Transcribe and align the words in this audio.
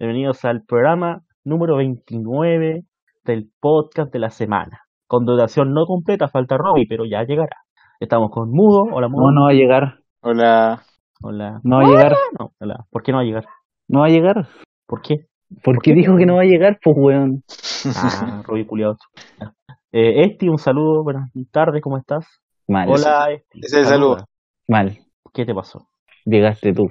Bienvenidos 0.00 0.46
al 0.46 0.62
programa 0.66 1.20
número 1.44 1.76
29 1.76 2.84
del 3.22 3.50
podcast 3.60 4.10
de 4.10 4.18
la 4.18 4.30
semana. 4.30 4.80
Con 5.06 5.26
duración 5.26 5.74
no 5.74 5.84
completa, 5.84 6.26
falta 6.28 6.56
Robbie, 6.56 6.86
pero 6.88 7.04
ya 7.04 7.22
llegará. 7.22 7.58
Estamos 8.00 8.30
con 8.30 8.48
Mudo. 8.50 8.84
Hola, 8.94 9.08
Mudo. 9.08 9.30
No, 9.30 9.32
no 9.32 9.44
va 9.44 9.50
a 9.50 9.52
llegar. 9.52 9.98
Hola. 10.22 10.80
Hola. 11.22 11.60
No 11.64 11.76
va 11.76 11.82
a 11.82 11.86
llegar. 11.86 12.12
No, 12.38 12.50
hola. 12.58 12.86
¿Por 12.88 13.02
qué 13.02 13.12
no 13.12 13.18
va 13.18 13.24
a 13.24 13.26
llegar? 13.26 13.44
No 13.88 14.00
va 14.00 14.06
a 14.06 14.08
llegar. 14.08 14.48
¿Por 14.86 15.02
qué? 15.02 15.26
Porque 15.62 15.92
dijo 15.92 16.16
que 16.16 16.24
no 16.24 16.36
va 16.36 16.44
a 16.44 16.46
llegar, 16.46 16.78
pues 16.82 16.96
weón. 16.98 17.42
Ah, 17.94 18.40
Robbie 18.46 18.66
culiado. 18.66 18.96
Eh, 19.92 20.22
Esti, 20.24 20.48
un 20.48 20.56
saludo. 20.56 21.04
Buenas 21.04 21.30
tardes, 21.52 21.82
¿cómo 21.82 21.98
estás? 21.98 22.26
Mal. 22.66 22.88
Hola, 22.88 23.32
Esti. 23.32 23.58
ese 23.62 23.80
es 23.80 23.82
el 23.82 23.84
saludo. 23.84 24.24
Mal. 24.66 24.96
¿Qué 25.34 25.44
te 25.44 25.52
pasó? 25.52 25.88
Llegaste 26.24 26.72
tú. 26.72 26.84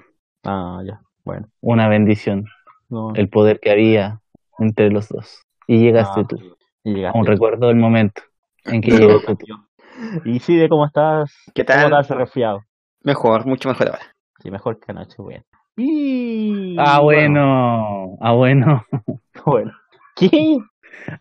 Ah, 0.46 0.82
ya. 0.85 0.99
Bueno. 1.26 1.48
Una 1.62 1.90
bendición. 1.90 2.46
No. 2.89 3.13
El 3.16 3.29
poder 3.29 3.59
que 3.59 3.71
había 3.71 4.21
entre 4.57 4.89
los 4.89 5.09
dos. 5.09 5.43
Y 5.67 5.79
llegaste 5.79 6.21
Ah, 6.21 6.27
tú. 6.27 6.38
y 6.84 6.93
llegaste 6.95 7.17
Aún 7.17 7.25
tú. 7.25 7.31
recuerdo 7.31 7.70
el 7.70 7.75
momento 7.77 8.21
en 8.65 8.81
que 8.81 8.91
llegaste 8.91 9.35
tú. 9.35 9.45
Y 10.25 10.39
sí, 10.39 10.55
de 10.55 10.70
cómo 10.70 10.85
estás. 10.85 11.34
¿Qué 11.53 11.65
¿Cómo 11.65 11.77
tal? 11.79 11.89
te 11.89 11.95
has 11.98 12.09
resfriado? 12.09 12.62
Mejor, 13.03 13.45
mucho 13.45 13.70
mejor 13.70 13.88
ahora. 13.89 14.15
Sí, 14.41 14.49
mejor 14.52 14.79
que 14.79 14.91
anoche, 14.91 15.15
bueno. 15.21 15.43
Y... 15.77 16.75
Ah, 16.77 16.99
bueno. 17.02 18.17
Ah, 18.21 18.34
bueno. 18.34 18.84
Bueno. 19.45 19.71
¿Qué? 20.17 20.57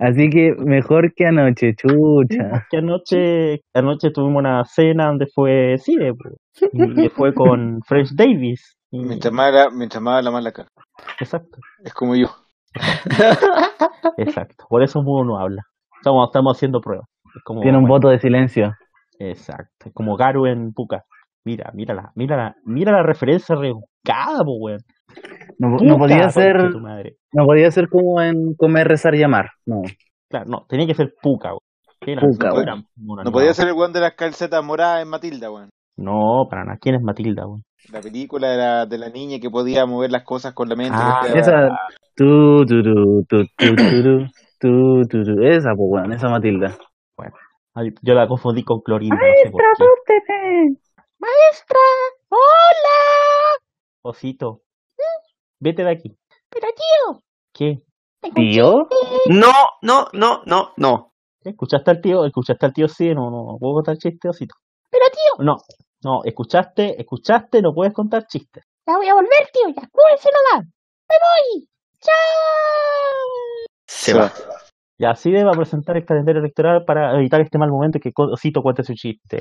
Así 0.00 0.28
que 0.28 0.54
mejor 0.58 1.14
que 1.14 1.26
anoche, 1.26 1.74
chucha. 1.76 2.66
Que 2.70 2.78
anoche, 2.78 3.60
anoche 3.74 4.10
tuvimos 4.10 4.40
una 4.40 4.64
cena 4.64 5.06
donde 5.06 5.26
fue 5.32 5.76
po. 6.18 6.30
y 6.72 7.08
fue 7.10 7.32
con 7.32 7.80
Fresh 7.86 8.10
Davis. 8.14 8.76
Mientras 8.90 9.32
más, 9.32 9.52
la, 9.52 9.68
mientras 9.70 10.02
más 10.02 10.24
la 10.24 10.30
más 10.30 10.42
la 10.42 10.52
caga. 10.52 10.68
Exacto, 11.20 11.58
Es 11.84 11.92
como 11.92 12.14
yo. 12.14 12.28
exacto. 14.16 14.64
Por 14.68 14.82
eso 14.82 15.02
Mudo 15.02 15.24
no 15.24 15.38
habla. 15.38 15.62
Estamos, 15.96 16.28
estamos 16.28 16.56
haciendo 16.56 16.80
pruebas. 16.80 17.06
Es 17.36 17.42
como, 17.44 17.60
Tiene 17.60 17.76
un 17.76 17.84
bueno, 17.84 17.96
voto 17.96 18.08
de 18.08 18.18
silencio. 18.18 18.72
Exacto. 19.18 19.86
Es 19.88 19.92
como 19.92 20.16
Garu 20.16 20.46
en 20.46 20.72
Puka. 20.72 21.04
Mira, 21.44 21.70
mira 21.74 21.94
la, 21.94 22.12
mira 22.14 22.36
la, 22.36 22.54
mira 22.64 22.92
la 22.92 23.02
referencia 23.02 23.56
rebuscada, 23.56 24.44
po, 24.44 24.56
weón. 24.60 24.80
No, 25.58 25.96
podía 25.96 26.28
ser, 26.30 26.56
conche 26.56 26.72
tu 26.72 26.80
madre. 26.80 27.16
no 27.32 27.44
podía 27.44 27.70
ser 27.70 27.88
como 27.88 28.20
en 28.20 28.54
comer, 28.56 28.86
rezar, 28.86 29.14
llamar. 29.14 29.50
No. 29.66 29.82
Claro, 30.28 30.46
no, 30.46 30.66
tenía 30.68 30.86
que 30.86 30.94
ser 30.94 31.14
Puka, 31.22 31.50
weón. 31.50 32.20
Puka, 32.20 32.48
No 32.48 32.54
weón. 32.54 32.84
No 33.24 33.32
podía 33.32 33.52
ser 33.54 33.68
el 33.68 33.74
weón 33.74 33.92
de 33.92 34.00
las 34.00 34.14
calcetas 34.14 34.64
moradas 34.64 35.02
en 35.02 35.08
Matilda, 35.08 35.50
weón. 35.50 35.70
No, 35.96 36.46
para 36.48 36.64
nada. 36.64 36.78
¿Quién 36.80 36.96
es 36.96 37.02
Matilda, 37.02 37.46
weón? 37.46 37.62
La 37.92 38.00
película 38.00 38.50
de 38.50 38.56
la, 38.56 38.86
de 38.86 38.98
la 38.98 39.08
niña 39.08 39.38
que 39.40 39.50
podía 39.50 39.86
mover 39.86 40.10
las 40.10 40.24
cosas 40.24 40.52
con 40.52 40.68
la 40.68 40.76
mente. 40.76 40.96
Ah, 40.98 41.22
que 41.24 41.38
Esa. 41.38 41.68
Tu, 42.14 42.66
tu, 42.66 42.82
tu, 42.82 43.24
tu, 43.28 43.46
tu, 43.56 43.76
tu, 43.76 44.26
tu, 44.58 45.08
tu, 45.08 45.24
tu. 45.24 45.42
Esa, 45.42 45.70
pues, 45.74 45.88
weón, 45.88 46.12
esa 46.12 46.28
Matilda. 46.28 46.76
Ay, 47.74 47.90
yo 48.02 48.14
la 48.14 48.26
confundí 48.26 48.64
con 48.64 48.80
Clorinda, 48.80 49.16
no 49.16 49.22
sé 49.42 49.50
por 49.50 49.62
qué. 50.06 50.14
Maestra, 51.20 51.78
hola. 52.28 53.58
Osito, 54.02 54.62
vete 55.60 55.84
de 55.84 55.90
aquí. 55.90 56.16
Pero 56.48 56.66
tío, 56.68 57.22
¿Qué? 57.52 57.82
¿Tío? 58.34 58.88
chiste. 58.88 59.38
No, 59.38 59.52
no, 59.82 60.08
no, 60.12 60.42
no, 60.46 60.72
no. 60.76 61.12
¿Escuchaste 61.44 61.90
al 61.90 62.00
tío? 62.00 62.24
¿Escuchaste 62.24 62.66
al 62.66 62.72
tío? 62.72 62.88
Sí, 62.88 63.14
no, 63.14 63.30
no, 63.30 63.56
¿puedo 63.60 63.74
contar 63.74 63.96
chistes, 63.96 64.30
Osito? 64.30 64.56
Pero 64.90 65.04
tío, 65.10 65.44
No, 65.44 65.56
no, 66.04 66.20
escuchaste, 66.24 67.00
escuchaste, 67.00 67.60
no 67.62 67.72
puedes 67.74 67.92
contar 67.92 68.26
chistes. 68.26 68.64
ya 68.86 68.96
voy 68.96 69.08
a 69.08 69.14
volver, 69.14 69.48
tío. 69.52 69.68
Ya 69.68 69.88
cúrense 69.90 70.28
nomás. 70.52 70.66
Me 71.08 71.16
voy. 71.24 71.68
Chao. 72.00 73.66
Se 73.86 74.14
va. 74.14 74.20
va. 74.22 74.32
Y 74.98 75.04
así 75.04 75.30
debe 75.30 75.50
presentar 75.56 75.96
el 75.96 76.04
calendario 76.04 76.40
electoral 76.40 76.84
para 76.84 77.16
evitar 77.16 77.40
este 77.40 77.58
mal 77.58 77.70
momento 77.70 77.98
y 77.98 78.00
que 78.00 78.10
Osito 78.14 78.62
cuente 78.62 78.82
su 78.82 78.94
chiste. 78.94 79.38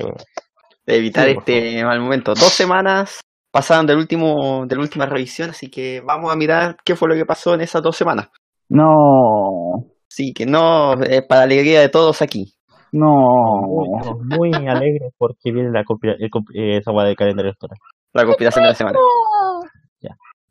evitar 0.86 1.26
Sí, 1.26 1.34
este 1.36 1.84
mal 1.84 2.00
momento. 2.00 2.32
Dos 2.34 2.52
semanas 2.52 3.20
pasaron 3.50 3.86
del 3.86 3.98
último, 3.98 4.66
de 4.66 4.76
la 4.76 4.82
última 4.82 5.06
revisión, 5.06 5.50
así 5.50 5.68
que 5.68 6.00
vamos 6.00 6.32
a 6.32 6.36
mirar 6.36 6.76
qué 6.84 6.94
fue 6.94 7.08
lo 7.08 7.14
que 7.16 7.26
pasó 7.26 7.54
en 7.54 7.60
esas 7.60 7.82
dos 7.82 7.96
semanas. 7.96 8.28
No. 8.68 9.84
Así 10.10 10.32
que 10.32 10.46
no, 10.46 10.94
eh, 11.02 11.22
para 11.22 11.42
alegría 11.42 11.80
de 11.80 11.88
todos 11.88 12.22
aquí. 12.22 12.54
No. 12.92 13.62
Muy, 13.62 13.98
estamos 13.98 14.24
muy 14.24 14.66
alegres 14.66 15.12
porque 15.18 15.52
viene 15.52 15.70
la 15.70 15.84
copia, 15.84 16.12
el 16.18 16.30
eh, 16.54 16.78
esa 16.78 16.90
hueá 16.92 17.06
del 17.06 17.16
calendario 17.16 17.50
electoral. 17.50 17.78
La 18.12 18.24
conspiración 18.24 18.64
de 18.64 18.68
la 18.70 18.74
semana. 18.74 18.98
Oh, 19.00 19.62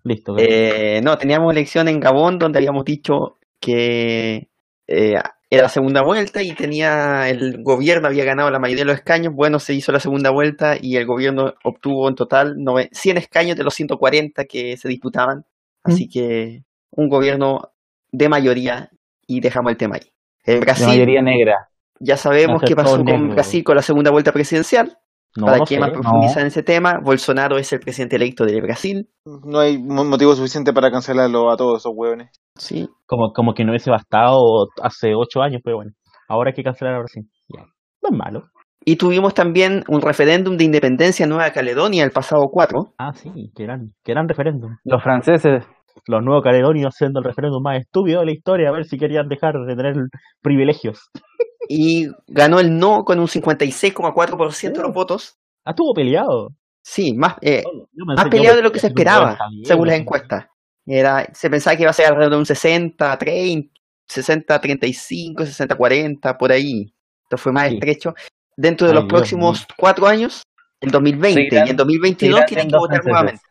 Listo. 0.04 0.36
Eh, 0.38 1.02
no, 1.04 1.18
teníamos 1.18 1.52
elección 1.52 1.88
en 1.90 2.00
Gabón 2.00 2.40
donde 2.40 2.60
habíamos 2.60 2.86
dicho 2.86 3.38
que 3.60 4.48
eh, 4.88 5.16
era 5.50 5.64
la 5.64 5.70
segunda 5.70 6.02
vuelta 6.02 6.42
y 6.42 6.54
tenía 6.54 7.28
el 7.30 7.62
gobierno 7.62 8.08
había 8.08 8.24
ganado 8.24 8.50
la 8.50 8.60
mayoría 8.60 8.84
de 8.84 8.92
los 8.92 8.96
escaños. 8.96 9.34
Bueno, 9.34 9.60
se 9.60 9.74
hizo 9.74 9.92
la 9.92 10.00
segunda 10.00 10.30
vuelta 10.30 10.78
y 10.80 10.96
el 10.96 11.06
gobierno 11.06 11.54
obtuvo 11.64 12.08
en 12.08 12.16
total 12.16 12.56
nove- 12.56 12.90
100 12.92 13.18
escaños 13.18 13.58
de 13.58 13.64
los 13.64 13.74
140 13.74 14.46
que 14.46 14.78
se 14.78 14.88
disputaban. 14.88 15.46
Así 15.84 16.10
que 16.10 16.64
un 16.92 17.10
gobierno 17.10 17.72
de 18.12 18.30
mayoría 18.30 18.90
y 19.26 19.40
dejamos 19.42 19.72
el 19.72 19.78
tema 19.78 19.96
ahí. 19.96 20.12
En 20.46 20.56
De 20.56 20.66
Brasil, 20.66 20.88
mayoría 20.88 21.22
negra. 21.22 21.70
Ya 22.00 22.18
sabemos 22.18 22.62
a 22.64 22.66
qué 22.66 22.76
pasó 22.76 23.04
con. 23.04 23.30
Brasil 23.30 23.64
con 23.64 23.76
la 23.76 23.82
segunda 23.82 24.12
vuelta 24.12 24.32
presidencial. 24.32 24.98
no, 25.36 25.46
Para 25.46 25.58
no 25.60 25.64
quien 25.66 25.80
sé. 25.82 25.88
más 25.88 25.92
profundiza 25.92 26.42
en 26.42 26.48
ese 26.48 26.64
tema, 26.64 27.00
Bolsonaro 27.04 27.58
es 27.58 27.72
el 27.74 27.80
presidente 27.80 28.16
electo 28.16 28.46
de 28.46 28.60
Brasil. 28.62 29.10
No 29.26 29.60
hay 29.60 29.78
mo- 29.78 30.06
motivo 30.06 30.36
suficiente 30.36 30.74
para 30.74 30.90
cancelarlo 30.92 31.52
a 31.52 31.58
todos 31.58 31.80
esos 31.82 31.92
hueones. 31.96 32.30
Sí, 32.56 32.88
Como, 33.06 33.34
como 33.34 33.54
que 33.54 33.64
no 33.64 33.72
hubiese 33.72 33.92
bastado 33.92 34.40
hace 34.82 35.14
ocho 35.16 35.42
años, 35.42 35.62
pero 35.64 35.78
bueno. 35.78 35.92
Ahora 36.28 36.50
hay 36.50 36.56
que 36.56 36.64
cancelar 36.64 36.96
ahora 36.96 37.08
sí. 37.08 37.22
Ya. 37.50 37.64
No 38.02 38.10
es 38.12 38.18
malo. 38.18 38.44
Y 38.84 38.96
tuvimos 38.96 39.34
también 39.34 39.84
un 39.90 40.02
referéndum 40.02 40.56
de 40.58 40.64
independencia 40.64 41.24
en 41.26 41.30
Nueva 41.30 41.52
Caledonia 41.52 42.04
el 42.06 42.12
pasado 42.12 42.48
4. 42.52 42.94
Ah, 42.98 43.12
sí, 43.14 43.52
que 43.56 43.64
eran, 43.64 43.94
que 44.04 44.12
eran 44.14 44.28
referéndum. 44.30 44.78
Los 44.86 45.04
franceses. 45.04 45.66
Los 46.06 46.24
nuevos 46.24 46.44
caledonios 46.44 46.94
haciendo 46.96 47.20
el 47.20 47.26
referéndum 47.26 47.62
más 47.62 47.80
estúpido 47.82 48.22
de 48.22 48.28
la 48.28 48.32
historia, 48.32 48.70
a 48.70 48.72
ver 48.72 48.86
si 48.86 48.98
querían 48.98 49.28
dejar 49.28 49.56
de 49.68 49.76
tener 49.76 49.96
privilegios. 50.42 51.10
Y 51.70 52.08
ganó 52.28 52.60
el 52.60 52.78
no 52.78 53.04
con 53.04 53.20
un 53.20 53.28
56,4% 53.28 54.74
de 54.74 54.82
los 54.84 54.94
votos. 54.94 55.38
Ah, 55.66 55.72
estuvo 55.72 55.94
peleado. 55.94 56.50
Sí, 56.82 57.14
más, 57.14 57.36
eh, 57.42 57.64
más 57.94 58.30
peleado 58.30 58.56
de 58.58 58.64
lo 58.64 58.72
que 58.72 58.80
se 58.80 58.88
esperaba, 58.88 59.32
50 59.32 59.50
bien, 59.50 59.66
según 59.66 59.88
las 59.88 60.00
encuestas. 60.00 60.46
Era, 60.86 61.28
se 61.34 61.50
pensaba 61.50 61.76
que 61.76 61.82
iba 61.84 61.90
a 61.90 61.94
ser 61.94 62.06
alrededor 62.06 62.32
de 62.32 62.38
un 62.40 62.46
60, 62.46 63.18
30, 63.18 63.74
60, 64.08 64.62
35, 64.62 65.46
60, 65.46 65.76
40, 65.76 66.38
por 66.38 66.52
ahí. 66.54 66.94
Esto 67.24 67.38
fue 67.38 67.52
más 67.52 67.68
Sí. 67.68 67.74
estrecho. 67.74 68.14
Dentro 68.56 68.88
de 68.88 68.94
Ay, 68.94 68.96
los 68.96 69.04
Dios 69.04 69.12
próximos 69.20 69.66
cuatro 69.78 70.08
años, 70.08 70.44
el 70.80 70.90
2020 70.92 71.42
Seguirán- 71.50 71.68
y 71.68 71.70
el 71.72 71.76
2022 71.76 72.40
seguirán 72.40 72.46
tienen 72.48 72.68
que 72.70 72.78
votar 72.78 73.04
nuevamente. 73.04 73.42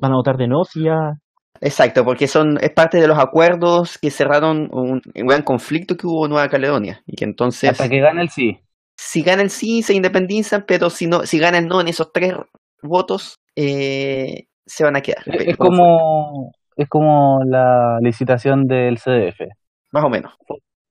Van 0.00 0.12
a 0.12 0.16
votar 0.16 0.36
de 0.36 0.48
no 0.48 0.64
si 0.64 0.82
ya. 0.82 1.12
Exacto, 1.64 2.04
porque 2.04 2.26
son 2.26 2.58
es 2.60 2.70
parte 2.70 3.00
de 3.00 3.06
los 3.06 3.18
acuerdos 3.18 3.96
que 3.96 4.10
cerraron 4.10 4.68
un, 4.72 5.00
un 5.14 5.26
gran 5.26 5.42
conflicto 5.42 5.96
que 5.96 6.08
hubo 6.08 6.26
en 6.26 6.32
Nueva 6.32 6.48
Caledonia. 6.48 7.02
Y 7.06 7.14
que 7.14 7.24
entonces, 7.24 7.70
Hasta 7.70 7.88
que 7.88 8.00
gane 8.00 8.20
el 8.20 8.30
sí. 8.30 8.58
si 8.96 9.22
gana 9.22 9.42
el 9.42 9.50
sí, 9.50 9.82
se 9.82 9.94
independizan, 9.94 10.64
pero 10.66 10.90
si 10.90 11.06
no, 11.06 11.24
si 11.24 11.38
gana 11.38 11.58
el 11.58 11.68
no 11.68 11.80
en 11.80 11.86
esos 11.86 12.12
tres 12.12 12.34
votos, 12.82 13.38
eh, 13.54 14.46
se 14.66 14.82
van 14.82 14.96
a 14.96 15.02
quedar. 15.02 15.22
Es 15.26 15.48
es 15.50 15.56
como, 15.56 16.50
es 16.76 16.88
como 16.88 17.40
la 17.44 17.98
licitación 18.00 18.66
del 18.66 18.98
CDF. 18.98 19.42
Más 19.92 20.04
o 20.04 20.08
menos. 20.08 20.32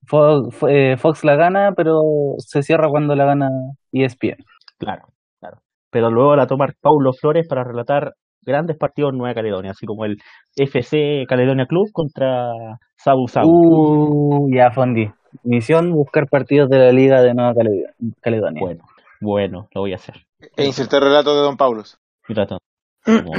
Fox, 0.07 0.57
eh, 0.69 0.95
Fox 0.97 1.25
la 1.25 1.35
gana, 1.35 1.73
pero 1.75 1.99
se 2.37 2.63
cierra 2.63 2.87
cuando 2.89 3.13
la 3.15 3.25
gana 3.25 3.49
ESPN. 3.91 4.37
Claro, 4.77 5.03
claro. 5.39 5.57
Pero 5.89 6.09
luego 6.09 6.37
la 6.37 6.47
toma 6.47 6.67
Paulo 6.79 7.11
Flores 7.11 7.45
para 7.47 7.65
relatar 7.65 8.13
grandes 8.41 8.77
partidos 8.77 9.11
en 9.11 9.17
Nueva 9.17 9.33
Caledonia, 9.35 9.71
así 9.71 9.85
como 9.85 10.05
el 10.05 10.17
FC 10.55 11.25
Caledonia 11.27 11.65
Club 11.65 11.89
contra 11.91 12.51
Sabu 12.95 13.27
Sabu. 13.27 14.45
Uh, 14.45 14.49
ya 14.55 14.71
fondi. 14.71 15.09
Misión 15.43 15.91
buscar 15.93 16.27
partidos 16.27 16.69
de 16.69 16.77
la 16.79 16.91
Liga 16.91 17.21
de 17.21 17.33
Nueva 17.33 17.53
Caled- 17.53 17.93
Caledonia. 18.21 18.59
Bueno, 18.61 18.83
bueno, 19.21 19.67
lo 19.73 19.81
voy 19.81 19.93
a 19.93 19.95
hacer. 19.95 20.15
E 20.57 20.65
insertar 20.65 21.01
relato 21.03 21.35
de 21.35 21.41
Don 21.41 21.57
Paulos. 21.57 21.97
Y 22.27 22.33
tratando. 22.33 22.59
Como- 23.05 23.31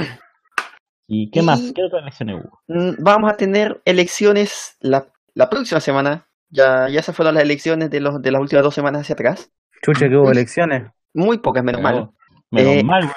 ¿Y 1.07 1.31
qué 1.31 1.41
Y- 1.41 1.43
más? 1.45 1.73
¿Qué 1.75 1.83
otras 1.85 2.03
elecciones 2.03 2.37
hubo? 2.37 2.59
Mm, 2.69 3.03
Vamos 3.03 3.31
a 3.33 3.37
tener 3.37 3.83
elecciones 3.85 4.77
la, 4.81 5.07
la 5.35 5.51
próxima 5.51 5.81
semana. 5.81 6.27
Ya, 6.49 6.89
ya 6.89 7.03
se 7.03 7.13
fueron 7.13 7.35
las 7.35 7.45
elecciones 7.45 7.91
de, 7.91 8.01
los, 8.01 8.21
de 8.23 8.31
las 8.31 8.41
últimas 8.41 8.63
dos 8.65 8.75
semanas 8.75 9.03
hacia 9.03 9.15
atrás. 9.15 9.51
Chucha, 9.83 10.09
que 10.09 10.17
hubo 10.17 10.31
elecciones. 10.31 10.91
Muy 11.15 11.39
pocas, 11.39 11.65
menos 11.65 11.81
mal. 11.83 12.11
Menos 12.51 12.73
Eh, 12.75 12.85
mal, 12.85 13.03
bueno. 13.05 13.15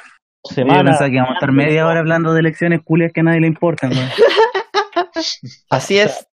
Yo 0.50 0.56
Semana. 0.56 0.83
pensaba 0.83 1.09
que 1.09 1.15
íbamos 1.15 1.31
a 1.31 1.33
estar 1.36 1.51
media 1.51 1.88
hora 1.88 2.00
hablando 2.00 2.33
de 2.33 2.39
elecciones 2.39 2.81
culias 2.83 3.12
que 3.13 3.21
a 3.21 3.24
nadie 3.24 3.42
le 3.42 3.47
importan. 3.47 3.92
Así 5.69 5.97
es. 6.00 6.27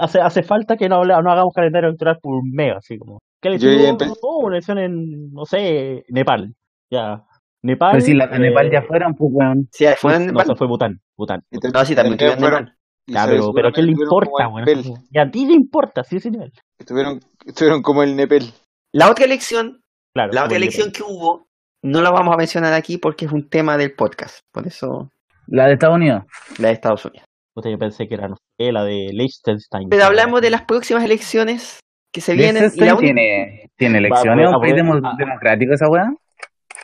Hace, 0.00 0.20
hace 0.20 0.42
falta 0.42 0.76
que 0.76 0.88
no, 0.88 0.96
habla- 0.96 1.20
no 1.22 1.30
hagamos 1.30 1.52
calendario 1.54 1.88
electoral 1.88 2.18
por 2.20 2.34
un 2.36 2.50
mes, 2.50 2.74
así 2.76 2.96
como. 2.98 3.18
¿Qué 3.42 3.50
Yo 3.58 3.68
elección 3.68 3.98
ya 3.98 4.06
Oh, 4.22 4.38
una 4.46 4.56
elección 4.56 4.78
en, 4.78 5.32
no 5.32 5.44
sé, 5.44 6.04
Nepal. 6.08 6.54
Ya. 6.90 7.22
Nepal. 7.62 7.90
Pero 7.92 8.04
si 8.04 8.14
de 8.14 8.24
eh, 8.24 8.38
Nepal 8.38 8.70
ya 8.70 8.82
fueron, 8.82 9.14
pues 9.14 9.30
weón. 9.34 9.68
Sí, 9.72 9.84
fue 9.98 10.14
en 10.16 10.26
No, 10.26 10.32
Nepal. 10.32 10.42
eso 10.44 10.56
fue 10.56 10.66
Bután. 10.66 11.00
Bután. 11.16 11.42
No, 11.50 11.84
sí, 11.84 11.94
también 11.94 12.16
Nepal. 12.40 12.74
Ya, 13.08 13.24
pero, 13.26 13.52
pero 13.52 13.68
¿a 13.68 13.72
quién 13.72 13.86
le 13.86 13.92
importa, 13.92 14.48
weón? 14.48 14.64
Nepel. 14.64 14.84
Y 15.10 15.18
a 15.18 15.30
ti 15.30 15.46
le 15.46 15.52
importa, 15.52 16.02
sí, 16.04 16.18
señor. 16.20 16.50
Estuvieron, 16.78 17.20
estuvieron 17.44 17.82
como 17.82 18.02
el 18.02 18.16
Nepel. 18.16 18.44
La 18.92 19.10
otra 19.10 19.26
elección, 19.26 19.80
Claro. 20.14 20.32
la 20.32 20.44
otra 20.44 20.56
el 20.56 20.62
elección 20.62 20.90
que 20.90 21.02
hubo, 21.02 21.45
no 21.86 22.02
la 22.02 22.10
vamos 22.10 22.34
a 22.34 22.36
mencionar 22.36 22.72
aquí 22.72 22.98
porque 22.98 23.26
es 23.26 23.32
un 23.32 23.48
tema 23.48 23.76
del 23.76 23.94
podcast. 23.94 24.40
Por 24.52 24.66
eso, 24.66 25.10
La 25.46 25.66
de 25.66 25.74
Estados 25.74 25.96
Unidos. 25.96 26.24
la 26.58 26.68
de 26.68 26.74
Estados 26.74 27.04
Unidos. 27.04 27.26
Puta, 27.54 27.70
yo 27.70 27.78
pensé 27.78 28.06
que 28.06 28.14
era, 28.14 28.28
no 28.28 28.36
sé, 28.36 28.72
la 28.72 28.84
de 28.84 29.10
Liechtenstein. 29.12 29.88
Pero 29.88 30.04
hablamos 30.04 30.42
de 30.42 30.50
las 30.50 30.62
próximas 30.62 31.04
elecciones 31.04 31.80
que 32.12 32.20
se 32.20 32.34
vienen. 32.34 32.70
Y 32.74 32.80
la 32.80 32.96
tiene, 32.96 33.70
tiene 33.76 33.98
elecciones, 33.98 34.48
un 34.48 34.60
país 34.60 34.74
democrático 34.74 35.72
esa 35.72 35.88
weá. 35.88 36.12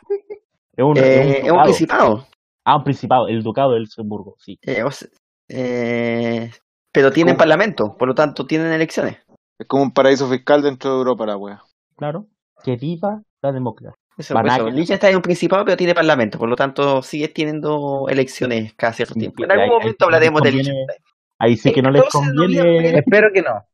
Es 0.74 0.82
un, 0.82 0.96
eh, 0.96 1.00
es 1.00 1.40
un 1.42 1.46
es 1.46 1.52
un 1.52 1.62
principado. 1.64 2.26
Ah, 2.64 2.78
un 2.78 2.84
principado, 2.84 3.28
el 3.28 3.42
ducado 3.42 3.72
de 3.72 3.80
Luxemburgo, 3.80 4.36
sí. 4.38 4.58
Eh, 4.62 4.82
o 4.82 4.90
sea, 4.90 5.06
eh, 5.50 6.50
pero 6.90 7.10
tienen 7.10 7.36
parlamento, 7.36 7.94
por 7.98 8.08
lo 8.08 8.14
tanto 8.14 8.46
tienen 8.46 8.72
elecciones. 8.72 9.18
Es 9.58 9.66
como 9.68 9.82
un 9.82 9.92
paraíso 9.92 10.30
fiscal 10.30 10.62
dentro 10.62 10.92
de 10.92 10.96
Europa, 10.96 11.26
la 11.26 11.36
wea. 11.36 11.62
Claro. 11.94 12.24
Que 12.64 12.76
viva 12.76 13.20
la 13.42 13.52
democracia. 13.52 14.01
Eso, 14.22 14.34
Van 14.34 14.48
a 14.48 14.56
eso. 14.56 14.64
que- 14.66 14.70
Liechtenstein 14.72 15.10
es 15.10 15.16
un 15.16 15.22
principado, 15.22 15.64
pero 15.64 15.76
tiene 15.76 15.94
parlamento, 15.94 16.38
por 16.38 16.48
lo 16.48 16.56
tanto 16.56 17.02
sigue 17.02 17.28
teniendo 17.28 18.06
elecciones 18.08 18.72
cada 18.74 18.92
cierto 18.92 19.14
tiempo. 19.14 19.42
En 19.44 19.50
Ahí- 19.50 19.58
algún 19.60 19.74
ahí 19.74 19.78
momento 19.80 20.04
les 20.06 20.14
hablaremos 20.14 20.42
de 20.42 20.50
conviene- 20.50 20.68
Liechtenstein. 20.70 21.04
Ahí 21.38 21.56
sí 21.56 21.72
que 21.72 21.82
no 21.82 21.90
les 21.90 22.02
14 22.04 22.30
de 22.30 22.36
conviene. 22.36 22.98
Espero 22.98 23.28
que 23.34 23.42
no. 23.42 23.66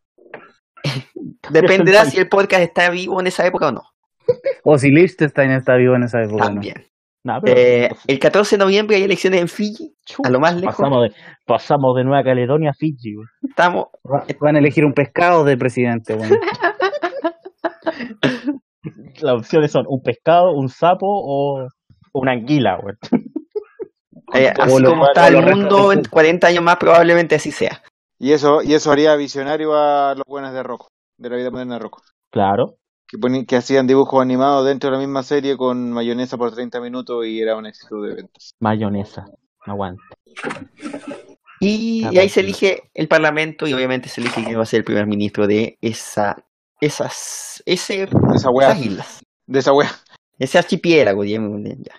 Dependerá 1.50 2.04
si 2.06 2.18
el 2.18 2.28
podcast 2.28 2.62
está 2.62 2.88
vivo 2.90 3.20
en 3.20 3.26
esa 3.26 3.46
época 3.46 3.68
o 3.68 3.72
no. 3.72 3.82
O 4.64 4.78
si 4.78 4.90
Liechtenstein 4.90 5.50
está 5.50 5.76
vivo 5.76 5.94
en 5.94 6.04
esa 6.04 6.22
época. 6.22 6.44
¿no? 6.44 6.50
También. 6.50 6.86
Nah, 7.24 7.40
pero- 7.40 7.60
Eh, 7.60 7.90
el 8.06 8.18
14 8.18 8.56
de 8.56 8.64
noviembre 8.64 8.96
hay 8.96 9.02
elecciones 9.02 9.40
en 9.42 9.48
Fiji, 9.48 9.94
a 10.22 10.30
lo 10.30 10.40
más 10.40 10.54
lejos. 10.54 10.76
pasamos 10.76 11.02
de, 11.02 11.12
pasamos 11.44 11.96
de 11.96 12.04
Nueva 12.04 12.24
Caledonia 12.24 12.70
a 12.70 12.74
Fiji. 12.74 13.16
Estamos, 13.46 13.88
Va- 14.10 14.24
Van 14.40 14.56
a 14.56 14.60
elegir 14.60 14.84
un 14.86 14.94
pescado 14.94 15.44
de 15.44 15.56
presidente. 15.58 16.16
Las 19.20 19.34
opciones 19.34 19.72
son 19.72 19.84
un 19.88 20.02
pescado, 20.02 20.52
un 20.52 20.68
sapo 20.68 21.06
o 21.08 21.68
una 22.12 22.32
anguila, 22.32 22.76
güey. 22.80 22.94
eh, 24.34 24.52
así 24.58 24.82
como 24.82 25.06
está 25.06 25.28
el 25.28 25.42
mundo 25.42 25.92
en 25.92 26.00
resto- 26.04 26.10
40 26.10 26.46
años 26.46 26.62
más, 26.62 26.76
probablemente 26.76 27.34
así 27.34 27.50
sea. 27.52 27.82
Y 28.18 28.32
eso, 28.32 28.62
y 28.62 28.74
eso 28.74 28.90
haría 28.90 29.14
visionario 29.16 29.74
a 29.76 30.14
los 30.14 30.24
buenos 30.26 30.52
de 30.52 30.62
Rocco, 30.62 30.88
de 31.16 31.30
la 31.30 31.36
vida 31.36 31.50
moderna 31.50 31.74
de 31.74 31.80
Rocco. 31.80 32.02
Claro. 32.30 32.76
Que, 33.06 33.16
ponían- 33.18 33.46
que 33.46 33.56
hacían 33.56 33.86
dibujos 33.86 34.20
animados 34.20 34.66
dentro 34.66 34.90
de 34.90 34.96
la 34.96 35.00
misma 35.00 35.22
serie 35.22 35.56
con 35.56 35.92
mayonesa 35.92 36.36
por 36.36 36.52
30 36.54 36.80
minutos 36.80 37.24
y 37.26 37.40
era 37.40 37.56
un 37.56 37.66
éxito 37.66 38.00
de 38.02 38.14
ventas. 38.16 38.54
Mayonesa. 38.60 39.26
Aguante. 39.64 40.02
Y, 41.60 42.04
Ah, 42.04 42.10
y 42.12 42.18
ahí 42.18 42.28
se 42.28 42.40
elige 42.40 42.90
el 42.94 43.08
parlamento 43.08 43.66
y 43.66 43.72
obviamente 43.72 44.08
se 44.08 44.20
elige 44.20 44.44
quién 44.44 44.58
va 44.58 44.62
a 44.62 44.66
ser 44.66 44.78
el 44.78 44.84
primer 44.84 45.06
ministro 45.06 45.46
de 45.46 45.76
esa, 45.80 46.44
esas, 46.80 47.62
ese, 47.66 48.08
Esa 48.34 48.50
wea, 48.50 48.70
esas 48.72 48.86
islas, 48.86 49.22
de 49.46 49.58
esa 49.58 49.72
wea. 49.72 49.90
ese 50.38 50.58
archipiélago. 50.58 51.22
digamos, 51.22 51.60
ya. 51.64 51.94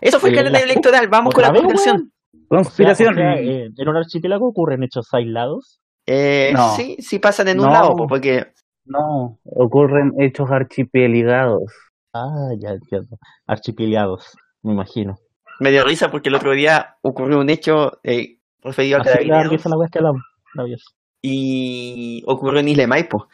Eso 0.00 0.20
fue 0.20 0.30
el 0.30 0.36
calendario 0.36 0.66
la- 0.66 0.72
electoral. 0.72 1.08
Vamos 1.08 1.34
con 1.34 1.42
la 1.42 1.48
¿Otra 1.50 1.62
vez, 1.62 1.72
conspiración. 1.72 1.96
weón? 1.96 2.10
O 2.32 2.48
sea, 2.48 2.64
Conspiración. 2.64 3.14
o 3.14 3.16
sea, 3.16 3.34
eh, 3.40 3.70
en 3.76 3.88
un 3.88 3.96
archipiélago 3.96 4.48
ocurren 4.48 4.82
hechos 4.82 5.08
aislados. 5.12 5.80
Eh, 6.06 6.50
No. 6.54 6.74
Sí, 6.76 6.96
sí 7.00 7.18
pasan 7.18 7.48
en 7.48 7.60
un 7.60 7.66
No. 7.66 7.72
lado, 7.72 7.96
po, 7.96 8.06
porque 8.06 8.52
No, 8.84 9.38
ocurren 9.44 10.12
hechos 10.20 10.50
archipeligados. 10.50 11.72
Ah, 12.12 12.50
ya 12.60 12.70
entiendo. 12.70 13.16
Archipiélados, 13.46 14.36
me 14.62 14.72
imagino. 14.72 15.16
me 15.60 15.70
dio 15.70 15.84
risa 15.84 16.10
porque 16.10 16.28
el 16.28 16.34
otro 16.34 16.52
día 16.52 16.96
ocurrió 17.02 17.38
un 17.40 17.48
hecho 17.48 17.98
eh, 18.02 18.38
referido 18.60 18.98
a 18.98 19.04
carabineros 19.04 19.64
la 19.64 19.74
hablamos. 19.94 20.22
Maravilloso. 20.54 20.90
y 21.22 22.22
ocurrió 22.26 22.60
en 22.60 22.68
Isla 22.68 22.82
de 22.82 22.86
Maipo. 22.88 23.28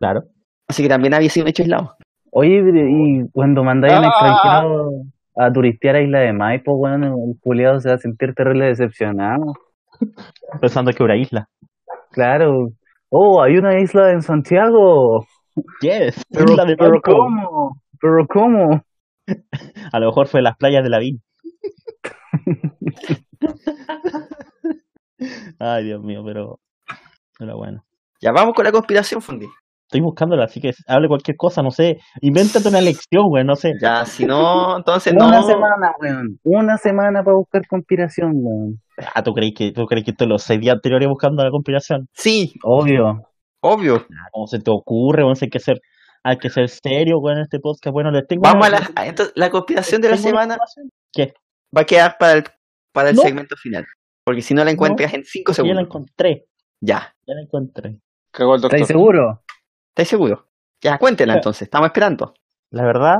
Claro. 0.00 0.22
Así 0.66 0.82
que 0.82 0.88
también 0.88 1.14
había 1.14 1.28
sido 1.30 1.44
un 1.44 1.50
hecho 1.50 1.62
aislado. 1.62 1.94
Oye, 2.32 2.60
y 2.60 3.28
cuando 3.32 3.62
mandáis 3.62 3.94
a 3.94 3.98
un 4.00 4.04
Ah. 4.04 4.08
extranjero 4.08 4.90
a 5.36 5.52
turistear 5.52 5.96
a 5.96 6.02
Isla 6.02 6.18
de 6.20 6.32
Maipo, 6.32 6.72
weón, 6.76 7.04
el 7.04 7.38
culiado 7.40 7.78
se 7.80 7.88
va 7.90 7.94
a 7.96 7.98
sentir 7.98 8.34
terrible 8.34 8.66
decepcionado. 8.66 9.52
Pensando 10.60 10.92
que 10.92 11.04
era 11.04 11.16
isla. 11.16 11.46
Claro. 12.12 12.68
Oh, 13.10 13.42
hay 13.42 13.56
una 13.56 13.78
isla 13.80 14.10
en 14.12 14.22
Santiago. 14.22 15.26
Yes. 15.82 16.22
Pero, 16.30 16.52
isla 16.52 16.64
de 16.64 16.76
pero. 16.76 17.00
¿cómo? 17.02 17.76
Pero 18.00 18.26
¿cómo? 18.28 18.82
A 19.92 19.98
lo 20.00 20.06
mejor 20.06 20.26
fue 20.28 20.40
las 20.42 20.56
playas 20.56 20.82
de 20.82 20.90
la 20.90 20.98
Vin. 20.98 21.20
Ay, 25.58 25.84
Dios 25.84 26.02
mío, 26.02 26.22
pero. 26.24 26.58
Pero 27.38 27.56
bueno. 27.56 27.84
Ya 28.22 28.32
vamos 28.32 28.54
con 28.54 28.64
la 28.64 28.72
conspiración, 28.72 29.20
Fundi. 29.20 29.46
Estoy 29.90 30.02
buscándola, 30.02 30.44
así 30.44 30.60
que 30.60 30.70
hable 30.86 31.08
cualquier 31.08 31.36
cosa, 31.36 31.62
no 31.64 31.72
sé. 31.72 31.98
Invéntate 32.20 32.68
una 32.68 32.80
lección, 32.80 33.24
güey, 33.28 33.42
no 33.44 33.56
sé. 33.56 33.72
Ya, 33.82 34.04
si 34.04 34.24
no, 34.24 34.76
entonces 34.76 35.12
no. 35.12 35.26
Una 35.26 35.42
semana, 35.42 35.92
weón. 36.00 36.38
Una 36.44 36.76
semana 36.76 37.24
para 37.24 37.36
buscar 37.36 37.66
conspiración, 37.66 38.30
weón. 38.36 38.80
Ah, 39.16 39.24
¿tú 39.24 39.32
crees 39.32 39.52
que, 39.56 39.72
tú 39.72 39.86
crees 39.86 40.04
que 40.04 40.12
estoy 40.12 40.28
los 40.28 40.44
seis 40.44 40.60
días 40.60 40.74
anteriores 40.76 41.08
buscando 41.08 41.42
la 41.42 41.50
conspiración? 41.50 42.06
Sí, 42.12 42.52
Obvio. 42.62 43.20
obvio. 43.62 44.06
Ah, 44.12 44.28
¿Cómo 44.30 44.46
se 44.46 44.60
te 44.60 44.70
ocurre? 44.70 45.24
Bueno, 45.24 45.36
hay 45.42 45.48
que 45.50 45.58
ser, 45.58 45.80
hay 46.22 46.36
que 46.38 46.50
ser 46.50 46.68
serio, 46.68 47.18
güey, 47.18 47.34
en 47.34 47.42
este 47.42 47.58
podcast. 47.58 47.92
Bueno, 47.92 48.12
les 48.12 48.28
tengo 48.28 48.42
Vamos 48.42 48.68
a 48.68 48.70
la. 48.70 49.06
Entonces, 49.06 49.32
la 49.34 49.50
conspiración 49.50 50.00
de 50.02 50.10
la 50.10 50.16
semana. 50.18 50.56
¿Qué? 51.12 51.32
va 51.76 51.80
a 51.80 51.84
quedar 51.84 52.14
para 52.16 52.34
el, 52.34 52.44
para 52.92 53.10
el 53.10 53.16
No. 53.16 53.22
segmento 53.22 53.56
final. 53.56 53.84
Porque 54.24 54.42
si 54.42 54.54
no 54.54 54.64
la 54.64 54.70
encuentras 54.70 55.12
en 55.14 55.24
5 55.24 55.50
Ya 55.50 55.52
la 55.52 55.54
segundos. 55.56 55.84
encontré, 55.84 56.44
Ya. 56.80 57.12
ya 57.26 57.34
la 57.34 57.40
encontré. 57.42 57.96
Cagó 58.30 58.54
el 58.54 58.60
doctor. 58.60 58.78
¿Estáis 59.90 60.08
seguro? 60.08 60.46
Ya, 60.82 60.98
cuéntenla 60.98 61.34
Ya. 61.34 61.38
entonces. 61.38 61.62
Estamos 61.62 61.86
esperando. 61.88 62.34
La 62.70 62.84
verdad, 62.84 63.16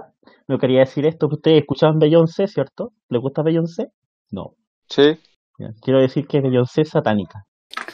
no 0.49 0.59
quería 0.59 0.81
decir 0.81 1.07
esto, 1.07 1.29
que 1.29 1.35
ustedes 1.37 1.61
escuchaban 1.61 1.99
Beyoncé, 1.99 2.47
¿cierto? 2.47 2.93
¿Les 3.09 3.21
gusta 3.21 3.43
Beyoncé? 3.43 3.89
No. 4.31 4.55
Sí. 4.89 5.19
Quiero 5.83 6.01
decir 6.01 6.27
que 6.27 6.41
Beyoncé 6.41 6.83
es 6.83 6.91
satánica. 6.91 7.45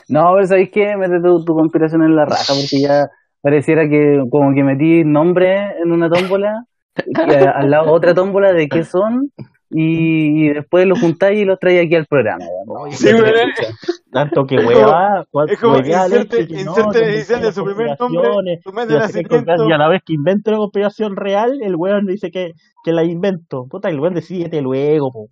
No, 0.09 0.31
pero 0.35 0.47
¿sabéis 0.47 0.71
qué? 0.73 0.97
Mete 0.97 1.17
tu, 1.23 1.45
tu 1.45 1.55
conspiración 1.55 2.03
en 2.03 2.15
la 2.15 2.25
raja, 2.25 2.53
porque 2.55 2.81
ya 2.81 3.07
pareciera 3.41 3.89
que 3.89 4.21
como 4.31 4.55
que 4.55 4.63
metí 4.63 5.03
nombre 5.05 5.73
en 5.83 5.91
una 5.91 6.09
tómbola, 6.09 6.65
y 7.05 7.33
a- 7.35 7.51
al 7.51 7.71
lado 7.71 7.93
otra 7.93 8.15
tómbola 8.15 8.53
de 8.53 8.69
qué 8.69 8.85
son, 8.85 9.33
y, 9.71 10.47
y 10.47 10.55
después 10.55 10.87
los 10.87 11.01
juntáis 11.01 11.41
y 11.41 11.45
los 11.45 11.59
traéis 11.59 11.87
aquí 11.87 11.95
al 11.97 12.07
programa. 12.07 12.45
weón. 12.67 12.93
Sí. 12.93 13.09
Tanto 14.11 14.47
que 14.47 14.57
hueva, 14.57 15.27
Es 15.49 15.61
como 15.61 15.79
inserte, 15.79 16.47
no, 16.65 16.93
edición 16.93 17.43
de 17.43 17.53
su 17.53 17.65
primer 17.65 17.99
nombre, 17.99 18.61
su 18.63 18.73
mes 18.73 18.87
y 18.89 18.93
de 18.93 18.99
nacimiento. 18.99 19.69
Y 19.69 19.73
a 19.73 19.79
la 19.79 19.89
vez 19.89 20.03
que 20.05 20.15
invento 20.15 20.51
una 20.51 20.59
conspiración 20.59 21.17
real, 21.17 21.61
el 21.63 21.77
weón 21.77 22.07
dice 22.07 22.31
que, 22.31 22.53
que 22.85 22.93
la 22.93 23.05
invento. 23.05 23.67
Puta, 23.69 23.89
el 23.89 24.01
weón 24.01 24.15
decídete 24.15 24.61
luego, 24.63 25.13
po. 25.13 25.29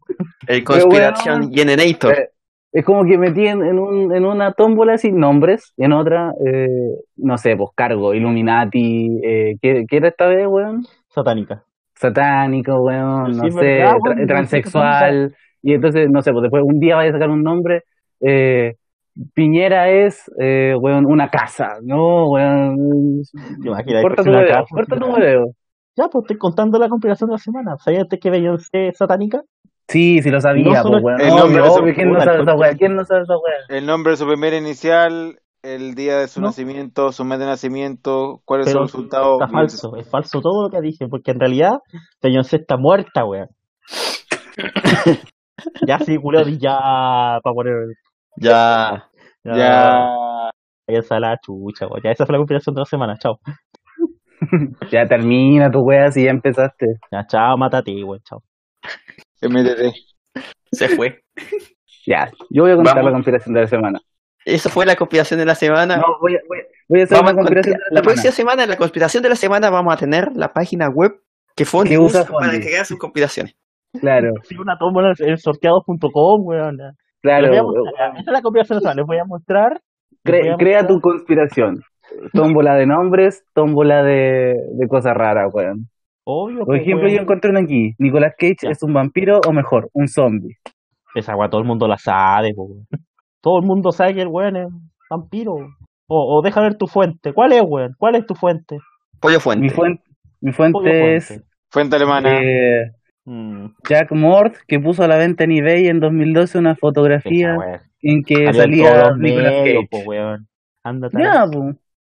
El 0.47 0.65
Conspiración 0.65 1.41
weón, 1.41 1.53
Generator. 1.53 2.13
Eh, 2.13 2.29
Es 2.73 2.85
como 2.85 3.05
que 3.05 3.17
metí 3.17 3.47
en, 3.47 3.63
en, 3.65 3.79
un, 3.79 4.13
en 4.13 4.25
una 4.25 4.53
tómbola 4.53 4.99
sin 4.99 5.17
nombres, 5.17 5.73
y 5.77 5.85
en 5.85 5.93
otra, 5.93 6.33
eh, 6.45 6.67
no 7.17 7.39
sé, 7.39 7.57
pues 7.57 7.71
cargo, 7.77 8.13
Illuminati, 8.15 9.21
eh, 9.23 9.55
¿qué, 9.63 9.85
qué 9.89 9.97
era 9.99 10.09
esta 10.09 10.27
vez, 10.27 10.45
weón? 10.49 10.85
Satánica. 11.09 11.63
Satánico, 11.97 12.81
weón, 12.83 13.35
Sí, 13.35 13.41
no 13.41 13.51
sé, 13.51 13.65
verdad, 13.67 13.95
tra- 13.97 14.15
weón, 14.17 14.27
transexual, 14.27 15.37
y 15.63 15.73
entonces, 15.75 16.09
no 16.11 16.23
sé, 16.23 16.33
pues 16.33 16.43
después 16.43 16.63
un 16.67 16.79
día 16.81 16.97
vaya 16.97 17.11
a 17.11 17.13
sacar 17.13 17.31
un 17.31 17.43
nombre, 17.43 17.83
eh, 18.21 18.75
Piñera 19.33 19.89
es, 19.91 20.29
eh, 20.41 20.75
weón, 20.81 21.07
una 21.07 21.29
casa, 21.31 21.75
no, 21.83 22.31
weón, 22.31 23.23
Imagina, 23.65 24.03
corta 24.03 24.25
tu 24.25 24.31
video, 24.31 24.49
casa, 24.49 24.67
corta 24.71 24.97
tu 24.97 25.07
una- 25.07 25.17
video. 25.19 25.47
Ya, 25.97 26.09
pues 26.09 26.25
estoy 26.25 26.39
contando 26.39 26.77
la 26.81 26.89
conspiración 26.89 27.29
de 27.29 27.35
la 27.35 27.39
semana. 27.39 27.77
¿Sabías 27.79 28.07
que 28.21 28.29
Beyoncé 28.31 28.89
es 28.89 28.97
satánica? 28.97 29.43
Sí, 29.87 30.21
sí 30.23 30.31
lo 30.31 30.41
sabía, 30.41 30.83
No 30.83 30.91
pues, 30.91 31.03
weón, 31.05 31.21
el 31.21 31.29
nombre 31.29 31.63
de 31.63 31.69
su- 31.69 31.75
obvio, 31.75 31.95
¿quién 31.95 32.11
no 32.13 32.21
sabe 32.21 32.43
esa 32.43 32.55
weá? 32.57 32.75
¿Quién 32.75 32.97
no 32.97 33.05
sabe 33.05 33.23
esa 33.23 33.35
weá? 33.35 33.79
El 33.79 33.87
nombre 33.87 34.11
de 34.11 34.17
su 34.17 34.27
primer 34.27 34.55
inicial, 34.55 35.39
el 35.65 35.95
día 35.95 36.19
de 36.19 36.29
su 36.29 36.41
No. 36.41 36.49
nacimiento, 36.49 37.11
su 37.11 37.25
mes 37.25 37.39
de 37.39 37.47
nacimiento, 37.47 38.41
cuál 38.45 38.61
es 38.61 38.67
Pero 38.67 38.81
su 38.81 38.85
resultado. 38.85 39.35
Está 39.41 39.49
falso, 39.49 39.97
es 39.97 40.09
falso 40.11 40.41
todo 40.41 40.65
lo 40.65 40.71
que 40.71 40.81
dije, 40.83 41.07
porque 41.09 41.31
en 41.33 41.41
realidad 41.41 41.73
Beyoncé 42.23 42.57
está 42.57 42.77
muerta, 42.77 43.25
weón. 43.25 43.49
ya 45.87 45.99
sí, 46.01 46.17
culeo, 46.19 46.45
di 46.45 46.59
ya, 46.59 47.39
para 47.43 47.55
poner. 47.55 47.73
Ya. 48.37 49.09
Ya. 49.45 50.51
Esa 50.87 51.19
la 51.19 51.39
chucha, 51.43 51.87
weón. 51.87 52.03
Ya, 52.05 52.11
esa 52.11 52.27
fue 52.27 52.35
la 52.35 52.39
conspiración 52.39 52.75
de 52.75 52.81
la 52.81 52.85
semana, 52.85 53.17
chao. 53.19 53.39
Ya 54.91 55.07
termina 55.07 55.71
tu 55.71 55.81
weá 55.81 56.11
si 56.11 56.25
ya 56.25 56.31
empezaste. 56.31 56.87
Ya, 57.11 57.25
chao, 57.27 57.57
mátate, 57.57 57.93
weón, 58.05 58.21
chao. 58.29 58.43
MTT. 59.41 59.95
Se 60.73 60.89
fue. 60.89 61.21
Ya, 62.07 62.31
yo 62.51 62.65
voy 62.65 62.73
a 62.73 62.77
contar 62.77 62.97
Vamos. 62.97 63.11
la 63.11 63.17
conspiración 63.17 63.55
de 63.55 63.61
la 63.63 63.67
semana. 63.67 63.99
Eso 64.45 64.69
fue 64.69 64.85
la 64.87 64.95
conspiración 64.97 65.41
de 65.41 65.47
la 65.47 65.55
semana. 65.55 65.97
No, 65.97 66.05
voy 66.21 66.35
a, 66.37 66.39
voy 66.49 66.59
a- 66.59 66.65
voy 66.89 67.01
a 67.01 67.05
hacer 67.05 67.17
Vamos 67.17 67.33
una 67.33 67.41
conspiración 67.41 67.75
de 67.77 67.81
la 67.91 67.95
la, 68.01 68.03
próxima 68.03 68.33
semana. 68.33 68.65
en 68.65 68.71
la 68.71 68.77
conspiración 68.77 69.23
de 69.23 69.29
la 69.31 69.37
semana, 69.37 69.71
vamos 69.71 69.95
a 69.95 69.97
tener 69.97 70.29
la 70.35 70.53
página 70.53 70.89
web 70.89 71.13
que 71.57 71.65
Fondi 71.65 71.91
Que 71.91 71.99
usa 71.99 72.25
para 72.25 72.51
Fondi. 72.51 72.61
crear 72.61 72.85
sus 72.85 72.99
conspiraciones. 72.99 73.57
Claro. 74.01 74.33
Sí, 74.43 74.57
una 74.57 74.77
tómbola 74.77 75.13
en 75.19 75.37
sorteados.com, 75.39 76.43
weón. 76.45 76.77
Claro, 77.23 77.43
Les 77.43 77.51
voy 77.51 77.59
a 77.59 77.63
mostrar, 77.63 78.09
esta 78.19 78.31
es 78.31 78.33
la 78.35 78.43
conspiración 78.43 78.79
de 78.79 78.85
la 78.85 78.91
semana. 78.91 79.01
Les 79.01 79.07
voy 79.07 79.19
a 79.19 79.25
mostrar. 79.25 79.81
les 80.25 80.35
cre- 80.35 80.41
voy 80.41 80.49
a 80.51 80.57
crea 80.57 80.79
mostrar- 80.83 80.89
tu 80.89 81.01
conspiración. 81.01 81.81
Tómbola 82.33 82.75
de 82.75 82.87
nombres, 82.87 83.45
tómbola 83.55 84.03
de, 84.03 84.55
de 84.73 84.89
cosas 84.89 85.15
raras, 85.15 85.49
weón. 85.55 85.89
Obvio. 86.25 86.59
Por 86.59 86.67
pues, 86.67 86.83
ejemplo, 86.83 87.05
weón. 87.07 87.17
yo 87.17 87.23
encontré 87.23 87.51
una 87.51 87.61
aquí. 87.61 87.95
Nicolas 87.99 88.33
Cage 88.39 88.57
Ya. 88.63 88.71
es 88.71 88.83
un 88.83 88.93
vampiro 88.93 89.41
o 89.47 89.53
mejor, 89.53 89.89
un 89.95 90.07
zombie. 90.09 90.57
Esa 91.15 91.33
agua 91.33 91.49
todo 91.49 91.61
el 91.61 91.67
mundo 91.67 91.87
la 91.89 91.97
sabe, 91.97 92.53
po, 92.55 92.65
weón. 92.65 92.87
Todo 93.45 93.59
el 93.61 93.67
mundo 93.67 93.93
sabe 93.93 94.15
que 94.15 94.23
el 94.23 94.29
weón 94.29 94.57
es 94.57 94.69
vampiro. 95.11 95.55
O, 96.07 96.39
o 96.39 96.43
deja 96.43 96.61
ver 96.63 96.77
tu 96.77 96.87
fuente. 96.87 97.33
¿Cuál 97.35 97.53
es, 97.53 97.63
weón? 97.65 97.95
¿Cuál 97.99 98.15
es 98.17 98.27
tu 98.27 98.35
fuente? 98.35 98.79
Pollo 99.21 99.37
Mi 99.37 99.41
fuente. 99.41 99.75
fuente, 99.75 100.03
mi 100.41 100.53
Pollo 100.53 100.73
fuente 100.73 101.15
es 101.17 101.27
fuente. 101.29 101.45
Fuente 101.71 101.97
alemana. 101.97 102.41
eh, 102.43 102.91
Mm, 103.27 103.69
Jack 103.89 104.13
Mort, 104.13 104.55
que 104.69 104.79
puso 104.79 105.03
a 105.03 105.09
la 105.09 105.17
venta 105.17 105.45
en 105.45 105.53
eBay 105.53 105.87
en 105.89 105.99
2012 106.01 106.59
una 106.59 106.75
fotografía 106.77 107.55
esa 107.55 107.83
en 108.03 108.23
que 108.23 108.53
salía 108.53 109.15
Nicolas 109.17 109.53
Cage. 109.65 109.89
po, 109.91 109.99
weón. 110.01 110.47
Ándate. 110.83 111.17
Ya. 111.23 111.47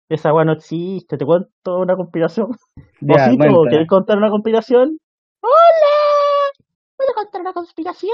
Esa 0.10 0.34
weón 0.34 0.48
no 0.48 0.54
existe. 0.54 1.18
Te 1.18 1.26
cuento 1.26 1.78
una 1.80 1.96
conspiración. 1.96 2.48
Ya, 3.02 3.28
Osito. 3.28 3.62
¿quieres 3.70 3.88
contar 3.88 4.18
una 4.18 4.30
conspiración? 4.32 4.98
¡Hola! 5.42 6.66
¿Puedo 6.98 7.14
contar 7.14 7.42
una 7.42 7.54
conspiración? 7.54 8.12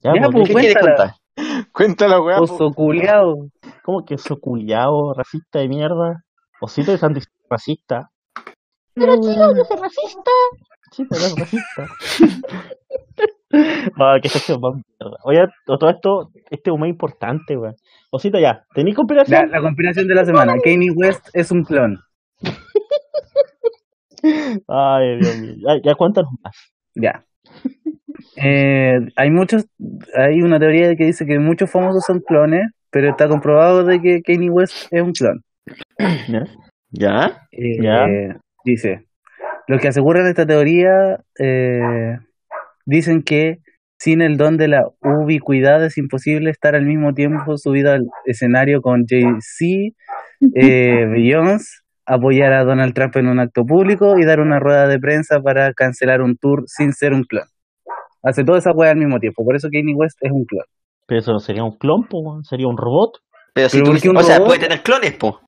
Ya, 0.00 0.12
pues, 0.12 0.48
¿Qué 0.48 0.54
¿qué- 0.54 0.60
quieres 0.60 0.78
contar? 0.78 1.10
Cuéntala, 1.72 2.20
weá. 2.20 2.38
po. 2.38 2.44
Oso 2.44 2.70
culiao. 2.72 3.48
¿Cómo 3.84 4.04
que 4.04 4.14
eso 4.14 4.38
culiao, 4.38 5.14
racista 5.14 5.60
de 5.60 5.68
mierda? 5.68 6.24
Osito 6.60 6.92
es 6.92 7.02
antirracista. 7.02 8.10
Pero 8.94 9.14
chico, 9.16 9.54
yo 9.56 9.64
soy 9.64 9.76
racista. 9.76 10.30
Sí, 10.90 11.04
pero 11.08 11.22
es 11.22 11.36
racista. 11.38 11.86
Ah, 13.98 14.16
qué 14.20 14.28
sección 14.28 14.60
más 14.60 14.74
mierda. 14.74 15.16
Oye, 15.24 15.46
todo 15.64 15.88
esto, 15.88 16.30
este 16.50 16.70
es 16.70 16.76
muy 16.78 16.88
importante, 16.90 17.56
weón. 17.56 17.76
Osito, 18.10 18.38
ya, 18.38 18.64
¿tenéis 18.74 18.94
Ya, 18.94 18.96
conspiración? 18.96 19.50
la 19.50 19.60
conspiración 19.60 20.06
de 20.08 20.14
la 20.14 20.24
semana. 20.24 20.54
Kanye 20.62 20.90
West 20.94 21.28
es 21.32 21.50
un 21.50 21.62
clon. 21.64 21.98
Ay, 24.68 25.18
Dios 25.18 25.36
mío. 25.38 25.54
Ya, 25.58 25.80
ya 25.82 25.94
cuéntanos 25.94 26.30
más. 26.42 26.56
Ya. 26.94 27.24
Eh, 28.36 28.98
hay 29.16 29.30
muchos, 29.30 29.66
hay 30.14 30.42
una 30.42 30.58
teoría 30.58 30.94
que 30.96 31.04
dice 31.04 31.26
que 31.26 31.38
muchos 31.38 31.70
famosos 31.70 32.04
son 32.04 32.20
clones, 32.20 32.70
pero 32.90 33.10
está 33.10 33.28
comprobado 33.28 33.84
de 33.84 34.00
que 34.00 34.22
Kanye 34.22 34.50
West 34.50 34.88
es 34.90 35.02
un 35.02 35.12
clon. 35.12 35.42
¿Ya? 36.28 36.44
¿Ya? 36.90 37.48
Eh, 37.52 37.78
Ya. 37.82 38.06
Dice, 38.64 39.06
los 39.66 39.80
que 39.80 39.88
aseguran 39.88 40.26
esta 40.26 40.46
teoría 40.46 41.20
eh, 41.38 42.18
dicen 42.84 43.22
que 43.22 43.58
sin 43.98 44.22
el 44.22 44.36
don 44.36 44.56
de 44.56 44.68
la 44.68 44.82
ubicuidad 45.02 45.84
es 45.84 45.98
imposible 45.98 46.50
estar 46.50 46.74
al 46.74 46.84
mismo 46.86 47.14
tiempo 47.14 47.56
subido 47.56 47.92
al 47.92 48.06
escenario 48.26 48.80
con 48.80 49.04
Jay-Z, 49.06 49.94
eh, 50.54 51.06
Beyoncé, 51.06 51.82
apoyar 52.06 52.52
a 52.52 52.64
Donald 52.64 52.94
Trump 52.94 53.16
en 53.16 53.28
un 53.28 53.40
acto 53.40 53.64
público 53.64 54.18
y 54.18 54.24
dar 54.24 54.40
una 54.40 54.58
rueda 54.60 54.86
de 54.86 54.98
prensa 54.98 55.40
para 55.40 55.72
cancelar 55.74 56.22
un 56.22 56.36
tour 56.36 56.64
sin 56.66 56.92
ser 56.92 57.12
un 57.12 57.24
clon. 57.24 57.46
Hace 58.22 58.44
toda 58.44 58.58
esa 58.58 58.72
weá 58.72 58.90
al 58.90 58.96
mismo 58.98 59.18
tiempo, 59.20 59.44
por 59.44 59.54
eso 59.56 59.68
Kanye 59.72 59.94
West 59.94 60.18
es 60.20 60.32
un 60.32 60.44
clon. 60.44 60.64
Pero 61.06 61.20
eso 61.20 61.32
no 61.32 61.38
sería 61.38 61.64
un 61.64 61.76
clon, 61.78 62.04
po, 62.08 62.40
sería 62.42 62.66
un 62.68 62.76
robot. 62.76 63.18
Pero 63.54 63.68
si 63.68 63.76
Pero 63.78 63.84
tú 63.84 63.88
¿por 63.90 63.94
dices, 63.94 64.02
qué 64.02 64.10
un 64.10 64.16
o 64.16 64.22
sea, 64.22 64.44
puede 64.44 64.60
tener 64.60 64.82
clones, 64.82 65.14
po. 65.14 65.40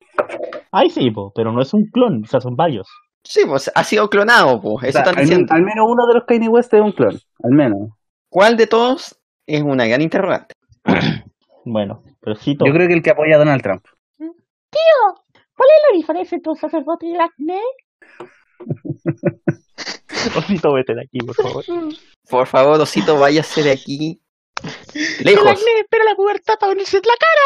Ay, 0.71 0.89
sí, 0.89 1.11
po, 1.11 1.31
pero 1.35 1.51
no 1.51 1.61
es 1.61 1.73
un 1.73 1.85
clon, 1.91 2.23
o 2.23 2.27
sea, 2.27 2.39
son 2.41 2.55
varios. 2.55 2.87
Sí, 3.23 3.41
pues 3.45 3.71
ha 3.75 3.83
sido 3.83 4.09
clonado, 4.09 4.59
po. 4.61 4.79
Eso 4.81 4.89
O 4.89 4.91
sea, 4.91 5.01
están 5.01 5.17
al, 5.17 5.25
diciendo. 5.25 5.53
al 5.53 5.61
menos 5.61 5.85
uno 5.87 6.07
de 6.07 6.13
los 6.15 6.23
Kanye 6.25 6.47
West 6.49 6.73
es 6.73 6.81
un 6.81 6.91
clon, 6.93 7.15
al 7.43 7.51
menos. 7.51 7.89
¿Cuál 8.29 8.57
de 8.57 8.67
todos 8.67 9.19
es 9.45 9.61
una 9.61 9.85
gran 9.85 10.01
interrogante? 10.01 10.55
Bueno, 11.63 12.01
pero 12.19 12.33
Osito, 12.35 12.65
Yo 12.65 12.73
creo 12.73 12.87
que 12.87 12.95
el 12.95 13.03
que 13.03 13.11
apoya 13.11 13.35
a 13.35 13.37
Donald 13.37 13.61
Trump. 13.61 13.83
Tío, 14.17 15.13
¿cuál 15.55 15.69
es 15.69 15.91
la 15.91 15.97
diferencia 15.97 16.35
entre 16.35 16.49
un 16.49 16.55
sacerdote 16.57 17.05
y 17.05 17.13
el 17.13 17.21
acné? 17.21 17.59
Osito, 20.37 20.73
vete 20.73 20.93
de 20.93 21.01
aquí, 21.01 21.19
por 21.19 21.35
favor. 21.35 21.65
Por 22.29 22.47
favor, 22.47 22.79
Osito, 22.79 23.17
váyase 23.17 23.63
de 23.63 23.71
aquí. 23.71 24.21
El 24.93 25.25
Lejos. 25.25 25.47
acné 25.47 25.79
espera 25.79 26.03
la 26.05 26.15
pubertad 26.15 26.55
para 26.59 26.73
venirse 26.73 26.97
en 26.97 27.03
la 27.05 27.15
cara. 27.17 27.41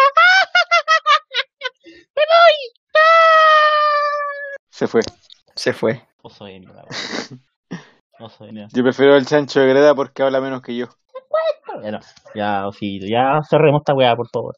¡Me 2.15 2.21
voy! 2.21 2.55
¡Ah! 2.95 4.55
Se 4.69 4.87
fue. 4.87 5.01
Se 5.55 5.73
fue. 5.73 6.01
Oso 6.21 6.45
de 6.45 6.59
weón. 6.59 7.41
Oso 8.19 8.45
de. 8.45 8.67
Yo 8.73 8.83
prefiero 8.83 9.15
el 9.15 9.25
chancho 9.25 9.61
de 9.61 9.67
Greda 9.67 9.95
porque 9.95 10.23
habla 10.23 10.41
menos 10.41 10.61
que 10.61 10.75
yo. 10.75 10.87
Bueno, 11.81 11.99
ya, 12.33 12.67
Osito, 12.67 13.05
ya 13.05 13.41
cerremos 13.49 13.81
esta 13.81 13.93
weá, 13.93 14.15
por 14.15 14.29
favor. 14.29 14.55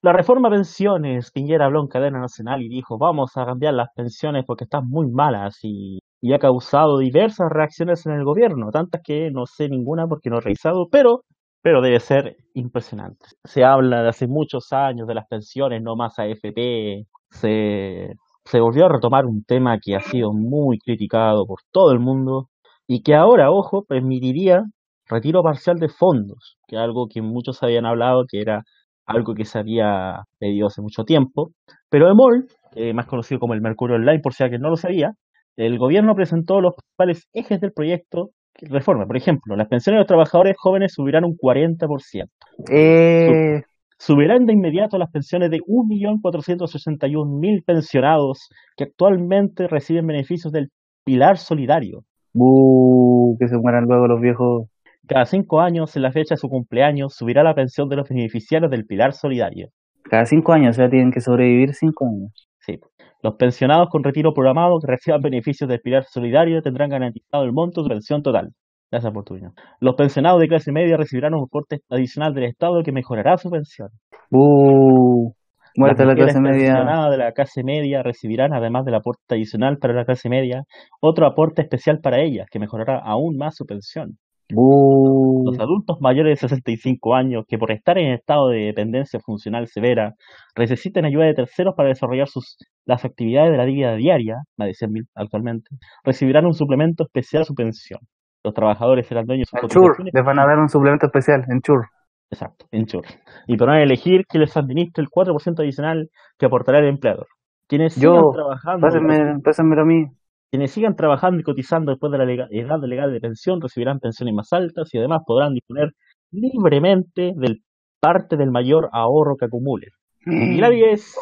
La 0.00 0.12
reforma 0.12 0.48
pensiones, 0.48 1.32
Piñera 1.32 1.64
habló 1.64 1.80
en 1.80 1.88
cadena 1.88 2.20
nacional 2.20 2.62
y 2.62 2.68
dijo, 2.68 2.98
vamos 2.98 3.36
a 3.36 3.44
cambiar 3.44 3.74
las 3.74 3.88
pensiones 3.96 4.44
porque 4.46 4.62
están 4.62 4.88
muy 4.88 5.10
malas 5.10 5.58
y, 5.62 5.98
y 6.20 6.32
ha 6.32 6.38
causado 6.38 6.98
diversas 6.98 7.48
reacciones 7.50 8.06
en 8.06 8.12
el 8.12 8.24
gobierno, 8.24 8.70
tantas 8.70 9.02
que 9.02 9.32
no 9.32 9.46
sé 9.46 9.68
ninguna 9.68 10.06
porque 10.06 10.30
no 10.30 10.38
he 10.38 10.40
revisado, 10.40 10.86
pero, 10.88 11.24
pero 11.62 11.82
debe 11.82 11.98
ser 11.98 12.36
impresionante. 12.54 13.26
Se 13.42 13.64
habla 13.64 14.02
de 14.04 14.10
hace 14.10 14.28
muchos 14.28 14.72
años 14.72 15.08
de 15.08 15.14
las 15.14 15.26
pensiones, 15.26 15.82
no 15.82 15.96
más 15.96 16.16
AFP, 16.20 17.04
se, 17.30 18.14
se 18.44 18.60
volvió 18.60 18.86
a 18.86 18.90
retomar 18.90 19.26
un 19.26 19.42
tema 19.42 19.78
que 19.82 19.96
ha 19.96 20.00
sido 20.00 20.32
muy 20.32 20.78
criticado 20.78 21.44
por 21.44 21.58
todo 21.72 21.90
el 21.90 21.98
mundo 21.98 22.50
y 22.86 23.02
que 23.02 23.16
ahora, 23.16 23.50
ojo, 23.50 23.84
permitiría 23.84 24.62
retiro 25.06 25.42
parcial 25.42 25.78
de 25.78 25.88
fondos, 25.88 26.56
que 26.68 26.76
algo 26.76 27.08
que 27.08 27.20
muchos 27.20 27.62
habían 27.64 27.86
hablado 27.86 28.24
que 28.28 28.40
era 28.40 28.62
algo 29.08 29.34
que 29.34 29.44
se 29.44 29.58
había 29.58 30.22
pedido 30.38 30.68
hace 30.68 30.82
mucho 30.82 31.04
tiempo. 31.04 31.50
Pero 31.90 32.10
EMOL, 32.10 32.46
eh, 32.76 32.92
más 32.92 33.06
conocido 33.06 33.40
como 33.40 33.54
el 33.54 33.60
Mercurio 33.60 33.96
Online, 33.96 34.20
por 34.20 34.34
si 34.34 34.44
alguien 34.44 34.62
no 34.62 34.70
lo 34.70 34.76
sabía, 34.76 35.12
el 35.56 35.78
gobierno 35.78 36.14
presentó 36.14 36.60
los 36.60 36.74
principales 36.74 37.28
ejes 37.32 37.60
del 37.60 37.72
proyecto 37.72 38.30
reforma. 38.60 39.06
Por 39.06 39.16
ejemplo, 39.16 39.56
las 39.56 39.68
pensiones 39.68 39.96
de 39.96 40.00
los 40.00 40.06
trabajadores 40.06 40.56
jóvenes 40.56 40.92
subirán 40.92 41.24
un 41.24 41.36
40%. 41.36 42.28
Eh, 42.70 43.62
Subirán 44.00 44.46
de 44.46 44.52
inmediato 44.52 44.96
las 44.96 45.10
pensiones 45.10 45.50
de 45.50 45.58
1.461.000 45.58 47.64
pensionados 47.64 48.48
que 48.76 48.84
actualmente 48.84 49.66
reciben 49.66 50.06
beneficios 50.06 50.52
del 50.52 50.68
Pilar 51.04 51.36
Solidario. 51.36 52.04
bu, 52.32 53.36
que 53.40 53.48
se 53.48 53.58
mueran 53.58 53.86
luego 53.86 54.06
los 54.06 54.20
viejos. 54.20 54.68
Cada 55.08 55.24
cinco 55.24 55.60
años, 55.60 55.96
en 55.96 56.02
la 56.02 56.12
fecha 56.12 56.34
de 56.34 56.36
su 56.36 56.48
cumpleaños, 56.48 57.14
subirá 57.16 57.42
la 57.42 57.54
pensión 57.54 57.88
de 57.88 57.96
los 57.96 58.06
beneficiarios 58.06 58.70
del 58.70 58.84
Pilar 58.84 59.14
Solidario. 59.14 59.68
Cada 60.04 60.26
cinco 60.26 60.52
años, 60.52 60.76
o 60.76 60.80
sea, 60.80 60.90
tienen 60.90 61.10
que 61.10 61.20
sobrevivir 61.20 61.72
cinco 61.72 62.04
años. 62.06 62.30
Sí. 62.58 62.78
Los 63.22 63.36
pensionados 63.36 63.88
con 63.88 64.04
retiro 64.04 64.34
programado 64.34 64.78
que 64.78 64.92
reciban 64.92 65.22
beneficios 65.22 65.66
del 65.66 65.80
Pilar 65.80 66.04
Solidario 66.04 66.60
tendrán 66.60 66.90
garantizado 66.90 67.42
el 67.44 67.52
monto 67.52 67.80
de 67.80 67.84
su 67.84 67.88
pensión 67.88 68.22
total. 68.22 68.50
Gracias 68.90 69.10
por 69.12 69.24
tu 69.24 69.32
opinión. 69.32 69.54
Los 69.80 69.94
pensionados 69.94 70.40
de 70.40 70.48
clase 70.48 70.72
media 70.72 70.98
recibirán 70.98 71.32
un 71.32 71.44
aporte 71.44 71.78
adicional 71.88 72.34
del 72.34 72.44
Estado 72.44 72.82
que 72.82 72.92
mejorará 72.92 73.38
su 73.38 73.48
pensión. 73.48 73.88
Bu, 74.30 75.34
muerta 75.74 76.04
la 76.04 76.14
clase 76.16 76.38
media. 76.38 76.74
pensionadas 76.74 77.10
de 77.10 77.16
la 77.16 77.32
clase 77.32 77.62
media 77.64 78.02
recibirán, 78.02 78.52
además 78.52 78.84
del 78.84 78.94
aporte 78.94 79.22
adicional 79.30 79.78
para 79.78 79.94
la 79.94 80.04
clase 80.04 80.28
media, 80.28 80.64
otro 81.00 81.26
aporte 81.26 81.62
especial 81.62 82.00
para 82.02 82.20
ellas 82.20 82.46
que 82.50 82.58
mejorará 82.58 83.00
aún 83.02 83.38
más 83.38 83.56
su 83.56 83.64
pensión. 83.64 84.18
Los 84.50 85.58
adultos 85.58 85.98
mayores 86.00 86.40
de 86.40 86.48
65 86.48 87.14
años 87.14 87.44
que 87.46 87.58
por 87.58 87.70
estar 87.70 87.98
en 87.98 88.12
estado 88.12 88.48
de 88.48 88.66
dependencia 88.66 89.20
funcional 89.20 89.66
severa 89.66 90.14
necesiten 90.56 91.04
ayuda 91.04 91.26
de 91.26 91.34
terceros 91.34 91.74
para 91.76 91.90
desarrollar 91.90 92.28
sus, 92.28 92.56
las 92.86 93.04
actividades 93.04 93.50
de 93.50 93.58
la 93.58 93.64
vida 93.64 93.94
diaria, 93.94 94.36
más 94.56 94.68
de 94.68 94.86
100.000 94.86 95.06
actualmente, 95.14 95.68
recibirán 96.02 96.46
un 96.46 96.54
suplemento 96.54 97.04
especial 97.04 97.42
a 97.42 97.44
su 97.44 97.54
pensión. 97.54 98.00
Los 98.42 98.54
trabajadores 98.54 99.06
serán 99.06 99.26
dueños 99.26 99.48
de 99.52 99.60
sus 99.60 99.76
en 99.76 99.82
Chur, 99.82 99.96
les 100.12 100.24
van 100.24 100.38
a 100.38 100.46
dar 100.46 100.58
un 100.58 100.68
suplemento 100.68 101.06
especial, 101.06 101.44
en 101.48 101.60
Chur. 101.60 101.86
Exacto, 102.30 102.66
en 102.70 102.86
Chur. 102.86 103.04
Y 103.46 103.56
podrán 103.56 103.80
elegir 103.80 104.24
que 104.26 104.38
les 104.38 104.56
administre 104.56 105.02
el 105.02 105.08
4% 105.08 105.60
adicional 105.60 106.08
que 106.38 106.46
aportará 106.46 106.78
el 106.78 106.86
empleador. 106.86 107.26
Quienes 107.66 107.96
Yo, 107.96 108.14
sigan 108.14 108.32
trabajando, 108.32 108.86
Pásenme, 108.86 109.40
pásenmelo 109.44 109.82
a 109.82 109.84
mí. 109.84 110.06
Quienes 110.50 110.70
sigan 110.72 110.96
trabajando 110.96 111.40
y 111.40 111.44
cotizando 111.44 111.92
después 111.92 112.10
de 112.12 112.18
la 112.18 112.24
lega- 112.24 112.48
edad 112.50 112.80
legal 112.82 113.12
de 113.12 113.20
pensión 113.20 113.60
recibirán 113.60 114.00
pensiones 114.00 114.34
más 114.34 114.52
altas 114.52 114.88
y 114.94 114.98
además 114.98 115.20
podrán 115.26 115.54
disponer 115.54 115.92
libremente 116.30 117.32
del 117.36 117.62
parte 118.00 118.36
del 118.36 118.50
mayor 118.50 118.88
ahorro 118.92 119.36
que 119.36 119.46
acumulen. 119.46 119.90
Y 120.26 120.58
la 120.60 120.70
10, 120.70 121.16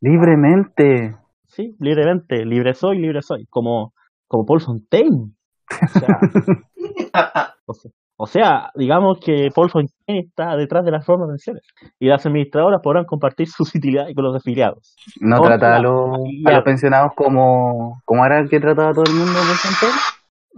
Libremente. 0.00 1.16
sí, 1.46 1.74
libremente, 1.78 2.44
libre 2.44 2.74
soy, 2.74 2.98
libre 2.98 3.22
soy, 3.22 3.46
como, 3.46 3.92
como 4.26 4.44
Paul 4.46 4.60
Fontaine. 4.60 5.32
O 5.70 5.98
sea, 5.98 6.18
o 7.66 7.74
sea, 7.74 7.90
O 8.24 8.26
sea, 8.28 8.70
digamos 8.76 9.18
que 9.18 9.48
Paul 9.52 9.68
Fontaine 9.68 10.20
está 10.28 10.54
detrás 10.54 10.84
de 10.84 10.92
las 10.92 11.04
formas 11.04 11.26
de 11.26 11.32
pensiones 11.32 11.62
y 11.98 12.06
las 12.06 12.24
administradoras 12.24 12.80
podrán 12.80 13.04
compartir 13.04 13.48
sus 13.48 13.74
utilidades 13.74 14.14
con 14.14 14.22
los 14.22 14.36
afiliados. 14.36 14.94
No 15.20 15.38
No, 15.38 15.42
trata 15.42 15.74
a 15.74 15.78
los, 15.80 16.20
a 16.46 16.52
los 16.52 16.62
pensionados 16.62 17.14
como, 17.16 18.00
como 18.04 18.24
era 18.24 18.38
el 18.38 18.48
que 18.48 18.60
trataba 18.60 18.90
a 18.90 18.94
todo 18.94 19.06
el 19.06 19.14
mundo, 19.18 19.32
por 19.32 19.56
ejemplo. 19.56 19.88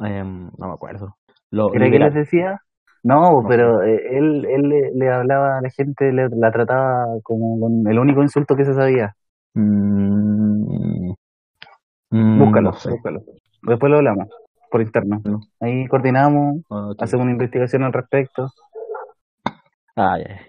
Em, 0.06 0.50
no 0.58 0.66
me 0.68 0.74
acuerdo. 0.74 1.16
Lo, 1.50 1.72
¿Era 1.72 1.90
que 1.90 1.98
les 1.98 2.12
decía? 2.12 2.58
No, 3.02 3.40
No. 3.40 3.48
pero 3.48 3.82
eh, 3.82 3.98
él, 4.10 4.44
él 4.44 4.68
le, 4.68 4.90
le 4.94 5.10
hablaba 5.10 5.56
a 5.56 5.62
la 5.62 5.70
gente, 5.70 6.12
le- 6.12 6.28
la 6.36 6.50
trataba 6.52 7.06
como 7.22 7.58
con 7.60 7.90
el 7.90 7.98
único 7.98 8.20
insulto 8.20 8.56
que 8.56 8.66
se 8.66 8.74
sabía. 8.74 9.14
Mm, 9.54 11.12
mm, 12.10 12.38
Búscalo, 12.40 12.72
no 12.72 12.76
sé. 12.78 12.90
búscalo. 12.90 13.20
Después 13.62 13.90
lo 13.90 13.96
hablamos 13.96 14.28
por 14.74 14.82
interno. 14.82 15.20
No. 15.24 15.38
Ahí 15.60 15.86
coordinamos, 15.86 16.64
Ok. 16.68 17.00
hacemos 17.00 17.22
una 17.22 17.30
investigación 17.32 17.84
al 17.84 17.92
respecto. 17.92 18.48
Ah, 19.94 20.18
ya. 20.18 20.40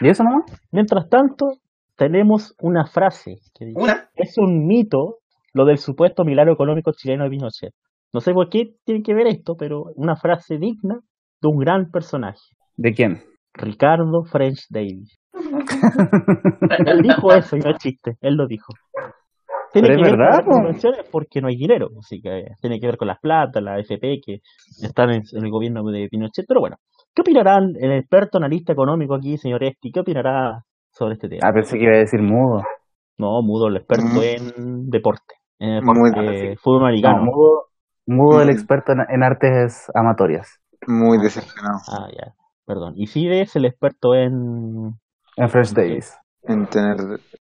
¿Y 0.00 0.08
eso 0.08 0.24
nomás? 0.24 0.44
Mientras 0.70 1.06
tanto, 1.10 1.58
tenemos 1.94 2.54
una 2.62 2.86
frase 2.86 3.40
que 3.54 3.66
dice, 3.66 3.78
Una, 3.78 4.08
es 4.14 4.38
un 4.38 4.66
mito 4.66 5.18
lo 5.52 5.66
del 5.66 5.76
supuesto 5.76 6.24
milagro 6.24 6.54
económico 6.54 6.92
chileno 6.92 7.24
de 7.24 7.30
Pinochet. 7.30 7.74
No 8.14 8.20
sé 8.22 8.32
por 8.32 8.48
qué 8.48 8.74
tiene 8.86 9.02
que 9.02 9.12
ver 9.12 9.26
esto, 9.26 9.54
pero 9.54 9.92
una 9.96 10.16
frase 10.16 10.56
digna 10.56 11.00
de 11.42 11.48
un 11.48 11.58
gran 11.58 11.90
personaje, 11.90 12.40
¿De 12.78 12.94
quién? 12.94 13.22
Ricardo 13.52 14.24
French 14.24 14.64
Davis. 14.70 15.18
Él 16.86 17.02
dijo 17.02 17.34
eso 17.34 17.58
y 17.58 17.60
no 17.60 17.68
es 17.72 17.76
chiste, 17.76 18.16
él 18.22 18.34
lo 18.36 18.46
dijo. 18.46 18.72
Tiene 19.72 19.88
Pero 19.88 20.00
que 20.00 20.04
es 20.04 20.10
ver 20.10 20.18
verdad, 20.18 20.44
con 20.44 20.64
las 20.64 21.06
porque 21.10 21.40
no 21.40 21.48
hay 21.48 21.56
dinero, 21.56 21.88
así 21.98 22.20
que 22.20 22.44
tiene 22.60 22.78
que 22.78 22.86
ver 22.86 22.96
con 22.96 23.08
las 23.08 23.18
platas, 23.20 23.62
la 23.62 23.78
FP 23.78 24.20
que 24.24 24.40
están 24.82 25.10
en, 25.10 25.22
en 25.32 25.44
el 25.44 25.50
gobierno 25.50 25.82
de 25.84 26.08
Pinochet. 26.10 26.44
Pero 26.46 26.60
bueno, 26.60 26.76
¿qué 27.14 27.22
opinarán 27.22 27.72
el 27.80 27.92
experto 27.92 28.38
analista 28.38 28.72
económico 28.72 29.14
aquí, 29.14 29.38
señor 29.38 29.64
Esti? 29.64 29.90
¿Qué 29.90 30.00
opinará 30.00 30.62
sobre 30.90 31.14
este 31.14 31.28
tema? 31.28 31.40
Ah, 31.48 31.52
pensé 31.54 31.78
que 31.78 31.84
iba 31.84 31.94
a 31.94 31.98
decir 31.98 32.20
mudo. 32.20 32.62
No, 33.18 33.40
Mudo, 33.42 33.68
el 33.68 33.76
experto 33.76 34.04
Mm. 34.04 34.22
en 34.22 34.90
deporte, 34.90 35.34
en 35.58 35.84
Muy 35.84 36.10
deporte, 36.10 36.56
fútbol 36.56 36.80
No, 36.80 36.86
americano. 36.88 37.22
mudo, 38.06 38.40
el 38.42 38.48
Mm. 38.48 38.50
experto 38.50 38.92
en, 38.92 39.00
en 39.08 39.22
artes 39.22 39.90
amatorias. 39.94 40.60
Muy 40.86 41.18
decepcionado 41.18 41.78
Ah, 41.88 42.08
ya, 42.14 42.34
perdón. 42.66 42.94
Y 42.96 43.06
Fide 43.06 43.42
es 43.42 43.54
el 43.56 43.64
experto 43.64 44.14
en 44.14 44.94
En 45.36 45.48
Fresh 45.48 45.72
Davis. 45.72 46.14
en 46.42 46.66
tener 46.66 46.96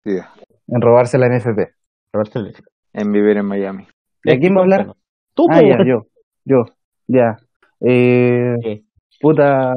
En 0.05 0.81
robarse 0.81 1.17
la 1.17 1.27
NFP. 1.27 1.69
En 2.93 3.11
vivir 3.11 3.37
en 3.37 3.45
Miami. 3.47 3.87
¿De 4.23 4.39
quién 4.39 4.55
va 4.55 4.59
a 4.59 4.63
hablar? 4.63 4.87
Tú, 5.33 5.47
Ah, 5.49 5.61
ya, 5.61 5.77
yo. 5.85 6.03
Yo. 6.45 6.63
Ya. 7.07 7.37
Eh, 7.81 8.55
¿Qué? 8.61 8.83
puta. 9.19 9.73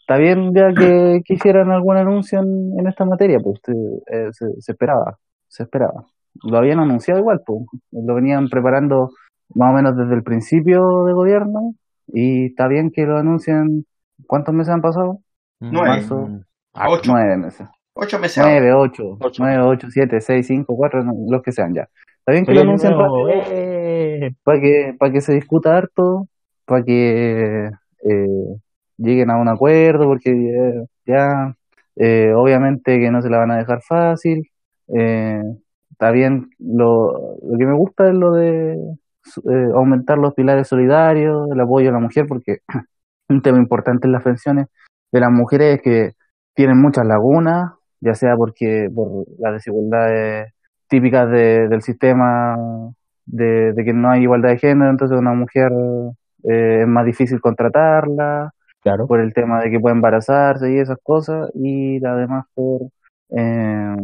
Está 0.00 0.18
bien 0.18 0.52
ya 0.54 0.68
que, 0.74 1.20
que 1.24 1.34
hicieran 1.34 1.70
algún 1.70 1.96
anuncio 1.96 2.38
en, 2.40 2.78
en 2.78 2.86
esta 2.86 3.06
materia, 3.06 3.38
pues 3.42 3.58
eh, 3.68 4.28
se, 4.32 4.46
se 4.60 4.72
esperaba. 4.72 5.16
Se 5.48 5.62
esperaba. 5.62 6.04
Lo 6.42 6.58
habían 6.58 6.80
anunciado 6.80 7.20
igual, 7.20 7.40
pues. 7.46 7.60
Lo 7.92 8.14
venían 8.14 8.48
preparando 8.48 9.10
más 9.54 9.72
o 9.72 9.76
menos 9.76 9.96
desde 9.96 10.14
el 10.14 10.22
principio 10.22 11.04
de 11.06 11.12
gobierno. 11.12 11.74
Y 12.08 12.46
está 12.46 12.68
bien 12.68 12.90
que 12.90 13.02
lo 13.04 13.16
anuncien. 13.18 13.86
¿Cuántos 14.26 14.54
meses 14.54 14.74
han 14.74 14.82
pasado? 14.82 15.18
Nueve. 15.60 15.88
Marzo. 15.88 16.28
Ah, 16.74 16.88
Ocho. 16.90 17.10
Nueve 17.12 17.36
meses. 17.38 17.66
Ocho 17.94 18.18
meses. 18.18 18.38
ahora. 18.38 18.52
Nueve, 18.52 18.72
ocho, 18.74 19.16
Ocho. 19.20 19.42
nueve, 19.42 19.62
ocho, 19.62 19.88
siete, 19.90 20.20
seis, 20.20 20.46
cinco, 20.46 20.76
cuatro, 20.76 21.02
no, 21.02 21.12
los 21.28 21.42
que 21.42 21.52
sean 21.52 21.74
ya. 21.74 21.88
Está 22.18 22.32
bien 22.32 22.44
que 22.46 22.54
lo 22.54 22.60
anuncien 22.62 22.92
para 22.94 23.08
nuevo, 23.08 23.26
que, 23.26 24.26
¡eh! 24.26 24.34
para 24.42 24.60
que, 24.60 24.94
para 24.98 25.12
que 25.12 25.20
se 25.20 25.34
discuta 25.34 25.76
harto, 25.76 26.26
para 26.64 26.82
que 26.82 27.70
eh, 28.04 28.56
lleguen 28.96 29.30
a 29.30 29.36
un 29.38 29.48
acuerdo, 29.48 30.06
porque 30.06 30.30
eh, 30.30 30.84
ya, 31.06 31.54
eh, 31.96 32.32
obviamente 32.34 32.98
que 32.98 33.10
no 33.10 33.20
se 33.22 33.28
la 33.30 33.38
van 33.38 33.50
a 33.50 33.58
dejar 33.58 33.82
fácil. 33.82 34.48
Eh, 34.88 35.42
está 35.90 36.10
bien, 36.10 36.50
lo, 36.58 37.36
lo 37.42 37.58
que 37.58 37.66
me 37.66 37.74
gusta 37.76 38.08
es 38.08 38.14
lo 38.14 38.32
de 38.32 38.72
eh, 38.72 39.68
aumentar 39.74 40.18
los 40.18 40.34
pilares 40.34 40.68
solidarios, 40.68 41.48
el 41.50 41.60
apoyo 41.60 41.90
a 41.90 41.92
la 41.92 41.98
mujer, 42.00 42.26
porque 42.26 42.58
un 43.28 43.42
tema 43.42 43.58
importante 43.58 44.06
en 44.06 44.12
las 44.12 44.22
pensiones 44.22 44.66
de 45.12 45.20
las 45.20 45.30
mujeres 45.30 45.76
es 45.76 45.82
que 45.82 46.10
tienen 46.54 46.80
muchas 46.80 47.06
lagunas, 47.06 47.72
ya 48.04 48.14
sea 48.14 48.36
porque 48.36 48.88
por 48.94 49.26
las 49.38 49.54
desigualdades 49.54 50.52
típicas 50.88 51.30
de- 51.30 51.68
del 51.68 51.82
sistema 51.82 52.56
de, 53.26 53.72
de 53.72 53.84
que 53.84 53.92
no 53.94 54.10
hay 54.10 54.22
igualdad 54.22 54.50
de 54.50 54.58
género, 54.58 54.90
entonces 54.90 55.18
una 55.18 55.34
mujer 55.34 55.72
eh, 56.48 56.80
es 56.82 56.88
más 56.88 57.06
difícil 57.06 57.40
contratarla, 57.40 58.50
Claro. 58.82 59.06
por 59.06 59.20
el 59.20 59.32
tema 59.32 59.62
de 59.62 59.70
que 59.70 59.80
puede 59.80 59.94
embarazarse 59.96 60.70
y 60.70 60.78
esas 60.78 60.98
cosas, 61.02 61.50
y 61.54 62.04
además 62.04 62.44
por 62.54 62.82
eh, 63.36 63.96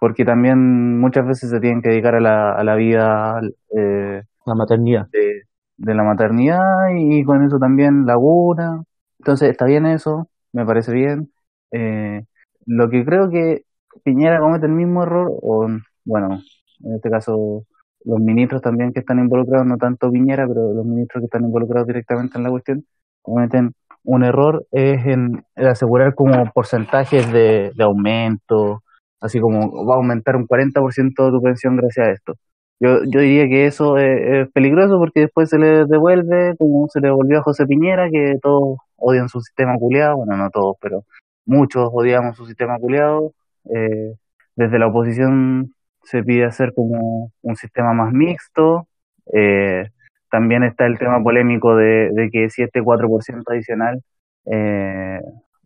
porque 0.00 0.24
también 0.24 0.98
muchas 0.98 1.26
veces 1.26 1.50
se 1.50 1.60
tienen 1.60 1.82
que 1.82 1.90
dedicar 1.90 2.14
a 2.16 2.20
la, 2.20 2.52
a 2.52 2.64
la 2.64 2.74
vida 2.74 3.40
eh, 3.76 4.22
La 4.46 4.54
maternidad. 4.54 5.06
de, 5.12 5.42
de 5.76 5.94
la 5.94 6.02
maternidad 6.02 6.62
y 6.96 7.22
con 7.24 7.44
eso 7.44 7.58
también 7.58 8.06
laguna. 8.06 8.82
Entonces 9.18 9.50
está 9.50 9.66
bien 9.66 9.86
eso, 9.86 10.28
me 10.52 10.64
parece 10.66 10.92
bien. 10.92 11.30
Eh, 11.70 12.24
lo 12.66 12.88
que 12.90 13.04
creo 13.04 13.30
que 13.30 13.64
Piñera 14.04 14.40
comete 14.40 14.66
el 14.66 14.72
mismo 14.72 15.02
error, 15.02 15.30
o 15.30 15.68
bueno, 16.04 16.40
en 16.84 16.94
este 16.94 17.10
caso 17.10 17.64
los 18.04 18.18
ministros 18.20 18.62
también 18.62 18.92
que 18.92 19.00
están 19.00 19.18
involucrados, 19.18 19.66
no 19.66 19.76
tanto 19.76 20.10
Piñera, 20.10 20.46
pero 20.46 20.72
los 20.72 20.84
ministros 20.84 21.22
que 21.22 21.26
están 21.26 21.44
involucrados 21.44 21.86
directamente 21.86 22.36
en 22.38 22.44
la 22.44 22.50
cuestión, 22.50 22.84
cometen 23.22 23.72
un 24.04 24.24
error 24.24 24.66
es 24.72 25.04
en, 25.06 25.44
en 25.54 25.66
asegurar 25.66 26.14
como 26.14 26.32
porcentajes 26.52 27.30
de, 27.32 27.72
aumento, 27.78 28.82
así 29.20 29.38
como 29.40 29.86
va 29.86 29.94
a 29.94 29.96
aumentar 29.98 30.36
un 30.36 30.46
40% 30.46 31.24
de 31.24 31.30
tu 31.30 31.40
pensión 31.40 31.76
gracias 31.76 32.08
a 32.08 32.10
esto. 32.10 32.34
Yo, 32.80 33.04
yo 33.04 33.20
diría 33.20 33.46
que 33.46 33.66
eso 33.66 33.96
es, 33.96 34.48
es 34.48 34.52
peligroso 34.52 34.98
porque 34.98 35.20
después 35.20 35.48
se 35.48 35.58
le 35.58 35.84
devuelve, 35.86 36.56
como 36.58 36.88
se 36.88 37.00
le 37.00 37.08
devolvió 37.08 37.38
a 37.38 37.42
José 37.42 37.64
Piñera, 37.66 38.10
que 38.10 38.34
todos 38.42 38.78
odian 38.96 39.28
su 39.28 39.40
sistema 39.40 39.76
culiado, 39.78 40.16
bueno, 40.16 40.36
no 40.36 40.50
todos, 40.50 40.76
pero 40.80 41.04
muchos 41.44 41.88
odiamos 41.92 42.36
su 42.36 42.46
sistema 42.46 42.78
culiado. 42.78 43.32
Eh, 43.74 44.14
desde 44.56 44.78
la 44.78 44.88
oposición 44.88 45.74
se 46.04 46.22
pide 46.22 46.44
hacer 46.44 46.72
como 46.74 47.32
un 47.42 47.56
sistema 47.56 47.92
más 47.92 48.12
mixto. 48.12 48.86
Eh, 49.32 49.88
también 50.30 50.64
está 50.64 50.86
el 50.86 50.98
tema 50.98 51.22
polémico 51.22 51.76
de, 51.76 52.28
que 52.32 52.50
si 52.50 52.62
este 52.62 52.82
4% 52.82 53.42
adicional 53.48 54.02
eh, 54.46 55.20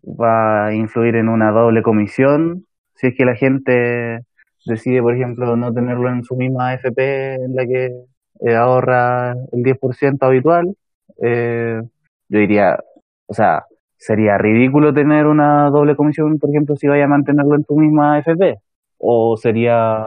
va 0.04 0.66
a 0.66 0.74
influir 0.74 1.16
en 1.16 1.28
una 1.28 1.50
doble 1.50 1.82
comisión, 1.82 2.66
si 2.94 3.08
es 3.08 3.14
que 3.16 3.24
la 3.24 3.36
gente 3.36 4.20
decide, 4.66 5.00
por 5.02 5.14
ejemplo, 5.14 5.56
no 5.56 5.72
tenerlo 5.72 6.10
en 6.10 6.24
su 6.24 6.36
misma 6.36 6.70
AFP 6.70 7.34
en 7.36 7.54
la 7.54 7.66
que 7.66 7.92
eh, 8.40 8.54
ahorra 8.54 9.32
el 9.52 9.62
10% 9.62 10.18
habitual, 10.20 10.74
yo 12.28 12.38
diría, 12.40 12.78
o 13.26 13.34
sea, 13.34 13.64
sería 13.96 14.38
ridículo 14.38 14.92
tener 14.92 15.26
una 15.26 15.70
doble 15.70 15.96
comisión, 15.96 16.38
por 16.38 16.50
ejemplo, 16.50 16.76
si 16.76 16.86
vaya 16.86 17.04
a 17.04 17.08
mantenerlo 17.08 17.54
en 17.54 17.64
tu 17.64 17.76
misma 17.76 18.16
AFP, 18.16 18.58
o 18.98 19.36
sería, 19.36 20.06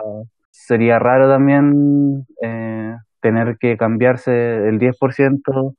sería 0.52 1.00
raro 1.00 1.30
también 1.30 2.26
eh, 2.42 2.96
tener 3.22 3.58
que 3.58 3.78
cambiarse 3.78 4.68
el 4.68 4.80
10%, 4.80 5.76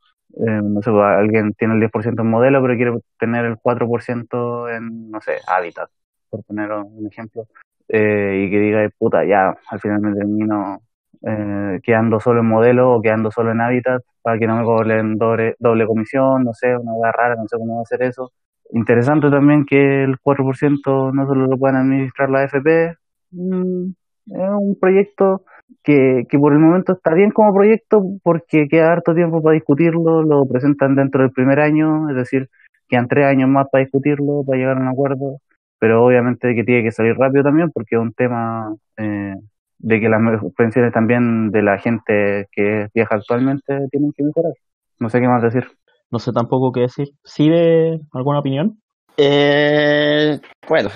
eh, 0.47 0.61
no 0.63 0.83
sé, 0.83 0.91
alguien 0.91 1.53
tiene 1.55 1.75
el 1.75 1.81
10% 1.81 2.23
en 2.23 2.31
modelo, 2.31 2.63
pero 2.63 2.77
quiere 2.77 2.93
tener 3.19 3.45
el 3.45 3.57
4% 3.57 4.69
en, 4.77 5.11
no 5.11 5.21
sé, 5.21 5.39
hábitat, 5.47 5.91
por 6.29 6.45
poner 6.45 6.73
un 6.73 7.07
ejemplo. 7.07 7.47
Eh, 7.89 8.45
y 8.47 8.51
que 8.51 8.59
diga, 8.61 8.89
puta, 8.99 9.25
ya, 9.25 9.53
al 9.69 9.81
final 9.81 10.01
me 10.01 10.15
termino 10.15 10.81
eh, 11.23 11.81
quedando 11.83 12.21
solo 12.21 12.41
en 12.41 12.47
modelo 12.47 12.95
o 12.95 13.03
quedando 13.03 13.31
solo 13.31 13.51
en 13.51 13.61
hábitat 13.61 14.03
para 14.23 14.39
que 14.39 14.47
no 14.47 14.57
me 14.57 14.65
cobren 14.65 15.17
doble, 15.17 15.55
doble 15.59 15.87
comisión, 15.87 16.45
no 16.45 16.53
sé, 16.53 16.77
una 16.77 16.93
hueá 16.95 17.13
rara, 17.13 17.37
no 17.37 17.47
sé 17.49 17.57
cómo 17.59 17.75
va 17.77 17.81
a 17.81 17.83
hacer 17.83 18.03
eso. 18.03 18.33
Interesante 18.73 19.31
también 19.31 19.65
que 19.67 20.05
el 20.05 20.19
4% 20.21 21.13
no 21.13 21.27
solo 21.27 21.47
lo 21.47 21.57
puedan 21.57 21.77
administrar 21.77 22.31
la 22.31 22.41
AFP, 22.43 22.97
mm, 23.33 23.91
es 24.27 24.51
un 24.59 24.77
proyecto 24.81 25.43
que, 25.83 26.25
que 26.29 26.39
por 26.39 26.53
el 26.53 26.59
momento 26.61 26.93
está 26.95 27.15
bien 27.15 27.31
como 27.31 27.55
proyecto 27.55 28.03
porque 28.23 28.69
queda 28.69 28.93
harto 28.93 29.15
tiempo 29.15 29.43
para 29.43 29.55
discutirlo, 29.55 30.23
lo 30.23 30.45
presentan 30.47 30.95
dentro 30.95 31.23
del 31.23 31.33
primer 31.33 31.61
año, 31.61 32.11
es 32.11 32.17
decir, 32.17 32.49
quedan 32.89 33.09
tres 33.09 33.27
años 33.27 33.49
más 33.49 33.67
para 33.71 33.83
discutirlo, 33.83 34.45
para 34.47 34.59
llegar 34.59 34.77
a 34.79 34.81
un 34.81 34.89
acuerdo 34.89 35.39
pero 35.81 36.05
obviamente 36.05 36.55
que 36.55 36.63
tiene 36.63 36.85
que 36.85 36.93
salir 36.93 37.17
rápido 37.17 37.43
también 37.43 37.71
porque 37.73 37.97
es 37.97 38.01
un 38.01 38.13
tema 38.13 38.73
eh, 38.99 39.35
de 39.83 40.01
que 40.01 40.09
las 40.09 40.21
pensiones 40.57 40.93
también 40.93 41.51
de 41.51 41.63
la 41.63 41.79
gente 41.79 42.49
que 42.53 42.89
viaja 42.95 43.17
actualmente 43.17 43.89
tienen 43.91 44.13
que 44.13 44.23
mejorar. 44.23 44.53
No 44.99 45.09
sé 45.09 45.21
qué 45.21 45.29
más 45.29 45.43
decir. 45.43 45.67
No 46.11 46.19
sé 46.19 46.33
tampoco 46.33 46.73
qué 46.73 46.81
decir. 46.81 47.09
¿Sí 47.25 47.49
de 47.49 48.01
alguna 48.13 48.41
opinión? 48.41 48.81
Eh, 49.17 50.39
bueno, 50.69 50.91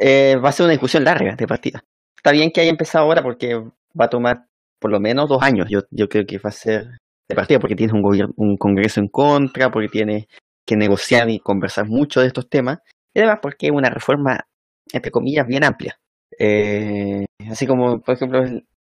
eh, 0.00 0.36
va 0.42 0.48
a 0.48 0.52
ser 0.52 0.64
una 0.64 0.72
discusión 0.72 1.04
larga 1.04 1.36
de 1.36 1.46
partida. 1.46 1.82
Está 2.16 2.32
bien 2.32 2.50
que 2.50 2.60
haya 2.60 2.70
empezado 2.70 3.04
ahora 3.04 3.22
porque 3.22 3.54
va 3.54 4.04
a 4.04 4.10
tomar 4.10 4.46
por 4.78 4.90
lo 4.90 5.00
menos 5.00 5.28
dos 5.28 5.42
años. 5.42 5.68
Yo, 5.68 5.80
yo 5.90 6.08
creo 6.08 6.26
que 6.26 6.38
va 6.38 6.50
a 6.50 6.52
ser 6.52 6.86
de 7.28 7.34
partida 7.34 7.58
porque 7.58 7.76
tiene 7.76 7.92
un 7.92 8.02
gobierno, 8.02 8.34
un 8.36 8.56
congreso 8.56 9.00
en 9.00 9.08
contra, 9.08 9.70
porque 9.70 9.88
tiene 9.88 10.28
que 10.66 10.76
negociar 10.76 11.28
y 11.30 11.40
conversar 11.40 11.86
mucho 11.86 12.20
de 12.20 12.28
estos 12.28 12.48
temas, 12.48 12.78
y 13.12 13.20
además 13.20 13.40
porque 13.42 13.66
es 13.66 13.72
una 13.72 13.90
reforma, 13.90 14.40
entre 14.92 15.10
comillas, 15.10 15.46
bien 15.46 15.64
amplia. 15.64 15.98
Eh, 16.42 17.26
así 17.50 17.66
como, 17.66 18.00
por 18.00 18.14
ejemplo, 18.14 18.42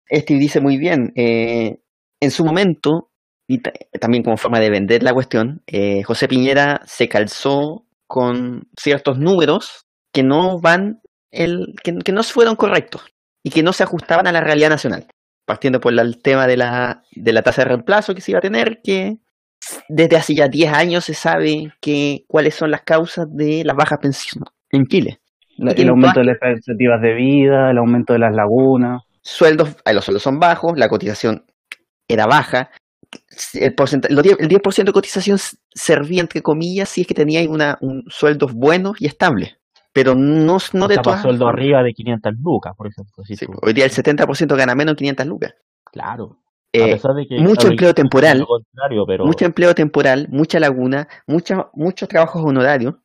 este 0.08 0.34
dice 0.34 0.60
muy 0.62 0.78
bien, 0.78 1.12
eh, 1.14 1.76
en 2.20 2.30
su 2.30 2.42
momento, 2.44 3.10
y 3.46 3.58
ta- 3.60 3.72
también 4.00 4.24
como 4.24 4.38
forma 4.38 4.60
de 4.60 4.70
vender 4.70 5.02
la 5.02 5.12
cuestión, 5.12 5.62
eh, 5.66 6.02
José 6.04 6.26
Piñera 6.26 6.80
se 6.86 7.06
calzó 7.08 7.86
con 8.06 8.62
ciertos 8.80 9.18
números 9.18 9.84
que 10.12 10.22
no 10.22 10.58
van, 10.58 11.00
el, 11.30 11.74
que, 11.82 12.12
no 12.12 12.22
fueron 12.22 12.56
correctos 12.56 13.02
y 13.44 13.50
que 13.50 13.62
no 13.62 13.74
se 13.74 13.82
ajustaban 13.82 14.26
a 14.26 14.32
la 14.32 14.40
realidad 14.40 14.70
nacional. 14.70 15.06
Partiendo 15.46 15.80
por 15.80 15.92
el 15.92 16.22
tema 16.22 16.46
de 16.46 16.56
la, 16.56 17.02
de 17.12 17.32
la 17.34 17.42
tasa 17.42 17.62
de 17.62 17.68
reemplazo 17.68 18.14
que 18.14 18.22
se 18.22 18.30
iba 18.30 18.38
a 18.38 18.42
tener, 18.42 18.80
que 18.82 19.18
desde 19.90 20.16
hace 20.16 20.34
ya 20.34 20.48
10 20.48 20.72
años 20.72 21.04
se 21.04 21.14
sabe 21.14 21.74
que, 21.80 22.24
cuáles 22.26 22.54
son 22.54 22.70
las 22.70 22.82
causas 22.82 23.26
de 23.30 23.64
las 23.64 23.76
bajas 23.76 23.98
pensiones 24.00 24.48
en 24.70 24.86
Chile. 24.86 25.20
La- 25.56 25.72
el 25.72 25.80
en 25.82 25.88
aumento 25.90 26.20
de 26.20 26.26
las 26.26 26.36
expectativas 26.36 27.00
de 27.00 27.14
vida, 27.14 27.70
el 27.70 27.78
aumento 27.78 28.12
de 28.12 28.18
las 28.18 28.34
lagunas. 28.34 29.02
sueldos, 29.22 29.76
eh, 29.84 29.94
los 29.94 30.04
sueldos 30.04 30.22
son 30.22 30.38
bajos, 30.38 30.72
la 30.76 30.88
cotización 30.88 31.44
era 32.08 32.26
baja, 32.26 32.70
el, 33.54 33.74
porcenta- 33.74 34.08
los 34.10 34.22
10%, 34.24 34.36
el 34.40 34.48
10% 34.48 34.84
de 34.90 34.92
cotización 34.92 35.38
servía 35.72 36.20
entre 36.20 36.42
comillas 36.42 36.88
si 36.88 37.02
es 37.02 37.06
que 37.06 37.14
teníais 37.14 37.48
una, 37.48 37.78
un 37.80 38.04
sueldos 38.08 38.52
buenos 38.52 39.00
y 39.00 39.06
estables, 39.06 39.56
pero 39.92 40.14
no, 40.14 40.58
no 40.74 40.88
de 40.88 40.98
todas 40.98 41.22
sueldo 41.22 41.48
arriba 41.48 41.82
de 41.82 41.92
500 41.94 42.34
lucas, 42.42 42.74
por 42.76 42.88
ejemplo. 42.88 43.24
si 43.24 43.36
Sí, 43.36 43.46
tú- 43.46 43.52
hoy 43.62 43.72
día 43.72 43.84
el 43.84 43.90
70% 43.92 44.56
gana 44.56 44.74
menos 44.74 44.94
de 44.94 44.98
500 44.98 45.26
lucas. 45.26 45.54
Claro. 45.90 46.38
Eh, 46.72 46.82
a 46.82 46.86
pesar 46.96 47.14
de 47.14 47.26
que 47.28 47.38
mucho 47.38 47.68
empleo 47.68 47.94
temporal, 47.94 48.40
lo 48.40 48.46
contrario, 48.46 49.04
pero 49.06 49.24
mucho 49.24 49.44
empleo 49.44 49.74
temporal, 49.76 50.26
mucha 50.30 50.58
laguna, 50.58 51.06
mucha, 51.28 51.68
muchos 51.72 52.08
trabajos 52.08 52.42
honorarios, 52.44 52.94
¿ah? 52.96 52.98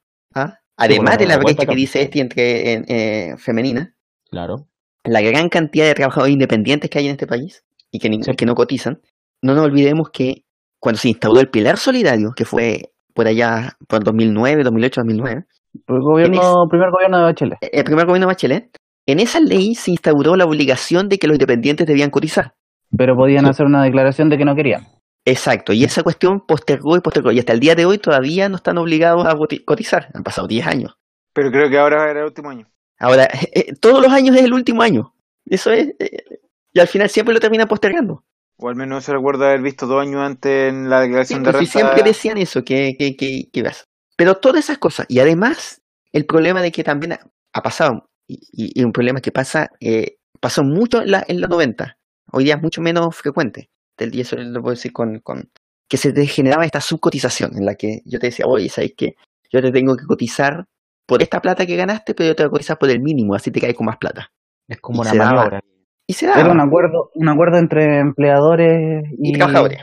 Además 0.79 1.17
bueno, 1.17 1.17
de 1.19 1.27
la 1.27 1.37
brecha 1.37 1.65
que 1.65 1.75
dice 1.75 2.01
este 2.01 2.19
entre 2.21 2.73
eh, 2.73 2.83
eh, 2.87 3.35
femenina, 3.37 3.93
claro. 4.29 4.67
la 5.03 5.21
gran 5.21 5.49
cantidad 5.49 5.85
de 5.85 5.93
trabajadores 5.95 6.33
independientes 6.33 6.89
que 6.89 6.99
hay 6.99 7.05
en 7.05 7.11
este 7.11 7.27
país 7.27 7.63
y 7.91 7.99
que, 7.99 8.09
ni- 8.09 8.23
Sí. 8.23 8.31
que 8.35 8.45
no 8.45 8.55
cotizan, 8.55 8.99
no 9.41 9.53
nos 9.55 9.65
olvidemos 9.65 10.09
que 10.11 10.43
cuando 10.79 10.99
se 10.99 11.09
instauró 11.09 11.39
el 11.39 11.49
pilar 11.49 11.77
solidario, 11.77 12.31
que 12.35 12.45
fue 12.45 12.91
por 13.13 13.27
allá 13.27 13.73
por 13.87 14.03
2009, 14.03 14.63
2008, 14.63 15.01
2009, 15.01 15.45
El 15.87 15.99
gobierno, 16.01 16.65
primer 16.69 16.89
gobierno 16.91 17.17
de 17.17 17.23
Bachelet. 17.23 17.57
el 17.61 17.83
primer 17.83 18.05
gobierno 18.05 18.27
de 18.27 18.31
Bachelet, 18.33 18.77
en 19.05 19.19
esa 19.19 19.39
ley 19.39 19.75
se 19.75 19.91
instauró 19.91 20.35
la 20.35 20.45
obligación 20.45 21.09
de 21.09 21.17
que 21.17 21.27
los 21.27 21.35
independientes 21.35 21.85
debían 21.87 22.09
cotizar. 22.11 22.53
Pero 22.95 23.15
podían 23.15 23.45
Sí. 23.45 23.49
hacer 23.51 23.65
una 23.65 23.83
declaración 23.83 24.29
de 24.29 24.37
que 24.37 24.45
no 24.45 24.55
querían. 24.55 24.87
Exacto, 25.25 25.73
y 25.73 25.83
esa 25.83 26.01
cuestión 26.03 26.45
postergó 26.45 26.95
y 26.97 27.01
postergó, 27.01 27.31
y 27.31 27.39
hasta 27.39 27.53
el 27.53 27.59
día 27.59 27.75
de 27.75 27.85
hoy 27.85 27.97
todavía 27.99 28.49
no 28.49 28.55
están 28.55 28.77
obligados 28.77 29.25
a 29.25 29.35
coti- 29.35 29.63
cotizar, 29.63 30.09
han 30.13 30.23
pasado 30.23 30.47
10 30.47 30.65
años. 30.65 30.97
Pero 31.33 31.51
creo 31.51 31.69
que 31.69 31.77
ahora 31.77 32.09
era 32.09 32.21
el 32.21 32.25
último 32.25 32.49
año. 32.49 32.67
Ahora, 32.99 33.27
eh, 33.53 33.73
todos 33.79 34.01
los 34.01 34.11
años 34.11 34.35
es 34.35 34.43
el 34.43 34.53
último 34.53 34.81
año, 34.81 35.13
eso 35.45 35.71
es, 35.71 35.89
eh, 35.99 36.23
y 36.73 36.79
al 36.79 36.87
final 36.87 37.09
siempre 37.09 37.33
lo 37.33 37.39
terminan 37.39 37.67
postergando. 37.67 38.23
O 38.57 38.69
al 38.69 38.75
menos 38.75 39.05
se 39.05 39.13
recuerda 39.13 39.47
haber 39.47 39.61
visto 39.61 39.87
dos 39.87 40.01
años 40.01 40.21
antes 40.21 40.69
en 40.69 40.89
la 40.89 41.01
Sí, 41.01 41.01
declaración 41.01 41.43
de 41.43 41.51
pues, 41.51 41.57
sí, 41.57 41.65
renta. 41.65 41.79
siempre 41.79 42.03
decían 42.03 42.37
eso, 42.37 42.63
que, 42.63 42.95
que, 42.97 43.15
que, 43.15 43.49
que. 43.51 43.63
Pero 44.15 44.35
todas 44.37 44.63
esas 44.65 44.77
cosas, 44.77 45.05
y 45.09 45.19
además 45.19 45.81
el 46.11 46.25
problema 46.25 46.61
de 46.61 46.71
que 46.71 46.83
también 46.83 47.13
ha, 47.13 47.19
ha 47.53 47.61
pasado, 47.61 48.09
y, 48.27 48.39
y- 48.51 48.83
un 48.83 48.91
problema 48.91 49.21
que 49.21 49.31
pasa, 49.31 49.69
eh, 49.79 50.17
pasó 50.39 50.63
mucho 50.63 51.01
en, 51.01 51.11
la, 51.11 51.23
en 51.27 51.41
los 51.41 51.49
90, 51.49 51.97
hoy 52.31 52.43
día 52.45 52.55
es 52.55 52.61
mucho 52.61 52.81
menos 52.81 53.15
frecuente, 53.15 53.69
del 54.05 54.11
día 54.11 54.21
eso 54.23 54.35
lo 54.37 54.61
puedo 54.61 54.75
decir 54.75 54.91
con, 54.93 55.19
con 55.19 55.49
que 55.89 55.97
se 55.97 56.11
te 56.13 56.25
generaba 56.27 56.65
esta 56.65 56.81
subcotización 56.81 57.57
en 57.57 57.65
la 57.65 57.75
que 57.75 58.01
yo 58.05 58.19
te 58.19 58.27
decía, 58.27 58.45
oye, 58.47 58.69
¿sabes 58.69 58.93
qué? 58.95 59.15
Yo 59.51 59.61
te 59.61 59.71
tengo 59.71 59.95
que 59.95 60.05
cotizar 60.05 60.65
por 61.07 61.21
esta 61.23 61.41
plata 61.41 61.65
que 61.65 61.75
ganaste, 61.75 62.13
pero 62.13 62.27
yo 62.29 62.35
te 62.35 62.43
voy 62.43 62.47
a 62.49 62.51
cotizar 62.51 62.77
por 62.77 62.89
el 62.89 63.01
mínimo, 63.01 63.33
así 63.33 63.49
te 63.51 63.59
caes 63.59 63.73
con 63.75 63.85
más 63.87 63.97
plata. 63.97 64.31
Es 64.67 64.79
como 64.79 65.03
Y 65.03 65.07
una 65.07 65.13
maniobra. 65.25 65.59
Y 66.05 66.13
se 66.13 66.27
daba. 66.27 66.41
Era 66.41 66.51
un 66.51 66.59
acuerdo, 66.59 67.09
un 67.15 67.29
acuerdo 67.29 67.57
entre 67.57 67.99
empleadores 67.99 69.03
y, 69.17 69.29
Y 69.29 69.33
trabajadores. 69.33 69.79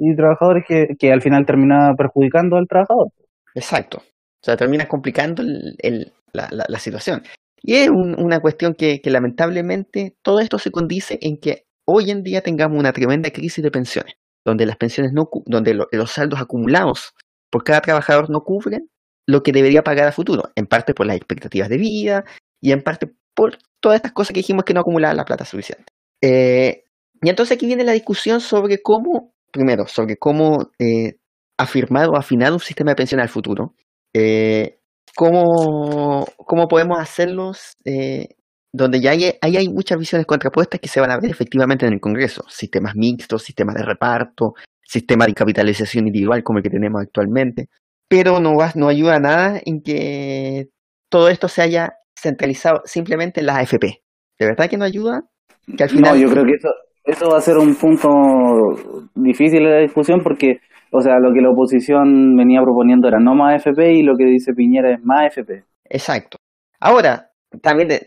y 0.00 0.14
trabajadores 0.16 0.64
que, 0.68 0.88
que 0.98 1.12
al 1.12 1.22
final 1.22 1.46
terminaba 1.46 1.94
perjudicando 1.96 2.56
al 2.56 2.66
trabajador. 2.68 3.08
Exacto. 3.54 3.98
O 3.98 4.44
sea, 4.44 4.56
terminas 4.56 4.86
complicando 4.88 5.42
el- 5.42 5.76
el- 5.78 6.12
la, 6.32 6.48
la- 6.50 6.66
la 6.68 6.78
situación. 6.78 7.22
Y 7.62 7.74
es 7.76 7.88
un- 7.90 8.18
una 8.20 8.40
cuestión 8.40 8.74
que, 8.74 9.00
que 9.00 9.10
lamentablemente 9.10 10.16
todo 10.22 10.40
esto 10.40 10.58
se 10.58 10.70
condice 10.70 11.18
en 11.22 11.36
que 11.38 11.64
hoy 11.86 12.10
en 12.10 12.22
día 12.22 12.40
tengamos 12.42 12.78
una 12.78 12.92
tremenda 12.92 13.30
crisis 13.30 13.62
de 13.62 13.70
pensiones, 13.70 14.14
donde 14.44 14.66
las 14.66 14.76
pensiones 14.76 15.12
no, 15.12 15.28
donde 15.46 15.74
lo- 15.74 15.88
los 15.92 16.10
saldos 16.12 16.40
acumulados 16.40 17.14
por 17.50 17.64
cada 17.64 17.80
trabajador 17.80 18.30
no 18.30 18.40
cubren 18.40 18.88
lo 19.26 19.42
que 19.42 19.52
debería 19.52 19.82
pagar 19.82 20.08
a 20.08 20.12
futuro, 20.12 20.50
en 20.56 20.66
parte 20.66 20.94
por 20.94 21.06
las 21.06 21.16
expectativas 21.16 21.68
de 21.68 21.78
vida 21.78 22.24
y 22.60 22.72
en 22.72 22.82
parte 22.82 23.10
por 23.34 23.56
todas 23.80 23.96
estas 23.96 24.12
cosas 24.12 24.34
que 24.34 24.40
dijimos 24.40 24.64
que 24.64 24.74
no 24.74 24.80
acumulaban 24.80 25.16
la 25.16 25.24
plata 25.24 25.44
suficiente. 25.44 25.84
Eh, 26.22 26.84
y 27.20 27.28
entonces 27.28 27.56
aquí 27.56 27.66
viene 27.66 27.84
la 27.84 27.92
discusión 27.92 28.40
sobre 28.40 28.82
cómo, 28.82 29.32
primero, 29.52 29.86
sobre 29.86 30.16
cómo 30.16 30.70
eh, 30.78 31.16
afirmar 31.58 32.08
o 32.08 32.16
afinar 32.16 32.52
un 32.52 32.58
sistema 32.60 32.90
de 32.92 32.96
pensiones 32.96 33.22
al 33.24 33.28
futuro, 33.28 33.74
eh, 34.14 34.78
cómo, 35.14 36.26
cómo 36.36 36.68
podemos 36.68 36.98
hacerlos 36.98 37.76
eh, 37.84 38.28
donde 38.72 39.00
ya 39.00 39.10
hay, 39.10 39.34
ahí 39.40 39.56
hay 39.56 39.68
muchas 39.68 39.98
visiones 39.98 40.26
contrapuestas 40.26 40.80
que 40.80 40.88
se 40.88 41.00
van 41.00 41.10
a 41.10 41.18
ver 41.20 41.30
efectivamente 41.30 41.86
en 41.86 41.92
el 41.92 42.00
Congreso, 42.00 42.44
sistemas 42.48 42.94
mixtos, 42.96 43.42
sistemas 43.42 43.74
de 43.74 43.82
reparto, 43.82 44.54
sistema 44.82 45.26
de 45.26 45.34
capitalización 45.34 46.06
individual 46.06 46.42
como 46.42 46.58
el 46.58 46.62
que 46.64 46.70
tenemos 46.70 47.02
actualmente, 47.02 47.68
pero 48.08 48.40
no, 48.40 48.54
va, 48.56 48.72
no 48.74 48.88
ayuda 48.88 49.16
a 49.16 49.20
nada 49.20 49.60
en 49.64 49.82
que 49.82 50.68
todo 51.10 51.28
esto 51.28 51.48
se 51.48 51.62
haya 51.62 51.92
centralizado 52.18 52.80
simplemente 52.84 53.40
en 53.40 53.46
las 53.46 53.58
AFP. 53.58 54.02
¿De 54.38 54.46
verdad 54.46 54.68
que 54.68 54.78
no 54.78 54.84
ayuda? 54.84 55.22
Que 55.76 55.84
al 55.84 55.90
final... 55.90 56.14
No, 56.14 56.20
yo 56.20 56.30
creo 56.30 56.44
que 56.44 56.54
eso, 56.54 56.68
eso 57.04 57.30
va 57.30 57.38
a 57.38 57.42
ser 57.42 57.58
un 57.58 57.74
punto 57.74 58.08
difícil 59.14 59.64
de 59.64 59.70
la 59.70 59.80
discusión 59.80 60.20
porque, 60.22 60.60
o 60.90 61.00
sea, 61.00 61.18
lo 61.18 61.32
que 61.32 61.40
la 61.40 61.50
oposición 61.50 62.36
venía 62.36 62.60
proponiendo 62.62 63.08
era 63.08 63.18
no 63.18 63.34
más 63.34 63.56
FP 63.56 63.92
y 63.94 64.02
lo 64.02 64.16
que 64.16 64.24
dice 64.24 64.52
Piñera 64.54 64.94
es 64.94 65.02
más 65.02 65.26
FP. 65.26 65.64
Exacto. 65.90 66.38
Ahora, 66.80 67.30
también 67.60 67.88
de- 67.88 68.02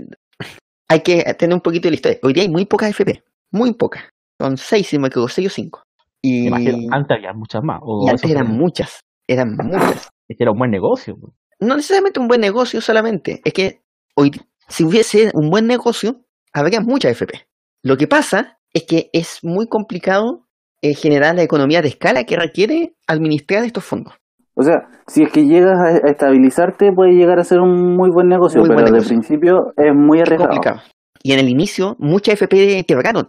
hay 0.88 1.02
que 1.02 1.24
tener 1.38 1.54
un 1.56 1.62
poquito 1.62 1.88
de 1.88 1.91
la 1.91 1.95
historia. 1.95 2.19
Hoy 2.24 2.34
día 2.34 2.43
hay 2.43 2.50
muy 2.50 2.65
pocas 2.65 2.89
FP, 2.89 3.24
muy 3.52 3.74
pocas. 3.74 4.04
Son 4.39 4.58
seis, 4.58 4.88
si 4.88 5.00
me 5.00 5.08
equivoco, 5.08 5.30
seis 5.30 5.48
o 5.48 5.50
cinco. 5.50 5.84
Y, 6.21 6.48
Imagino, 6.48 6.78
antes 6.91 7.17
había 7.17 7.34
muchas 7.34 7.63
más. 7.63 7.80
o 7.84 8.06
y 8.06 8.10
antes 8.10 8.30
eran 8.30 8.48
fue- 8.48 8.56
muchas, 8.56 9.00
eran 9.28 9.56
muchas. 9.56 10.10
es 10.28 10.38
que 10.38 10.43
era 10.43 10.52
un 10.52 10.58
buen 10.58 10.71
negocio. 10.71 11.15
pues. 11.19 11.34
No 11.60 11.76
necesariamente 11.76 12.19
un 12.19 12.28
buen 12.28 12.41
negocio 12.41 12.82
solamente, 12.82 13.41
es 13.45 13.54
que 13.54 13.82
hoy, 14.15 14.32
si 14.67 14.84
hubiese 14.84 15.32
un 15.34 15.50
buen 15.50 15.67
negocio, 15.67 16.21
habría 16.54 16.82
muchas 16.82 17.12
FP. 17.12 17.48
Lo 17.84 17.98
que 17.98 18.08
pasa 18.08 18.60
es 18.74 18.84
que 18.84 19.10
es 19.13 19.39
muy 19.43 19.67
complicado 19.67 20.48
eh, 20.82 20.93
generar 20.95 21.36
la 21.36 21.43
economía 21.43 21.82
de 21.82 21.88
escala 21.89 22.26
que 22.26 22.36
requiere 22.36 22.95
administrar 23.08 23.63
estos 23.63 23.86
fondos. 23.86 24.13
O 24.56 24.63
sea, 24.63 24.88
si 25.08 25.24
es 25.24 25.32
que 25.32 25.46
llegas 25.46 25.78
a 25.80 25.98
estabilizarte, 26.08 26.91
puede 26.94 27.12
llegar 27.13 27.39
a 27.39 27.44
ser 27.44 27.60
un 27.60 27.96
muy 27.96 28.10
buen 28.10 28.28
negocio, 28.28 28.62
Muy 28.62 28.70
pero 28.70 28.76
buen 28.82 28.86
de 28.86 28.91
negocio. 28.91 29.10
principio 29.10 29.74
es 29.78 29.94
muy 29.94 30.20
Es 30.20 30.24
arriesgado. 30.24 30.50
complicado. 30.52 30.82
Y 31.22 31.34
en 31.34 31.39
el 31.39 31.50
inicio, 31.50 31.96
muchas 32.00 32.36
FP 32.36 32.86
quebraron. 32.88 33.28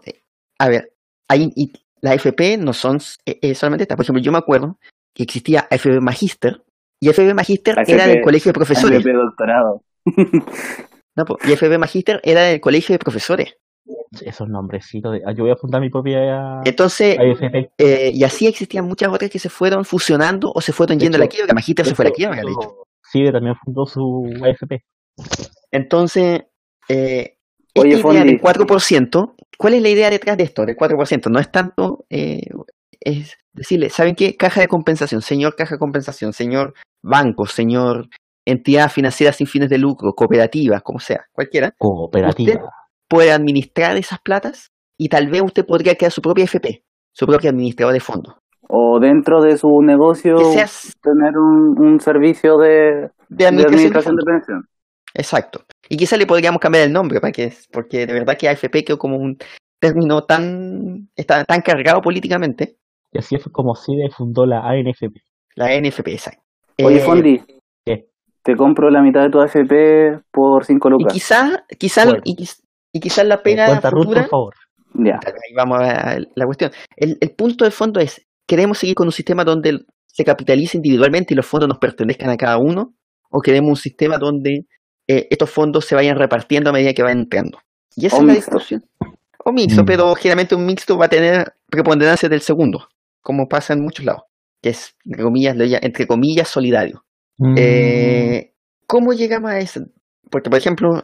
A 0.59 0.69
ver, 0.69 0.93
hay, 1.29 1.51
y 1.57 1.73
las 2.01 2.15
FP 2.15 2.59
no 2.59 2.73
son 2.73 2.99
eh, 3.27 3.39
eh, 3.43 3.55
solamente 3.55 3.83
estas. 3.85 3.97
Por 3.97 4.05
ejemplo, 4.05 4.23
yo 4.23 4.31
me 4.33 4.39
acuerdo 4.39 4.79
que 5.15 5.25
existía 5.25 5.67
FP 5.71 6.01
Magister, 6.01 6.63
y 7.01 7.09
FP 7.09 7.35
Magister 7.35 7.77
era 7.87 8.07
del 8.07 8.21
colegio 8.23 8.51
de 8.51 8.55
profesores. 8.55 9.01
FP 9.01 9.13
doctorado. 9.17 9.83
No, 11.17 11.25
po, 11.25 11.39
y 11.45 11.53
FP 11.53 11.79
Magister 11.79 12.21
era 12.23 12.43
del 12.43 12.61
colegio 12.61 12.93
de 12.93 12.99
profesores. 12.99 13.57
Esos 14.21 14.49
nombrecitos. 14.49 15.13
De, 15.13 15.23
ah, 15.27 15.33
yo 15.33 15.45
voy 15.45 15.53
a 15.53 15.57
fundar 15.57 15.81
mi 15.81 15.91
propia 15.91 16.61
Entonces, 16.65 17.19
AFP. 17.19 17.71
eh, 17.79 18.11
y 18.15 18.25
así 18.25 18.47
existían 18.47 18.87
muchas 18.87 19.13
otras 19.13 19.31
que 19.31 19.39
se 19.39 19.49
fueron 19.49 19.85
fusionando 19.85 20.51
o 20.55 20.61
se 20.61 20.73
fueron 20.73 20.99
De 20.99 21.05
yendo 21.05 21.17
a 21.17 21.19
la 21.21 21.25
hecho- 21.27 21.37
quiebra. 21.37 21.55
Magister 21.55 21.87
se 21.87 21.95
fue 21.95 22.05
a 22.05 22.07
la 22.07 22.09
hecho, 22.11 22.17
quiebra, 22.17 22.37
de 22.43 22.51
hecho. 22.51 22.77
CIDE 23.13 23.33
también 23.33 23.55
fundó 23.65 23.87
su 23.87 24.31
AFP. 24.43 24.85
Entonces, 25.71 26.43
eh, 26.89 27.37
Oye, 27.79 27.95
esta 27.97 28.11
idea 28.13 28.25
del 28.25 28.41
4%, 28.41 29.35
¿cuál 29.59 29.75
es 29.75 29.83
la 29.83 29.89
idea 29.91 30.09
detrás 30.11 30.37
de 30.37 30.45
esto? 30.45 30.65
Del 30.65 30.77
4%, 30.77 31.29
no 31.31 31.39
es 31.39 31.51
tanto, 31.51 32.07
eh, 32.09 32.41
es 33.01 33.37
decirle, 33.53 33.91
¿saben 33.91 34.15
qué? 34.15 34.37
Caja 34.37 34.61
de 34.63 34.69
compensación, 34.69 35.21
señor 35.21 35.57
caja 35.57 35.75
de 35.75 35.79
compensación, 35.79 36.33
señor 36.33 36.75
banco, 37.03 37.47
señor 37.47 38.09
entidad 38.47 38.91
financiera 38.91 39.33
sin 39.33 39.47
fines 39.47 39.69
de 39.69 39.79
lucro, 39.79 40.13
cooperativa, 40.15 40.81
como 40.81 41.01
sea, 41.01 41.27
cualquiera, 41.33 41.75
Cooperativa. 41.77 42.71
Puede 43.09 43.33
administrar 43.33 43.97
esas 43.97 44.19
platas 44.21 44.71
y 44.99 45.09
tal 45.09 45.29
vez 45.29 45.43
usted 45.43 45.65
podría 45.67 45.95
crear 45.95 46.13
su 46.13 46.23
propia 46.23 46.45
FP, 46.45 46.83
su 47.13 47.27
propio 47.27 47.51
administrador 47.51 47.93
de 47.95 48.01
fondos. 48.01 48.35
O 48.69 48.99
dentro 48.99 49.41
de 49.43 49.57
su 49.59 49.81
negocio 49.83 50.37
Que 50.39 50.45
seas 50.45 50.93
tener 51.01 51.39
un, 51.39 51.79
un 51.79 52.01
servicio 52.01 52.57
de, 52.59 53.11
administración, 53.31 53.57
de 53.57 53.65
administración 53.65 54.17
de 54.17 54.23
pensión. 54.25 54.69
Exacto. 55.15 55.61
Y 55.89 55.97
quizá 55.97 56.17
le 56.17 56.27
podríamos 56.27 56.61
cambiar 56.61 56.85
el 56.85 56.93
nombre, 56.93 57.21
para 57.21 57.33
que, 57.33 57.53
porque 57.71 58.07
de 58.07 58.13
verdad 58.13 58.37
que 58.37 58.49
AFP 58.49 58.85
quedó 58.85 58.99
como 58.99 59.17
un 59.17 59.39
término 59.79 60.25
tan, 60.25 61.09
está 61.15 61.45
tan 61.45 61.61
cargado 61.63 62.01
políticamente. 62.03 62.77
Y 63.13 63.19
así 63.19 63.39
fue 63.39 63.53
como 63.53 63.75
CIDE 63.77 64.11
fundó 64.11 64.45
la 64.47 64.67
ANFP. 64.69 65.23
La 65.55 65.69
NFP, 65.81 66.09
exacto. 66.13 66.43
Oye, 66.83 66.97
Eh, 66.97 67.01
Fondi, 67.01 67.41
¿Qué? 67.85 68.09
te 68.43 68.57
compro 68.57 68.91
la 68.91 69.01
mitad 69.01 69.23
de 69.23 69.31
tu 69.31 69.41
AFP 69.41 70.19
por 70.33 70.65
5 70.67 70.89
Y 70.89 70.91
lucas. 70.91 71.13
quizás, 71.13 71.63
quizás, 71.79 72.07
Bueno. 72.07 72.21
y, 72.25 72.37
quiz- 72.37 72.63
y 72.97 73.01
quizás 73.01 73.27
la 73.27 73.37
Eh, 73.37 73.41
pega 73.45 73.67
cuenta 73.67 73.91
Ruth, 73.91 74.05
futura 74.05 74.23
por 74.23 74.31
favor. 74.31 74.55
Ya. 74.95 75.21
Ahí 75.27 75.55
vamos 75.55 75.79
a 75.81 76.17
la 76.35 76.45
cuestión. 76.47 76.71
El, 76.97 77.19
el 77.21 77.31
punto 77.33 77.65
de 77.65 77.71
fondo 77.71 78.01
es, 78.01 78.25
¿queremos 78.47 78.79
seguir 78.79 78.95
con 78.95 79.07
un 79.09 79.13
sistema 79.13 79.45
donde 79.45 79.81
se 80.07 80.25
capitalice 80.25 80.79
individualmente 80.79 81.35
y 81.35 81.37
los 81.37 81.47
fondos 81.47 81.69
nos 81.69 81.79
pertenezcan 81.79 82.31
a 82.31 82.37
cada 82.37 82.57
uno? 82.59 82.95
¿O 83.31 83.41
queremos 83.41 83.69
un 83.71 83.77
sistema 83.77 84.17
donde 84.19 84.67
eh, 85.09 85.27
estos 85.31 85.51
fondos 85.51 85.85
se 85.85 85.95
vayan 85.95 86.17
repartiendo 86.17 86.71
a 86.71 86.73
medida 86.73 86.95
que 86.95 87.03
van 87.03 87.19
entrando? 87.19 87.59
Y 87.95 88.07
esa 88.07 88.17
O 88.17 88.21
es 88.21 88.27
la 88.27 88.35
discusión. 88.35 88.85
O 89.45 89.53
mixto, 89.53 89.83
Mm. 89.83 89.87
pero 89.87 90.15
generalmente 90.15 90.55
un 90.55 90.65
mixto 90.65 90.97
va 90.97 91.07
a 91.07 91.09
tener 91.09 91.53
preponderancia 91.71 92.29
del 92.29 92.41
segundo, 92.41 92.89
como 93.21 93.47
pasa 93.49 93.75
en 93.75 93.81
muchos 93.83 94.05
lados, 94.05 94.23
que 94.63 94.71
es, 94.71 94.97
comillas, 95.19 95.57
entre 95.83 96.07
comillas 96.07 96.49
solidario. 96.49 97.05
Mm. 97.39 97.55
Eh, 97.59 98.55
¿Cómo 98.87 99.13
llegamos 99.13 99.51
a 99.51 99.59
eso? 99.59 99.81
Porque, 100.31 100.51
por 100.51 100.59
ejemplo, 100.59 101.03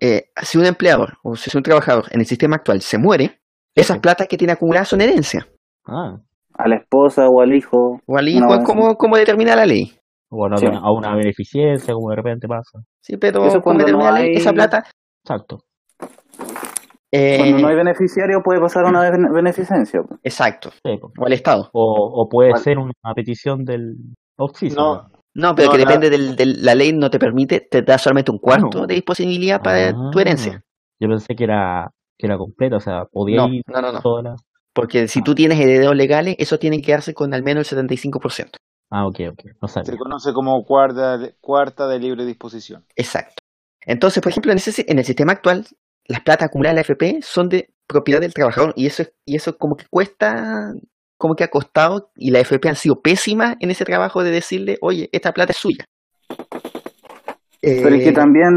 eh, 0.00 0.24
si 0.42 0.58
un 0.58 0.66
empleador 0.66 1.14
o 1.22 1.36
si 1.36 1.54
un 1.56 1.62
trabajador 1.62 2.04
en 2.10 2.20
el 2.20 2.26
sistema 2.26 2.56
actual 2.56 2.80
se 2.80 2.98
muere, 2.98 3.40
esas 3.74 3.98
platas 3.98 4.26
que 4.28 4.36
tiene 4.38 4.52
acumuladas 4.54 4.88
son 4.88 5.00
herencia. 5.00 5.46
Ah, 5.86 6.16
A 6.54 6.68
la 6.68 6.76
esposa 6.76 7.28
o 7.28 7.40
al 7.40 7.52
hijo. 7.54 8.00
O 8.06 8.16
al 8.16 8.28
hijo, 8.28 8.46
buena 8.46 8.64
¿cómo, 8.64 8.94
cómo 8.96 9.16
determina 9.16 9.54
la 9.56 9.66
ley? 9.66 9.92
bueno, 10.30 10.56
Sí. 10.56 10.66
a 10.66 10.90
una 10.92 11.14
beneficencia, 11.14 11.92
como 11.94 12.10
de 12.10 12.16
repente 12.16 12.48
pasa. 12.48 12.80
Sí, 13.00 13.16
pero 13.18 13.40
Eso 13.44 13.60
¿cómo 13.60 13.62
cuando 13.62 13.84
determina 13.84 14.10
no 14.10 14.16
la 14.16 14.20
ley? 14.22 14.34
Esa 14.34 14.52
plata. 14.52 14.84
Exacto. 15.24 15.58
eh, 17.12 17.36
Cuando 17.38 17.58
no 17.60 17.68
hay 17.68 17.76
beneficiario 17.76 18.40
puede 18.42 18.60
pasar 18.60 18.84
a 18.84 18.88
una 18.88 19.00
bene- 19.10 19.30
beneficencia. 19.32 20.00
pues. 20.02 20.18
Exacto. 20.24 20.70
Sí, 20.70 20.96
po. 21.00 21.12
O 21.18 21.26
al 21.26 21.32
Estado. 21.32 21.70
o, 21.72 22.22
o 22.22 22.28
puede 22.28 22.50
Vale. 22.50 22.62
ser 22.64 22.78
una 22.78 22.92
petición 23.14 23.64
del 23.64 23.94
auxilio. 24.38 24.74
No, 24.76 25.10
No, 25.34 25.54
pero 25.54 25.66
No, 25.68 25.72
que 25.72 25.78
la- 25.78 25.84
depende 25.86 26.10
del, 26.10 26.36
del- 26.36 26.64
la 26.64 26.74
ley, 26.74 26.92
no 26.92 27.10
te 27.10 27.18
permite, 27.18 27.60
te 27.60 27.82
da 27.82 27.98
solamente 27.98 28.30
un 28.30 28.38
cuarto 28.38 28.80
no. 28.80 28.86
de 28.86 28.94
disponibilidad 28.94 29.60
para 29.62 29.92
tu 29.92 30.18
Ah, 30.18 30.22
herencia. 30.22 30.64
Yo 31.00 31.08
pensé 31.08 31.34
que 31.34 31.44
era 31.44 31.90
que 32.16 32.26
era 32.28 32.38
completa, 32.38 32.76
o 32.76 32.80
sea, 32.80 33.06
podía 33.06 33.38
No, 33.38 33.48
ir 33.52 33.62
no, 33.66 33.82
no, 33.82 33.90
no. 33.92 34.00
toda 34.00 34.22
la... 34.22 34.36
Porque 34.72 35.08
si 35.08 35.18
Ah. 35.18 35.22
tú 35.24 35.34
tienes 35.34 35.58
herederos 35.58 35.96
legales, 35.96 36.36
eso 36.38 36.58
tiene 36.60 36.76
que 36.76 36.84
quedarse 36.84 37.12
con 37.12 37.34
al 37.34 37.42
menos 37.42 37.72
el 37.72 37.78
75%. 37.88 38.56
Ah, 38.90 39.04
ok, 39.06 39.20
ok, 39.32 39.40
no 39.60 39.66
se 39.68 39.74
sabía. 39.82 39.98
conoce 39.98 40.32
como 40.32 40.64
cuarta, 40.64 41.18
cuarta 41.40 41.88
de 41.88 41.98
libre 41.98 42.24
disposición. 42.24 42.84
Exacto. 42.94 43.34
Entonces, 43.84 44.22
por 44.22 44.30
ejemplo, 44.30 44.52
en, 44.52 44.58
ese, 44.58 44.84
en 44.86 44.98
el 45.00 45.04
sistema 45.04 45.32
actual, 45.32 45.66
las 46.06 46.20
plata 46.20 46.44
acumuladas 46.44 46.72
en 46.74 46.76
la 46.76 46.80
FP 46.82 47.18
son 47.22 47.48
de 47.48 47.70
propiedad 47.88 48.20
del 48.20 48.32
trabajador 48.32 48.72
y 48.76 48.86
eso, 48.86 49.02
es- 49.02 49.12
y 49.26 49.34
eso 49.34 49.58
como 49.58 49.76
que 49.76 49.86
cuesta, 49.90 50.72
como 51.24 51.36
que 51.36 51.44
ha 51.44 51.48
costado 51.48 52.10
y 52.16 52.30
la 52.32 52.40
FP 52.40 52.68
han 52.68 52.74
sido 52.76 53.00
pésimas 53.00 53.56
en 53.60 53.70
ese 53.70 53.86
trabajo 53.86 54.22
de 54.22 54.30
decirle, 54.30 54.76
oye, 54.82 55.08
esta 55.10 55.32
plata 55.32 55.52
es 55.52 55.56
suya. 55.56 55.86
Pero 57.62 57.88
es 57.94 58.02
que 58.02 58.10
Eh, 58.10 58.12
también 58.12 58.52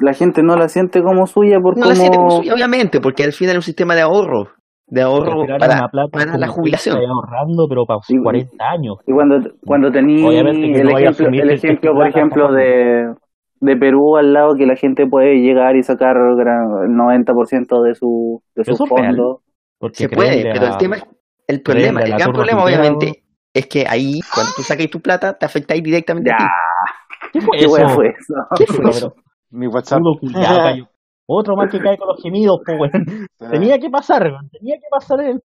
la 0.00 0.14
gente 0.14 0.42
no 0.42 0.56
la 0.56 0.70
siente 0.70 1.02
como 1.02 1.26
suya 1.26 1.60
por 1.60 1.76
no 1.76 1.82
cómo... 1.82 1.88
la 1.90 1.94
siente 1.96 2.16
como 2.16 2.30
suya, 2.30 2.54
obviamente, 2.54 2.98
porque 3.02 3.24
al 3.24 3.32
final 3.34 3.52
es 3.52 3.56
un 3.58 3.62
sistema 3.62 3.94
de 3.94 4.00
ahorro, 4.00 4.48
de 4.86 5.02
ahorro 5.02 5.44
para, 5.58 5.86
plata 5.88 6.38
la 6.38 6.48
jubilación. 6.48 6.96
ahorrando, 6.96 7.66
pero 7.68 7.84
para 7.84 8.00
Y- 8.08 8.22
40 8.22 8.64
años. 8.70 8.96
Y 9.06 9.12
cuando, 9.12 9.36
cuando 9.66 9.92
tení 9.92 10.14
el 10.34 10.86
no 10.86 10.96
ejemplo, 10.98 11.28
el 11.28 11.50
ejemplo 11.50 11.92
por 11.92 12.06
ejemplo, 12.06 12.52
de, 12.54 13.12
de 13.60 13.76
Perú 13.76 14.16
al 14.16 14.32
lado, 14.32 14.54
que 14.56 14.64
la 14.64 14.76
gente 14.76 15.06
puede 15.06 15.42
llegar 15.42 15.76
y 15.76 15.82
sacar 15.82 16.16
el 16.16 16.90
90% 16.96 17.82
de 17.82 17.94
su, 17.94 18.42
de 18.54 18.64
fondos. 18.64 19.40
Porque 19.78 19.94
Se 19.94 20.08
puede, 20.08 20.42
pero 20.54 20.66
a- 20.66 20.70
el 20.70 20.76
tema 20.78 20.96
es, 20.96 21.04
el 21.48 21.62
problema, 21.62 22.00
a 22.00 22.04
el 22.04 22.12
gran 22.12 22.32
problema 22.32 22.64
obviamente 22.64 23.24
es 23.54 23.66
que 23.66 23.86
ahí, 23.88 24.20
cuando 24.34 24.52
tú 24.54 24.62
sacas 24.62 24.88
tu 24.90 25.00
plata, 25.00 25.36
te 25.36 25.46
afecta 25.46 25.74
ahí 25.74 25.80
directamente 25.80 26.30
a 26.30 26.36
Ya, 26.38 26.44
ti. 26.44 27.30
¿Qué 27.32 27.40
fue 27.40 27.58
¿qué 27.58 27.64
eso? 27.64 27.74
wea 27.74 27.88
fue 27.88 28.08
eso? 28.08 28.34
¿Qué 28.56 28.66
fue 28.66 28.76
Pero- 28.76 28.90
eso? 28.90 29.14
Mi 29.50 29.66
WhatsApp. 29.66 30.00
Otro 31.30 31.56
más 31.56 31.70
que 31.70 31.78
cae 31.78 31.98
con 31.98 32.08
los 32.08 32.22
gemidos, 32.22 32.60
pues, 32.64 32.78
weón. 32.78 33.26
Tenía 33.50 33.78
que 33.78 33.90
pasar, 33.90 34.22
weón. 34.24 34.48
Tenía 34.50 34.76
que 34.76 34.86
pasar 34.90 35.20
el... 35.20 35.42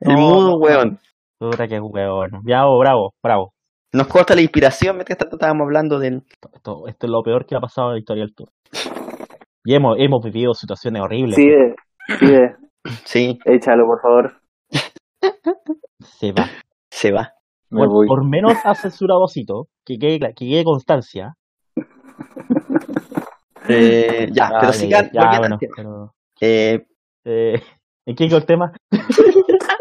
El 0.00 0.16
mudo, 0.16 0.56
weón. 0.58 0.98
Puta 1.38 1.66
que 1.66 1.80
weón. 1.80 2.30
Bravo, 2.42 2.78
bravo, 2.78 3.14
bravo. 3.22 3.54
Nos 3.92 4.06
corta 4.08 4.34
la 4.34 4.40
inspiración 4.40 4.96
mientras 4.96 5.18
tanto 5.18 5.36
estábamos 5.36 5.64
hablando 5.64 5.98
del... 5.98 6.22
Esto, 6.52 6.86
esto 6.88 7.06
es 7.06 7.10
lo 7.10 7.22
peor 7.22 7.46
que 7.46 7.56
ha 7.56 7.60
pasado 7.60 7.88
en 7.88 7.94
la 7.94 7.98
historia 8.00 8.24
del 8.24 8.34
tour. 8.34 8.48
Y 9.64 9.74
hemos, 9.74 9.96
hemos 9.98 10.22
vivido 10.24 10.52
situaciones 10.54 11.02
horribles. 11.02 11.36
Sigue, 11.36 11.74
sigue, 12.18 12.56
Sí, 13.04 13.38
échalo 13.44 13.86
por 13.86 14.00
favor. 14.00 14.32
Se 16.02 16.32
va. 16.32 16.46
se 16.90 17.10
va. 17.12 17.32
Me 17.70 17.80
Por, 17.80 17.88
voy. 17.88 18.06
por 18.06 18.24
menos 18.28 18.54
ha 18.64 18.74
censurado 18.74 19.22
Osito, 19.22 19.68
que 19.84 19.98
quede, 19.98 20.18
que 20.34 20.46
quede 20.48 20.64
constancia. 20.64 21.34
Eh, 23.66 24.28
ya, 24.30 24.48
Ah, 24.48 24.58
pero 24.60 24.72
sigan 24.74 25.08
ya, 25.10 25.38
bueno, 25.38 25.56
pero, 25.74 26.12
Eh, 26.38 26.84
eh, 27.24 27.62
¿En 28.04 28.14
qué 28.14 28.28
quedó 28.28 28.36
el 28.36 28.44
tema? 28.44 28.70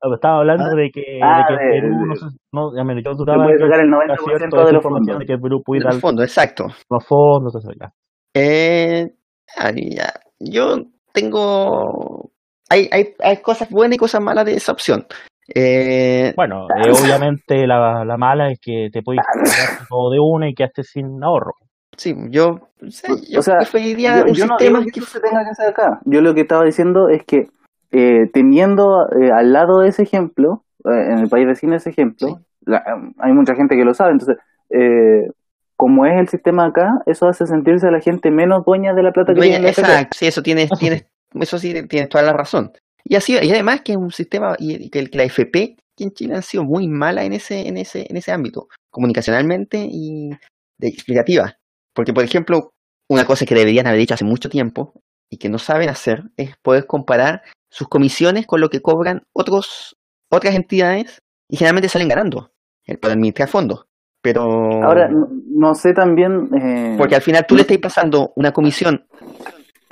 Ah, 0.00 0.14
Estaba 0.14 0.38
hablando 0.38 0.76
de 0.76 0.90
que, 0.92 1.18
Ah, 1.20 1.44
de 1.50 1.56
que 1.58 1.64
de- 1.64 1.70
Perú, 1.80 1.88
de- 1.98 2.06
no 2.06 2.14
sé, 2.14 2.26
no, 2.52 2.76
ya 2.76 2.84
me 2.84 3.02
yo 3.02 3.10
Se 3.10 3.16
dudaba 3.18 3.44
puede 3.46 3.58
sacar 3.58 3.80
el 3.80 3.88
era 3.88 4.14
90% 4.14 4.38
cierta 4.38 4.64
de 4.64 4.72
los 4.72 4.82
fondos. 4.84 5.18
de 5.18 5.26
que 5.26 5.38
Perú 5.38 5.60
pudiera 5.64 5.88
el 5.88 5.94
dar 5.96 6.00
fondo, 6.00 6.22
exacto. 6.22 6.66
los 6.88 7.04
fondos, 7.04 7.56
eso 7.56 7.70
ya. 7.80 7.92
Eh, 8.32 9.10
ah, 9.56 9.72
ya. 9.74 10.12
Yo 10.38 10.76
tengo... 11.20 12.30
Hay, 12.70 12.88
hay, 12.92 13.14
hay 13.20 13.36
cosas 13.38 13.70
buenas 13.70 13.96
y 13.96 13.98
cosas 13.98 14.20
malas 14.20 14.44
de 14.44 14.54
esa 14.54 14.72
opción. 14.72 15.06
Eh, 15.54 16.32
Bueno, 16.36 16.66
eh, 16.68 16.90
obviamente 16.92 17.66
la, 17.66 18.04
la 18.04 18.16
mala 18.16 18.50
es 18.50 18.58
que 18.60 18.88
te 18.92 19.02
puedes 19.02 19.22
quedar 19.42 19.86
todo 19.88 20.10
de 20.10 20.18
una 20.20 20.48
y 20.50 20.54
quedaste 20.54 20.82
sin 20.82 21.22
ahorro. 21.24 21.54
sí, 21.96 22.14
yo, 22.28 22.68
o 22.86 22.90
sea, 22.90 23.10
yo 23.28 23.38
O 23.40 23.42
sea, 23.42 23.56
preferiría 23.58 24.18
Yo, 24.18 24.24
un 24.26 24.34
yo 24.34 24.46
no 24.46 24.58
sistema 24.58 24.84
que 24.84 24.90
que... 24.90 25.00
se 25.00 25.20
tenga 25.20 25.42
que 25.44 25.50
hacer 25.50 25.68
acá. 25.70 26.00
Yo 26.04 26.20
lo 26.20 26.34
que 26.34 26.42
estaba 26.42 26.64
diciendo 26.64 27.08
es 27.08 27.24
que 27.24 27.46
eh, 27.90 28.28
teniendo 28.34 29.06
eh, 29.18 29.30
al 29.32 29.52
lado 29.52 29.80
de 29.80 29.88
ese 29.88 30.02
ejemplo, 30.02 30.64
eh, 30.84 31.12
en 31.12 31.18
el 31.20 31.28
país 31.30 31.46
vecino 31.46 31.74
ese 31.74 31.88
ejemplo, 31.90 32.28
Sí. 32.28 32.34
la- 32.66 32.84
hay 33.18 33.32
mucha 33.32 33.54
gente 33.54 33.76
que 33.76 33.84
lo 33.86 33.94
sabe. 33.94 34.12
Entonces, 34.12 34.36
eh, 34.68 35.30
como 35.78 36.04
es 36.06 36.18
el 36.18 36.28
sistema 36.28 36.66
acá, 36.66 37.00
eso 37.06 37.28
hace 37.28 37.46
sentirse 37.46 37.86
a 37.86 37.92
la 37.92 38.00
gente 38.00 38.32
menos 38.32 38.64
dueña 38.66 38.94
de 38.94 39.02
la 39.04 39.12
plata 39.12 39.32
que 39.32 39.38
Dueña- 39.38 39.56
tiene 39.58 39.68
exacto, 39.68 40.18
sí, 40.18 40.26
eso 40.26 40.42
tienes, 40.42 40.68
tienes, 40.78 41.06
eso 41.40 41.58
sí 41.58 41.86
tienes 41.86 42.08
toda 42.08 42.24
la 42.24 42.32
razón. 42.32 42.72
Y 43.04 43.14
así, 43.14 43.34
y 43.40 43.50
además 43.52 43.82
que 43.82 43.92
es 43.92 43.98
un 43.98 44.10
sistema, 44.10 44.56
y, 44.58 44.90
que, 44.90 45.08
que 45.08 45.16
la 45.16 45.24
FP 45.24 45.76
aquí 45.94 46.04
en 46.04 46.12
Chile 46.12 46.34
han 46.34 46.42
sido 46.42 46.64
muy 46.64 46.88
mala 46.88 47.24
en 47.24 47.32
ese, 47.32 47.68
en 47.68 47.76
ese, 47.76 48.06
en 48.10 48.16
ese 48.16 48.32
ámbito, 48.32 48.68
comunicacionalmente 48.90 49.86
y 49.88 50.30
de 50.78 50.88
explicativa. 50.88 51.56
Porque, 51.94 52.12
por 52.12 52.24
ejemplo, 52.24 52.72
una 53.08 53.24
cosa 53.24 53.46
que 53.46 53.54
deberían 53.54 53.86
haber 53.86 54.00
dicho 54.00 54.14
hace 54.14 54.24
mucho 54.24 54.48
tiempo 54.48 54.92
y 55.30 55.38
que 55.38 55.48
no 55.48 55.58
saben 55.58 55.88
hacer 55.88 56.24
es 56.36 56.56
poder 56.58 56.86
comparar 56.86 57.42
sus 57.70 57.88
comisiones 57.88 58.46
con 58.46 58.60
lo 58.60 58.68
que 58.68 58.82
cobran 58.82 59.22
otros, 59.32 59.96
otras 60.28 60.56
entidades 60.56 61.20
y 61.48 61.56
generalmente 61.56 61.88
salen 61.88 62.08
ganando 62.08 62.50
el 62.84 62.98
para 62.98 63.14
administrar 63.14 63.48
fondos. 63.48 63.87
Pero 64.32 64.42
Ahora, 64.84 65.08
no, 65.10 65.74
sé 65.74 65.92
también... 65.94 66.48
eh, 66.60 66.96
porque 66.98 67.14
al 67.14 67.22
final 67.22 67.44
tú 67.48 67.54
le 67.54 67.62
estás 67.62 67.78
pasando 67.78 68.30
una 68.36 68.52
comisión 68.52 69.04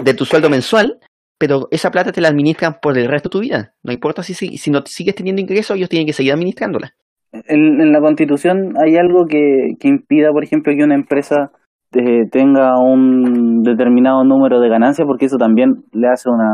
de 0.02 0.12
tu 0.14 0.24
sueldo 0.24 0.50
mensual, 0.50 0.98
pero 1.38 1.68
esa 1.70 1.90
plata 1.90 2.12
te 2.12 2.20
la 2.20 2.28
administran 2.28 2.76
por 2.82 2.98
el 2.98 3.08
resto 3.08 3.28
de 3.28 3.32
tu 3.32 3.40
vida. 3.40 3.72
No 3.82 3.92
importa 3.92 4.22
si, 4.22 4.34
si, 4.34 4.58
si 4.58 4.70
no 4.70 4.80
sigues 4.84 5.14
teniendo 5.14 5.40
ingresos, 5.40 5.76
ellos 5.76 5.88
tienen 5.88 6.06
que 6.06 6.12
seguir 6.12 6.32
administrándola. 6.32 6.90
en, 7.32 7.80
en 7.80 7.92
la 7.92 8.00
constitución 8.00 8.74
hay 8.82 8.96
algo 8.96 9.26
que, 9.26 9.74
que 9.80 9.88
impida, 9.88 10.32
por 10.32 10.44
ejemplo, 10.44 10.72
que 10.76 10.84
una 10.84 10.94
empresa 10.94 11.50
eh, 11.94 12.28
tenga 12.30 12.78
un 12.78 13.62
determinado 13.62 14.22
número 14.24 14.60
de 14.60 14.68
ganancias, 14.68 15.06
porque 15.06 15.26
eso 15.26 15.38
también 15.38 15.84
le 15.92 16.08
hace 16.08 16.28
una... 16.28 16.50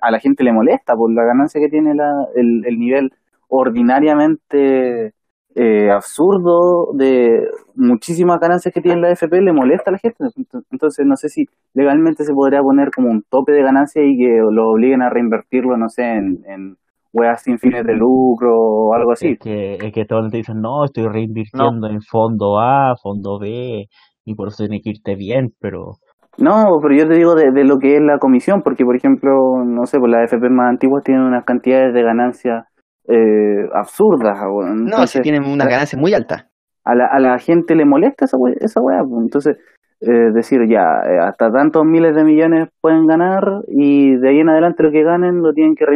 a 0.00 0.10
la 0.10 0.18
gente 0.18 0.42
le 0.42 0.52
molesta 0.52 0.94
por 0.94 1.12
la 1.14 1.24
ganancia 1.24 1.60
que 1.60 1.68
tiene 1.68 1.94
la, 1.94 2.10
el, 2.34 2.64
el 2.66 2.78
nivel 2.78 3.10
ordinariamente 3.48 5.12
eh, 5.54 5.90
absurdo 5.90 6.92
de 6.94 7.48
muchísimas 7.74 8.40
ganancias 8.40 8.72
que 8.72 8.80
tiene 8.80 9.00
la 9.00 9.10
FP, 9.10 9.40
le 9.40 9.52
molesta 9.52 9.90
a 9.90 9.92
la 9.92 9.98
gente. 9.98 10.24
Entonces 10.70 11.06
no 11.06 11.16
sé 11.16 11.28
si 11.28 11.46
legalmente 11.74 12.24
se 12.24 12.32
podría 12.32 12.62
poner 12.62 12.90
como 12.90 13.10
un 13.10 13.22
tope 13.22 13.52
de 13.52 13.62
ganancia 13.62 14.02
y 14.02 14.16
que 14.16 14.38
lo 14.50 14.70
obliguen 14.70 15.02
a 15.02 15.10
reinvertirlo, 15.10 15.76
no 15.76 15.88
sé, 15.88 16.04
en... 16.04 16.42
en 16.46 16.76
weas 17.14 17.42
sin 17.42 17.58
fines 17.58 17.84
de 17.84 17.94
lucro 17.94 18.56
o 18.56 18.94
algo 18.94 19.12
así. 19.12 19.32
Es 19.32 19.38
que, 19.38 19.74
es 19.74 19.92
que 19.92 20.06
todos 20.06 20.30
te 20.30 20.38
dicen, 20.38 20.62
no, 20.62 20.86
estoy 20.86 21.08
reinvirtiendo 21.08 21.86
en 21.86 22.00
fondo 22.00 22.58
A, 22.58 22.94
fondo 23.02 23.38
B, 23.38 23.86
y 24.24 24.34
por 24.34 24.48
eso 24.48 24.64
tiene 24.64 24.80
que 24.80 24.90
irte 24.90 25.14
bien, 25.14 25.52
pero 25.60 25.96
No, 26.38 26.78
pero 26.80 26.94
yo 26.94 27.06
te 27.06 27.14
digo 27.14 27.34
de, 27.34 27.50
de 27.52 27.64
lo 27.64 27.78
que 27.78 27.96
es 27.96 28.02
la 28.02 28.18
comisión, 28.18 28.62
porque 28.62 28.86
por 28.86 28.96
ejemplo, 28.96 29.62
no 29.62 29.84
sé, 29.84 29.98
pues 29.98 30.10
las 30.10 30.24
FP 30.24 30.48
más 30.48 30.70
antiguas 30.70 31.04
tienen 31.04 31.24
unas 31.24 31.44
cantidades 31.44 31.92
de 31.92 32.02
ganancias 32.02 32.64
eh, 33.08 33.68
absurdas. 33.74 34.38
weón. 34.50 34.84
No, 34.84 34.90
si 35.06 35.18
Entonces, 35.18 35.22
tienen 35.22 35.44
una 35.44 35.64
ganancia 35.66 35.98
muy 35.98 36.14
alta. 36.14 36.48
a 36.84 36.94
la, 36.94 37.06
a 37.06 37.18
la 37.20 37.38
gente 37.38 37.74
le 37.74 37.84
molesta 37.84 38.24
esa 38.24 38.36
we- 38.36 38.56
esa 38.60 38.80
weá. 38.80 39.02
pues. 39.08 39.22
Entonces, 39.22 39.56
eh, 40.00 40.32
decir 40.34 40.60
ya, 40.68 40.82
eh, 41.08 41.18
hasta 41.20 41.52
tantos 41.52 41.84
miles 41.84 42.14
de 42.16 42.24
millones 42.24 42.68
pueden 42.80 43.06
ganar 43.06 43.44
y 43.68 44.16
de 44.16 44.28
ahí 44.30 44.40
en 44.40 44.48
adelante 44.48 44.82
lo 44.82 44.90
que 44.90 45.04
ganen 45.04 45.42
lo 45.42 45.52
tienen 45.52 45.76
que 45.76 45.86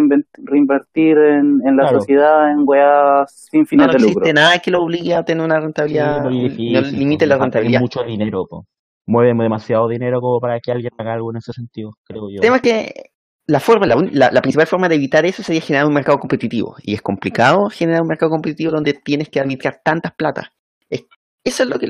reinvertir 0.45 1.19
en, 1.19 1.61
en 1.66 1.77
la 1.77 1.83
Claro. 1.85 1.99
sociedad 2.01 2.51
en 2.53 2.61
weas 2.64 3.49
sin 3.51 3.62
No, 3.62 3.66
fines 3.66 3.87
no 3.88 3.92
de 3.95 3.99
lucro. 3.99 4.25
existe 4.25 4.33
nada 4.33 4.59
que 4.61 4.71
lo 4.71 4.83
obligue 4.83 5.12
a 5.14 5.25
tener 5.25 5.45
una 5.45 5.57
Sí, 5.57 5.62
rentabilidad, 5.62 6.23
no 6.23 6.31
difícil, 6.31 6.99
limite 6.99 7.27
la 7.27 7.37
rentabilidad. 7.38 7.81
mucho 7.81 8.03
dinero, 8.05 8.47
po. 8.49 8.64
Mueven 9.09 9.38
demasiado 9.38 9.88
dinero 9.88 10.21
como 10.21 10.38
para 10.40 10.61
que 10.61 10.71
alguien 10.73 10.92
haga 10.99 11.14
algo 11.14 11.31
en 11.33 11.38
ese 11.38 11.53
sentido, 11.53 11.90
creo 12.05 12.29
yo. 12.29 12.37
El 12.37 12.40
tema 12.40 12.57
es 12.57 12.62
que 12.62 12.92
la 13.47 13.61
forma, 13.61 13.87
la, 13.87 13.97
la- 14.13 14.31
la 14.33 14.43
principal 14.43 14.67
forma 14.67 14.89
de 14.89 14.97
evitar 14.97 15.25
eso 15.25 15.43
sería 15.43 15.61
generar 15.61 15.87
un 15.87 15.95
mercado 15.95 16.19
competitivo. 16.19 16.77
Y 16.83 16.95
es 16.95 17.03
complicado 17.03 17.69
generar 17.71 18.03
un 18.03 18.09
mercado 18.09 18.31
competitivo 18.31 18.73
donde 18.73 18.93
tienes 18.95 19.29
que 19.29 19.41
administrar 19.41 19.81
tantas 19.85 20.13
plata. 20.15 20.53
Es- 20.91 21.05
eso 21.45 21.63
es 21.63 21.69
lo 21.69 21.79
que 21.79 21.87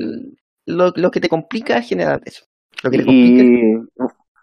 lo, 0.67 0.93
lo 0.97 1.11
que 1.11 1.21
te 1.21 1.29
complica 1.29 1.81
generar 1.83 2.21
eso. 2.25 2.45
Lo 2.83 2.91
que 2.91 2.99
te 2.99 3.05
complica 3.05 3.43
Y 3.43 3.79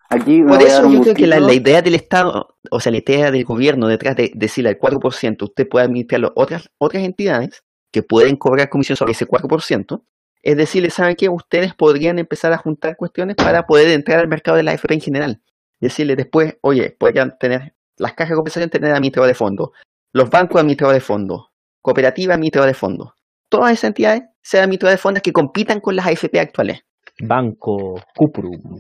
aquí 0.10 0.42
Por 0.42 0.62
eso 0.62 0.92
yo 0.92 1.02
creo 1.02 1.14
que 1.16 1.28
la, 1.28 1.40
la 1.40 1.54
idea 1.54 1.82
del 1.82 1.96
Estado, 1.96 2.58
o 2.72 2.80
sea, 2.80 2.92
la 2.92 2.98
idea 3.00 3.30
del 3.32 3.44
gobierno 3.46 3.88
detrás 3.88 4.16
de 4.16 4.32
decirle 4.34 4.70
al 4.70 4.80
4%, 4.80 5.44
usted 5.44 5.68
puede 5.68 5.86
administrarlo 5.86 6.30
a 6.30 6.34
otras, 6.36 6.70
otras 6.78 7.04
entidades 7.04 7.64
que 7.92 8.02
pueden 8.04 8.38
cobrar 8.38 8.70
comisión 8.70 8.96
sobre 8.98 9.12
ese 9.12 9.28
4%, 9.28 10.04
es 10.42 10.58
decirle, 10.58 10.90
¿saben 10.90 11.16
qué? 11.16 11.30
Ustedes 11.30 11.74
podrían 11.76 12.18
empezar 12.20 12.52
a 12.54 12.58
juntar 12.58 12.96
cuestiones 12.98 13.36
para 13.36 13.66
poder 13.68 13.90
entrar 13.90 14.20
al 14.20 14.28
mercado 14.28 14.58
de 14.58 14.64
la 14.64 14.72
AFP 14.72 14.94
en 14.96 15.02
general. 15.02 15.42
Decirle 15.80 16.16
después, 16.16 16.58
oye, 16.62 16.96
podrían 16.98 17.38
tener 17.40 17.74
las 17.98 18.14
cajas 18.14 18.30
de 18.30 18.36
compensación, 18.36 18.70
tener 18.70 18.92
administradores 18.92 19.36
de 19.36 19.38
fondos, 19.38 19.70
los 20.14 20.30
bancos 20.30 20.60
administradores 20.62 21.02
de 21.02 21.06
fondos, 21.06 21.48
cooperativas 21.82 22.36
administradores 22.36 22.76
de 22.76 22.80
fondos. 22.80 23.12
Todas 23.50 23.72
esas 23.74 23.90
entidades 23.90 24.24
sean 24.42 24.64
administradores 24.64 25.00
de 25.00 25.02
fondos 25.02 25.24
que 25.24 25.32
compitan 25.32 25.80
con 25.80 25.96
las 25.96 26.08
AFP 26.08 26.40
actuales. 26.40 26.82
Banco, 27.22 28.02
Cuprum, 28.16 28.78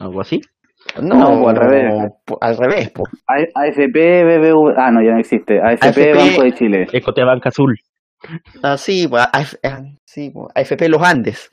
algo 0.00 0.20
así. 0.20 0.40
No, 1.02 1.16
No, 1.16 1.42
pues, 1.42 1.56
al 1.56 1.56
revés. 1.56 2.12
al 2.40 2.56
revés, 2.56 2.90
po. 2.90 3.02
AFP, 3.26 4.24
BBV, 4.24 4.74
ah, 4.76 4.90
no, 4.90 5.02
ya 5.02 5.12
no 5.12 5.18
existe. 5.18 5.60
AFP, 5.60 5.86
AFP. 5.86 6.14
Banco 6.14 6.42
de 6.44 6.52
Chile. 6.52 6.86
Ecotea 6.92 7.24
Banca 7.24 7.48
Azul. 7.48 7.74
Ah, 8.62 8.76
sí, 8.76 9.06
pues, 9.08 9.24
AF 9.32 9.54
ah, 9.64 9.80
sí, 10.04 10.32
AFP 10.54 10.88
Los 10.88 11.02
Andes. 11.02 11.50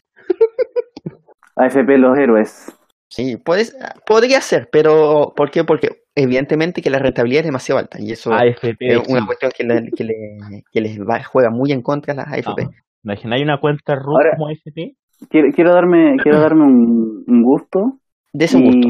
AFP, 1.55 1.97
Los 1.97 2.17
Héroes. 2.17 2.74
Sí, 3.07 3.37
puedes, 3.37 3.75
podría 4.05 4.41
ser, 4.41 4.67
pero 4.71 5.33
¿por 5.35 5.51
qué? 5.51 5.63
Porque 5.63 5.89
evidentemente 6.15 6.81
que 6.81 6.89
la 6.89 6.99
rentabilidad 6.99 7.41
es 7.41 7.45
demasiado 7.45 7.79
alta 7.79 7.99
y 8.01 8.11
eso 8.11 8.33
AFP. 8.33 8.75
es 8.79 9.07
una 9.07 9.21
sí. 9.21 9.25
cuestión 9.27 9.51
que, 9.55 9.63
le- 9.63 9.89
que, 9.95 10.03
le- 10.03 10.63
que 10.71 10.81
les 10.81 10.99
va- 10.99 11.23
juega 11.23 11.49
muy 11.49 11.71
en 11.71 11.81
contra 11.81 12.13
a 12.13 12.17
las 12.17 12.27
AFP. 12.27 12.63
Ah, 12.63 12.69
¿Imagináis 13.03 13.43
una 13.43 13.59
cuenta 13.59 13.95
RUT 13.95 14.07
Ahora- 14.15 14.31
como 14.37 14.47
AFP? 14.49 14.95
Quiero, 15.29 15.47
quiero 15.53 15.73
darme, 15.73 16.17
quiero 16.21 16.39
darme 16.41 16.65
un, 16.65 17.23
un 17.25 17.43
gusto. 17.43 17.99
De 18.33 18.45
ese 18.45 18.59
gusto. 18.59 18.87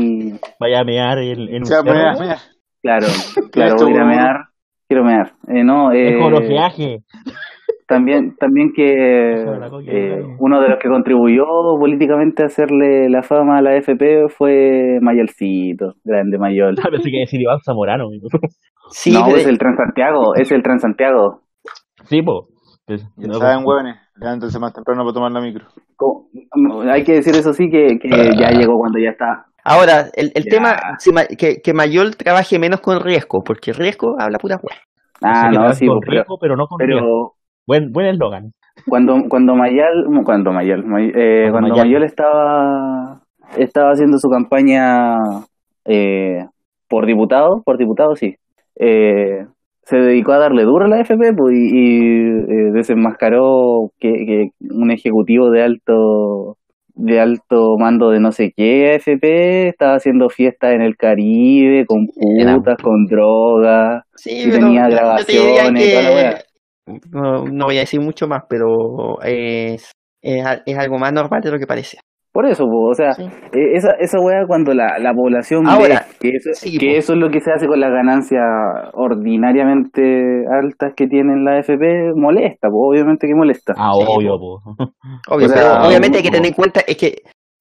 Vaya 0.60 0.80
a 0.80 0.84
mear 0.84 1.20
en, 1.20 1.42
en 1.42 1.56
un 1.58 1.62
O 1.64 1.66
sea, 1.66 1.84
claro, 2.82 3.08
claro, 3.52 3.76
voy 3.78 3.98
a 3.98 4.06
mear. 4.06 4.36
Quiero 4.88 5.04
mear. 5.04 5.34
Eh, 5.50 5.64
no, 5.64 5.92
eh. 5.92 6.18
También, 7.88 8.36
también 8.38 8.72
que 8.74 9.44
eh, 9.88 10.26
uno 10.40 10.62
de 10.62 10.70
los 10.70 10.80
que 10.80 10.90
contribuyó 10.90 11.46
políticamente 11.80 12.44
a 12.44 12.48
hacerle 12.48 13.10
la 13.10 13.22
fama 13.24 13.58
a 13.58 13.62
la 13.62 13.72
AFP 13.72 14.28
fue 14.30 14.98
Mayolcito, 15.02 15.94
grande 16.04 16.38
Mayol. 16.38 16.76
Pensé 16.76 17.12
que 17.12 17.20
decir 17.20 17.42
Iván 17.42 17.60
Zamorano. 17.64 18.08
Sí, 18.90 19.12
no, 19.14 19.26
pero- 19.26 19.38
es 19.38 19.46
el 19.48 19.58
Transantiago, 19.58 20.36
es 20.36 20.52
el 20.52 20.62
Transantiago. 20.64 21.42
Sí, 22.06 22.22
po. 22.22 22.48
Pues, 22.86 23.02
Ya 23.18 23.28
no, 23.28 23.34
saben, 23.36 23.64
pues, 23.64 23.68
huevones. 23.68 23.96
Levántense 24.18 24.60
más 24.60 24.74
temprano 24.74 25.02
para 25.04 25.14
tomar 25.14 25.32
la 25.32 25.42
micro. 25.42 25.66
Co- 25.96 26.28
Hay 26.90 27.04
que 27.04 27.14
decir 27.14 27.34
eso 27.36 27.52
sí 27.54 27.70
que, 27.70 27.98
que 28.00 28.10
ya 28.38 28.52
llegó 28.52 28.78
cuando 28.78 29.00
ya 29.00 29.10
está. 29.10 29.46
Ahora, 29.64 30.06
el, 30.14 30.32
el 30.36 30.44
Ya. 30.44 30.50
tema, 30.52 30.76
que, 31.38 31.62
que 31.64 31.74
Mayol 31.74 32.16
trabaje 32.16 32.60
menos 32.60 32.82
con 32.82 33.00
riesgo, 33.02 33.44
porque 33.44 33.74
riesgo 33.74 34.16
habla 34.20 34.38
pura 34.38 34.60
hueá. 34.62 34.78
Ah, 35.24 35.50
no, 35.52 35.74
sí, 35.74 35.88
con 35.88 36.00
pero, 36.02 36.12
riesgo, 36.12 36.38
pero 36.40 36.56
no 36.56 36.68
con 36.68 36.80
riesgo. 36.80 37.35
Buen, 37.68 37.92
buen 37.92 38.08
eslogan. 38.08 38.52
cuando 38.88 39.16
cuando 39.30 39.56
Mayal 39.56 40.06
cuando 40.24 40.52
Mayal 40.52 40.84
May- 40.86 41.12
eh, 41.16 41.48
Cuando 41.50 41.52
cuando 41.52 41.70
Mayal. 41.70 41.88
Mayol 41.88 42.04
estaba 42.04 43.22
estaba 43.58 43.92
haciendo 43.92 44.18
su 44.18 44.30
campaña 44.30 45.16
eh, 45.86 46.46
por 46.90 47.06
diputado 47.06 47.62
por 47.64 47.78
diputado 47.78 48.16
sí 48.16 48.36
eh, 48.80 49.46
se 49.84 49.98
dedicó 49.98 50.34
a 50.34 50.40
darle 50.40 50.64
duro 50.64 50.86
a 50.86 50.88
la 50.88 51.00
FP 51.00 51.34
pues, 51.34 51.56
y, 51.56 51.70
y, 51.72 52.18
eh, 52.28 52.72
desenmascaró 52.74 53.92
que, 54.00 54.12
que 54.26 54.50
un 54.72 54.92
ejecutivo 54.92 55.50
de 55.52 55.62
alto 55.64 56.58
de 56.96 57.20
alto 57.20 57.78
mando 57.78 58.10
de 58.10 58.20
no 58.20 58.32
sé 58.32 58.54
qué 58.56 58.94
AFP 58.96 59.68
estaba 59.70 59.96
haciendo 59.96 60.30
fiestas 60.30 60.74
en 60.74 60.82
el 60.82 60.96
Caribe 60.98 61.86
con 61.86 62.08
putas 62.08 62.78
con 62.82 63.06
drogas 63.06 64.04
Sí, 64.16 64.46
Y 64.48 64.52
tenía 64.52 64.90
yo- 64.90 64.96
yo 64.96 65.26
te 65.26 65.32
diría 65.34 65.54
grabaciones 65.70 65.88
y 65.88 65.92
toda 65.92 66.04
la. 66.04 66.40
No, 67.12 67.46
no 67.46 67.66
voy 67.66 67.78
a 67.78 67.82
decir 67.82 68.00
mucho 68.02 68.28
más, 68.28 68.44
pero 68.50 69.22
es, 69.24 69.92
es, 70.22 70.46
al- 70.46 70.64
es 70.66 70.78
algo 70.78 70.98
más 70.98 71.12
normal 71.14 71.42
de 71.42 71.52
lo 71.52 71.60
que 71.60 71.68
parece. 71.68 71.98
Por 72.32 72.46
eso, 72.46 72.66
po, 72.66 72.90
o 72.90 72.94
sea, 72.94 73.14
Sí. 73.14 73.24
eh, 73.24 73.76
esa, 73.76 73.92
esa 73.98 74.20
weá 74.20 74.46
cuando 74.46 74.74
la, 74.74 75.00
la 75.00 75.14
población 75.14 75.66
Ahora, 75.68 76.06
ve 76.06 76.18
que, 76.20 76.30
eso, 76.36 76.50
sí, 76.54 76.78
que 76.78 76.88
po. 76.92 76.98
eso 76.98 77.14
es 77.14 77.20
lo 77.20 77.30
que 77.30 77.40
se 77.40 77.50
hace 77.52 77.66
con 77.66 77.80
las 77.80 77.92
ganancias 77.92 78.44
ordinariamente 78.94 80.44
altas 80.52 80.94
que 80.96 81.08
tienen 81.08 81.44
la 81.44 81.60
FP, 81.60 82.14
molesta, 82.16 82.70
po, 82.70 82.90
obviamente 82.90 83.28
que 83.28 83.36
molesta. 83.36 83.74
Ah, 83.78 83.92
Sí, 83.96 84.04
obvio, 84.08 84.38
po. 84.38 84.62
Obvio, 85.30 85.46
O 85.46 85.50
sea, 85.50 85.58
pero 85.80 85.88
obviamente 85.88 86.18
hay 86.18 86.24
que 86.24 86.32
tener 86.32 86.48
en 86.48 86.54
cuenta, 86.54 86.82
es 86.86 86.98
que, 86.98 87.16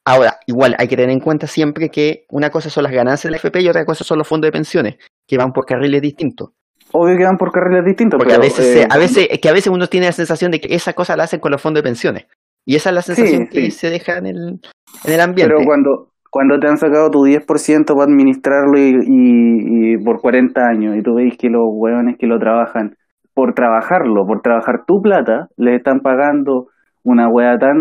ahora, 0.05 0.35
igual, 0.47 0.75
hay 0.79 0.89
que 0.89 0.97
tener 0.97 1.11
en 1.13 1.21
cuenta 1.21 1.47
siempre 1.47 1.89
que 1.89 2.25
una 2.31 2.51
cosa 2.51 2.69
son 2.71 2.83
las 2.85 2.93
ganancias 2.93 3.25
de 3.25 3.31
la 3.31 3.37
FP 3.37 3.61
y 3.61 3.69
otra 3.69 3.85
cosa 3.85 4.05
son 4.05 4.19
los 4.19 4.27
fondos 4.29 4.49
de 4.49 4.53
pensiones, 4.53 4.97
que 5.27 5.39
van 5.39 5.53
por 5.53 5.65
carriles 5.67 6.03
distintos. 6.03 6.51
Obvio 6.97 7.17
que 7.17 7.25
van 7.25 7.37
por 7.37 7.51
carriles 7.51 7.85
distintos, 7.85 8.19
Porque 8.19 8.35
pero, 8.35 8.43
a 8.43 8.47
veces, 8.47 8.77
eh, 8.77 8.87
a 8.89 8.97
veces, 8.99 9.27
es 9.31 9.41
que 9.41 9.49
a 9.49 9.53
veces 9.53 9.73
uno 9.73 9.89
tiene 9.89 10.07
la 10.07 10.13
sensación 10.13 10.53
de 10.53 10.61
que 10.61 10.75
esa 10.75 10.93
cosa 10.93 11.17
la 11.17 11.25
hacen 11.25 11.41
con 11.41 11.51
los 11.51 11.61
fondos 11.61 11.83
de 11.83 11.89
pensiones. 11.89 12.27
Y 12.65 12.77
esa 12.77 12.91
es 12.91 12.95
la 12.95 13.03
sensación 13.03 13.43
Sí, 13.43 13.49
que 13.51 13.61
sí. 13.67 13.71
se 13.73 13.91
deja 13.91 14.17
en 14.19 14.27
el, 14.27 14.39
en 15.05 15.13
el 15.13 15.21
ambiente. 15.21 15.53
pero 15.55 15.67
cuando 15.67 16.09
cuando 16.31 16.59
te 16.59 16.67
han 16.67 16.77
sacado 16.79 17.11
tu 17.11 17.21
10% 17.25 17.95
para 17.95 18.05
administrarlo 18.05 18.77
y, 18.79 18.91
y, 19.07 19.95
y 19.95 20.05
por 20.05 20.21
40 20.21 20.61
años 20.67 20.97
y 20.97 21.03
tú 21.03 21.15
veis 21.15 21.37
que 21.39 21.49
los 21.49 21.63
hueones 21.67 22.17
que 22.19 22.27
lo 22.27 22.39
trabajan 22.41 22.97
por 23.35 23.55
trabajarlo, 23.55 24.25
por 24.27 24.41
trabajar 24.43 24.85
tu 24.87 25.01
plata, 25.01 25.47
les 25.57 25.77
están 25.79 26.01
pagando 26.01 26.67
una 27.05 27.29
hueá 27.29 27.57
tan 27.59 27.77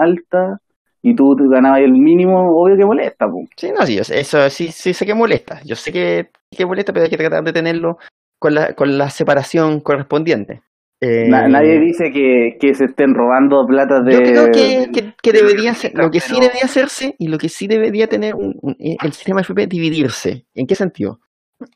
alta 0.00 0.58
y 1.02 1.14
tú 1.14 1.24
ganabas 1.52 1.80
el 1.80 1.92
mínimo, 1.92 2.34
obvio 2.50 2.76
que 2.76 2.84
molesta, 2.86 3.26
po. 3.26 3.42
Sí, 3.56 3.68
no, 3.78 3.84
sí, 3.86 3.98
eso 3.98 4.48
sí, 4.50 4.68
sí 4.72 4.92
sé 4.94 5.04
que 5.06 5.14
molesta. 5.14 5.60
Yo 5.64 5.74
sé 5.76 5.92
que, 5.92 6.28
que 6.50 6.64
molesta, 6.66 6.92
pero 6.92 7.04
hay 7.04 7.10
que 7.10 7.16
tratar 7.16 7.44
de 7.44 7.52
tenerlo 7.52 7.96
con 8.44 8.54
la, 8.54 8.74
con 8.74 8.98
la 8.98 9.08
separación 9.08 9.80
correspondiente. 9.80 10.60
Eh, 11.00 11.28
Na- 11.30 11.48
nadie 11.48 11.80
dice 11.80 12.10
que, 12.12 12.58
que 12.60 12.74
se 12.74 12.84
estén 12.84 13.14
robando 13.14 13.66
plata 13.66 14.02
de... 14.02 14.12
Yo 14.12 14.22
creo 14.22 14.52
que, 14.52 14.90
que, 14.92 15.14
que 15.22 15.32
de- 15.32 15.38
debería 15.38 15.72
ser, 15.72 15.92
lo 15.94 16.10
que 16.10 16.20
sí 16.20 16.34
debería 16.42 16.64
hacerse 16.64 17.14
y 17.18 17.28
lo 17.28 17.38
que 17.38 17.48
sí 17.48 17.66
debería 17.66 18.06
tener 18.06 18.34
un- 18.34 18.54
un- 18.60 18.76
eh, 18.78 18.96
el 19.02 19.12
sistema 19.14 19.40
FP 19.40 19.66
dividirse. 19.66 20.44
¿En 20.54 20.66
qué 20.66 20.74
sentido? 20.74 21.20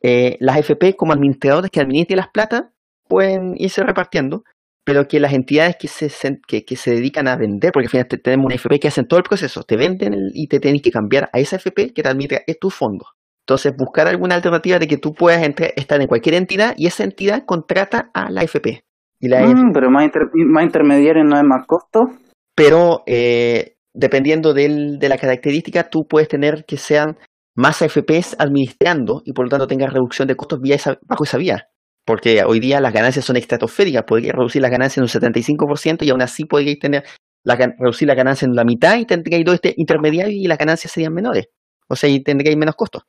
Eh, 0.03 0.37
las 0.41 0.59
FP 0.59 0.95
como 0.95 1.15
administradores 1.15 1.71
que 1.71 1.81
administren 1.81 2.19
las 2.19 2.29
plata 2.29 2.71
pueden 3.09 3.55
irse 3.57 3.83
repartiendo, 3.83 4.45
pero 4.85 5.09
que 5.09 5.21
las 5.21 5.33
entidades 5.33 5.77
que 5.81 5.89
se, 5.89 6.11
que, 6.47 6.67
que 6.67 6.77
se 6.77 6.91
dedican 6.91 7.29
a 7.29 7.37
vender, 7.37 7.73
porque 7.73 7.87
al 7.87 7.91
final 7.91 8.09
te- 8.09 8.19
tenemos 8.19 8.45
una 8.45 8.57
FP 8.57 8.79
que 8.79 8.89
hacen 8.89 9.07
todo 9.09 9.19
el 9.21 9.25
proceso, 9.25 9.63
te 9.63 9.79
venden 9.79 10.13
el- 10.13 10.33
y 10.35 10.49
te 10.49 10.61
tienes 10.61 10.83
que 10.83 10.91
cambiar 10.91 11.31
a 11.33 11.39
esa 11.39 11.57
FP 11.57 11.95
que 11.95 12.03
te 12.03 12.09
administra 12.11 12.43
es 12.47 12.59
tu 12.59 12.69
fondo. 12.69 13.07
Entonces, 13.49 13.75
buscar 13.79 14.07
alguna 14.09 14.35
alternativa 14.35 14.79
de 14.79 14.87
que 14.87 14.99
tú 14.99 15.15
puedas 15.15 15.43
entrar- 15.43 15.73
estar 15.75 15.99
en 16.03 16.07
cualquier 16.07 16.35
entidad 16.35 16.75
y 16.77 16.87
esa 16.87 17.03
entidad 17.03 17.47
contrata 17.47 18.11
a 18.13 18.31
la 18.31 18.43
FP. 18.43 18.83
Y 19.21 19.29
la 19.29 19.41
Mm, 19.41 19.73
pero 19.73 19.91
más, 19.91 20.05
inter- 20.05 20.29
más 20.35 20.65
intermediario 20.65 21.25
no 21.25 21.35
es 21.39 21.45
más 21.45 21.67
costo. 21.67 22.11
pero 22.55 23.05
eh, 23.07 23.77
dependiendo 23.95 24.53
del- 24.53 24.99
de 24.99 25.09
la 25.09 25.17
característica, 25.17 25.89
tú 25.89 26.07
puedes 26.07 26.29
tener 26.29 26.65
que 26.67 26.77
sean 26.77 27.17
más 27.57 27.81
AFPs 27.81 28.37
administrando 28.39 29.23
y 29.25 29.33
por 29.33 29.47
lo 29.47 29.49
tanto 29.49 29.67
tengas 29.67 29.93
reducción 29.95 30.29
de 30.29 30.35
costos 30.37 30.61
vía 30.61 30.75
esa- 30.75 30.99
bajo 31.07 31.25
esa 31.25 31.39
vía. 31.39 31.69
Porque 32.05 32.43
hoy 32.45 32.59
día 32.61 32.81
las 32.83 32.93
ganancias 32.93 33.25
son 33.25 33.37
estratosféricas, 33.37 34.03
podrías 34.05 34.35
reducir 34.35 34.61
las 34.61 34.71
ganancias 34.71 34.99
en 34.99 35.05
un 35.05 35.09
75% 35.09 36.05
y 36.05 36.11
aún 36.11 36.21
así 36.21 36.45
podríais 36.45 36.79
tener 36.81 37.05
la, 37.45 37.55
reducir 37.57 38.09
la 38.09 38.15
ganancia 38.15 38.45
en 38.45 38.55
la 38.55 38.65
mitad 38.65 38.99
y 38.99 39.07
tendríais 39.07 39.45
dos 39.45 39.55
este 39.55 39.73
intermediarios 39.79 40.35
y 40.35 40.47
las 40.49 40.59
ganancias 40.59 40.93
serían 40.93 41.15
menores. 41.15 41.47
O 41.89 41.97
sea, 41.97 42.11
y 42.11 42.23
tendríais 42.23 42.59
menos 42.59 42.75
costos. 42.75 43.05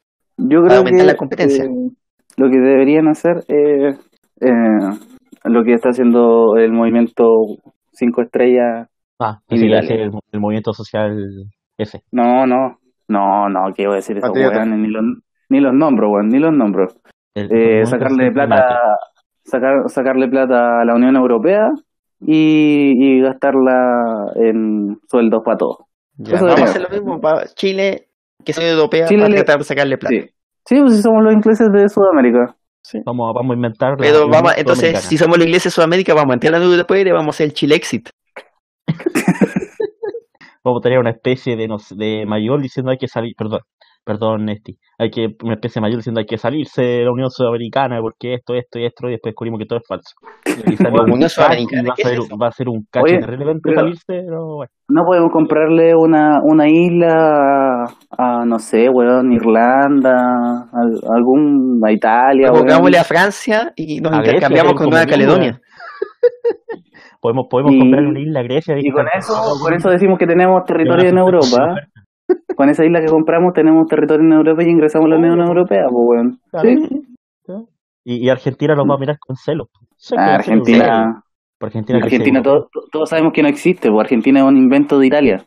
Yo 0.48 0.64
creo 0.64 0.78
aumentar 0.80 1.02
que 1.02 1.12
la 1.12 1.16
competencia. 1.16 1.66
eh, 1.66 1.70
lo 2.38 2.50
que 2.50 2.58
deberían 2.60 3.08
hacer 3.08 3.44
es 3.48 3.96
eh, 4.42 4.98
lo 5.44 5.64
que 5.64 5.74
está 5.74 5.90
haciendo 5.90 6.56
el 6.58 6.72
movimiento 6.72 7.24
5 7.94 8.22
estrellas. 8.22 8.88
Ah, 9.20 9.40
Y 9.50 9.66
el, 9.72 10.12
el 10.32 10.40
movimiento 10.40 10.72
social 10.74 11.18
F. 11.78 12.00
No, 12.12 12.46
no, 12.48 12.80
no, 13.10 13.50
no, 13.50 13.74
¿qué 13.76 13.86
voy 13.86 13.94
a 13.94 13.96
decir 13.98 14.20
Patriota. 14.22 14.58
weones? 14.60 14.80
Ni 14.80 14.88
los, 14.88 15.04
ni 15.50 15.60
los 15.60 15.74
nombro, 15.74 16.10
weón, 16.12 16.30
ni 16.30 16.40
los 16.40 16.54
nombro. 16.54 16.88
El- 17.36 17.52
Eh, 17.52 17.86
sacarle 17.86 18.32
plata, 18.32 18.80
sacar, 19.44 19.90
sacarle 19.90 20.28
plata 20.30 20.82
a 20.82 20.86
la 20.86 20.96
Unión 20.96 21.16
Europea 21.16 21.70
y, 22.22 22.94
y 22.98 23.22
gastarla 23.22 24.32
en 24.36 25.00
sueldos 25.10 25.42
para 25.44 25.58
todos. 25.58 25.78
Ya, 26.18 26.36
Eso 26.36 26.46
vamos 26.46 26.62
a 26.62 26.64
debería. 26.66 26.70
hacer 26.70 26.82
lo 26.84 26.90
mismo 26.90 27.22
para 27.22 27.46
Chile, 27.56 28.08
que 28.44 28.52
es 28.52 28.58
Unión 28.58 28.74
Europea, 28.74 29.06
Chile 29.08 29.22
para 29.22 29.30
le- 29.30 29.36
tratar 29.38 29.58
de 29.60 29.64
sacarle 29.66 29.98
plata. 29.98 30.16
Sí. 30.16 30.30
Sí, 30.66 30.82
pues 30.82 30.96
si 30.98 31.02
somos 31.02 31.24
los 31.24 31.34
ingleses 31.34 31.68
de 31.72 31.90
Sudamérica. 31.90 32.56
Vamos, 33.06 33.34
vamos 33.36 33.52
a 33.52 33.56
inventar. 33.56 33.92
la 33.92 33.98
Pero 33.98 34.28
vamos, 34.30 34.54
entonces, 34.58 35.00
si 35.02 35.18
somos 35.18 35.38
los 35.38 35.46
ingleses 35.46 35.66
de 35.72 35.76
Sudamérica, 35.76 36.14
vamos 36.14 36.32
a 36.32 36.34
entrar 36.36 36.54
a 36.54 36.58
la 36.60 36.64
Unión 36.66 36.74
Europea 36.80 37.02
y 37.02 37.12
vamos 37.12 37.28
a 37.28 37.36
hacer 37.36 37.48
el 37.48 37.54
Chile 37.54 37.76
Exit. 37.76 38.10
Vamos 40.64 40.82
a 40.82 40.84
tener 40.84 41.00
una 41.00 41.12
especie 41.12 41.56
de, 41.56 41.68
no 41.68 41.80
sé, 41.80 41.96
de 41.96 42.26
mayor 42.28 42.62
diciendo 42.62 42.92
hay 42.92 42.98
que 42.98 43.08
salir, 43.08 43.34
perdón, 43.38 43.62
perdón, 44.04 44.46
Nesti, 44.46 44.78
hay 44.98 45.12
que, 45.12 45.36
una 45.44 45.54
especie 45.54 45.82
mayor 45.82 45.98
diciendo 45.98 46.20
hay 46.20 46.26
que 46.26 46.38
salirse 46.38 46.82
de 46.82 47.04
la 47.06 47.12
Unión 47.12 47.30
Sudamericana 47.30 48.00
porque 48.02 48.34
esto, 48.34 48.56
esto 48.56 48.80
y 48.80 48.86
esto, 48.86 49.08
y 49.08 49.12
después 49.12 49.32
descubrimos 49.32 49.60
que 49.60 49.66
todo 49.66 49.80
es 49.80 49.88
falso. 49.88 50.16
Y 50.66 50.76
Bueno, 50.84 51.04
Unión 51.14 51.30
Sudamericana, 51.30 51.82
y 51.84 51.86
va 51.86 51.94
a 51.94 51.96
¿qué 51.96 52.02
es 52.02 52.10
ser, 52.10 52.20
va 52.42 52.48
a 52.48 52.52
ser 52.52 52.70
un 52.70 52.86
cacho 52.92 53.14
irrelevante 53.14 53.74
salirse, 53.76 54.04
pero 54.08 54.56
bueno. 54.56 54.72
No 54.90 55.04
podemos 55.06 55.32
comprarle 55.32 55.96
una, 55.96 56.40
una 56.44 56.68
isla 56.68 57.86
a, 58.18 58.42
a, 58.42 58.46
no 58.46 58.58
sé, 58.58 58.90
weón, 58.90 59.32
Irlanda, 59.32 60.18
a, 60.18 61.14
algún, 61.16 61.80
a 61.86 61.92
Italia. 61.92 62.52
Pongámosle 62.52 62.98
a 62.98 63.04
Francia 63.04 63.72
y 63.76 64.00
nos 64.02 64.16
intercambiamos 64.18 64.74
con 64.74 64.90
Nueva 64.90 65.06
Caledonia. 65.06 65.60
Podemos, 67.22 67.48
podemos 67.50 67.74
Y- 67.74 67.80
comprarle 67.80 68.10
una 68.10 68.20
isla 68.22 68.40
a 68.40 68.44
Grecia. 68.44 68.76
Y 68.80 68.90
con 68.92 69.04
dejar- 69.04 69.20
eso, 69.20 69.34
por 69.62 69.74
eso 69.74 69.90
decimos 69.90 70.18
que 70.18 70.26
tenemos 70.26 70.64
territorio 70.64 71.10
en 71.10 71.18
Europa. 71.18 71.76
Con 72.56 72.70
esa 72.70 72.86
isla 72.86 73.00
que 73.00 73.08
compramos 73.08 73.54
tenemos 73.54 73.88
territorio 73.88 74.26
en 74.26 74.34
Europa 74.34 74.64
y 74.64 74.70
ingresamos 74.70 75.06
a 75.08 75.10
la 75.10 75.18
Unión 75.18 75.40
Europea, 75.40 75.86
pues 75.90 76.06
weón. 76.08 76.40
Claro. 76.52 76.70
Sí. 76.70 77.04
Y, 78.06 78.26
y 78.26 78.30
Argentina 78.30 78.76
nos 78.76 78.86
va 78.90 78.96
a 78.96 78.98
mirar 79.00 79.18
con 79.20 79.36
celo. 79.36 79.68
Sé 79.98 80.16
Ah, 80.18 80.36
Argentina, 80.36 81.24
Argentina, 81.62 82.00
Argentina 82.02 82.42
todo- 82.42 82.70
todos 82.92 83.10
sabemos 83.10 83.34
que 83.34 83.42
no 83.44 83.50
existe, 83.50 83.90
pues 83.90 84.02
Argentina 84.02 84.40
es 84.40 84.46
un 84.46 84.58
invento 84.58 84.98
de 85.00 85.08
Italia. 85.08 85.46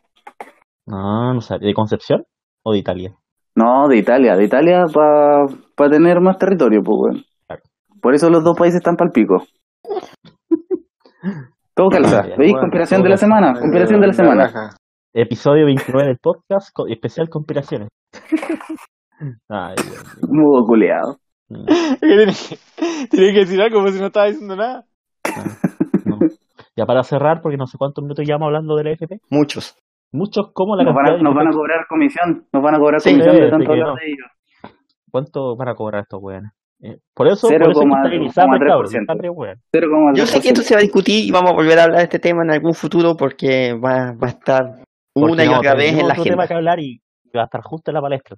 No, 0.87 1.33
no 1.35 1.41
sé, 1.41 1.59
¿de 1.59 1.73
Concepción 1.75 2.25
o 2.65 2.73
de 2.73 2.79
Italia? 2.79 3.15
No, 3.55 3.89
de 3.89 3.97
Italia, 3.99 4.35
de 4.37 4.45
Italia 4.45 4.85
para 4.93 5.91
tener 5.91 6.21
más 6.21 6.39
territorio, 6.39 6.81
pues 6.83 6.97
weón. 7.01 7.25
Claro. 7.47 7.63
Por 8.01 8.15
eso 8.15 8.31
los 8.31 8.43
dos 8.45 8.57
países 8.59 8.77
están 8.79 8.97
pal 8.97 9.11
pico. 9.13 9.43
Todo 11.75 11.89
calza. 11.89 12.23
¿Veis? 12.37 12.53
bueno, 12.53 12.61
Conspiración 12.61 13.03
de 13.03 13.09
la 13.09 13.17
semana. 13.17 13.53
Conspiración 13.55 14.01
de 14.01 14.07
la 14.07 14.13
semana. 14.13 14.51
Episodio 15.15 15.67
29 15.67 16.07
del 16.09 16.19
podcast, 16.19 16.71
co- 16.73 16.87
especial 16.89 17.29
conspiraciones. 17.29 17.89
Ay, 19.49 19.75
Dios 19.77 20.05
mío. 20.23 20.29
Mudo 20.31 20.65
culeado. 20.67 21.17
Mm, 21.49 21.65
Tiene 22.01 23.33
que, 23.35 23.41
decir 23.41 23.61
algo 23.61 23.77
como 23.77 23.89
si 23.89 24.01
no 24.01 24.07
estaba 24.07 24.27
diciendo 24.27 24.57
nada. 24.57 24.85
no. 26.05 26.19
Ya 26.77 26.87
para 26.87 27.03
cerrar, 27.03 27.41
porque 27.43 27.59
no 27.59 27.67
sé 27.67 27.77
cuántos 27.77 28.03
minutos 28.03 28.25
llevamos 28.27 28.47
hablando 28.47 28.75
de 28.77 28.85
la 28.85 28.91
FP. 28.93 29.19
Muchos. 29.31 29.77
Muchos 30.13 30.51
como 30.55 30.77
la 30.77 30.85
Nos 30.85 30.95
van, 30.95 31.07
a, 31.07 31.17
nos 31.23 31.35
van 31.35 31.49
a 31.49 31.51
cobrar 31.53 31.87
comisión. 31.89 32.47
Nos 32.53 32.63
van 32.63 32.75
a 32.75 32.79
cobrar 32.79 33.01
Sí, 33.01 33.11
comisión 33.11 33.35
sí, 33.37 33.41
de 33.43 33.51
tanto 33.51 33.65
sí 33.65 33.67
que 33.67 33.73
hablar 33.73 33.89
no. 33.89 33.95
de 33.95 34.07
ellos. 34.07 34.77
¿Cuánto 35.11 35.57
van 35.57 35.69
a 35.69 35.75
cobrar 35.75 36.03
estos 36.03 36.21
weones? 36.23 36.53
Eh, 36.81 36.97
por 37.15 37.29
eso, 37.29 37.47
por 37.49 37.63
eso 37.63 37.71
es 37.71 37.79
que 37.79 37.85
0,3%. 37.85 37.97
está 37.97 38.09
bien 38.09 38.23
Isapre, 38.25 38.59
cabrón. 38.67 38.87
Isapre, 39.03 39.31
weón. 39.31 39.57
0,3%. 39.73 40.17
Yo 40.17 40.27
sé 40.27 40.41
que 40.41 40.49
esto 40.49 40.63
se 40.63 40.75
va 40.75 40.81
a 40.81 40.83
discutir 40.83 41.25
y 41.27 41.31
vamos 41.31 41.51
a 41.53 41.55
volver 41.55 41.79
a 41.79 41.83
hablar 41.85 41.99
de 41.99 42.05
este 42.05 42.19
tema 42.19 42.43
en 42.43 42.51
algún 42.51 42.75
futuro 42.75 43.15
porque 43.17 43.75
va, 43.75 44.13
va 44.13 44.27
a 44.27 44.31
estar 44.31 44.63
una 45.15 45.45
y 45.45 45.49
otra 45.49 45.75
vez 45.75 45.93
en 45.93 46.07
la 46.07 46.13
otro 46.13 46.23
tema 46.25 46.43
agenda. 46.45 46.49
que 46.49 46.55
hablar 46.55 46.81
y 46.81 47.01
va 47.37 47.43
a 47.43 47.45
estar 47.45 47.63
justo 47.63 47.91
en 47.91 47.95
la 47.95 48.01
palestra. 48.03 48.37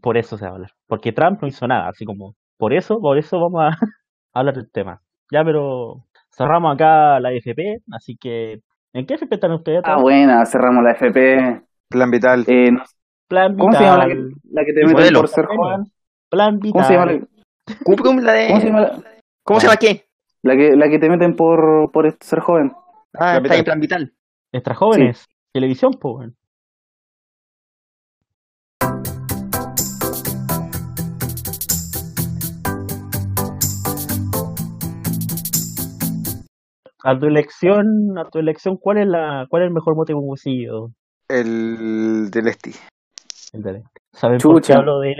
Por 0.00 0.16
eso 0.16 0.36
se 0.36 0.44
va 0.44 0.50
a 0.50 0.54
hablar. 0.54 0.70
Porque 0.86 1.12
Trump 1.12 1.40
no 1.42 1.48
hizo 1.48 1.66
nada, 1.66 1.88
así 1.88 2.04
como, 2.04 2.34
por 2.56 2.72
eso, 2.72 3.00
por 3.00 3.18
eso 3.18 3.38
vamos 3.40 3.62
a 3.62 3.70
hablar 4.34 4.54
del 4.54 4.70
tema. 4.70 5.00
Ya, 5.32 5.44
pero 5.44 6.04
cerramos 6.30 6.74
acá 6.74 7.20
la 7.20 7.32
FP, 7.32 7.82
así 7.92 8.16
que, 8.16 8.60
¿en 8.92 9.06
qué 9.06 9.14
FP 9.14 9.34
están 9.34 9.52
ustedes? 9.52 9.82
Ah, 9.84 10.00
buena, 10.00 10.44
cerramos 10.46 10.82
la 10.84 10.92
FP. 10.92 11.62
Plan 11.88 12.10
vital. 12.10 12.44
Eh, 12.46 12.70
no- 12.72 12.82
Plan 13.28 13.56
¿Cómo 13.56 13.72
se 13.72 13.84
llama 13.84 13.98
la 13.98 14.06
que, 14.08 14.14
Vital. 14.14 14.40
la 14.50 14.64
que 14.64 14.72
te 14.72 14.86
meten 14.86 15.14
por 15.14 15.28
ser 15.28 15.44
joven? 15.46 15.84
Plan 16.28 16.58
Vital. 16.58 16.72
¿Cómo 16.72 16.84
se 16.84 16.92
llama 16.94 17.06
la, 17.12 17.74
Cuprum, 17.84 18.18
la 18.18 18.32
de- 18.32 18.48
cómo 18.48 18.60
se 18.60 18.66
llama 18.66 18.80
la, 18.80 19.00
¿Cómo 19.44 19.60
se 19.60 19.66
llama 19.68 19.76
qué? 19.76 20.04
la 20.42 20.56
que, 20.56 20.76
la 20.76 20.88
que 20.88 20.98
te 20.98 21.08
meten 21.08 21.36
por, 21.36 21.92
por 21.92 22.16
ser 22.20 22.40
joven? 22.40 22.72
Ah, 23.14 23.38
Plan 23.40 23.44
está 23.44 23.54
en 23.54 23.60
Vital. 23.60 23.64
plan 23.64 23.80
vital. 23.80 24.12
Extra 24.52 24.74
jóvenes. 24.74 25.28
Televisión, 25.52 25.92
pues. 26.00 26.30
A 37.02 37.18
tu 37.18 37.26
elección, 37.26 38.18
a 38.18 38.28
tu 38.28 38.38
elección, 38.38 38.76
¿cuál 38.76 38.98
es 38.98 39.06
la, 39.06 39.46
cuál 39.48 39.62
es 39.62 39.68
el 39.68 39.74
mejor 39.74 39.96
mote 39.96 40.12
con 40.12 40.22
huesillo? 40.28 40.88
El 41.28 42.30
del 42.30 42.48
Esti. 42.48 42.72
El 43.52 43.62
de- 43.62 43.82
¿Saben 44.12 44.38
por 44.38 44.60
qué 44.60 44.72
hablo 44.74 45.00
de, 45.00 45.14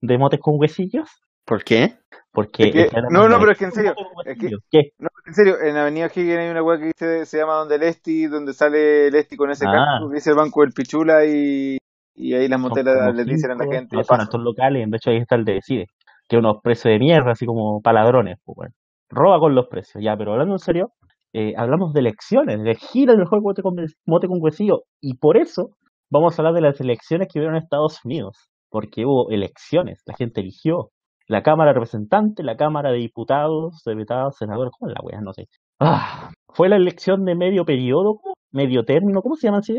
de 0.00 0.18
motes 0.18 0.40
con 0.40 0.58
huesillos? 0.58 1.08
¿Por 1.44 1.62
qué? 1.62 1.94
Porque 2.32 2.64
Es 2.64 2.72
que- 2.72 2.90
no, 3.10 3.28
no, 3.28 3.38
pero 3.38 3.52
es 3.52 3.58
que 3.58 3.64
en 3.66 3.72
serio, 3.72 3.94
es 4.24 4.38
que- 4.70 4.92
en 5.26 5.34
serio, 5.34 5.54
en 5.60 5.76
Avenida 5.76 6.06
Higgins 6.06 6.38
hay 6.38 6.48
una 6.50 6.62
weá 6.62 6.78
que 6.78 6.86
dice- 6.86 7.26
se 7.26 7.38
llama 7.38 7.54
Donde 7.54 7.76
el 7.76 7.82
Esti, 7.82 8.26
donde 8.26 8.52
sale 8.52 9.08
el 9.08 9.14
Esti 9.14 9.36
con 9.36 9.50
ese 9.50 9.66
Ah. 9.66 9.72
casco, 9.72 10.08
que 10.08 10.14
dice 10.16 10.30
el 10.30 10.36
banco 10.36 10.62
del 10.62 10.72
Pichula 10.72 11.24
y, 11.26 11.78
y 12.14 12.34
ahí 12.34 12.48
las 12.48 12.60
motelas 12.60 13.14
les 13.14 13.26
dicen 13.26 13.50
a 13.52 13.54
la 13.56 13.64
gente. 13.72 13.96
no, 13.96 14.02
ya 14.02 14.04
son 14.04 14.20
estos 14.20 14.40
locales, 14.40 14.90
de 14.90 14.96
hecho 14.96 15.10
ahí 15.10 15.16
está 15.18 15.36
el 15.36 15.44
de 15.44 15.54
Decide, 15.54 15.86
que 16.28 16.36
unos 16.36 16.56
precios 16.62 16.92
de 16.92 16.98
mierda, 16.98 17.32
así 17.32 17.46
como 17.46 17.80
para 17.80 18.02
ladrones, 18.02 18.38
pues 18.44 18.56
bueno. 18.56 18.74
Roba 19.08 19.40
con 19.40 19.54
los 19.54 19.66
precios, 19.68 20.02
ya, 20.04 20.16
pero 20.16 20.32
hablando 20.32 20.54
en 20.54 20.58
serio, 20.60 20.92
eh, 21.32 21.54
hablamos 21.56 21.92
de 21.92 22.00
elecciones, 22.00 22.56
de 22.58 22.62
elegir 22.70 23.10
el 23.10 23.18
mejor 23.18 23.40
mote 23.42 23.62
con, 23.62 23.74
mote 24.06 24.28
con 24.28 24.38
huesillo, 24.40 24.82
y 25.00 25.14
por 25.16 25.36
eso 25.36 25.70
vamos 26.10 26.38
a 26.38 26.42
hablar 26.42 26.54
de 26.54 26.60
las 26.60 26.80
elecciones 26.80 27.28
que 27.28 27.38
hubieron 27.38 27.56
en 27.56 27.62
Estados 27.62 28.04
Unidos, 28.04 28.48
porque 28.68 29.04
hubo 29.04 29.30
elecciones, 29.30 30.02
la 30.06 30.14
gente 30.14 30.40
eligió, 30.40 30.90
la 31.30 31.42
Cámara 31.42 31.70
de 31.70 31.74
Representantes, 31.74 32.44
la 32.44 32.56
Cámara 32.56 32.90
de 32.90 32.98
Diputados, 32.98 33.82
diputados, 33.86 34.36
senadores, 34.36 34.72
¿cómo 34.76 34.90
es 34.90 34.96
la 34.96 35.00
wea? 35.04 35.20
No 35.20 35.32
sé. 35.32 35.46
Ah, 35.78 36.30
fue 36.48 36.68
la 36.68 36.76
elección 36.76 37.24
de 37.24 37.34
medio 37.36 37.64
periodo, 37.64 38.16
¿cómo? 38.20 38.34
medio 38.52 38.84
término, 38.84 39.22
¿cómo 39.22 39.36
se 39.36 39.46
llama 39.46 39.58
así? 39.58 39.78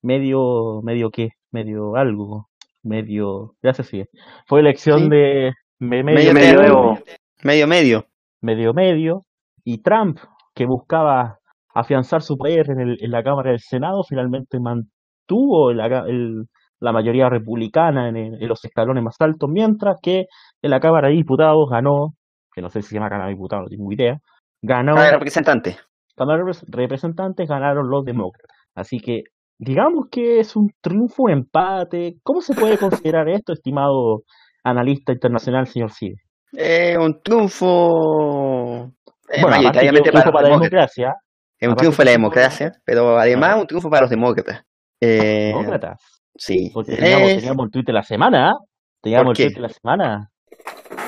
Medio, 0.00 0.80
medio 0.82 1.10
qué, 1.10 1.30
medio 1.50 1.96
algo, 1.96 2.46
medio, 2.84 3.54
gracias 3.62 3.88
sí. 3.88 4.04
Fue 4.46 4.60
elección 4.60 5.00
Sí. 5.00 5.08
de 5.10 5.52
me- 5.80 6.04
Medio 6.04 6.32
medio, 6.32 6.34
medio 6.34 6.60
medio. 6.60 6.98
Medio 7.42 7.66
medio. 7.66 8.04
medio 8.40 8.72
medio, 8.74 9.20
y 9.64 9.82
Trump, 9.82 10.18
que 10.54 10.66
buscaba 10.66 11.38
afianzar 11.74 12.22
su 12.22 12.36
poder 12.36 12.70
en, 12.70 12.80
el- 12.80 12.98
en 13.02 13.10
la 13.10 13.22
Cámara 13.24 13.50
del 13.50 13.60
Senado, 13.60 14.02
finalmente 14.08 14.60
mantuvo 14.60 15.72
la, 15.72 15.86
el- 16.06 16.44
la 16.80 16.92
mayoría 16.92 17.28
republicana 17.28 18.08
en 18.08 18.48
los 18.48 18.64
escalones 18.64 19.02
más 19.04 19.16
altos, 19.20 19.48
mientras 19.50 19.96
que 20.02 20.26
en 20.62 20.70
la 20.70 20.80
Cámara 20.80 21.08
de 21.08 21.14
Diputados 21.14 21.68
ganó, 21.70 22.14
que 22.54 22.62
no 22.62 22.68
sé 22.68 22.82
si 22.82 22.88
se 22.90 22.94
llama 22.96 23.08
Cámara 23.08 23.28
de 23.28 23.34
Diputados, 23.34 23.64
no 23.64 23.68
tengo 23.76 23.92
idea, 23.92 24.18
ganó 24.62 24.94
Ah, 24.96 25.10
representante. 25.12 25.76
Cámara 26.16 26.38
de 26.38 26.44
Repres- 26.44 26.64
Representantes 26.68 27.48
ganaron 27.48 27.88
los 27.88 28.04
demócratas. 28.04 28.56
Así 28.74 28.98
que 28.98 29.22
digamos 29.58 30.06
que 30.10 30.40
es 30.40 30.54
un 30.56 30.68
triunfo, 30.80 31.24
un 31.24 31.30
empate. 31.32 32.14
¿Cómo 32.22 32.40
se 32.40 32.54
puede 32.54 32.78
considerar 32.78 33.28
esto, 33.28 33.52
estimado 33.52 34.22
analista 34.64 35.12
internacional, 35.12 35.66
señor 35.66 35.90
Cide? 35.92 36.16
Eh, 36.56 36.96
un 36.98 37.20
triunfo. 37.22 38.86
eh, 39.30 39.40
Bueno, 39.40 39.56
mayoritariamente 39.56 40.10
un 40.10 40.12
para 40.12 40.22
triunfo 40.22 40.32
para 40.32 40.48
la 40.48 40.54
democracia, 40.54 41.14
Es 41.58 41.68
un 41.68 41.76
triunfo 41.76 42.02
de 42.02 42.06
la 42.06 42.10
democracia, 42.12 42.72
pero 42.84 43.16
además 43.18 43.56
un 43.60 43.66
triunfo 43.66 43.88
para 43.88 44.02
los 44.02 44.10
demócratas. 44.10 44.62
Eh, 45.00 45.48
demócratas. 45.54 45.98
sí. 46.36 46.70
Porque 46.74 46.96
teníamos, 46.96 47.30
Es- 47.30 47.36
teníamos 47.38 47.64
el 47.66 47.70
tweet 47.70 47.84
de 47.86 47.92
la 47.92 48.02
semana. 48.02 48.50
¿ah? 48.50 48.54
Teníamos 49.00 49.24
¿Por 49.26 49.32
el 49.40 49.46
tweet 49.52 49.54
de 49.54 49.60
la 49.62 49.68
semana. 49.68 50.28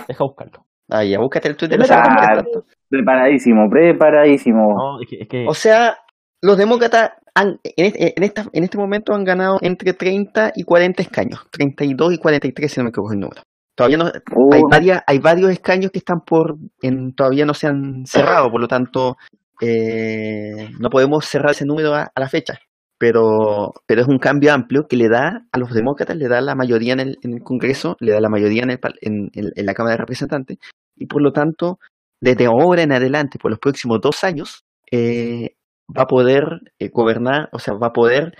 Deja 0.09 0.25
buscarlo. 0.25 0.65
Ah, 0.91 1.03
ya, 1.05 1.19
búscate 1.19 1.49
el 1.49 1.57
tweet 1.57 1.71
de. 1.71 1.87
Ah. 1.91 2.43
Preparadísimo, 2.89 3.69
preparadísimo. 3.71 4.75
No, 4.77 5.01
es 5.01 5.09
que, 5.09 5.17
es 5.23 5.29
que- 5.29 5.47
O 5.49 5.55
sea, 5.55 5.97
los 6.43 6.59
demócratas 6.59 7.13
han, 7.35 7.59
en, 7.65 7.87
este, 7.87 8.15
en, 8.17 8.23
esta, 8.23 8.45
en 8.53 8.65
este 8.65 8.79
momento 8.79 9.15
han 9.15 9.25
ganado 9.25 9.57
entre 9.63 9.93
30 9.95 10.53
y 10.55 10.63
40 10.65 11.03
escaños. 11.03 11.41
32 11.51 12.15
y 12.15 12.19
43, 12.19 12.71
si 12.73 12.81
no 12.81 12.85
me 12.85 12.91
equivoco 12.91 13.13
el 13.13 13.21
número. 13.21 13.43
Todavía 13.75 13.97
no, 13.97 14.05
Uh, 14.37 14.55
hay, 14.55 14.63
varias, 14.71 15.03
hay 15.07 15.19
varios 15.19 15.51
escaños 15.51 15.91
que 15.91 15.99
están 15.99 16.21
por, 16.21 16.55
en, 16.83 17.13
todavía 17.15 17.45
no 17.45 17.55
se 17.55 17.67
han 17.67 18.05
cerrado, 18.07 18.51
por 18.51 18.61
lo 18.61 18.69
tanto, 18.69 19.17
eh, 19.61 20.69
no 20.79 20.91
podemos 20.91 21.25
cerrar 21.25 21.53
ese 21.53 21.65
número 21.67 21.93
a, 21.95 22.03
a 22.15 22.21
la 22.21 22.29
fecha. 22.29 22.55
Pero, 22.99 23.73
pero 23.87 24.03
es 24.03 24.09
un 24.09 24.19
cambio 24.19 24.53
amplio 24.53 24.87
que 24.89 24.97
le 24.97 25.09
da 25.09 25.47
a 25.51 25.59
los 25.59 25.73
demócratas, 25.73 26.17
le 26.17 26.29
da 26.29 26.41
la 26.41 26.55
mayoría 26.55 26.93
en 26.95 27.01
el, 27.01 27.19
Congreso, 27.43 27.97
le 28.01 28.13
da 28.13 28.21
la 28.21 28.29
mayoría 28.29 28.63
en, 28.63 28.71
el, 28.71 28.81
en, 29.01 29.31
en- 29.35 29.67
la 29.67 29.75
Cámara 29.75 29.95
de 29.95 30.01
Representantes, 30.03 30.59
y 30.97 31.07
por 31.07 31.21
lo 31.21 31.33
tanto, 31.33 31.79
desde 32.21 32.47
ahora 32.47 32.83
en 32.83 32.93
adelante, 32.93 33.39
por 33.39 33.51
los 33.51 33.59
próximos 33.61 34.01
dos 34.01 34.23
años, 34.23 34.65
eh, 34.91 35.57
va 35.91 36.03
a 36.03 36.07
poder 36.07 36.45
eh, 36.79 36.89
gobernar, 36.89 37.49
o 37.53 37.59
sea, 37.59 37.75
va 37.75 37.89
a 37.89 37.93
poder 37.93 38.33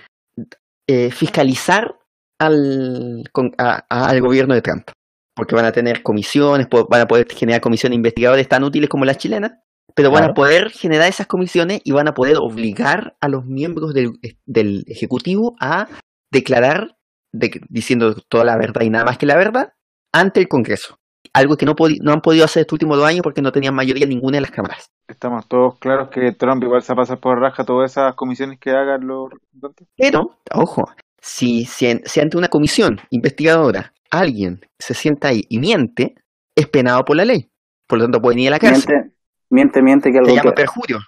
eh, 0.87 1.11
fiscalizar 1.11 1.97
al, 2.39 3.25
con- 3.33 3.53
a- 3.59 3.85
al 3.89 4.21
gobierno 4.21 4.55
de 4.55 4.63
Trump. 4.63 4.89
Porque 5.37 5.57
van 5.57 5.65
a 5.65 5.73
tener 5.73 6.03
comisiones, 6.05 6.69
van 6.89 7.01
a 7.01 7.07
poder 7.07 7.27
generar 7.29 7.61
comisiones 7.61 7.97
investigadoras 7.97 8.47
tan 8.49 8.63
útiles 8.63 8.89
como 8.89 9.05
las 9.05 9.19
chilenas, 9.19 9.53
pero 9.95 10.11
van 10.11 10.25
a 10.25 10.35
poder 10.35 10.71
generar 10.71 11.09
esas 11.09 11.27
comisiones 11.27 11.81
y 11.85 11.93
van 11.93 12.09
a 12.09 12.15
poder 12.15 12.37
obligar 12.39 13.17
a 13.21 13.29
los 13.29 13.45
miembros 13.47 13.95
del, 13.95 14.13
del 14.45 14.85
Ejecutivo 14.89 15.55
a 15.61 15.87
declarar, 16.33 16.97
de- 17.33 17.61
diciendo 17.69 18.15
toda 18.29 18.45
la 18.45 18.57
verdad 18.57 18.83
y 18.83 18.91
nada 18.91 19.05
más 19.05 19.19
que 19.19 19.27
la 19.27 19.37
verdad, 19.37 19.73
ante 20.13 20.41
el 20.41 20.49
Congreso. 20.49 20.99
Algo 21.33 21.57
que 21.57 21.67
no, 21.67 21.75
han 22.13 22.21
podido 22.21 22.45
hacer 22.45 22.61
estos 22.61 22.75
últimos 22.75 22.97
dos 22.97 23.07
años 23.07 23.23
porque 23.23 23.43
no 23.43 23.51
tenían 23.51 23.75
mayoría 23.75 24.05
en 24.05 24.11
ninguna 24.11 24.37
de 24.37 24.43
las 24.43 24.51
cámaras. 24.53 24.91
Estamos 25.09 25.47
todos 25.49 25.79
claros 25.79 26.09
que 26.09 26.33
Trump 26.33 26.63
igual 26.63 26.83
se 26.83 26.93
va 26.95 27.03
a 27.03 27.03
pasar 27.03 27.19
por 27.19 27.41
raja 27.41 27.65
todas 27.65 27.91
esas 27.91 28.15
comisiones 28.15 28.59
que 28.61 28.71
hagan 28.71 29.07
los 29.07 29.31
representantes. 29.31 29.89
Pero, 29.97 30.39
ojo, 30.53 30.85
si, 31.21 31.65
si, 31.65 31.87
en- 31.87 32.03
si 32.05 32.21
ante 32.21 32.37
una 32.37 32.49
comisión 32.49 33.01
investigadora 33.11 33.93
alguien 34.11 34.61
se 34.79 34.95
sienta 34.95 35.29
ahí 35.29 35.43
y 35.49 35.59
miente, 35.59 36.15
es 36.57 36.69
penado 36.69 37.05
por 37.05 37.17
la 37.17 37.25
ley. 37.25 37.51
Por 37.89 37.99
lo 37.99 38.05
tanto, 38.05 38.21
puede 38.23 38.41
ir 38.41 38.49
a 38.49 38.53
la 38.53 38.59
cárcel. 38.61 38.95
Miente, 38.95 39.15
miente, 39.51 39.83
miente 39.83 40.11
que 40.11 40.15
Se 40.15 40.19
algo 40.21 40.31
llama 40.31 40.43
queda. 40.43 40.55
perjurio. 40.55 40.99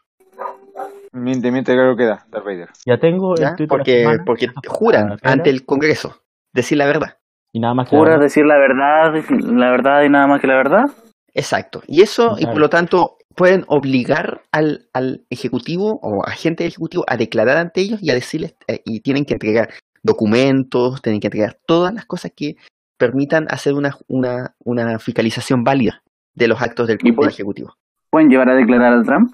Miente, 1.13 1.51
miente, 1.51 1.73
claro 1.73 1.97
que 1.97 2.05
da, 2.05 2.27
Darth 2.31 2.45
Vader. 2.45 2.69
Ya 2.85 2.99
tengo 2.99 3.35
el 3.35 3.41
¿ya? 3.41 3.57
Porque, 3.69 4.01
semana. 4.01 4.23
porque 4.27 4.49
juran 4.67 5.17
ante 5.23 5.49
el 5.51 5.65
Congreso 5.65 6.21
decir 6.53 6.77
la 6.79 6.87
verdad. 6.87 7.17
Y 7.53 7.61
nada 7.61 7.73
más 7.75 7.89
que 7.89 7.97
Jura 7.97 8.11
la 8.11 8.17
verdad. 8.17 8.25
decir 8.27 8.45
la 8.45 8.59
verdad, 8.59 9.15
la 9.41 9.71
verdad 9.71 10.03
y 10.03 10.11
nada 10.11 10.27
más 10.27 10.41
que 10.41 10.47
la 10.47 10.57
verdad. 10.57 10.85
Exacto. 11.33 11.83
Y 11.87 12.03
eso, 12.03 12.37
y 12.39 12.45
por 12.47 12.59
lo 12.59 12.69
tanto, 12.69 13.17
pueden 13.35 13.65
obligar 13.69 14.43
al, 14.53 14.89
al 14.93 15.25
Ejecutivo 15.31 15.99
o 16.03 16.23
agente 16.27 16.65
del 16.65 16.73
Ejecutivo 16.73 17.05
a 17.07 17.17
declarar 17.17 17.57
ante 17.57 17.81
ellos 17.81 18.03
y 18.03 18.11
a 18.11 18.15
decirles, 18.15 18.55
eh, 18.69 18.81
y 18.85 19.01
tienen 19.01 19.25
que 19.25 19.35
entregar 19.35 19.71
documentos, 20.03 21.01
tienen 21.03 21.21
que 21.21 21.29
entregar 21.29 21.57
todas 21.67 21.95
las 21.95 22.05
cosas 22.05 22.33
que 22.37 22.57
permitan 22.99 23.47
hacer 23.51 23.73
una, 23.75 23.97
una, 24.09 24.55
una 24.65 24.99
fiscalización 24.99 25.65
válida 25.65 26.03
de 26.35 26.49
los 26.49 26.61
actos 26.61 26.89
del, 26.89 26.99
Y 27.03 27.07
del 27.07 27.15
por- 27.15 27.29
Ejecutivo. 27.29 27.75
¿Pueden 28.11 28.29
llevar 28.29 28.49
a 28.51 28.55
declarar 28.55 28.95
a 28.95 29.03
Trump? 29.03 29.33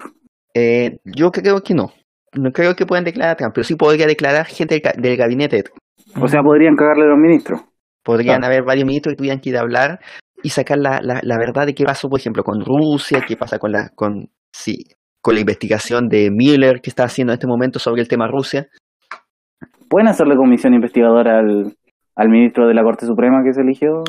Eh, 0.53 0.97
yo 1.05 1.31
creo 1.31 1.61
que 1.61 1.73
no. 1.73 1.91
No 2.35 2.51
creo 2.51 2.75
que 2.75 2.85
puedan 2.85 3.03
declarar 3.05 3.33
a 3.33 3.35
Trump, 3.35 3.53
pero 3.53 3.63
sí 3.63 3.75
podría 3.75 4.07
declarar 4.07 4.45
gente 4.47 4.79
del, 4.79 5.01
del 5.01 5.17
gabinete. 5.17 5.63
O 6.19 6.27
sea, 6.27 6.41
podrían 6.41 6.75
cagarle 6.75 7.03
a 7.03 7.07
los 7.09 7.19
ministros. 7.19 7.61
Podrían 8.03 8.39
Claro. 8.39 8.53
haber 8.53 8.63
varios 8.65 8.85
ministros 8.85 9.13
que 9.13 9.17
tuvieran 9.17 9.39
que 9.39 9.49
ir 9.51 9.57
a 9.57 9.61
hablar 9.61 9.99
y 10.41 10.49
sacar 10.49 10.77
la, 10.77 10.99
la, 11.01 11.19
la 11.23 11.37
verdad 11.37 11.65
de 11.65 11.73
qué 11.73 11.85
pasó, 11.85 12.09
por 12.09 12.19
ejemplo, 12.19 12.43
con 12.43 12.59
Rusia, 12.65 13.23
qué 13.27 13.37
pasa 13.37 13.59
con 13.59 13.71
la, 13.71 13.89
con, 13.95 14.25
sí, 14.51 14.75
con 15.21 15.35
la 15.35 15.41
investigación 15.41 16.09
de 16.09 16.29
Mueller 16.31 16.81
que 16.81 16.89
está 16.89 17.05
haciendo 17.05 17.31
en 17.31 17.35
este 17.35 17.47
momento 17.47 17.79
sobre 17.79 18.01
el 18.01 18.07
tema 18.07 18.27
Rusia. 18.27 18.67
¿Pueden 19.89 20.07
hacerle 20.07 20.35
comisión 20.35 20.73
investigadora 20.73 21.39
al, 21.39 21.75
al 22.15 22.29
ministro 22.29 22.67
de 22.67 22.73
la 22.73 22.83
Corte 22.83 23.05
Suprema 23.05 23.43
que 23.45 23.53
se 23.53 23.61
eligió? 23.61 24.03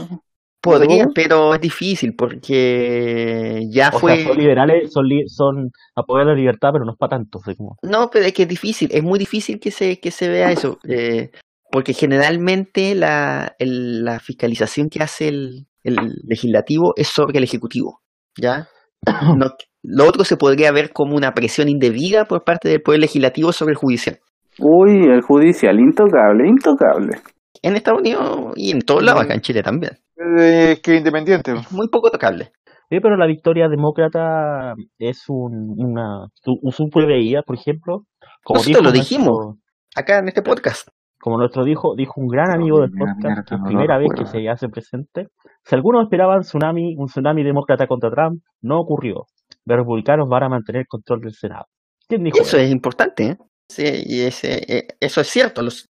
Podría, 0.64 1.06
pero 1.14 1.54
es 1.54 1.60
difícil 1.60 2.14
porque 2.16 3.60
ya 3.70 3.90
O 3.92 3.98
fue... 3.98 4.16
sea, 4.16 4.28
son 4.28 4.38
liberales, 4.38 4.92
son, 4.92 5.06
li- 5.06 5.28
son 5.28 5.70
apoyar 5.94 6.26
la 6.26 6.34
libertad, 6.34 6.70
pero 6.72 6.84
no 6.84 6.92
es 6.92 6.98
para 6.98 7.16
tanto. 7.18 7.38
así 7.44 7.54
como- 7.56 7.76
No, 7.82 8.08
pero 8.10 8.24
es 8.26 8.32
que 8.32 8.42
es 8.42 8.48
difícil, 8.48 8.88
es 8.92 9.02
muy 9.02 9.18
difícil 9.18 9.58
que 9.60 9.70
se, 9.70 9.98
que 10.00 10.10
se 10.10 10.28
vea 10.28 10.50
eso, 10.50 10.78
eh, 10.88 11.30
porque 11.70 11.92
generalmente 11.92 12.94
la, 12.94 13.54
el- 13.58 14.04
la 14.04 14.18
fiscalización 14.20 14.88
que 14.88 15.02
hace 15.02 15.28
el, 15.28 15.66
el 15.82 15.96
legislativo 16.26 16.92
es 16.96 17.08
sobre 17.08 17.38
el 17.38 17.44
ejecutivo, 17.44 18.00
¿ya? 18.40 18.68
No, 19.36 19.50
lo 19.82 20.04
otro 20.08 20.24
se 20.24 20.36
podría 20.38 20.72
ver 20.72 20.92
como 20.92 21.14
una 21.14 21.32
presión 21.32 21.68
indebida 21.68 22.24
por 22.24 22.42
parte 22.42 22.68
del 22.70 22.80
poder 22.80 23.00
legislativo 23.00 23.52
sobre 23.52 23.72
el 23.72 23.76
judicial. 23.76 24.18
Uy, 24.58 24.92
el 25.12 25.20
judicial, 25.20 25.78
intocable, 25.78 26.48
intocable. 26.48 27.18
En 27.60 27.76
Estados 27.76 28.00
Unidos 28.00 28.52
y 28.56 28.70
en 28.70 28.80
todos 28.80 29.02
lados, 29.02 29.22
acá 29.22 29.34
en 29.34 29.40
Chile 29.40 29.62
también. 29.62 29.92
Eh, 30.16 30.80
que 30.82 30.96
independiente. 30.96 31.52
Es 31.52 31.72
muy 31.72 31.88
poco 31.88 32.10
tocable. 32.10 32.52
Sí, 32.90 33.00
pero 33.00 33.16
la 33.16 33.26
victoria 33.26 33.68
demócrata 33.68 34.74
es 34.98 35.24
un, 35.28 35.74
una. 35.76 36.28
Su, 36.34 36.58
su 36.70 36.88
preveía, 36.90 37.42
por 37.42 37.56
ejemplo. 37.56 38.04
Como 38.42 38.58
Nosotros 38.58 38.84
lo 38.84 38.90
nuestro- 38.90 39.00
dijimos. 39.16 39.56
Acá 39.96 40.18
en 40.18 40.28
este 40.28 40.42
podcast. 40.42 40.88
como 41.20 41.38
nuestro 41.38 41.64
dijo, 41.64 41.94
dijo 41.96 42.20
un 42.20 42.28
gran 42.28 42.50
amigo 42.52 42.80
del 42.80 42.90
podcast, 42.90 43.48
que 43.48 43.56
primera 43.64 43.96
vez 43.96 44.08
que 44.14 44.26
se 44.26 44.46
hace 44.48 44.68
presente. 44.68 45.28
Si 45.64 45.74
algunos 45.74 46.02
esperaban 46.04 46.40
tsunami, 46.42 46.96
un 46.98 47.06
tsunami 47.06 47.42
demócrata 47.42 47.86
contra 47.86 48.10
Trump, 48.10 48.42
no 48.60 48.78
ocurrió. 48.80 49.24
Los 49.64 49.78
republicanos 49.78 50.28
van 50.28 50.42
a 50.42 50.48
mantener 50.50 50.80
el 50.80 50.86
control 50.86 51.20
del 51.20 51.32
Senado. 51.32 51.64
¿Quién 52.06 52.24
dijo 52.24 52.38
Eso 52.42 52.58
es 52.58 52.70
importante, 52.70 53.24
¿eh? 53.28 53.38
Sí, 53.70 53.84
y 54.04 54.20
ese, 54.20 54.58
eh, 54.70 54.86
eso 55.00 55.22
es 55.22 55.28
cierto. 55.28 55.62
Los, 55.62 55.88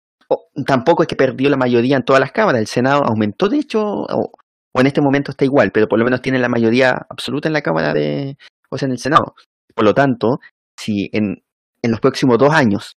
tampoco 0.66 1.02
es 1.02 1.08
que 1.08 1.16
perdió 1.16 1.48
la 1.50 1.56
mayoría 1.56 1.96
en 1.96 2.04
todas 2.04 2.20
las 2.20 2.32
cámaras. 2.32 2.60
El 2.60 2.66
Senado 2.66 3.02
aumentó, 3.04 3.48
de 3.48 3.58
hecho, 3.58 3.80
o, 3.82 4.30
o 4.72 4.80
en 4.80 4.86
este 4.86 5.00
momento 5.00 5.30
está 5.30 5.44
igual, 5.44 5.70
pero 5.72 5.86
por 5.88 5.98
lo 5.98 6.04
menos 6.04 6.22
tiene 6.22 6.38
la 6.38 6.48
mayoría 6.48 6.90
absoluta 7.08 7.48
en 7.48 7.52
la 7.52 7.62
Cámara 7.62 7.92
de, 7.92 8.36
o 8.70 8.78
sea, 8.78 8.86
en 8.86 8.92
el 8.92 8.98
Senado. 8.98 9.34
Por 9.74 9.84
lo 9.84 9.94
tanto, 9.94 10.38
si 10.76 11.08
en, 11.12 11.42
en 11.82 11.90
los 11.90 12.00
próximos 12.00 12.38
dos 12.38 12.52
años 12.52 12.96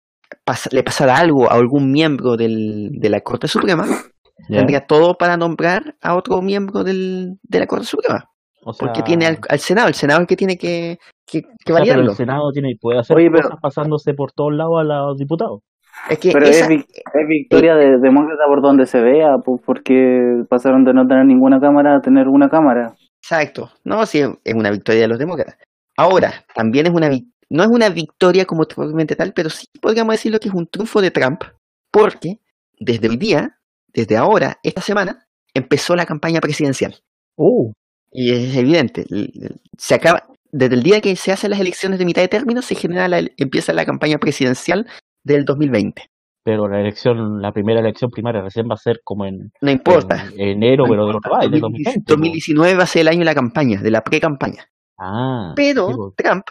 le 0.72 0.82
pasara 0.82 1.18
algo 1.18 1.50
a 1.50 1.54
algún 1.54 1.90
miembro 1.92 2.36
del, 2.36 2.90
de 2.92 3.08
la 3.10 3.20
Corte 3.20 3.46
Suprema, 3.48 3.86
tendría 4.48 4.86
todo 4.86 5.14
para 5.14 5.36
nombrar 5.36 5.96
a 6.02 6.16
otro 6.16 6.42
miembro 6.42 6.82
del, 6.84 7.38
de 7.42 7.58
la 7.60 7.66
Corte 7.66 7.86
Suprema. 7.86 8.24
O 8.66 8.72
sea, 8.72 8.86
Porque 8.86 9.02
tiene 9.02 9.26
al, 9.26 9.38
al 9.48 9.58
Senado, 9.58 9.88
el 9.88 9.94
Senado 9.94 10.20
es 10.20 10.22
el 10.22 10.26
que 10.26 10.36
tiene 10.36 10.56
que, 10.56 10.98
que, 11.26 11.42
que 11.64 11.72
o 11.72 11.76
sea, 11.76 11.84
pero 11.84 12.00
el 12.00 12.16
Senado 12.16 12.50
tiene, 12.52 12.74
puede 12.80 12.98
hacer 12.98 13.16
Oye, 13.16 13.28
pero- 13.30 13.42
cosas 13.44 13.60
pasándose 13.60 14.14
por 14.14 14.32
todos 14.32 14.54
lados 14.54 14.80
a 14.80 14.84
los 14.84 15.18
diputados. 15.18 15.60
Es 16.10 16.18
que 16.18 16.32
Pero 16.32 16.46
esa- 16.46 16.64
es, 16.64 16.68
vic- 16.70 16.86
es 16.90 17.28
victoria 17.28 17.74
de 17.76 17.98
demócrata 17.98 18.44
por 18.46 18.60
donde 18.62 18.86
se 18.86 19.00
vea, 19.00 19.38
pues, 19.44 19.60
porque 19.64 20.44
pasaron 20.48 20.84
de 20.84 20.92
no 20.92 21.06
tener 21.06 21.24
ninguna 21.24 21.60
cámara 21.60 21.96
a 21.96 22.00
tener 22.00 22.28
una 22.28 22.48
cámara. 22.48 22.94
Exacto. 23.22 23.70
No, 23.84 24.04
sí, 24.04 24.20
es 24.44 24.54
una 24.54 24.70
victoria 24.70 25.02
de 25.02 25.08
los 25.08 25.18
demócratas. 25.18 25.56
Ahora, 25.96 26.44
también 26.54 26.86
es 26.86 26.92
una 26.92 27.08
no 27.50 27.62
es 27.62 27.68
una 27.68 27.88
victoria 27.88 28.46
como 28.46 28.64
propiamente 28.64 29.14
tal, 29.16 29.32
pero 29.32 29.48
sí 29.50 29.66
podríamos 29.80 30.14
decirlo 30.14 30.40
que 30.40 30.48
es 30.48 30.54
un 30.54 30.66
triunfo 30.66 31.00
de 31.00 31.10
Trump, 31.10 31.42
porque 31.90 32.40
desde 32.80 33.08
hoy 33.08 33.16
día, 33.16 33.58
desde 33.92 34.16
ahora, 34.16 34.58
esta 34.62 34.80
semana, 34.80 35.26
empezó 35.54 35.94
la 35.94 36.04
campaña 36.06 36.40
presidencial. 36.40 36.96
Uh, 37.36 37.70
Y 38.10 38.32
es 38.32 38.56
evidente, 38.56 39.04
se 39.78 39.94
acaba, 39.94 40.24
desde 40.50 40.74
el 40.74 40.82
día 40.82 41.00
que 41.00 41.14
se 41.16 41.32
hacen 41.32 41.50
las 41.50 41.60
elecciones 41.60 41.98
de 41.98 42.04
mitad 42.06 42.22
de 42.22 42.28
término, 42.28 42.60
se 42.62 42.74
genera 42.74 43.06
la, 43.08 43.22
empieza 43.36 43.72
la 43.72 43.84
campaña 43.86 44.18
presidencial 44.18 44.86
del 45.24 45.44
2020. 45.44 46.02
pero 46.46 46.68
la 46.68 46.78
elección, 46.80 47.40
la 47.40 47.52
primera 47.52 47.80
elección 47.80 48.10
primaria 48.10 48.42
recién 48.42 48.68
va 48.68 48.74
a 48.74 48.76
ser 48.76 49.00
como 49.02 49.24
en, 49.24 49.50
No 49.62 49.70
importa. 49.70 50.26
en 50.36 50.40
enero, 50.62 50.84
pero 50.88 51.06
del 51.06 51.16
otro 51.16 51.34
año, 51.36 51.48
de 51.50 51.58
2020. 51.60 52.00
po. 52.00 52.04
2019 52.12 52.74
va 52.76 52.82
a 52.82 52.86
ser 52.86 53.00
el 53.02 53.08
año 53.08 53.18
de 53.20 53.24
la 53.24 53.34
campaña, 53.34 53.80
de 53.80 53.90
la 53.90 54.02
pre-campaña. 54.02 54.68
Ah, 54.98 55.52
Pero 55.56 55.88
sí, 55.88 55.94
po. 55.94 56.14
Trump 56.16 56.44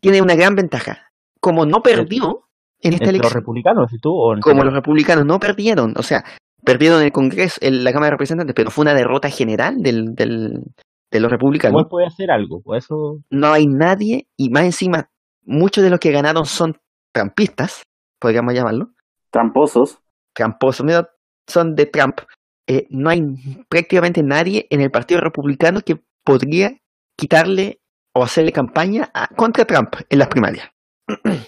tiene 0.00 0.22
una 0.22 0.34
gran 0.36 0.54
ventaja. 0.54 1.10
Como 1.40 1.66
no 1.66 1.82
perdió 1.82 2.46
en 2.80 2.92
esta 2.94 3.04
entre 3.06 3.06
los 3.06 3.08
elección, 3.22 3.32
republicanos, 3.40 3.92
¿y 3.92 3.98
tú? 3.98 4.10
O 4.14 4.34
en 4.34 4.40
como 4.40 4.62
los 4.64 4.72
republicanos 4.72 5.26
no 5.26 5.40
perdieron, 5.40 5.94
o 5.96 6.02
sea, 6.04 6.22
perdieron 6.64 7.02
el 7.02 7.10
Congreso, 7.12 7.58
en 7.60 7.82
la 7.82 7.92
Cámara 7.92 8.06
de 8.06 8.12
Representantes, 8.12 8.54
pero 8.54 8.70
fue 8.70 8.82
una 8.82 8.94
derrota 8.94 9.28
general 9.30 9.82
del, 9.82 10.14
del- 10.14 10.62
de 11.10 11.20
los 11.20 11.28
republicanos. 11.30 11.86
Puede 11.90 12.06
hacer 12.06 12.30
algo, 12.30 12.62
por 12.62 12.76
eso 12.76 13.18
No 13.30 13.48
hay 13.52 13.66
nadie, 13.66 14.28
y 14.36 14.48
más 14.50 14.62
encima, 14.64 15.10
muchos 15.44 15.82
de 15.82 15.90
los 15.90 15.98
que 15.98 16.12
ganaron 16.12 16.46
son 16.46 16.76
trampistas, 17.12 17.82
podríamos 18.20 18.54
llamarlo, 18.54 18.90
Tramposos. 19.30 19.98
tramposos, 20.34 20.84
mira, 20.86 21.08
son 21.48 21.74
de 21.74 21.86
Trump. 21.86 22.20
Eh, 22.68 22.86
no 22.90 23.10
hay 23.10 23.22
prácticamente 23.68 24.22
nadie 24.22 24.66
en 24.70 24.80
el 24.80 24.90
Partido 24.90 25.20
Republicano 25.20 25.80
que 25.80 26.00
podría 26.24 26.76
quitarle 27.16 27.80
o 28.14 28.22
hacerle 28.22 28.52
campaña 28.52 29.10
a- 29.14 29.28
contra 29.28 29.64
Trump 29.64 29.94
en 30.08 30.18
las 30.18 30.28
primarias. 30.28 30.68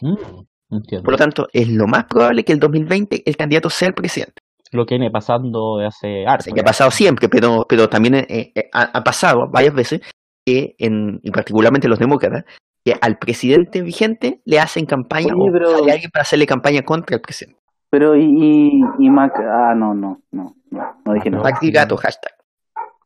mm, 0.01 0.45
entiendo. 0.70 1.05
Por 1.05 1.12
lo 1.12 1.18
tanto, 1.18 1.49
es 1.53 1.68
lo 1.68 1.87
más 1.87 2.05
probable 2.05 2.45
que 2.45 2.53
el 2.53 2.59
2020 2.61 3.23
el 3.25 3.37
candidato 3.37 3.70
sea 3.70 3.89
el 3.89 3.95
presidente. 3.95 4.35
Lo 4.73 4.87
que 4.87 4.95
viene 4.97 5.11
pasando 5.11 5.77
de 5.79 5.87
hace 5.87 6.25
sea, 6.25 6.55
que 6.55 6.61
ha 6.61 6.64
pasado 6.64 6.91
siempre, 6.91 7.29
pero, 7.29 7.66
pero 7.68 7.89
también 7.89 8.14
eh, 8.14 8.27
eh, 8.55 8.70
ha, 8.73 8.85
ha 8.99 9.05
pasado 9.05 9.49
varias 9.51 9.75
veces 9.75 10.01
que, 10.47 10.75
en, 10.79 11.20
y 11.23 11.31
particularmente 11.31 11.89
los 11.89 11.99
demócratas, 11.99 12.45
que 12.85 12.95
al 13.01 13.16
presidente 13.18 13.80
vigente 13.83 14.41
le 14.45 14.59
hacen 14.61 14.87
campaña 14.87 15.35
Oye, 15.35 15.51
o 15.51 15.53
pero- 15.53 15.70
sale 15.78 15.93
alguien 15.93 16.11
para 16.11 16.22
hacerle 16.22 16.47
campaña 16.47 16.83
contra 16.83 17.16
el 17.16 17.22
presidente. 17.22 17.59
Pero 17.91 18.16
y, 18.16 18.22
y, 18.24 18.70
y 18.99 19.11
Mac, 19.11 19.33
ah, 19.39 19.74
no, 19.76 19.93
no, 19.95 20.18
no, 20.33 20.55
no, 20.70 20.83
no 21.05 21.12
dije 21.12 21.30
nada. 21.30 21.43
Macri 21.45 21.70
gato, 21.70 21.97
hashtag. 21.97 22.33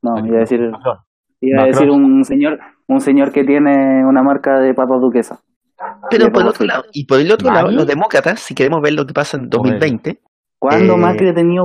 No, 0.02 0.24
iba 0.24 0.36
a 0.36 0.40
decir, 0.40 0.60
Macron. 0.70 0.98
iba 1.40 1.62
a 1.62 1.66
decir 1.66 1.90
un 1.90 2.22
señor, 2.24 2.58
un 2.86 3.00
señor 3.00 3.32
que 3.32 3.42
tiene 3.42 4.04
una 4.08 4.22
marca 4.22 4.60
de 4.60 4.72
papas 4.74 5.00
duquesa. 5.00 5.40
Pero 6.08 6.30
por 6.30 6.42
el 6.42 6.48
otro 6.48 6.64
lado, 6.66 6.84
y 6.92 7.04
por 7.04 7.20
el 7.20 7.30
otro 7.32 7.50
lado, 7.52 7.70
los 7.70 7.86
demócratas, 7.86 8.40
si 8.40 8.54
queremos 8.54 8.80
ver 8.80 8.92
lo 8.94 9.04
que 9.06 9.12
pasa 9.12 9.36
en 9.36 9.48
2020, 9.48 10.20
¿Cuándo 10.58 10.94
Eh, 10.94 10.96
Macri 10.96 11.28
ha 11.28 11.34
tenido 11.34 11.64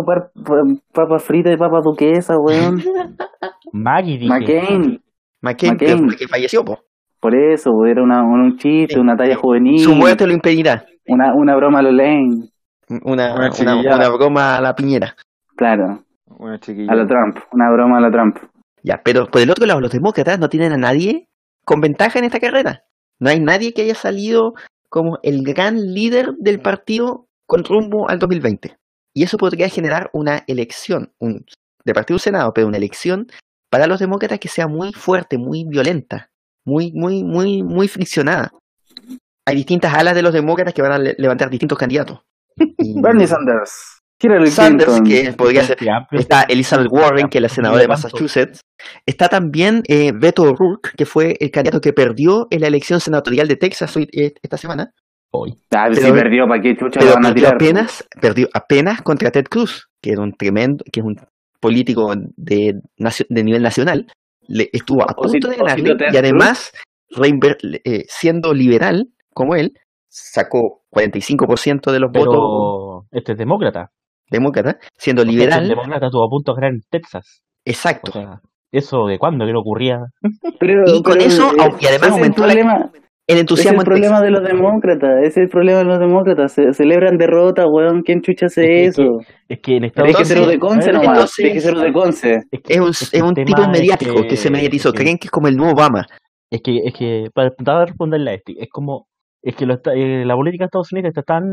papas 0.93 1.23
fritas 1.23 1.53
y 1.53 1.57
papas 1.57 1.83
duquesa, 1.83 2.35
weón? 2.37 2.81
Maggie. 3.71 4.27
McCain. 4.27 5.01
McCain, 5.41 5.73
McCain. 5.73 6.07
fue 6.09 6.17
que 6.17 6.27
falleció, 6.27 6.65
po. 6.65 6.79
Por 7.21 7.35
eso, 7.35 7.69
era 7.85 8.01
una, 8.03 8.23
un 8.23 8.57
chiste, 8.57 8.99
una 8.99 9.15
talla 9.15 9.35
juvenil. 9.35 9.79
su 9.79 9.93
muerte 9.95 10.25
lo 10.25 10.33
impedirá. 10.33 10.83
Una, 11.07 11.33
una 11.35 11.55
broma 11.55 11.79
a 11.79 11.81
lo 11.83 11.91
Lane. 11.91 12.49
Una, 12.89 13.33
Una 13.33 13.35
una, 13.35 13.49
chiquillada. 13.51 13.95
una 13.95 14.09
broma 14.09 14.57
a 14.57 14.61
la 14.61 14.73
piñera. 14.75 15.15
Claro, 15.55 16.03
Una 16.39 16.59
chiquilla. 16.59 16.91
a 16.91 16.95
lo 16.95 17.05
Trump. 17.07 17.37
Una 17.53 17.71
broma 17.71 17.97
a 17.99 18.01
lo 18.01 18.11
Trump. 18.11 18.37
Ya, 18.83 18.99
pero 19.03 19.27
por 19.27 19.41
el 19.41 19.51
otro 19.51 19.65
lado, 19.67 19.79
los 19.79 19.91
demócratas 19.91 20.39
no 20.39 20.49
tienen 20.49 20.73
a 20.73 20.77
nadie 20.77 21.27
con 21.63 21.79
ventaja 21.79 22.17
en 22.19 22.25
esta 22.25 22.39
carrera. 22.39 22.83
No 23.19 23.29
hay 23.29 23.39
nadie 23.39 23.73
que 23.73 23.83
haya 23.83 23.93
salido 23.95 24.53
como 24.89 25.19
el 25.21 25.43
gran 25.43 25.75
líder 25.93 26.31
del 26.39 26.59
partido 26.59 27.27
con 27.45 27.63
rumbo 27.63 28.09
al 28.09 28.17
2020. 28.19 28.75
y 29.13 29.23
eso 29.23 29.37
podría 29.37 29.69
generar 29.69 30.09
una 30.13 30.41
elección 30.47 31.11
un, 31.19 31.45
de 31.85 31.93
partido 31.93 32.17
Senado, 32.17 32.51
pero 32.55 32.67
una 32.67 32.77
elección 32.77 33.27
para 33.69 33.85
los 33.85 33.99
demócratas 33.99 34.39
que 34.39 34.47
sea 34.47 34.67
muy 34.67 34.91
fuerte, 34.93 35.37
muy 35.37 35.65
violenta, 35.69 36.29
muy, 36.65 36.91
muy, 36.93 37.23
muy, 37.23 37.63
muy 37.63 37.87
friccionada. 37.87 38.51
Hay 39.47 39.55
distintas 39.55 39.93
alas 39.93 40.15
de 40.15 40.21
los 40.21 40.33
demócratas 40.33 40.73
que 40.73 40.81
van 40.81 40.91
a 40.91 40.97
le- 40.99 41.15
levantar 41.17 41.49
distintos 41.49 41.77
candidatos. 41.77 42.19
Bernie 43.01 43.27
Sanders. 43.27 43.97
Hillary 44.23 44.51
Sanders, 44.51 44.99
Clinton. 45.01 45.03
que 45.31 45.33
podría 45.33 45.63
ser 45.63 45.77
Está 46.11 46.43
Elizabeth 46.43 46.89
Warren, 46.91 47.27
que 47.27 47.39
es 47.39 47.41
la 47.41 47.49
senadora 47.49 47.81
de. 47.81 47.87
Massachusetts. 47.87 48.61
Está 49.03 49.29
también 49.29 49.81
eh, 49.87 50.11
Beto 50.13 50.43
O'Rourke, 50.43 50.91
que 50.95 51.07
fue 51.07 51.35
el 51.39 51.49
candidato 51.49 51.81
que 51.81 51.91
perdió 51.91 52.45
en 52.51 52.61
la 52.61 52.67
elección 52.67 52.99
senatorial 52.99 53.47
de 53.47 53.55
Texas 53.55 53.97
hoy- 53.97 54.07
eh, 54.13 54.33
esta 54.43 54.57
semana. 54.57 54.91
hoy. 55.33 55.55
Ah, 55.71 55.87
si 55.91 56.11
perdió, 56.11 56.47
¿para 56.47 56.61
qué 56.61 56.75
chucha 56.77 56.99
Pero 56.99 57.13
van 57.15 57.25
a 57.25 57.29
perdió 57.29 57.43
tirar? 57.45 57.55
apenas, 57.55 58.07
perdió 58.21 58.47
apenas 58.53 59.01
contra 59.01 59.31
Ted 59.31 59.45
Cruz, 59.49 59.87
que 60.03 60.11
era 60.11 60.21
un 60.21 60.33
tremendo, 60.33 60.83
que 60.91 60.99
es 60.99 61.05
un 61.05 61.15
político 61.59 62.13
de, 62.35 62.75
de 63.29 63.43
nivel 63.43 63.63
nacional. 63.63 64.05
Le, 64.47 64.69
estuvo 64.73 65.03
a 65.03 65.13
punto 65.13 65.47
de 65.49 65.55
ganarle 65.55 65.95
y 66.11 66.17
además, 66.17 66.71
reinver- 67.15 67.81
eh, 67.83 68.05
siendo 68.07 68.53
liberal 68.53 69.07
como 69.33 69.55
él, 69.55 69.73
sacó 70.09 70.81
45% 70.91 71.91
de 71.91 71.99
los 71.99 72.11
votos 72.11 72.27
Pero 72.35 73.05
este 73.11 73.31
es 73.33 73.37
demócrata. 73.37 73.91
demócratas, 74.29 74.75
siendo 74.97 75.21
O 75.21 75.25
sea, 75.25 75.31
este 75.31 75.39
liberal. 75.45 75.67
demócrata 75.69 76.05
estuvo 76.07 76.25
a 76.25 76.29
punto 76.29 76.51
de 76.53 76.55
ganar 76.61 76.71
en 76.73 76.81
Texas. 76.89 77.41
O 77.41 77.61
Exacto. 77.65 78.11
sea, 78.11 78.41
¿eso 78.71 79.05
de 79.07 79.17
cuándo? 79.19 79.45
Que 79.45 79.53
no 79.53 79.59
ocurría. 79.59 79.99
Pero- 80.59 80.83
Y 80.87 81.01
con 81.03 81.13
pero, 81.13 81.25
eso, 81.25 81.51
eh, 81.51 81.69
y 81.79 81.85
además 81.85 82.07
es 82.09 82.13
aumentó 82.13 82.45
la- 82.45 82.91
El 83.31 83.37
es 83.45 83.51
el 83.51 83.55
Texas. 83.71 83.83
problema 83.85 84.21
de 84.21 84.31
los 84.31 84.43
demócratas, 84.43 85.09
ese 85.19 85.27
es 85.27 85.37
el 85.37 85.49
problema 85.49 85.79
de 85.79 85.85
los 85.85 85.99
demócratas, 85.99 86.51
se 86.53 86.73
celebran 86.73 87.17
derrotas, 87.17 87.65
weón, 87.69 88.01
¿quién 88.03 88.21
chucha 88.21 88.45
hace 88.47 88.61
Es 88.85 88.95
que- 88.95 89.03
eso? 89.03 89.17
Es 89.49 89.59
que 89.59 89.77
en 89.77 89.83
Estados 89.85 90.07
Tienes 90.07 90.17
que 90.17 90.25
ser 90.25 90.37
los 90.37 90.47
de 90.47 90.53
Unidos- 90.55 90.69
Conce 90.69 90.91
nomás, 90.91 91.07
entonces- 91.09 91.35
tienes 91.35 91.53
que 91.53 91.61
ser 91.61 91.73
los 91.73 91.83
de 91.83 91.93
Conce. 91.93 92.33
Es, 92.51 92.61
que- 92.61 92.73
Es 92.73 92.79
un, 92.79 92.89
es 92.89 93.01
es 93.01 93.09
que 93.11 93.21
un 93.23 93.33
tipo 93.33 93.61
es 93.61 93.67
mediático 93.69 94.21
que, 94.27 94.35
se 94.37 94.49
mediatizó. 94.51 94.89
es 94.89 94.93
que- 94.93 94.99
Creen 95.03 95.17
que 95.17 95.27
es 95.27 95.31
como 95.31 95.47
el 95.47 95.55
nuevo 95.55 95.73
Obama. 95.73 96.05
Es 96.51 96.61
que, 96.61 96.77
es 96.85 96.93
que 96.93 97.27
para 97.33 97.85
responderle 97.85 98.31
a 98.31 98.33
este, 98.35 98.53
es 98.61 98.69
como, 98.69 99.07
es 99.43 99.55
que 99.55 99.65
lo 99.65 99.73
está- 99.75 99.93
eh, 99.95 100.25
la 100.25 100.35
política 100.35 100.65
de 100.65 100.67
Estados 100.67 100.91
Unidos 100.91 101.09
está 101.09 101.21
tan, 101.23 101.43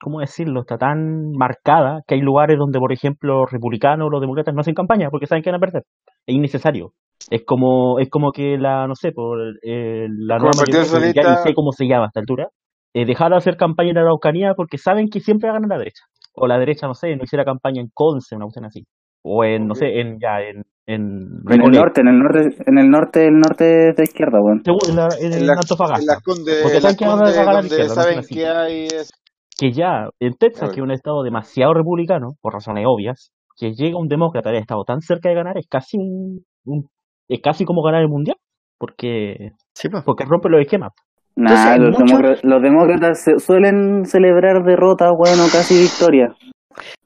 ¿cómo 0.00 0.20
decirlo? 0.20 0.60
Está 0.60 0.76
tan 0.76 1.30
marcada 1.32 2.00
que 2.06 2.16
hay 2.16 2.20
lugares 2.20 2.58
donde, 2.58 2.78
por 2.78 2.92
ejemplo, 2.92 3.40
los 3.42 3.50
republicanos 3.50 4.06
o 4.06 4.10
los 4.10 4.20
demócratas 4.20 4.54
no 4.54 4.60
hacen 4.60 4.74
campaña 4.74 5.08
porque 5.10 5.26
saben 5.26 5.42
que 5.42 5.50
van 5.50 5.56
a 5.58 5.60
perder. 5.60 5.82
Es 6.26 6.34
innecesario. 6.34 6.90
Es 7.30 7.44
como, 7.44 7.98
es 7.98 8.08
como 8.08 8.32
que 8.32 8.56
la, 8.58 8.86
no 8.86 8.94
sé, 8.94 9.12
por 9.12 9.38
eh, 9.62 10.06
la 10.08 10.38
Como 10.38 10.50
que 10.64 10.72
ya 11.12 11.22
ni 11.30 11.36
sé 11.42 11.54
cómo 11.54 11.72
se 11.72 11.86
llama 11.86 12.04
a 12.04 12.06
esta 12.08 12.20
altura, 12.20 12.48
eh, 12.94 13.04
dejar 13.04 13.30
de 13.30 13.36
hacer 13.36 13.56
campaña 13.56 13.90
en 13.90 13.96
la 13.96 14.00
Araucanía 14.02 14.54
porque 14.54 14.78
saben 14.78 15.08
que 15.08 15.20
siempre 15.20 15.48
va 15.48 15.56
a 15.56 15.60
ganar 15.60 15.70
la 15.70 15.78
derecha. 15.78 16.04
O 16.34 16.46
la 16.46 16.58
derecha, 16.58 16.86
no 16.86 16.94
sé, 16.94 17.14
no 17.16 17.24
hiciera 17.24 17.44
campaña 17.44 17.80
en 17.82 17.88
Conce, 17.92 18.34
una 18.36 18.44
cuestión 18.46 18.64
así. 18.64 18.84
O 19.22 19.44
en, 19.44 19.66
no 19.66 19.74
sé, 19.74 20.00
en, 20.00 20.18
ya, 20.20 20.40
en, 20.40 20.62
en 20.86 21.42
En 21.50 21.62
el 21.62 21.70
norte, 21.72 22.00
en 22.00 22.08
el 22.08 22.18
norte, 22.18 22.56
en 22.66 22.78
el 22.78 22.88
norte, 22.90 23.26
el 23.26 23.38
norte 23.38 23.92
de 23.92 24.02
izquierda. 24.04 24.38
Según- 24.64 24.78
en, 24.88 24.96
la- 24.96 25.08
en 25.20 25.32
En 25.32 25.46
la- 25.46 25.52
Antofagasta. 25.54 26.00
En 26.00 26.06
las 26.06 26.22
Condes, 26.22 26.62
Porque 26.62 26.80
saben 26.80 26.96
que 26.96 27.04
van 27.06 27.18
a 27.26 27.32
ganar 27.32 27.64
izquierda, 27.64 27.94
saben 27.94 28.20
que 28.26 28.46
hay 28.46 28.84
es- 28.86 29.10
que 29.58 29.72
ya 29.72 30.08
en 30.20 30.34
Texas, 30.34 30.70
que 30.70 30.76
es 30.80 30.84
un 30.84 30.92
estado 30.92 31.22
demasiado 31.24 31.74
republicano, 31.74 32.28
por 32.40 32.54
razones 32.54 32.84
obvias, 32.86 33.32
que 33.56 33.72
llega 33.72 33.98
un 33.98 34.06
demócrata 34.06 34.50
de 34.50 34.58
estado 34.58 34.84
tan 34.84 35.00
cerca 35.00 35.28
de 35.28 35.34
ganar, 35.34 35.58
es 35.58 35.66
casi 35.68 35.98
un, 35.98 36.44
un- 36.64 36.88
es 37.28 37.40
casi 37.42 37.64
como 37.64 37.82
ganar 37.82 38.02
el 38.02 38.08
mundial, 38.08 38.36
porque, 38.78 39.52
Sí, 39.74 39.88
pues. 39.88 40.02
porque 40.04 40.24
rompe 40.24 40.48
los 40.48 40.60
esquemas. 40.60 40.92
Nah, 41.36 41.50
Entonces, 41.50 41.66
hay 41.72 41.78
los, 41.78 41.90
mucho- 41.90 42.04
demócratas, 42.16 42.44
los 42.44 42.62
demócratas 42.62 43.22
se- 43.22 43.38
suelen 43.38 44.04
celebrar 44.06 44.64
derrotas, 44.64 45.12
weón, 45.16 45.38
o 45.40 45.44
casi 45.52 45.82
victoria. 45.82 46.34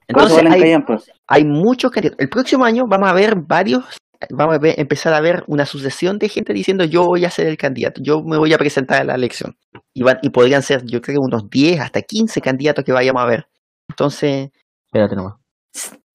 Entonces 0.07 0.39
hay, 0.39 0.61
callampas. 0.61 1.11
hay 1.27 1.45
muchos 1.45 1.91
candidatos. 1.91 2.19
El 2.19 2.29
próximo 2.29 2.65
año 2.65 2.85
vamos 2.87 3.09
a 3.09 3.13
ver 3.13 3.35
varios, 3.37 3.83
vamos 4.31 4.55
a 4.55 4.59
ver- 4.59 4.79
empezar 4.79 5.13
a 5.13 5.21
ver 5.21 5.43
una 5.47 5.65
sucesión 5.65 6.17
de 6.19 6.29
gente 6.29 6.53
diciendo 6.53 6.83
yo 6.83 7.05
voy 7.05 7.25
a 7.25 7.29
ser 7.29 7.47
el 7.47 7.57
candidato, 7.57 8.01
yo 8.03 8.21
me 8.23 8.37
voy 8.37 8.53
a 8.53 8.57
presentar 8.57 9.01
a 9.01 9.03
la 9.05 9.15
elección. 9.15 9.55
Y, 9.93 10.03
van, 10.03 10.17
y 10.21 10.29
podrían 10.29 10.61
ser, 10.63 10.83
yo 10.85 11.01
creo, 11.01 11.19
unos 11.21 11.49
10 11.49 11.79
hasta 11.79 12.01
15 12.01 12.41
candidatos 12.41 12.83
que 12.83 12.91
vayamos 12.91 13.21
a 13.21 13.25
ver. 13.27 13.47
Entonces, 13.89 14.49
Espérate 14.87 15.15
nomás. 15.15 15.35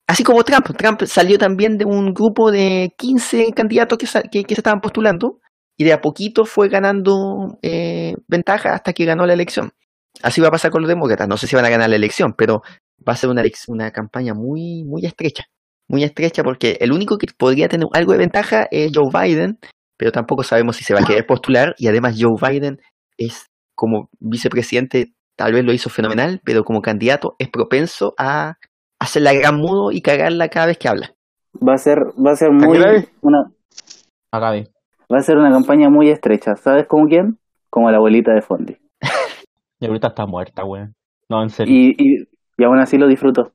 Así 0.09 0.25
como 0.25 0.43
Trump, 0.43 0.67
Trump 0.77 1.03
salió 1.05 1.39
también 1.39 1.77
de 1.79 1.85
un 1.85 2.13
grupo 2.13 2.51
de 2.51 2.93
15 2.97 3.53
candidatos 3.53 3.99
que, 3.99 4.45
que, 4.45 4.55
se 4.55 4.61
estaban 4.61 4.81
postulando 4.81 5.39
y 5.77 5.85
de 5.85 5.93
a 5.93 6.01
poquito 6.01 6.45
fue 6.45 6.69
ganando 6.69 7.59
eh, 7.63 8.15
ventaja 8.27 8.73
hasta 8.73 8.93
que 8.93 9.05
ganó 9.05 9.27
la 9.27 9.35
elección. 9.35 9.71
Así 10.23 10.41
va 10.41 10.49
a 10.49 10.51
pasar 10.51 10.73
con 10.73 10.83
los 10.83 10.89
demócratas. 10.89 11.29
No 11.29 11.37
sé 11.37 11.47
si 11.47 11.55
van 11.55 11.67
a 11.67 11.71
ganar 11.71 11.91
la 11.91 11.97
elección, 11.97 12.35
pero 12.37 12.63
va 13.07 13.13
a 13.13 13.17
ser 13.17 13.31
una, 13.31 13.43
una 13.69 13.91
campaña 13.93 14.33
muy, 14.35 14.83
muy 14.85 15.05
estrecha. 15.05 15.45
Muy 15.87 16.03
estrecha 16.03 16.43
porque 16.43 16.79
el 16.81 16.91
único 16.91 17.19
que 17.19 17.29
podría 17.37 17.69
tener 17.69 17.87
algo 17.93 18.13
de 18.13 18.19
ventaja 18.19 18.67
es 18.71 18.91
Joe 18.93 19.11
Biden, 19.13 19.59
pero 19.97 20.11
tampoco 20.11 20.43
sabemos 20.43 20.77
si 20.77 20.85
se 20.85 20.95
va 20.95 21.01
a 21.01 21.05
querer 21.05 21.27
postular 21.27 21.75
y 21.79 21.87
además 21.87 22.17
Joe 22.19 22.35
Biden 22.41 22.81
es 23.17 23.47
como 23.75 24.09
vicepresidente, 24.19 25.13
tal 25.37 25.53
vez 25.53 25.65
lo 25.65 25.73
hizo 25.73 25.91
fenomenal, 25.91 26.41
pero 26.45 26.65
como 26.65 26.81
candidato 26.81 27.37
es 27.39 27.49
propenso 27.49 28.15
a 28.19 28.55
hacer 29.01 29.23
la 29.23 29.33
gran 29.33 29.57
mudo 29.57 29.91
y 29.93 30.01
cagarla 30.01 30.49
cada 30.49 30.67
vez 30.67 30.79
que 30.79 30.89
habla. 30.89 31.11
Va 31.67 31.75
a 31.75 31.79
ser, 31.79 31.99
va 32.25 32.33
a 32.33 32.37
ser 32.37 32.51
muy 32.53 32.79
grave? 32.79 33.09
una, 33.23 33.51
va 34.33 35.19
a 35.19 35.23
ser 35.23 35.37
una 35.39 35.51
campaña 35.51 35.89
muy 35.89 36.11
estrecha. 36.11 36.55
¿Sabes 36.57 36.87
como 36.87 37.07
quién? 37.07 37.39
Como 37.71 37.91
la 37.91 37.97
abuelita 37.99 38.33
de 38.33 38.43
Fondi. 38.43 38.77
Y 39.81 39.87
ahorita 39.87 40.09
está 40.09 40.27
muerta, 40.27 40.65
weón. 40.65 40.95
No, 41.29 41.41
en 41.43 41.51
serio. 41.51 41.73
Y, 41.73 41.91
y, 41.97 42.25
y 42.57 42.65
aún 42.65 42.81
así 42.81 42.99
lo 42.99 43.07
disfruto. 43.07 43.53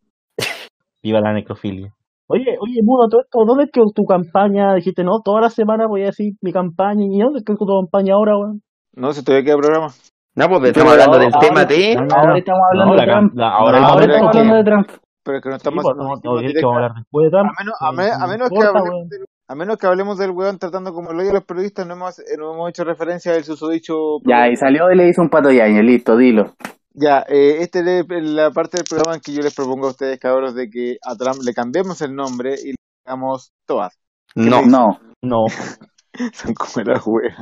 Viva 1.03 1.19
la 1.19 1.33
necrofilia. 1.33 1.93
Oye, 2.27 2.55
oye, 2.61 2.79
Mudo, 2.81 3.09
todo 3.09 3.21
esto, 3.21 3.39
¿dónde 3.45 3.67
quedó 3.69 3.87
tu 3.93 4.03
campaña? 4.05 4.73
Dijiste, 4.73 5.03
no, 5.03 5.19
toda 5.21 5.41
la 5.41 5.49
semana 5.49 5.85
voy 5.85 6.03
a 6.03 6.05
decir 6.05 6.31
mi 6.41 6.53
campaña. 6.53 7.03
¿Y 7.11 7.19
dónde 7.19 7.41
quedó 7.45 7.57
tu 7.57 7.65
campaña 7.65 8.13
ahora, 8.13 8.37
weón? 8.37 8.61
No, 8.95 9.11
si 9.11 9.21
todavía 9.21 9.43
queda 9.45 9.57
programa. 9.57 9.87
No, 10.35 10.47
pues 10.47 10.63
estamos 10.71 10.93
hablando 10.93 11.19
del 11.19 11.33
tema 11.41 11.65
de... 11.65 11.97
Ahora 11.97 12.37
estamos 12.37 12.61
hablando 12.71 12.95
de 12.95 13.05
Trump. 13.05 13.39
ahora 13.41 13.77
estamos 13.79 14.01
es 14.01 14.07
que- 14.07 14.15
hablando 14.39 14.55
de 14.55 14.63
Trump. 14.63 14.87
Pero 15.23 15.37
es 15.37 15.43
que 15.43 15.49
no 15.49 15.55
Sí, 15.55 15.57
estamos 15.57 15.83
pues, 15.83 15.95
no, 15.95 16.03
no, 16.03 16.21
que 16.21 16.27
vamos 16.27 16.43
a 16.63 16.75
hablar 16.75 16.93
después 16.95 17.25
de 17.25 17.29
Trump. 17.31 17.49
A 17.57 17.63
menos, 17.63 17.75
a, 17.79 17.91
me- 17.91 18.11
a 18.11 18.17
no 18.19 18.27
menos 18.27 18.49
que 18.49 18.55
importa, 18.55 18.79
hablemos 18.79 18.97
weón. 18.99 19.09
del, 19.09 19.25
a 19.47 19.55
menos 19.55 19.77
que 19.77 19.87
hablemos 19.87 20.17
del 20.17 20.31
weón 20.31 20.59
tratando 20.59 20.93
como 20.93 21.11
el 21.11 21.17
hoyo 21.19 21.27
de 21.27 21.33
los 21.33 21.43
periodistas, 21.45 21.87
no 21.87 21.93
hemos, 21.93 22.21
no 22.37 22.53
hemos 22.53 22.69
hecho 22.69 22.83
referencia 22.83 23.33
al 23.33 23.43
susodicho. 23.43 24.19
Ya, 24.25 24.49
y 24.49 24.55
salió 24.55 24.91
y 24.91 24.95
le 24.97 25.07
hizo 25.07 25.21
un 25.21 25.29
pato 25.29 25.51
yaño, 25.51 25.81
listo, 25.81 26.17
dilo. 26.17 26.53
Ya, 26.95 27.25
eh, 27.27 27.57
esta 27.61 27.79
es 27.79 28.05
la 28.09 28.51
parte 28.51 28.77
del 28.77 28.85
programa 28.87 29.15
en 29.15 29.21
que 29.21 29.33
yo 29.33 29.41
les 29.41 29.55
propongo 29.55 29.87
a 29.87 29.91
ustedes, 29.91 30.19
cabros, 30.19 30.53
de 30.53 30.69
que 30.69 30.97
a 31.03 31.15
Trump 31.15 31.41
le 31.43 31.53
cambiemos 31.53 32.01
el 32.01 32.13
nombre 32.15 32.53
y 32.63 32.69
le 32.71 32.75
digamos 33.05 33.51
todas. 33.65 33.97
No, 34.35 34.61
No. 34.65 34.99
No, 35.21 35.45
Son 36.33 36.53
como 36.53 36.83
las 36.85 37.01
weas. 37.07 37.35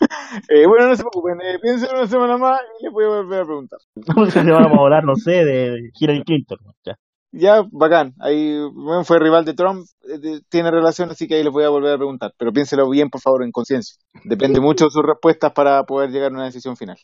Eh, 0.48 0.64
bueno, 0.68 0.86
no 0.86 0.94
se 0.94 1.02
preocupen, 1.02 1.40
eh, 1.40 1.58
piensen 1.60 1.88
una 1.92 2.06
semana 2.06 2.36
más 2.38 2.60
y 2.78 2.84
les 2.84 2.92
voy 2.92 3.04
a 3.04 3.08
volver 3.08 3.40
a 3.42 3.44
preguntar. 3.44 3.80
no 4.16 4.26
sé 4.26 4.42
si 4.42 4.48
vamos 4.48 4.78
a 4.78 4.82
hablar, 4.82 5.02
no 5.04 5.16
sé, 5.16 5.44
de 5.44 5.70
de 5.70 5.90
Hillary 5.98 6.22
Clinton. 6.22 6.58
Ya. 6.86 6.94
Ya, 7.30 7.62
bacán. 7.70 8.14
Ahí 8.20 8.58
weón, 8.74 9.04
fue 9.04 9.18
rival 9.18 9.44
de 9.44 9.52
Trump, 9.54 9.84
eh, 10.08 10.18
de- 10.18 10.40
tiene 10.48 10.70
relación, 10.70 11.10
así 11.10 11.28
que 11.28 11.34
ahí 11.34 11.44
les 11.44 11.52
voy 11.52 11.64
a 11.64 11.68
volver 11.68 11.92
a 11.94 11.98
preguntar. 11.98 12.32
Pero 12.38 12.52
piénselo 12.52 12.88
bien, 12.88 13.10
por 13.10 13.20
favor, 13.20 13.42
en 13.42 13.52
conciencia. 13.52 13.96
Depende 14.24 14.60
mucho 14.60 14.86
de 14.86 14.90
sus 14.90 15.02
respuestas 15.04 15.52
para 15.52 15.84
poder 15.84 16.10
llegar 16.10 16.30
a 16.32 16.34
una 16.34 16.44
decisión 16.44 16.76
final. 16.76 16.96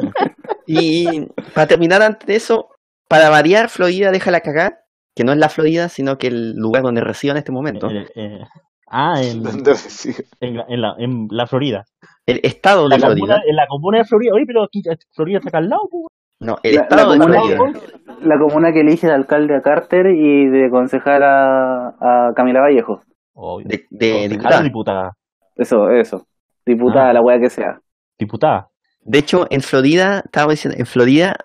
Y 0.66 1.26
para 1.54 1.66
terminar 1.66 2.02
antes 2.02 2.26
de 2.26 2.36
eso, 2.36 2.68
para 3.08 3.28
variar, 3.30 3.68
Florida 3.68 4.10
deja 4.10 4.30
la 4.30 4.40
cagada, 4.40 4.80
que 5.14 5.24
no 5.24 5.32
es 5.32 5.38
la 5.38 5.48
Florida, 5.48 5.88
sino 5.88 6.18
que 6.18 6.28
el 6.28 6.52
lugar 6.54 6.82
donde 6.82 7.00
resido 7.00 7.32
en 7.32 7.38
este 7.38 7.52
momento. 7.52 7.90
Eh, 7.90 8.06
eh, 8.14 8.40
ah, 8.88 9.20
en, 9.22 9.42
en, 10.40 10.56
la, 10.56 10.64
en, 10.68 10.80
la, 10.80 10.94
en 10.98 11.28
la 11.30 11.46
Florida. 11.46 11.84
El 12.26 12.40
estado 12.44 12.88
La 12.88 12.96
de 12.96 13.02
comuna, 13.02 13.16
Florida. 13.34 13.42
en 13.50 13.56
la 13.56 13.66
comuna 13.66 13.98
de 13.98 14.04
Florida. 14.04 14.32
Oye, 14.34 14.44
pero 14.46 14.62
aquí 14.64 14.82
eh, 14.88 14.96
Florida 15.10 15.38
está 15.38 15.48
acá 15.48 15.58
al 15.58 15.68
lado, 15.68 15.88
pues. 15.90 16.04
No, 16.43 16.57
el 16.62 16.74
La, 16.74 16.80
la 16.82 16.86
estado 16.88 17.12
de 17.12 17.18
comuna, 17.57 17.80
la 18.22 18.38
comuna 18.38 18.72
que 18.72 18.80
elige 18.80 19.07
de 19.07 19.12
alcalde 19.14 19.57
a 19.57 19.61
Carter 19.61 20.07
y 20.07 20.49
de 20.49 20.70
concejal 20.70 21.22
a, 21.22 21.88
a 22.01 22.32
Camila 22.34 22.61
Vallejo. 22.61 23.01
Oh, 23.34 23.61
De, 23.64 23.86
de 23.90 24.11
concejala, 24.12 24.62
diputada. 24.62 24.62
diputada. 24.62 25.11
Eso, 25.57 25.88
eso. 25.90 26.26
Diputada, 26.66 27.11
Ah. 27.11 27.12
la 27.14 27.20
wea 27.22 27.38
que 27.38 27.49
sea. 27.51 27.78
Diputada. 28.18 28.68
De 29.05 29.18
hecho, 29.18 29.47
en 29.51 29.61
Florida, 29.62 30.22
estábamos 30.24 30.55
diciendo, 30.55 30.78
en 30.78 30.86
Florida 30.86 31.36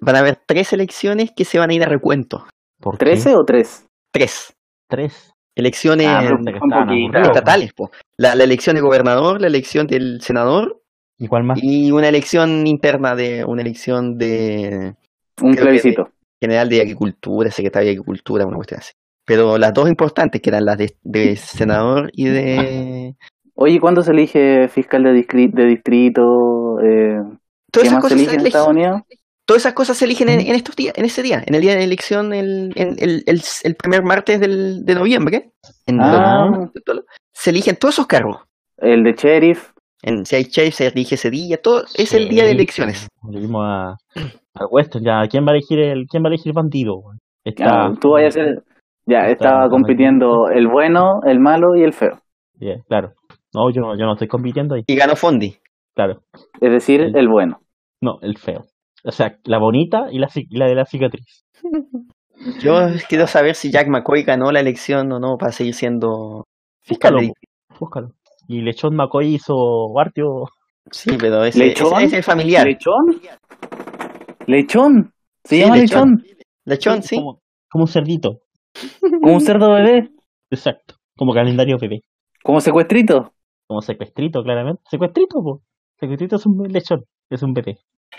van 0.00 0.16
a 0.16 0.20
haber 0.20 0.36
tres 0.46 0.72
elecciones 0.72 1.30
que 1.36 1.44
se 1.44 1.58
van 1.58 1.70
a 1.70 1.74
ir 1.74 1.82
a 1.82 1.86
recuento. 1.86 2.44
¿Por 2.80 2.98
qué? 2.98 3.04
¿13 3.14 3.34
o 3.36 3.44
3? 3.44 3.86
Tres. 4.12 4.56
Tres. 4.88 5.32
Elecciones 5.54 6.06
Ah, 6.08 6.22
estatales. 7.22 7.72
po. 7.72 7.90
La, 8.16 8.34
la 8.34 8.44
elección 8.44 8.74
de 8.76 8.82
gobernador, 8.82 9.40
la 9.40 9.46
elección 9.46 9.86
del 9.86 10.20
senador 10.20 10.80
¿Y 11.18 11.28
cuál 11.28 11.44
más? 11.44 11.58
y 11.62 11.90
una 11.92 12.08
elección 12.08 12.66
interna 12.66 13.14
de 13.14 13.44
una 13.44 13.62
elección 13.62 14.18
de 14.18 14.94
Un 15.40 15.54
plebiscito. 15.54 16.10
general 16.40 16.68
de 16.68 16.80
agricultura, 16.80 17.50
secretario 17.50 17.86
de 17.86 17.92
agricultura, 17.92 18.46
una 18.46 18.56
cuestión 18.56 18.80
así. 18.80 18.92
Pero 19.26 19.56
las 19.56 19.72
dos 19.72 19.88
importantes, 19.88 20.40
que 20.42 20.50
eran 20.50 20.64
las 20.66 20.76
de, 20.76 20.96
de 21.02 21.36
senador 21.36 22.10
y 22.12 22.26
de... 22.26 23.14
Oye, 23.54 23.78
¿cuándo 23.80 24.02
se 24.02 24.10
elige 24.10 24.68
fiscal 24.68 25.04
de, 25.04 25.12
discri- 25.14 25.52
de 25.52 25.64
distrito? 25.64 26.78
Eh, 26.82 27.20
Todas 27.70 27.82
¿Qué 27.82 27.86
esas 27.88 27.92
más 27.94 28.02
se 28.02 28.02
cosas 28.02 28.12
elige 28.18 28.34
en 28.34 28.40
se 28.40 28.46
Estados 28.48 28.68
Unidos? 28.68 29.02
Todas 29.46 29.62
esas 29.62 29.72
cosas 29.74 29.96
se 29.96 30.04
eligen 30.06 30.28
en, 30.28 30.40
en 30.40 30.54
estos 30.54 30.74
días, 30.74 30.94
en 30.96 31.04
ese 31.04 31.22
día, 31.22 31.42
en 31.46 31.54
el 31.54 31.60
día 31.60 31.72
de 31.72 31.78
la 31.78 31.84
elección, 31.84 32.32
el, 32.32 32.72
el, 32.76 32.96
el, 32.98 33.22
el- 33.26 33.42
el 33.62 33.74
primer 33.76 34.02
martes 34.02 34.40
del, 34.40 34.84
de 34.84 34.94
noviembre. 34.94 35.52
En 35.86 36.00
Ah. 36.00 36.50
se 37.32 37.50
eligen 37.50 37.76
todos 37.76 37.94
esos 37.94 38.06
cargos. 38.06 38.38
El 38.78 39.04
de 39.04 39.12
sheriff. 39.12 39.70
En, 40.06 40.26
si 40.26 40.36
hay 40.36 40.44
chef, 40.44 40.74
se 40.74 40.88
elige 40.88 41.14
ese 41.14 41.30
día, 41.30 41.56
todo 41.62 41.82
es 41.96 42.12
el 42.12 42.28
día 42.28 42.44
de 42.44 42.50
elecciones. 42.50 43.08
Volvimos 43.22 43.64
a, 43.66 43.96
a 44.54 44.66
Weston, 44.70 45.02
ya. 45.02 45.22
¿Quién 45.30 45.46
va 45.46 45.52
a 45.52 45.54
elegir 45.54 45.78
el, 45.78 46.04
quién 46.06 46.22
va 46.22 46.28
a 46.28 46.32
elegir 46.34 46.52
bandido? 46.52 47.00
Está, 47.42 47.92
tú 48.00 48.10
vayas 48.10 48.36
a 48.36 48.40
ser. 48.40 48.62
Ya, 49.06 49.28
está- 49.28 49.30
estaba 49.48 49.68
compitiendo 49.70 50.48
el 50.50 50.68
bueno, 50.68 51.20
el 51.26 51.40
malo 51.40 51.74
y 51.74 51.82
el 51.82 51.92
feo. 51.92 52.18
Bien, 52.54 52.82
claro. 52.86 53.12
No, 53.54 53.70
yo 53.70 53.80
no, 53.80 53.96
yo 53.98 54.04
no 54.04 54.12
estoy 54.12 54.28
compitiendo 54.28 54.74
ahí. 54.74 54.82
Y 54.86 54.94
ganó 54.96 55.16
Fondi. 55.16 55.56
Claro. 55.94 56.20
Es 56.60 56.70
decir, 56.72 57.00
El- 57.00 57.16
el 57.16 57.28
bueno. 57.28 57.60
No, 58.02 58.18
el 58.20 58.36
feo. 58.36 58.64
O 59.04 59.10
sea, 59.12 59.36
la 59.44 59.58
bonita 59.58 60.08
y 60.10 60.18
la, 60.18 60.28
la 60.50 60.66
de 60.66 60.74
la 60.74 60.84
cicatriz. 60.84 61.44
Yo 62.60 62.74
quiero 63.08 63.26
saber 63.26 63.54
si 63.54 63.70
Jack 63.70 63.88
McCoy 63.88 64.22
ganó 64.22 64.50
la 64.52 64.60
elección 64.60 65.10
o 65.12 65.18
no 65.18 65.36
para 65.38 65.52
seguir 65.52 65.74
siendo 65.74 66.44
fiscal. 66.82 67.14
Búscalo, 67.14 67.32
búscalo. 67.78 68.08
Y 68.48 68.60
Lechón 68.60 68.94
McCoy 68.96 69.34
hizo 69.34 69.92
Bartio. 69.92 70.44
Sí, 70.90 71.16
pero 71.18 71.44
ese, 71.44 71.58
¿Lechón? 71.58 71.94
ese 71.94 72.04
es 72.04 72.12
el 72.14 72.22
familiar. 72.22 72.66
¿Lechón? 72.66 73.20
¿Lechón? 74.46 75.12
¿Se 75.44 75.56
Sí, 75.56 75.60
llama 75.62 75.76
lechón. 75.76 76.10
lechón? 76.22 76.36
Lechón, 76.64 77.02
sí. 77.02 77.16
Como, 77.16 77.40
como 77.70 77.84
un 77.84 77.88
cerdito. 77.88 78.40
¿Como 79.22 79.34
un 79.34 79.40
cerdo 79.40 79.72
bebé? 79.72 80.10
Exacto. 80.50 80.96
Como 81.16 81.32
calendario 81.32 81.78
bebé. 81.78 82.00
¿Como 82.42 82.60
secuestrito? 82.60 83.32
Como 83.66 83.80
secuestrito, 83.82 84.42
claramente. 84.42 84.82
Secuestrito, 84.90 85.42
po. 85.42 85.62
Secuestrito 85.98 86.36
es 86.36 86.46
un 86.46 86.58
lechón. 86.70 87.04
Es 87.30 87.42
un 87.42 87.52
bebé. 87.54 87.78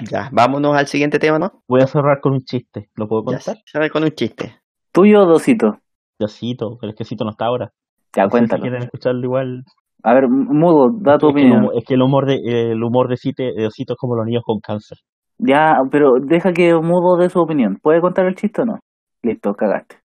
Ya, 0.10 0.30
vámonos 0.32 0.76
al 0.76 0.88
siguiente 0.88 1.20
tema, 1.20 1.40
¿no? 1.40 1.64
Voy 1.68 1.82
a 1.82 1.88
cerrar 1.88 2.20
con 2.20 2.34
un 2.34 2.44
chiste. 2.44 2.90
¿Lo 2.96 3.08
puedo 3.08 3.22
Ya, 3.32 3.38
contar? 3.38 3.58
cerrar 3.66 3.92
con 3.92 4.04
un 4.04 4.12
chiste. 4.12 4.60
¿Tuyo 4.92 5.24
o 5.24 5.26
Dosito? 5.26 5.78
Yo 6.20 6.28
cito, 6.28 6.78
pero 6.80 6.92
es 6.92 6.98
que 6.98 7.06
cito 7.06 7.24
no 7.24 7.32
está 7.32 7.46
ahora. 7.46 7.72
Ya, 8.16 8.24
No 8.24 8.30
sé 8.30 8.30
si 8.30 8.32
cuéntalo. 8.32 8.62
quieren 8.62 8.84
escucharlo 8.84 9.24
igual. 9.24 9.64
A 10.08 10.14
ver, 10.14 10.30
Mudo, 10.30 10.92
da 11.02 11.18
tu 11.18 11.30
es, 11.30 11.34
que 11.34 11.42
el 11.42 11.52
opinión. 11.52 11.72
es 11.76 11.84
que 11.84 11.96
el 11.96 12.02
humor 12.04 12.28
de, 12.28 12.36
el 12.36 12.84
humor 12.84 13.10
de, 13.10 13.18
cite, 13.18 13.54
de 13.58 13.66
Osito 13.66 13.94
es 13.94 14.00
como 14.00 14.16
los 14.16 14.28
niños 14.28 14.44
con 14.46 14.60
cáncer. 14.60 15.00
Ya, 15.40 15.80
pero 15.90 16.20
deja 16.22 16.54
que 16.54 16.76
Mudo 16.76 17.18
dé 17.18 17.28
su 17.28 17.40
opinión. 17.40 17.80
¿Puede 17.82 18.02
contar 18.02 18.28
el 18.28 18.36
chiste 18.36 18.62
o 18.62 18.66
no? 18.66 18.80
Listo, 19.24 19.56
cagaste. 19.56 19.96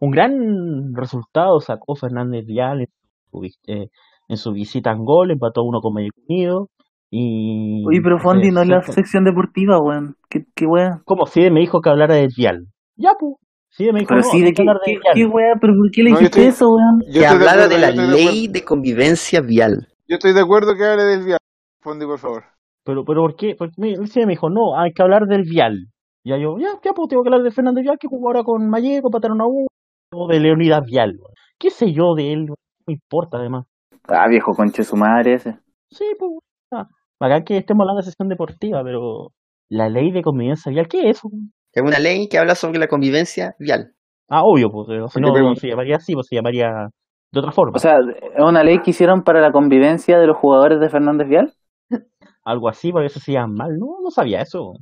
Un 0.00 0.10
gran 0.10 0.94
resultado 0.96 1.60
sacó 1.60 1.94
Fernández 1.94 2.44
Vial 2.44 2.80
en 2.80 2.88
su, 3.30 3.44
eh, 3.68 3.86
en 4.26 4.36
su 4.36 4.50
visita 4.50 4.90
a 4.90 4.94
Angola, 4.94 5.32
empató 5.32 5.62
uno 5.62 5.80
con 5.80 5.94
México 5.94 6.20
Unido. 6.28 6.70
Y 7.10 7.84
Oye, 7.86 8.00
pero 8.02 8.18
Fondi 8.18 8.50
no 8.50 8.62
es 8.62 8.68
la 8.68 8.82
se- 8.82 8.92
sección 8.92 9.24
deportiva, 9.24 9.80
weón. 9.80 10.16
¿Qué, 10.28 10.44
qué 10.54 10.66
weá? 10.66 11.00
Como 11.04 11.26
si 11.26 11.50
me 11.50 11.60
dijo 11.60 11.80
que 11.80 11.90
hablara 11.90 12.14
de 12.14 12.28
Vial. 12.36 12.66
Ya, 12.96 13.10
pues. 13.18 13.34
Sí, 13.70 13.84
me 13.92 14.00
dijo 14.00 14.08
Pero 14.08 14.20
no, 14.22 14.30
sí, 14.30 14.40
¿de 14.42 14.46
que 14.48 14.54
qué, 14.54 14.62
hablar 14.62 14.76
de 14.84 14.92
qué, 14.92 14.98
Vial. 14.98 15.14
qué 15.14 15.26
weá? 15.26 15.54
¿Pero 15.60 15.72
por 15.74 15.90
qué 15.92 16.02
le 16.02 16.10
No, 16.10 16.16
dijiste 16.18 16.40
estoy- 16.40 16.52
eso, 16.52 16.68
weón? 16.68 17.00
Que 17.12 17.26
hablara 17.26 17.64
acuerdo, 17.64 17.74
de 17.74 17.78
la 17.80 17.92
de 17.92 18.08
ley 18.12 18.48
de 18.48 18.64
convivencia 18.64 19.40
vial. 19.40 19.86
Yo 20.08 20.14
estoy 20.16 20.32
de 20.32 20.40
acuerdo 20.40 20.74
que 20.76 20.84
hable 20.84 21.04
del 21.04 21.24
viaje. 21.24 21.38
Fondi, 21.80 22.06
por 22.06 22.18
favor. 22.18 22.44
Pero, 22.84 23.04
pero 23.04 23.20
¿por 23.22 23.36
qué? 23.36 23.54
Porque 23.58 23.74
me, 23.78 24.06
sí 24.06 24.20
me 24.20 24.26
dijo, 24.32 24.48
no, 24.50 24.78
hay 24.78 24.92
que 24.92 25.02
hablar 25.02 25.26
del 25.26 25.42
Vial. 25.42 25.86
Ya 26.24 26.38
yo, 26.38 26.56
ya, 26.58 26.68
ya, 26.84 26.92
pues 26.92 27.08
tengo 27.08 27.22
que 27.22 27.28
hablar 27.28 27.42
de 27.42 27.50
Fernández 27.50 27.82
Vial, 27.82 27.98
que 28.00 28.08
jugó 28.08 28.28
ahora 28.28 28.42
con 28.44 28.68
Mayeco, 28.68 29.10
pataron 29.10 29.40
a 29.40 29.46
uno, 29.46 29.66
o 30.12 30.28
de 30.28 30.40
Leonidas 30.40 30.84
Vial. 30.84 31.16
weón. 31.18 31.34
¿Qué 31.58 31.70
sé 31.70 31.92
yo 31.92 32.14
de 32.14 32.32
él? 32.32 32.46
No 32.46 32.54
me 32.86 32.94
importa, 32.94 33.38
además. 33.38 33.66
Ah, 34.08 34.26
viejo 34.28 34.52
conche 34.54 34.84
su 34.84 34.96
madre 34.96 35.34
ese. 35.34 35.58
Sí, 35.90 36.04
pues, 36.18 36.30
ah, 36.72 36.88
bacán 37.20 37.44
que 37.44 37.58
estemos 37.58 37.82
hablando 37.82 38.00
de 38.00 38.10
sesión 38.10 38.28
deportiva, 38.28 38.82
pero 38.82 39.32
la 39.68 39.88
ley 39.88 40.10
de 40.10 40.22
convivencia 40.22 40.70
vial, 40.70 40.88
¿qué 40.88 41.08
es 41.10 41.18
eso? 41.18 41.30
Es 41.72 41.82
una 41.82 41.98
ley 41.98 42.28
que 42.28 42.38
habla 42.38 42.54
sobre 42.54 42.78
la 42.78 42.88
convivencia 42.88 43.54
vial. 43.58 43.92
Ah, 44.28 44.42
obvio, 44.44 44.70
pues, 44.70 44.86
pero 44.88 45.08
si 45.08 45.20
¿Por 45.20 45.22
no, 45.22 45.50
no 45.50 45.54
se 45.54 45.68
llamaría 45.68 45.96
así, 45.96 46.14
pues 46.14 46.26
se 46.26 46.36
llamaría 46.36 46.88
de 47.32 47.40
otra 47.40 47.52
forma. 47.52 47.76
O 47.76 47.78
sea, 47.78 47.98
¿es 47.98 48.42
una 48.42 48.64
ley 48.64 48.80
que 48.80 48.90
hicieron 48.90 49.22
para 49.22 49.40
la 49.40 49.52
convivencia 49.52 50.18
de 50.18 50.26
los 50.26 50.36
jugadores 50.36 50.80
de 50.80 50.88
Fernández 50.88 51.28
Vial? 51.28 51.54
Algo 52.44 52.68
así, 52.68 52.90
porque 52.92 53.06
eso 53.06 53.20
se 53.20 53.32
llama 53.32 53.64
mal, 53.64 53.78
no, 53.78 53.98
no 54.02 54.10
sabía 54.10 54.40
eso. 54.40 54.74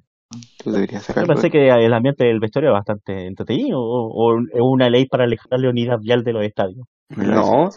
Tú 0.62 0.72
deberías 0.72 1.07
Yo 1.14 1.26
pensé 1.26 1.51
que 1.51 1.68
el 1.68 1.93
ambiente 1.93 2.24
del 2.24 2.41
vestuario 2.41 2.70
era 2.70 2.78
bastante 2.78 3.26
entretenido, 3.26 3.78
o, 3.78 4.09
o 4.09 4.39
es 4.41 4.61
una 4.61 4.89
ley 4.89 5.07
para 5.07 5.24
alejar 5.24 5.47
a 5.53 5.59
Leonidas 5.59 6.01
Vial 6.01 6.24
de 6.24 6.32
los 6.32 6.45
estadios. 6.45 6.87
No. 7.16 7.68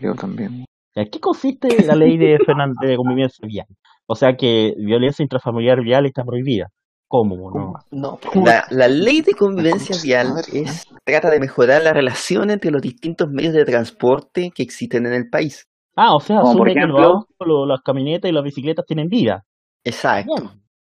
Leo 0.00 0.14
también. 0.14 0.64
¿En 0.96 1.10
qué 1.10 1.20
consiste 1.20 1.68
la 1.84 1.94
ley 1.94 2.16
de, 2.16 2.38
de 2.80 2.96
convivencia 2.96 3.46
vial? 3.46 3.66
O 4.06 4.14
sea 4.14 4.36
que 4.36 4.74
violencia 4.78 5.22
intrafamiliar 5.22 5.82
vial 5.82 6.06
está 6.06 6.24
prohibida. 6.24 6.68
¿Cómo? 7.08 7.50
No? 7.50 7.74
No, 7.92 8.18
la, 8.44 8.66
la 8.70 8.88
ley 8.88 9.20
de 9.20 9.32
convivencia 9.34 9.94
vial 10.02 10.32
es, 10.52 10.84
trata 11.04 11.30
de 11.30 11.38
mejorar 11.38 11.82
la 11.82 11.92
relación 11.92 12.50
entre 12.50 12.72
los 12.72 12.82
distintos 12.82 13.28
medios 13.30 13.54
de 13.54 13.64
transporte 13.64 14.50
que 14.52 14.62
existen 14.64 15.06
en 15.06 15.12
el 15.12 15.28
país. 15.28 15.68
Ah, 15.94 16.14
o 16.16 16.20
sea, 16.20 16.40
Como 16.40 16.58
por 16.58 16.68
asume 16.68 16.80
que 16.80 16.86
los 16.88 17.00
autos, 17.00 17.68
las 17.68 17.80
camionetas 17.82 18.28
y 18.28 18.34
las 18.34 18.42
bicicletas 18.42 18.84
tienen 18.86 19.08
vida. 19.08 19.44
Exacto. 19.84 20.34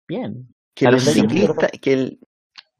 Bien, 0.08 0.32
bien. 0.32 0.48
Que 0.74 0.90
los 0.90 1.04
ciclistas, 1.04 1.70
que, 1.72 2.16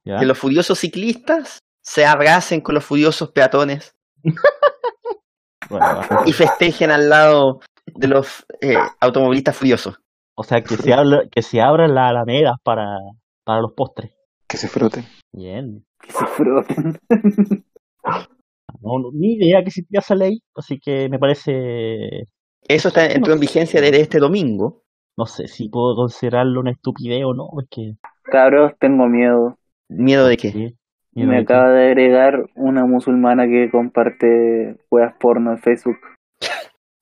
que 0.05 0.27
los 0.27 0.39
furiosos 0.39 0.79
ciclistas 0.79 1.59
se 1.83 2.07
abracen 2.07 2.61
con 2.61 2.75
los 2.75 2.85
furiosos 2.85 3.31
peatones 3.31 3.95
Bueno, 5.71 5.87
y 6.27 6.33
festejen 6.33 6.91
al 6.91 7.09
lado 7.09 7.61
de 7.87 8.09
los 8.09 8.47
eh, 8.61 8.77
automovilistas 9.01 9.57
furiosos. 9.57 9.99
o 10.37 10.43
sea, 10.43 10.63
que 10.63 10.77
se, 10.77 10.93
habla, 10.93 11.23
que 11.31 11.43
se 11.43 11.61
abran 11.61 11.95
las 11.95 12.11
alamedas 12.11 12.57
para, 12.63 12.97
para 13.45 13.61
los 13.61 13.73
postres. 13.75 14.13
Que 14.49 14.57
se 14.57 14.69
froten. 14.69 15.05
Bien. 15.33 15.85
Que 16.01 16.13
se 16.13 16.27
froten. 16.27 16.99
No, 18.83 18.99
no, 18.99 19.11
ni 19.15 19.35
idea 19.35 19.63
que 19.63 19.69
existía 19.69 20.01
esa 20.01 20.15
ley, 20.15 20.43
así 20.55 20.79
que 20.79 21.09
me 21.09 21.19
parece, 21.19 22.27
Eso 22.69 22.89
está, 22.89 23.07
entró 23.07 23.33
en 23.33 23.41
vigencia 23.41 23.81
desde 23.81 24.01
este 24.01 24.19
domingo. 24.19 24.83
no 25.17 25.25
sé 25.25 25.47
si 25.47 25.71
puedo 25.71 25.95
considerarlo 25.95 26.61
una 26.61 26.73
estupidez 26.73 27.23
o 27.25 27.33
no, 27.33 27.49
porque... 27.51 27.95
Cabros, 28.25 28.73
tengo 28.79 29.07
miedo. 29.07 29.57
¿Miedo 29.89 30.27
de 30.27 30.37
qué? 30.37 30.75
Miedo 31.15 31.31
Me 31.31 31.37
que- 31.39 31.43
acaba 31.53 31.71
de 31.71 31.87
agregar 31.87 32.45
una 32.57 32.85
musulmana 32.87 33.47
que 33.47 33.71
comparte 33.71 34.77
weas 34.91 35.15
porno 35.19 35.53
en 35.53 35.59
Facebook. 35.59 35.97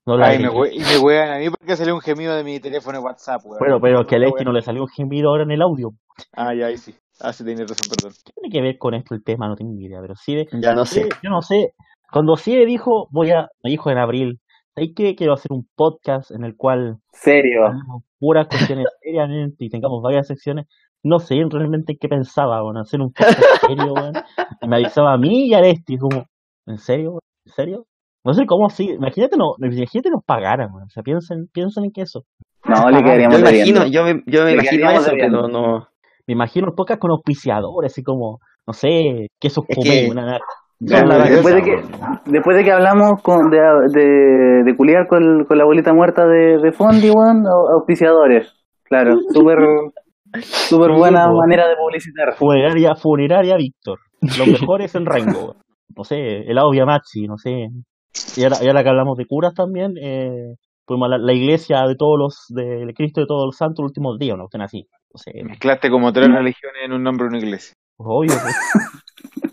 no 0.06 0.16
la 0.16 0.26
Ay, 0.28 0.38
me 0.38 0.48
y 0.72 0.78
me 0.80 0.98
wean 1.02 1.30
a 1.30 1.38
mí 1.38 1.48
porque 1.50 1.76
salió 1.76 1.94
un 1.94 2.00
gemido 2.00 2.34
de 2.36 2.42
mi 2.44 2.58
teléfono 2.60 2.98
de 2.98 3.04
WhatsApp, 3.04 3.40
weón. 3.44 3.58
Bueno, 3.60 3.80
pero 3.80 4.04
que 4.06 4.16
a 4.16 4.18
La 4.18 4.26
Lesti 4.26 4.44
no 4.44 4.52
le 4.52 4.62
salió 4.62 4.82
un 4.82 4.88
gemido 4.88 5.30
ahora 5.30 5.44
en 5.44 5.50
el 5.52 5.62
audio. 5.62 5.92
Ah, 6.34 6.54
ya, 6.54 6.66
ahí 6.66 6.76
sí. 6.76 6.94
Ah, 7.20 7.32
sí, 7.32 7.44
tienes 7.44 7.68
razón, 7.68 7.86
perdón. 7.88 8.12
¿Qué 8.24 8.32
tiene 8.32 8.50
que 8.52 8.60
ver 8.62 8.78
con 8.78 8.94
esto 8.94 9.14
el 9.14 9.22
tema? 9.22 9.46
No 9.46 9.54
tengo 9.54 9.72
ni 9.72 9.84
idea, 9.84 10.00
pero 10.00 10.14
sí, 10.16 10.34
de- 10.34 10.48
Ya 10.60 10.74
no 10.74 10.84
sé. 10.84 11.08
yo 11.22 11.30
no 11.30 11.40
sé. 11.42 11.72
Cuando 12.10 12.36
sí 12.36 12.56
dijo, 12.66 13.06
voy 13.10 13.30
a, 13.30 13.48
me 13.62 13.70
dijo 13.70 13.90
en 13.90 13.98
abril, 13.98 14.40
¿sabes 14.74 14.90
qué? 14.96 15.14
Quiero 15.14 15.34
hacer 15.34 15.52
un 15.52 15.68
podcast 15.76 16.30
en 16.32 16.44
el 16.44 16.56
cual 16.56 16.98
Serio. 17.12 17.70
puras 18.18 18.48
cuestiones 18.48 18.86
seriamente 19.00 19.64
y 19.64 19.70
tengamos 19.70 20.02
varias 20.02 20.26
secciones. 20.26 20.66
No 21.04 21.18
sé 21.18 21.34
realmente 21.50 21.96
qué 22.00 22.08
pensaba, 22.08 22.62
bueno, 22.62 22.80
hacer 22.80 23.00
un 23.00 23.12
podcast 23.12 23.40
serio. 23.66 23.94
Y 24.60 24.68
me 24.68 24.76
avisaba 24.76 25.12
a 25.14 25.18
mí 25.18 25.48
y 25.48 25.54
a 25.54 25.60
Lesti, 25.60 25.96
como, 25.98 26.26
¿en 26.66 26.78
serio? 26.78 27.18
¿En 27.46 27.52
serio? 27.52 27.84
No 28.24 28.34
sé 28.34 28.46
cómo 28.46 28.66
así, 28.66 28.90
imagínate, 28.90 29.36
no, 29.36 29.54
imagínate 29.58 30.10
nos 30.10 30.22
pagaran, 30.24 30.70
weón. 30.72 30.86
o 30.86 30.90
sea, 30.90 31.02
piensen, 31.02 31.48
piensen 31.52 31.84
en 31.86 31.90
que 31.90 32.02
eso. 32.02 32.22
No, 32.64 32.88
le 32.88 32.98
Yo 32.98 33.04
quedaríamos 33.04 33.42
me 33.42 33.50
imagino, 33.50 33.86
yo 33.86 34.04
me, 34.04 34.22
yo 34.26 34.48
imagino 34.48 34.90
eso, 34.92 35.10
pero 35.18 35.48
no. 35.48 35.88
Me 36.28 36.34
imagino 36.34 36.68
el 36.68 36.74
podcast 36.74 37.00
con 37.00 37.10
auspiciadores, 37.10 37.90
así 37.92 38.04
como, 38.04 38.38
no 38.64 38.72
sé, 38.72 39.26
quesos 39.40 39.64
Es 39.68 39.76
comé, 39.76 40.04
que- 40.04 40.10
una, 40.12 40.38
la 40.84 41.24
después, 41.28 41.54
de 41.56 41.62
que, 41.62 41.82
después 42.26 42.56
de 42.56 42.64
que 42.64 42.70
hablamos 42.72 43.20
con, 43.22 43.50
de, 43.50 43.58
de, 43.92 44.62
de 44.64 44.76
culiar 44.76 45.06
con, 45.08 45.44
con 45.44 45.56
la 45.58 45.64
abuelita 45.64 45.92
muerta 45.92 46.24
de, 46.26 46.58
de 46.58 46.72
Fondi, 46.72 47.10
weón, 47.10 47.44
au- 47.44 47.72
auspiciadores. 47.74 48.52
Claro, 48.84 49.16
súper 49.32 49.58
súper 50.40 50.92
buena 50.92 51.28
manera 51.30 51.68
de 51.68 51.76
publicitar. 51.76 52.34
Funeraria, 52.34 52.94
funeraria 52.94 53.56
Víctor. 53.56 53.98
Los 54.20 54.46
mejores 54.60 54.94
en 54.94 55.06
Rango. 55.06 55.56
No 55.96 56.04
sé, 56.04 56.40
helado 56.50 56.70
Viamachi, 56.70 57.26
no 57.26 57.36
sé. 57.36 57.68
Y 58.36 58.44
ahora, 58.44 58.56
y 58.62 58.66
ahora 58.68 58.82
que 58.82 58.88
hablamos 58.88 59.16
de 59.18 59.26
curas 59.26 59.52
también, 59.54 59.94
eh, 60.00 60.54
fuimos 60.86 61.06
a 61.06 61.10
la, 61.10 61.18
la 61.18 61.32
iglesia 61.32 61.82
de 61.86 61.96
todos 61.96 62.18
los, 62.18 62.46
del 62.48 62.92
Cristo 62.94 63.20
de 63.20 63.26
todos 63.26 63.46
los 63.46 63.56
santos, 63.56 63.82
los 63.82 63.90
últimos 63.90 64.18
días, 64.18 64.36
¿no? 64.38 64.44
Estén 64.44 64.62
así. 64.62 64.86
No 65.14 65.18
sé, 65.18 65.32
Mezclaste 65.44 65.90
como 65.90 66.12
tres 66.12 66.28
religiones 66.28 66.82
en 66.84 66.92
un 66.92 67.02
nombre 67.02 67.24
de 67.24 67.28
una 67.28 67.38
iglesia. 67.38 67.74
pues 67.96 68.06
obvio. 68.10 68.32
pues. 68.42 69.52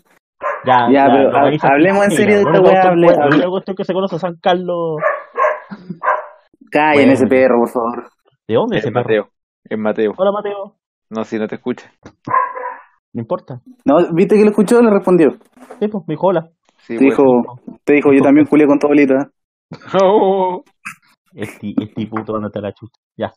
Ya, 0.66 0.88
Ya, 0.92 1.06
pero 1.06 1.34
ha- 1.34 1.72
hablemos 1.72 2.04
en 2.04 2.10
serio 2.10 2.34
de 2.36 2.42
esta 2.42 2.60
weá, 2.60 2.82
cuestión- 2.92 3.40
La 3.40 3.48
cuestión 3.48 3.76
que 3.76 3.84
se 3.84 3.94
conoce 3.94 4.18
San 4.18 4.34
Carlos. 4.42 4.96
Callen 6.70 6.96
Bueno. 6.96 7.12
ese 7.12 7.26
perro, 7.26 7.58
por 7.60 7.68
favor. 7.70 8.10
¿De 8.46 8.54
dónde 8.54 8.76
Es 8.76 8.84
ese 8.84 8.92
perro? 8.92 9.04
Mateo. 9.04 9.28
Es 9.64 9.78
Mateo. 9.78 10.12
Hola, 10.16 10.32
Mateo. 10.32 10.74
No, 11.10 11.24
si 11.24 11.38
no 11.38 11.46
te 11.46 11.56
escucha. 11.56 11.90
No 13.12 13.20
importa. 13.20 13.60
No, 13.84 13.96
¿Viste 14.14 14.36
que 14.36 14.44
lo 14.44 14.50
escuchó? 14.50 14.80
Le 14.82 14.90
respondió. 14.90 15.30
Sí, 15.80 15.88
pues, 15.88 16.04
me 16.06 16.14
dijo 16.14 16.26
hola. 16.28 16.48
Sí, 16.78 16.96
Te 16.96 17.04
dijo, 17.04 17.22
te 17.84 17.92
dijo, 17.94 18.12
yo 18.12 18.22
también 18.22 18.46
culié 18.46 18.66
con 18.66 18.78
tu 18.78 18.86
abuelita. 18.86 19.30
Oh, 20.02 20.62
Este, 21.32 21.72
este 21.80 22.06
puto 22.08 22.34
ándate 22.34 22.58
a 22.58 22.62
la 22.62 22.72
chucha. 22.72 22.92
Ya. 23.16 23.30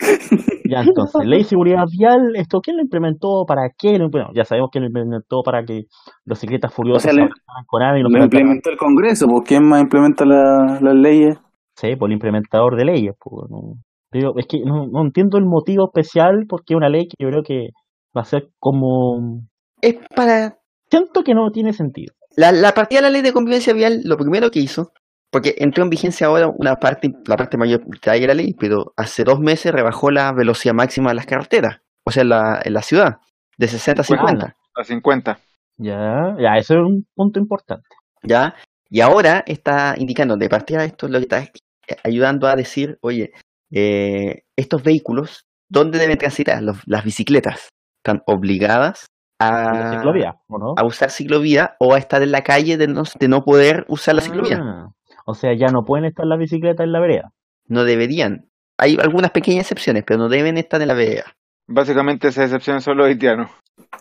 Ya 0.67 0.81
entonces, 0.81 1.23
ley 1.25 1.39
de 1.39 1.45
seguridad 1.45 1.83
vial, 1.95 2.35
¿esto 2.35 2.59
quién 2.59 2.77
lo 2.77 2.81
implementó? 2.81 3.43
¿Para 3.47 3.69
qué 3.77 3.99
lo 3.99 4.05
implementó? 4.05 4.33
Ya 4.35 4.45
sabemos 4.45 4.69
que 4.71 4.79
lo 4.79 4.87
implementó 4.87 5.43
para 5.45 5.63
que 5.63 5.83
los 6.25 6.39
ciclistas 6.39 6.73
furiosos 6.73 7.03
O 7.03 7.07
sea, 7.07 7.11
se 7.13 7.19
le- 7.19 7.85
AVE 7.85 7.99
y 7.99 8.01
los 8.03 8.11
Lo 8.11 8.23
implementó 8.23 8.71
el 8.71 8.77
Congreso, 8.77 9.27
pues 9.27 9.43
¿quién 9.47 9.67
más 9.67 9.81
implementa 9.81 10.25
la- 10.25 10.79
las 10.81 10.95
leyes? 10.95 11.37
Sí, 11.75 11.95
por 11.95 12.09
el 12.09 12.13
implementador 12.13 12.75
de 12.77 12.85
leyes. 12.85 13.15
Pues, 13.19 13.47
no. 13.51 13.75
Es 14.13 14.47
que 14.47 14.59
no, 14.65 14.87
no 14.87 15.01
entiendo 15.01 15.37
el 15.37 15.45
motivo 15.45 15.85
especial 15.85 16.45
porque 16.47 16.73
es 16.73 16.77
una 16.77 16.89
ley 16.89 17.07
que 17.07 17.15
yo 17.19 17.29
creo 17.29 17.43
que 17.43 17.69
va 18.15 18.21
a 18.21 18.25
ser 18.25 18.49
como... 18.59 19.41
Es 19.81 19.95
para 20.15 20.57
Siento 20.93 21.23
que 21.23 21.33
no 21.33 21.49
tiene 21.49 21.73
sentido. 21.73 22.13
La, 22.35 22.51
la 22.51 22.71
partida 22.73 22.99
de 22.99 23.07
la 23.07 23.09
ley 23.09 23.23
de 23.23 23.33
convivencia 23.33 23.73
vial, 23.73 24.01
lo 24.03 24.15
primero 24.15 24.51
que 24.51 24.59
hizo, 24.59 24.91
porque 25.31 25.55
entró 25.57 25.83
en 25.83 25.89
vigencia 25.89 26.27
ahora 26.27 26.51
una 26.55 26.75
parte, 26.75 27.11
la 27.25 27.35
parte 27.35 27.57
mayor 27.57 27.81
de 27.83 28.27
la 28.27 28.35
ley, 28.35 28.53
pero 28.53 28.93
hace 28.95 29.23
dos 29.23 29.39
meses 29.39 29.71
rebajó 29.71 30.11
la 30.11 30.31
velocidad 30.31 30.75
máxima 30.75 31.09
de 31.09 31.15
las 31.15 31.25
carreteras, 31.25 31.81
o 32.03 32.11
sea, 32.11 32.21
en 32.21 32.29
la, 32.29 32.61
en 32.63 32.73
la 32.73 32.83
ciudad, 32.83 33.17
de 33.57 33.67
60 33.67 34.01
a 34.01 34.05
50, 34.05 34.55
a 34.75 34.83
50. 34.83 35.39
Ya, 35.77 36.35
ya, 36.39 36.57
eso 36.57 36.75
es 36.75 36.81
un 36.81 37.07
punto 37.15 37.39
importante. 37.39 37.87
¿ya? 38.21 38.53
Y 38.91 39.01
ahora 39.01 39.43
está 39.47 39.95
indicando, 39.97 40.37
de 40.37 40.47
partida 40.47 40.85
esto, 40.85 41.07
lo 41.07 41.17
que 41.17 41.23
está 41.23 41.39
eh, 41.39 41.51
ayudando 42.03 42.45
a 42.45 42.55
decir, 42.55 42.99
oye, 43.01 43.31
eh, 43.73 44.43
estos 44.55 44.83
vehículos, 44.83 45.45
¿dónde 45.69 45.97
deben 45.99 46.17
transitar? 46.17 46.61
Los- 46.61 46.81
las 46.85 47.03
bicicletas 47.03 47.69
están 48.03 48.21
obligadas 48.27 49.07
a, 49.39 49.91
ciclovía, 49.97 50.35
¿o 50.47 50.57
no? 50.59 50.73
a 50.77 50.85
usar 50.85 51.09
ciclovía 51.09 51.75
o 51.79 51.93
a 51.93 51.97
estar 51.97 52.21
en 52.21 52.31
la 52.31 52.43
calle 52.43 52.77
de 52.77 52.87
no, 52.87 53.03
de 53.19 53.27
no 53.27 53.43
poder 53.43 53.85
usar 53.89 54.15
la 54.15 54.21
ciclovía. 54.21 54.59
Ah, 54.61 54.87
o 55.25 55.33
sea, 55.33 55.53
ya 55.57 55.67
no 55.67 55.83
pueden 55.83 56.05
estar 56.05 56.25
las 56.25 56.37
bicicletas 56.39 56.83
en 56.85 56.91
la 56.91 56.99
vereda. 56.99 57.31
no 57.67 57.83
deberían. 57.83 58.49
Hay 58.77 58.97
algunas 59.01 59.31
pequeñas 59.31 59.61
excepciones, 59.63 60.03
pero 60.05 60.19
no 60.19 60.29
deben 60.29 60.57
estar 60.57 60.81
en 60.81 60.87
la 60.87 60.93
vereda. 60.93 61.25
Básicamente 61.67 62.27
esas 62.27 62.45
excepciones 62.45 62.83
son 62.83 62.97
los 62.97 63.07
haitianos. 63.07 63.49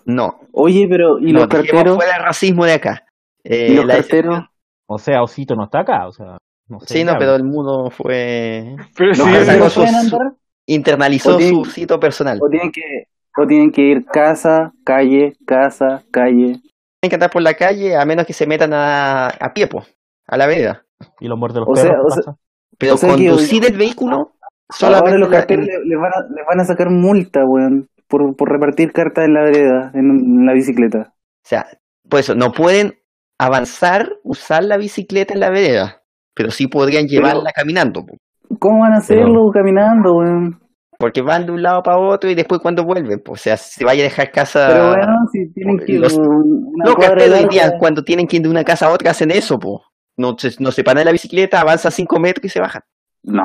No. 0.04 0.40
Oye, 0.52 0.86
pero 0.88 1.18
¿y 1.18 1.32
no, 1.32 1.40
los 1.40 1.48
carteros? 1.48 1.94
fuera 1.96 2.16
el 2.16 2.22
racismo 2.22 2.64
de 2.64 2.72
acá. 2.72 3.04
Eh, 3.44 3.68
¿Y 3.70 3.76
los 3.76 3.84
la 3.86 3.94
carteros? 3.96 4.34
excepción- 4.38 4.48
O 4.86 4.98
sea, 4.98 5.22
Osito 5.22 5.54
no 5.54 5.64
está 5.64 5.80
acá, 5.80 6.06
o 6.08 6.12
sea... 6.12 6.38
No 6.68 6.80
sé 6.80 6.86
Sí, 6.98 7.04
no, 7.04 7.18
pero 7.18 7.34
el 7.34 7.44
mundo 7.44 7.90
fue. 7.90 8.76
Pero 8.96 9.08
¿Los 9.10 9.72
sí, 9.72 9.80
andar? 9.84 10.32
Internalizó 10.66 11.36
tienen- 11.36 11.56
su 11.56 11.70
sitio 11.70 11.98
personal. 12.00 12.38
¿O 12.40 12.48
tienen 12.48 12.70
que, 12.72 13.08
o 13.36 13.46
tienen 13.46 13.72
que 13.72 13.82
ir 13.82 14.04
casa, 14.06 14.72
calle, 14.84 15.36
casa, 15.46 16.02
calle? 16.10 16.60
Tienen 17.00 17.10
que 17.10 17.14
andar 17.14 17.30
por 17.30 17.42
la 17.42 17.54
calle 17.54 17.96
a 17.96 18.04
menos 18.04 18.26
que 18.26 18.32
se 18.32 18.46
metan 18.46 18.72
a, 18.72 19.26
a 19.28 19.52
pie, 19.52 19.66
po, 19.66 19.84
a 20.26 20.36
la 20.36 20.46
vereda. 20.46 20.84
Y 21.20 21.26
los 21.26 21.36
muerde 21.38 21.60
los 21.60 21.68
O 21.68 21.74
sea, 21.76 22.00
o 22.00 22.06
¿qué 22.14 22.22
sea? 22.22 22.34
Pero 22.78 22.94
O 22.94 22.96
sea 22.96 23.08
que- 23.10 23.26
conducir 23.26 23.64
el 23.66 23.76
vehículo 23.76 24.34
solamente. 24.70 25.10
Ahora 25.10 25.18
los 25.18 25.30
le- 25.66 25.84
les, 25.84 25.98
van 25.98 26.12
a, 26.14 26.20
les 26.34 26.46
van 26.46 26.60
a 26.60 26.64
sacar 26.64 26.90
multa, 26.90 27.44
weón, 27.44 27.88
por, 28.06 28.36
por 28.36 28.50
repartir 28.50 28.92
cartas 28.92 29.24
en 29.24 29.34
la 29.34 29.42
vereda, 29.42 29.90
en, 29.94 30.10
en 30.10 30.46
la 30.46 30.52
bicicleta. 30.52 31.12
O 31.44 31.48
sea, 31.48 31.66
por 32.08 32.20
eso, 32.20 32.34
no 32.36 32.52
pueden 32.52 32.98
avanzar, 33.38 34.12
usar 34.22 34.62
la 34.64 34.76
bicicleta 34.76 35.34
en 35.34 35.40
la 35.40 35.50
vereda. 35.50 36.01
Pero 36.34 36.50
sí 36.50 36.66
podrían 36.66 37.06
llevarla 37.06 37.50
caminando, 37.54 38.04
po, 38.04 38.16
¿Cómo 38.58 38.80
van 38.80 38.92
a 38.94 38.98
hacerlo 38.98 39.50
caminando, 39.52 40.14
weón? 40.14 40.58
porque 40.98 41.20
van 41.20 41.46
de 41.46 41.52
un 41.52 41.62
lado 41.62 41.82
para 41.82 41.98
otro 41.98 42.30
y 42.30 42.36
después 42.36 42.60
cuando 42.60 42.84
vuelven, 42.84 43.18
po, 43.24 43.32
o 43.32 43.36
sea, 43.36 43.56
se 43.56 43.84
vaya 43.84 44.02
a 44.02 44.04
dejar 44.04 44.30
casa. 44.30 44.68
Pero 44.68 44.88
bueno, 44.90 45.12
si 45.32 45.52
tienen 45.52 45.78
que 45.78 45.92
ir 45.94 46.00
los- 46.00 46.16
una 46.16 46.84
Los 46.84 46.94
cuadra 46.94 47.16
carteros 47.16 47.34
hoy 47.38 47.42
larga, 47.46 47.50
día, 47.50 47.78
cuando 47.78 48.02
tienen 48.04 48.26
que 48.28 48.36
ir 48.36 48.42
de 48.42 48.48
una 48.48 48.62
casa 48.62 48.86
a 48.86 48.90
otra, 48.92 49.10
hacen 49.10 49.32
eso, 49.32 49.58
po. 49.58 49.82
No 50.16 50.36
se, 50.38 50.50
no 50.60 50.70
se 50.70 50.84
paran 50.84 51.00
de 51.00 51.04
la 51.06 51.12
bicicleta, 51.12 51.60
avanzan 51.60 51.90
5 51.90 52.20
metros 52.20 52.44
y 52.44 52.48
se 52.50 52.60
bajan. 52.60 52.82
No, 53.24 53.42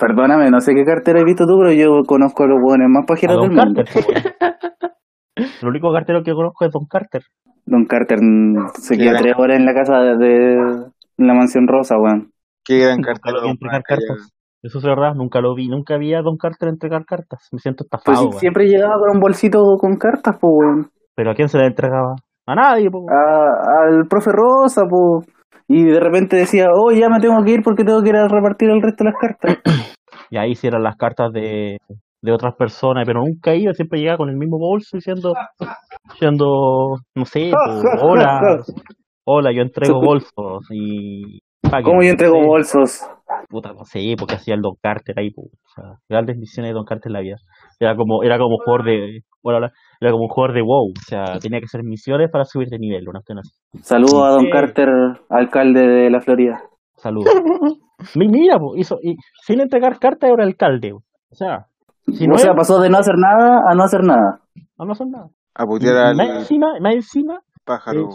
perdóname, 0.00 0.50
no 0.50 0.60
sé 0.60 0.72
qué 0.74 0.84
cartera 0.84 1.20
has 1.20 1.24
visto 1.24 1.46
tú, 1.46 1.58
pero 1.58 1.72
yo 1.72 2.02
conozco 2.06 2.42
a 2.42 2.46
los 2.48 2.58
buenos 2.60 2.88
más 2.90 3.04
pajeros 3.06 3.36
del 3.40 3.54
Don 3.54 3.66
mundo. 3.66 3.82
Carter. 3.84 4.02
pues. 4.04 4.34
El 5.62 5.68
único 5.68 5.92
cartero 5.92 6.22
que 6.24 6.32
conozco 6.32 6.64
es 6.64 6.72
Don 6.72 6.86
Carter. 6.86 7.22
Don 7.66 7.84
Carter 7.86 8.18
mm, 8.20 8.68
se 8.80 8.96
queda 8.96 9.18
tres 9.18 9.34
horas 9.36 9.58
en 9.58 9.64
la 9.66 9.74
casa 9.74 9.98
de, 10.00 10.56
la 11.16 11.34
mansión 11.34 11.66
rosa, 11.68 11.96
weón. 11.98 12.30
Qué 12.64 12.78
gran 12.78 12.98
vi 12.98 13.50
entregar 13.50 13.82
cartas. 13.82 14.30
Eso 14.62 14.78
es 14.78 14.84
verdad, 14.84 15.14
nunca 15.14 15.40
lo 15.40 15.54
vi. 15.54 15.68
Nunca 15.68 15.98
vi 15.98 16.14
a 16.14 16.22
Don 16.22 16.36
Carter 16.38 16.70
entregar 16.70 17.04
cartas. 17.04 17.48
Me 17.52 17.58
siento 17.58 17.84
Pues 17.84 18.00
estafado, 18.00 18.22
si- 18.22 18.28
weón. 18.28 18.40
siempre 18.40 18.64
llegaba 18.66 18.94
con 18.98 19.16
un 19.16 19.20
bolsito 19.20 19.62
con 19.78 19.96
cartas, 19.96 20.36
pues, 20.40 20.52
weón. 20.56 20.90
Pero 21.14 21.30
¿a 21.30 21.34
quién 21.34 21.48
se 21.48 21.58
le 21.58 21.66
entregaba? 21.66 22.14
A 22.46 22.54
nadie. 22.54 22.88
A- 22.88 23.84
al 23.88 24.06
profe 24.08 24.30
Rosa, 24.32 24.82
pues. 24.88 25.26
Y 25.68 25.84
de 25.84 26.00
repente 26.00 26.36
decía, 26.36 26.66
oh, 26.74 26.90
ya 26.92 27.08
me 27.08 27.20
tengo 27.20 27.42
que 27.44 27.52
ir 27.52 27.62
porque 27.62 27.84
tengo 27.84 28.02
que 28.02 28.08
ir 28.10 28.16
a 28.16 28.28
repartir 28.28 28.70
el 28.70 28.82
resto 28.82 29.04
de 29.04 29.10
las 29.10 29.20
cartas. 29.20 29.58
Y 30.30 30.36
ahí 30.38 30.52
hicieron 30.52 30.82
las 30.82 30.96
cartas 30.96 31.30
de, 31.32 31.78
de 32.22 32.32
otras 32.32 32.54
personas, 32.56 33.04
pero 33.06 33.20
nunca 33.20 33.54
iba, 33.54 33.72
siempre 33.72 34.00
llegaba 34.00 34.16
con 34.18 34.30
el 34.30 34.36
mismo 34.36 34.58
bolso 34.58 34.96
diciendo, 34.96 35.32
diciendo 36.12 36.96
no 37.14 37.24
sé, 37.24 37.52
po, 37.52 38.04
hola, 38.06 38.40
hola, 39.24 39.52
yo 39.52 39.62
entrego 39.62 40.00
bolsos 40.00 40.66
y... 40.70 41.40
paguen", 41.62 41.84
¿Cómo 41.84 42.02
yo 42.02 42.10
entrego 42.10 42.40
bolsos? 42.44 43.00
Puta, 43.48 43.72
no 43.72 43.84
sé, 43.84 44.14
porque 44.18 44.34
hacía 44.34 44.54
el 44.54 44.60
Don 44.62 44.74
Carter 44.82 45.18
ahí, 45.18 45.30
po. 45.30 45.42
o 45.42 45.68
sea, 45.74 45.84
grandes 46.08 46.36
misiones 46.38 46.70
de 46.70 46.74
Don 46.74 46.84
Carter 46.84 47.08
en 47.10 47.12
la 47.14 47.20
vida. 47.20 47.36
Era 47.78 47.94
como, 47.96 48.22
era 48.22 48.38
como 48.38 48.56
un 48.56 48.64
jugador 48.64 48.84
de, 48.86 49.20
bueno, 49.42 49.66
era 50.00 50.10
como 50.12 50.24
un 50.24 50.28
jugador 50.28 50.54
de 50.54 50.62
WoW, 50.62 50.90
o 50.90 51.00
sea, 51.06 51.38
tenía 51.40 51.58
que 51.60 51.66
hacer 51.66 51.82
misiones 51.84 52.30
para 52.30 52.44
subir 52.44 52.68
de 52.68 52.78
nivel, 52.78 53.08
una 53.08 53.20
cuestión 53.20 53.38
así. 53.38 53.50
Saludos 53.82 54.22
a 54.24 54.28
Don 54.30 54.40
Sí. 54.44 54.50
Carter, 54.50 54.88
alcalde 55.30 55.80
de 55.86 56.10
la 56.10 56.20
Florida. 56.20 56.62
Saludos. 56.96 57.32
Mi- 58.16 58.28
Mira, 58.28 58.58
po, 58.58 58.76
hizo, 58.76 58.98
y 59.02 59.16
sin 59.44 59.60
entregar 59.60 59.98
cartas 59.98 60.30
era 60.30 60.44
alcalde, 60.44 60.90
po. 60.92 61.02
o 61.30 61.34
sea, 61.34 61.66
si 62.12 62.26
no 62.26 62.34
o 62.34 62.38
sea, 62.38 62.50
era- 62.50 62.56
pasó 62.56 62.80
de 62.80 62.90
no 62.90 62.98
hacer 62.98 63.14
nada 63.16 63.60
a 63.68 63.74
no 63.74 63.82
hacer 63.84 64.02
nada. 64.04 64.40
no, 64.78 64.84
no 64.86 64.94
son 64.94 65.10
nada. 65.10 65.28
A 65.54 65.64
Y 65.64 65.66
putear 65.66 65.96
al 65.96 66.16
más 66.16 66.28
encima, 66.40 66.72
más 66.80 66.94
encima, 66.94 67.40
pájaro. 67.64 68.08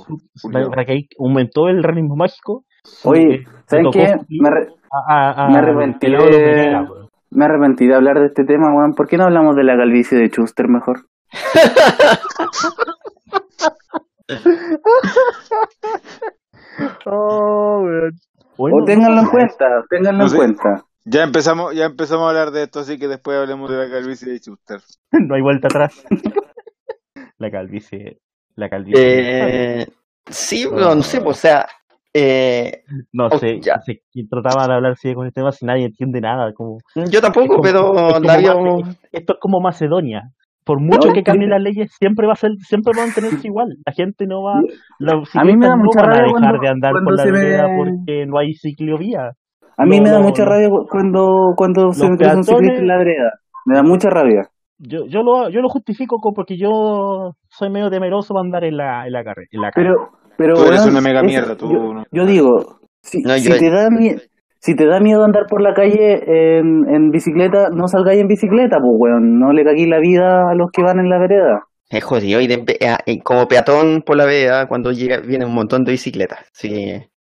eh, 0.88 1.08
aumentó 1.20 1.68
el 1.68 1.84
realismo 1.84 2.16
mágico. 2.16 2.64
Oye, 3.04 3.44
¿saben 3.66 3.92
qué? 3.92 4.16
Me, 4.30 4.50
re- 4.50 4.70
a, 4.92 5.14
a, 5.14 5.46
a- 5.46 5.50
me 5.50 5.58
arrepentí 5.58 6.10
de 6.10 6.18
de- 6.18 6.24
Pereira, 6.30 6.82
weón. 6.84 7.10
me 7.32 7.46
arrepentí 7.46 7.88
de 7.88 7.96
hablar 7.96 8.20
de 8.20 8.28
este 8.28 8.46
tema, 8.46 8.74
weón. 8.74 8.94
¿Por 8.94 9.08
qué 9.08 9.18
no 9.18 9.26
hablamos 9.26 9.56
de 9.56 9.64
la 9.64 9.76
calvicie 9.78 10.18
de 10.18 10.28
Schuster 10.30 10.68
mejor? 10.68 11.02
Bueno, 18.58 18.78
o 18.78 18.86
ténganlo 18.86 19.22
en 19.22 19.28
cuenta, 19.28 19.66
ténganlo 19.90 20.26
No 20.26 20.32
en 20.32 20.36
cuenta. 20.38 20.84
Ya 21.06 21.24
empezamos, 21.24 21.74
ya 21.74 21.86
empezamos 21.86 22.26
a 22.26 22.30
hablar 22.30 22.52
de 22.52 22.64
esto, 22.64 22.82
así 22.82 23.00
que 23.00 23.08
después 23.08 23.38
hablemos 23.38 23.70
de 23.70 23.78
la 23.78 23.90
calvicie 23.90 24.32
de 24.32 24.40
Schuster. 24.40 24.82
no 25.12 25.36
hay 25.36 25.42
vuelta 25.42 25.68
atrás. 25.68 26.04
la 27.38 27.52
calvicie. 27.52 28.20
La 28.60 28.70
calvicie. 28.70 29.82
Eh, 29.82 29.88
sí, 30.30 30.66
pero 30.70 30.94
no 30.96 31.02
sé, 31.02 31.22
pues, 31.22 31.38
o 31.38 31.40
sea, 31.40 31.66
eh, 32.14 32.84
no 33.14 33.30
sé, 33.32 33.60
ya. 33.62 33.76
no 33.78 33.82
sé 33.84 34.02
quién 34.12 34.28
trataba 34.28 34.68
de 34.68 34.74
hablar 34.74 34.92
así 34.94 35.14
con 35.14 35.26
el 35.26 35.34
tema 35.34 35.52
si 35.52 35.66
nadie 35.66 35.86
entiende 35.86 36.20
nada. 36.20 36.52
Como, 36.54 36.80
yo 36.96 37.04
es 37.04 37.22
tampoco, 37.22 37.48
como- 37.48 37.62
pero 37.62 38.10
es 38.10 38.22
Mace- 38.22 38.98
esto 39.12 39.34
es 39.34 39.40
como 39.40 39.62
Macedonia. 39.62 40.32
Por 40.66 40.80
mucho 40.82 41.08
No, 41.08 41.14
que 41.14 41.24
cambien 41.24 41.50
que- 41.50 41.56
las 41.56 41.62
leyes, 41.64 41.92
siempre 41.98 42.28
va 42.28 42.34
a 42.34 42.36
ser, 42.36 42.52
siempre 42.60 42.92
van 42.96 43.04
a 43.04 43.06
mantenerse 43.08 43.48
igual. 43.48 43.76
La 43.86 43.94
gente 43.94 44.28
no 44.28 44.44
va, 44.44 44.62
los 45.00 45.36
A 45.36 45.44
mí 45.44 45.56
me 45.56 45.66
da 45.68 45.76
no 45.76 45.84
mucha 45.86 46.02
van 46.02 46.10
a 46.10 46.14
rabia 46.14 46.26
dejar 46.34 46.42
cuando- 46.42 46.62
de 46.62 46.68
andar 46.68 46.94
por 47.04 47.16
la 47.16 47.24
se 47.24 47.32
vereda 47.32 47.68
porque 47.78 48.26
no 48.28 48.38
hay 48.38 48.54
ciclovía. 48.54 49.32
A 49.78 49.86
mí 49.86 49.98
No, 49.98 50.04
me 50.04 50.10
da 50.10 50.20
no, 50.20 50.26
mucha 50.26 50.44
no. 50.44 50.50
rabia 50.52 50.70
cu- 50.70 50.86
cuando, 50.88 51.54
cuando 51.56 51.94
se 51.94 52.08
me 52.10 52.18
cruza 52.18 52.36
un 52.36 52.44
ciclista 52.44 52.80
en 52.82 52.88
la 52.88 52.98
vereda. 52.98 53.32
Me 53.66 53.76
da 53.76 53.84
mucha 53.84 54.10
rabia. 54.10 54.48
Yo, 54.78 55.06
yo 55.08 55.24
lo, 55.24 55.50
yo 55.50 55.62
lo 55.62 55.70
justifico 55.70 56.20
porque 56.36 56.58
yo 56.58 57.36
soy 57.60 57.70
medio 57.70 57.90
temeroso 57.90 58.34
para 58.34 58.46
andar 58.46 58.64
en 58.64 58.78
la, 58.78 59.06
en 59.06 59.12
la 59.14 59.24
carrera. 59.24 59.48
En 59.52 59.62
la 59.62 59.72
calle. 59.72 59.88
Pero, 59.90 60.10
pero 60.38 60.54
Tú 60.56 60.64
eres 60.66 60.86
una 60.86 61.02
mega 61.02 61.22
mierda, 61.22 61.56
tú 61.56 61.70
yo, 61.72 61.94
no. 61.94 62.04
yo 62.12 62.26
digo, 62.26 62.80
si, 63.02 63.22
No, 63.22 63.34
si 63.38 63.50
yo- 63.50 63.58
te 63.58 63.70
da 63.70 63.90
miedo, 63.90 64.20
si 64.62 64.76
te 64.76 64.86
da 64.86 65.00
miedo 65.00 65.24
andar 65.24 65.44
por 65.50 65.62
la 65.62 65.74
calle 65.74 66.24
en, 66.60 66.88
en 66.90 67.12
bicicleta, 67.12 67.70
no 67.74 67.88
salgáis 67.88 68.22
en 68.22 68.28
bicicleta, 68.28 68.78
pues 68.80 68.92
weón, 68.98 69.40
no 69.40 69.52
le 69.54 69.64
caguéis 69.64 69.88
la 69.90 70.00
vida 70.00 70.50
a 70.52 70.56
los 70.56 70.70
que 70.72 70.82
van 70.82 71.00
en 71.00 71.10
la 71.10 71.20
vereda. 71.20 71.62
es 71.90 72.04
jodido. 72.04 72.40
Y 72.42 72.48
de- 72.48 72.78
eh, 72.80 72.96
eh, 73.06 73.20
como 73.24 73.48
peatón 73.48 74.02
por 74.06 74.16
la 74.18 74.26
vereda, 74.26 74.68
cuando 74.68 74.92
llega, 74.92 75.20
viene 75.20 75.46
un 75.46 75.54
montón 75.56 75.84
de 75.84 75.92
bicicletas. 75.94 76.40
Sí. 76.54 76.96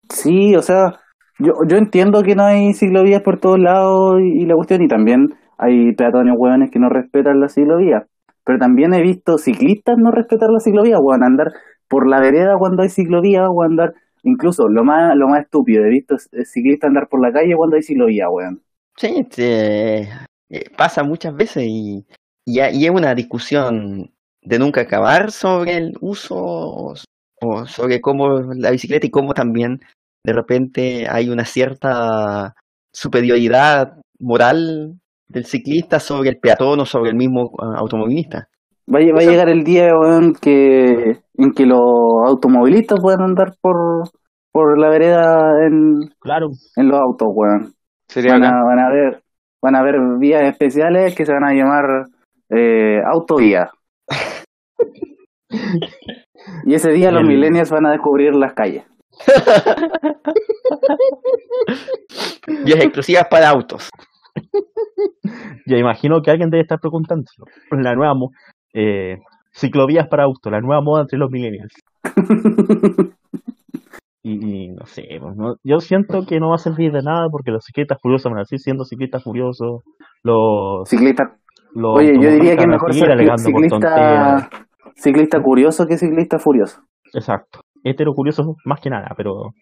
Sí, 0.08 0.54
o 0.56 0.62
sea, 0.62 0.98
yo, 1.38 1.52
yo 1.68 1.76
entiendo 1.76 2.22
que 2.22 2.34
no 2.34 2.44
hay 2.44 2.72
ciclovías 2.74 3.22
por 3.22 3.38
todos 3.38 3.58
lados 3.58 4.16
y, 4.20 4.42
y 4.42 4.46
la 4.46 4.54
cuestión, 4.54 4.82
y 4.82 4.88
también 4.88 5.28
hay 5.58 5.92
peatones 5.94 6.34
hueones 6.36 6.70
que 6.70 6.78
no 6.80 6.88
respetan 6.88 7.40
la 7.40 7.48
ciclovía. 7.48 8.04
Pero 8.44 8.58
también 8.58 8.92
he 8.94 9.02
visto 9.02 9.38
ciclistas 9.38 9.96
no 9.98 10.10
respetar 10.10 10.50
la 10.50 10.60
ciclovía, 10.60 10.98
weón, 10.98 11.24
andar 11.24 11.52
por 11.88 12.08
la 12.08 12.20
vereda 12.20 12.56
cuando 12.58 12.82
hay 12.82 12.88
ciclovía, 12.88 13.48
o 13.48 13.62
andar, 13.62 13.94
incluso 14.22 14.68
lo 14.68 14.84
más, 14.84 15.14
lo 15.16 15.28
más 15.28 15.42
estúpido, 15.42 15.84
he 15.84 15.90
visto 15.90 16.16
ciclistas 16.44 16.88
andar 16.88 17.08
por 17.08 17.20
la 17.20 17.32
calle 17.32 17.54
cuando 17.56 17.76
hay 17.76 17.82
ciclovía, 17.82 18.28
weón. 18.28 18.62
Sí, 18.96 19.14
este, 19.16 20.02
eh, 20.50 20.70
pasa 20.76 21.02
muchas 21.02 21.34
veces 21.34 21.64
y, 21.66 22.04
y, 22.44 22.60
y 22.60 22.84
es 22.84 22.90
una 22.90 23.14
discusión 23.14 24.10
de 24.42 24.58
nunca 24.58 24.82
acabar 24.82 25.30
sobre 25.30 25.76
el 25.76 25.96
uso 26.00 26.94
o 27.42 27.66
sobre 27.66 28.00
cómo 28.00 28.40
la 28.54 28.70
bicicleta 28.70 29.06
y 29.06 29.10
cómo 29.10 29.34
también 29.34 29.80
de 30.24 30.32
repente 30.32 31.06
hay 31.08 31.28
una 31.28 31.44
cierta 31.44 32.54
superioridad 32.92 33.98
moral 34.18 35.00
del 35.32 35.44
ciclista 35.46 35.98
sobre 36.00 36.30
el 36.30 36.38
peatón 36.38 36.80
o 36.80 36.84
sobre 36.84 37.10
el 37.10 37.16
mismo 37.16 37.50
ah, 37.60 37.76
automovilista. 37.78 38.48
Va, 38.92 38.98
a- 38.98 39.12
va 39.14 39.20
a 39.20 39.24
llegar 39.24 39.48
el 39.48 39.62
día, 39.64 39.96
weón, 39.96 40.34
que, 40.34 41.20
en 41.38 41.52
que 41.54 41.66
los 41.66 41.80
automovilistas 42.26 42.98
puedan 43.00 43.22
andar 43.22 43.54
por, 43.60 44.08
por 44.52 44.78
la 44.78 44.88
vereda 44.88 45.66
en, 45.66 46.10
Claro, 46.20 46.48
en 46.76 46.88
los 46.88 46.98
autos, 47.00 47.28
weón. 47.32 47.72
Sería 48.08 48.32
Van 48.34 48.44
a, 48.44 48.62
van 48.64 48.78
a 48.78 48.90
ver, 48.90 49.22
van 49.62 49.76
a 49.76 49.80
haber 49.80 49.96
vías 50.18 50.42
especiales 50.42 51.14
que 51.14 51.24
se 51.24 51.32
van 51.32 51.44
a 51.44 51.54
llamar 51.54 52.06
eh, 52.50 53.00
autovía. 53.12 53.70
Y 56.64 56.74
ese 56.74 56.90
día 56.90 57.10
los 57.12 57.22
millennials 57.24 57.70
van 57.70 57.86
a 57.86 57.90
descubrir 57.92 58.34
las 58.34 58.52
calles. 58.54 58.84
Vías 62.64 62.80
exclusivas 62.80 63.26
para 63.30 63.48
autos. 63.48 63.88
yo 65.66 65.76
imagino 65.76 66.22
que 66.22 66.30
alguien 66.30 66.50
debe 66.50 66.62
estar 66.62 66.80
preguntándolo. 66.80 67.46
La 67.70 67.94
nueva 67.94 68.14
eh, 68.74 69.18
ciclovías 69.52 70.08
para 70.08 70.24
autos, 70.24 70.50
la 70.52 70.60
nueva 70.60 70.80
moda 70.80 71.02
entre 71.02 71.18
los 71.18 71.30
millennials. 71.30 71.72
Y, 74.24 74.66
y 74.66 74.68
no 74.68 74.86
sé, 74.86 75.02
pues, 75.20 75.34
no- 75.36 75.56
yo 75.64 75.80
siento 75.80 76.24
que 76.26 76.38
no 76.38 76.50
va 76.50 76.54
a 76.54 76.58
servir 76.58 76.92
de 76.92 77.02
nada 77.02 77.28
porque 77.28 77.50
los 77.50 77.64
ciclistas 77.64 77.98
furiosos 78.00 78.30
van 78.30 78.40
a 78.42 78.44
seguir 78.44 78.60
siendo 78.60 78.84
ciclistas 78.84 79.24
furiosos. 79.24 79.82
Los, 80.22 80.88
Ciclista, 80.88 81.38
los 81.74 81.98
oye, 81.98 82.14
yo 82.20 82.30
diría 82.30 82.56
que 82.56 82.68
mejor 82.68 82.94
ser 82.94 83.18
ciclista, 83.38 84.48
ciclista 84.94 85.42
curioso 85.42 85.86
que 85.88 85.98
ciclista 85.98 86.38
furioso. 86.38 86.82
Exacto. 87.12 87.62
Hetero 87.82 88.14
curioso 88.14 88.54
más 88.64 88.80
que 88.80 88.90
nada, 88.90 89.12
pero 89.16 89.54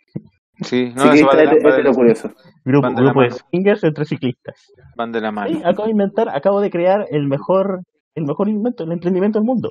Sí, 0.63 0.93
no, 0.95 1.13
eso 1.13 1.27
va 1.27 1.33
va 1.35 1.39
de- 1.39 1.57
hetero 1.59 1.93
curioso. 1.93 2.31
grupo, 2.65 2.89
de 2.89 2.95
grupo 2.95 3.23
de 3.23 3.31
swingers 3.31 3.85
entre 3.85 4.05
ciclistas. 4.05 4.73
van 4.97 5.13
de 5.13 5.21
la 5.21 5.33
mano. 5.33 5.51
Sí, 5.51 5.63
acabo 5.65 5.85
de 5.85 5.91
inventar, 5.93 6.29
acabo 6.29 6.61
de 6.61 6.71
crear 6.71 7.07
el 7.11 7.27
mejor, 7.29 7.81
el 8.15 8.25
mejor 8.25 8.49
invento, 8.49 8.85
el 8.85 8.93
emprendimiento 8.93 9.39
del 9.39 9.47
mundo. 9.47 9.71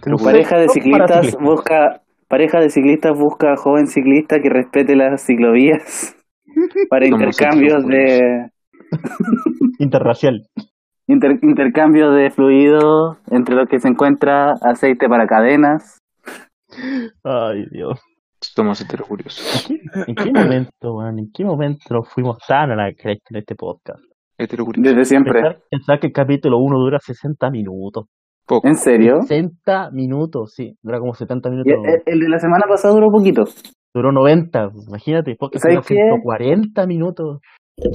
Curioso. 0.00 0.24
Pareja 0.24 0.58
de 0.58 0.68
ciclistas 0.68 1.10
ciclistas. 1.26 1.42
busca 1.42 2.02
pareja 2.28 2.60
de 2.60 2.68
ciclistas 2.70 3.18
busca 3.18 3.56
joven 3.56 3.86
ciclista 3.86 4.40
que 4.40 4.50
respete 4.50 4.94
las 4.94 5.24
ciclovías 5.24 6.14
para 6.90 7.06
intercambios 7.06 7.86
de 7.86 8.50
Interracial. 9.78 10.46
inter- 11.06 11.38
intercambios 11.42 12.14
de 12.14 12.30
fluidos 12.30 13.16
entre 13.30 13.54
los 13.54 13.68
que 13.68 13.80
se 13.80 13.88
encuentra 13.88 14.52
aceite 14.62 15.08
para 15.08 15.26
cadenas. 15.26 15.98
Ay, 17.24 17.64
Dios. 17.70 17.98
Somos 18.58 18.80
heterocuriosos. 18.80 19.70
¿En 19.70 19.78
qué, 19.78 20.00
en 20.08 20.14
qué 20.16 20.32
momento, 20.32 20.94
weón? 20.94 21.18
¿En 21.20 21.30
qué 21.32 21.44
momento 21.44 22.02
fuimos 22.02 22.38
tan 22.48 22.72
a 22.72 22.74
la 22.76 22.92
cresta 22.92 23.26
en 23.30 23.36
este 23.36 23.54
podcast? 23.54 24.00
Heterocuriosos. 24.36 24.82
Desde 24.96 25.04
siempre. 25.04 25.32
Pensar, 25.40 25.58
pensar 25.70 26.00
que 26.00 26.06
el 26.08 26.12
capítulo 26.12 26.58
1 26.58 26.78
dura 26.80 26.98
60 27.00 27.50
minutos. 27.50 28.06
Poco. 28.44 28.66
¿En 28.66 28.74
serio? 28.74 29.22
60 29.22 29.90
minutos, 29.92 30.54
sí. 30.56 30.74
Dura 30.82 30.98
como 30.98 31.14
70 31.14 31.48
Y 31.48 31.52
minutos. 31.52 31.74
el, 31.86 32.02
el 32.14 32.18
de 32.20 32.28
la 32.28 32.38
semana 32.40 32.64
pasada 32.68 32.94
duró 32.94 33.06
poquito. 33.12 33.44
Duró 33.94 34.10
90. 34.10 34.70
Imagínate, 34.88 35.36
podcast 35.38 35.62
¿Sabes 35.62 35.76
dura 35.76 35.86
qué? 35.86 35.94
140 35.94 36.86
minutos. 36.86 37.38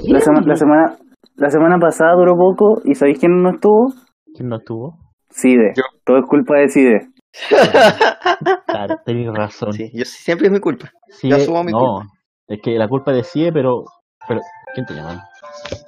La, 0.07 0.19
sema- 0.21 0.41
la 0.45 0.55
semana 0.55 0.95
la 1.35 1.49
semana 1.49 1.77
pasada 1.77 2.13
duró 2.15 2.35
poco 2.37 2.81
y 2.85 2.95
¿sabéis 2.95 3.19
quién 3.19 3.41
no 3.41 3.49
estuvo? 3.51 3.91
¿Quién 4.33 4.47
no 4.47 4.57
estuvo? 4.57 4.97
Cide. 5.29 5.73
Yo. 5.75 5.83
Todo 6.05 6.19
es 6.19 6.25
culpa 6.25 6.55
de 6.57 6.69
Cide. 6.69 7.07
Claro, 8.67 8.95
tenés 9.05 9.33
razón. 9.33 9.73
Sí, 9.73 9.89
yo 9.93 10.05
siempre 10.05 10.47
es 10.47 10.53
mi 10.53 10.59
culpa. 10.59 10.89
Sí, 11.09 11.29
yo 11.29 11.35
asumo 11.35 11.63
mi 11.63 11.71
no, 11.71 11.79
culpa. 11.79 12.05
es 12.47 12.59
que 12.61 12.71
la 12.77 12.87
culpa 12.87 13.11
de 13.11 13.23
CIE, 13.23 13.51
pero, 13.51 13.83
pero 14.27 14.39
¿quién 14.73 14.85
te 14.85 14.93
llama? 14.95 15.23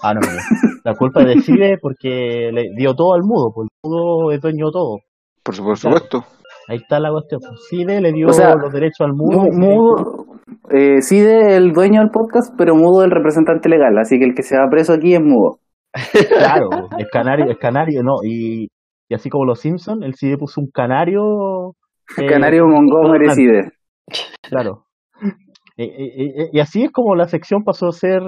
Ah, 0.04 0.14
no, 0.14 0.22
no. 0.22 0.28
La 0.84 0.94
culpa 0.96 1.24
de 1.24 1.40
CIE 1.42 1.78
porque 1.82 2.50
le 2.54 2.70
dio 2.78 2.94
todo 2.94 3.14
al 3.16 3.24
mudo, 3.24 3.52
pues 3.54 3.68
el 3.84 3.90
mudo 3.90 4.32
es 4.32 4.42
dueño 4.42 4.68
de 4.68 4.72
todo. 4.72 4.98
Por 5.44 5.56
su- 5.56 5.64
por 5.64 5.78
supuesto. 5.78 6.24
Ahí 6.68 6.78
está 6.78 7.00
la 7.00 7.12
cuestión. 7.12 7.42
CIE 7.70 7.86
le 8.02 8.12
dio 8.12 8.28
O 8.30 8.34
sea, 8.34 8.56
los 8.56 8.72
derechos 8.72 9.02
al 9.02 9.14
mudo. 9.14 9.40
Mu- 9.44 9.52
Mudo, 9.54 10.26
eh, 10.72 11.02
Cide 11.02 11.56
el 11.56 11.74
dueño 11.74 12.02
del 12.02 12.10
podcast, 12.10 12.54
pero 12.58 12.76
Mudo 12.76 13.04
el 13.04 13.12
representante 13.12 13.70
legal. 13.70 13.98
Así 14.00 14.18
que 14.20 14.26
el 14.26 14.34
que 14.36 14.44
se 14.44 14.58
va 14.58 14.68
preso 14.70 14.94
aquí 14.94 15.14
es 15.14 15.22
Mudo. 15.22 15.60
Claro, 16.28 16.70
es 16.98 17.08
canario, 17.12 17.50
es 17.50 17.58
canario, 17.58 18.02
no, 18.04 18.16
y, 18.24 18.68
y 19.10 19.16
así 19.16 19.30
como 19.30 19.46
los 19.46 19.60
Simpsons, 19.60 20.04
el 20.04 20.16
CIE 20.16 20.38
puso 20.38 20.62
un 20.62 20.70
canario. 20.72 21.76
eh, 22.18 22.26
Canario 22.28 22.68
Montgomery. 22.68 23.30
Cide. 23.32 23.72
Claro. 24.42 24.86
Eh, 25.78 25.84
eh, 25.84 26.34
eh, 26.38 26.50
y 26.54 26.60
así 26.60 26.84
es 26.84 26.92
como 26.92 27.16
la 27.16 27.28
sección 27.28 27.64
pasó 27.64 27.88
a 27.88 27.92
ser 27.92 28.22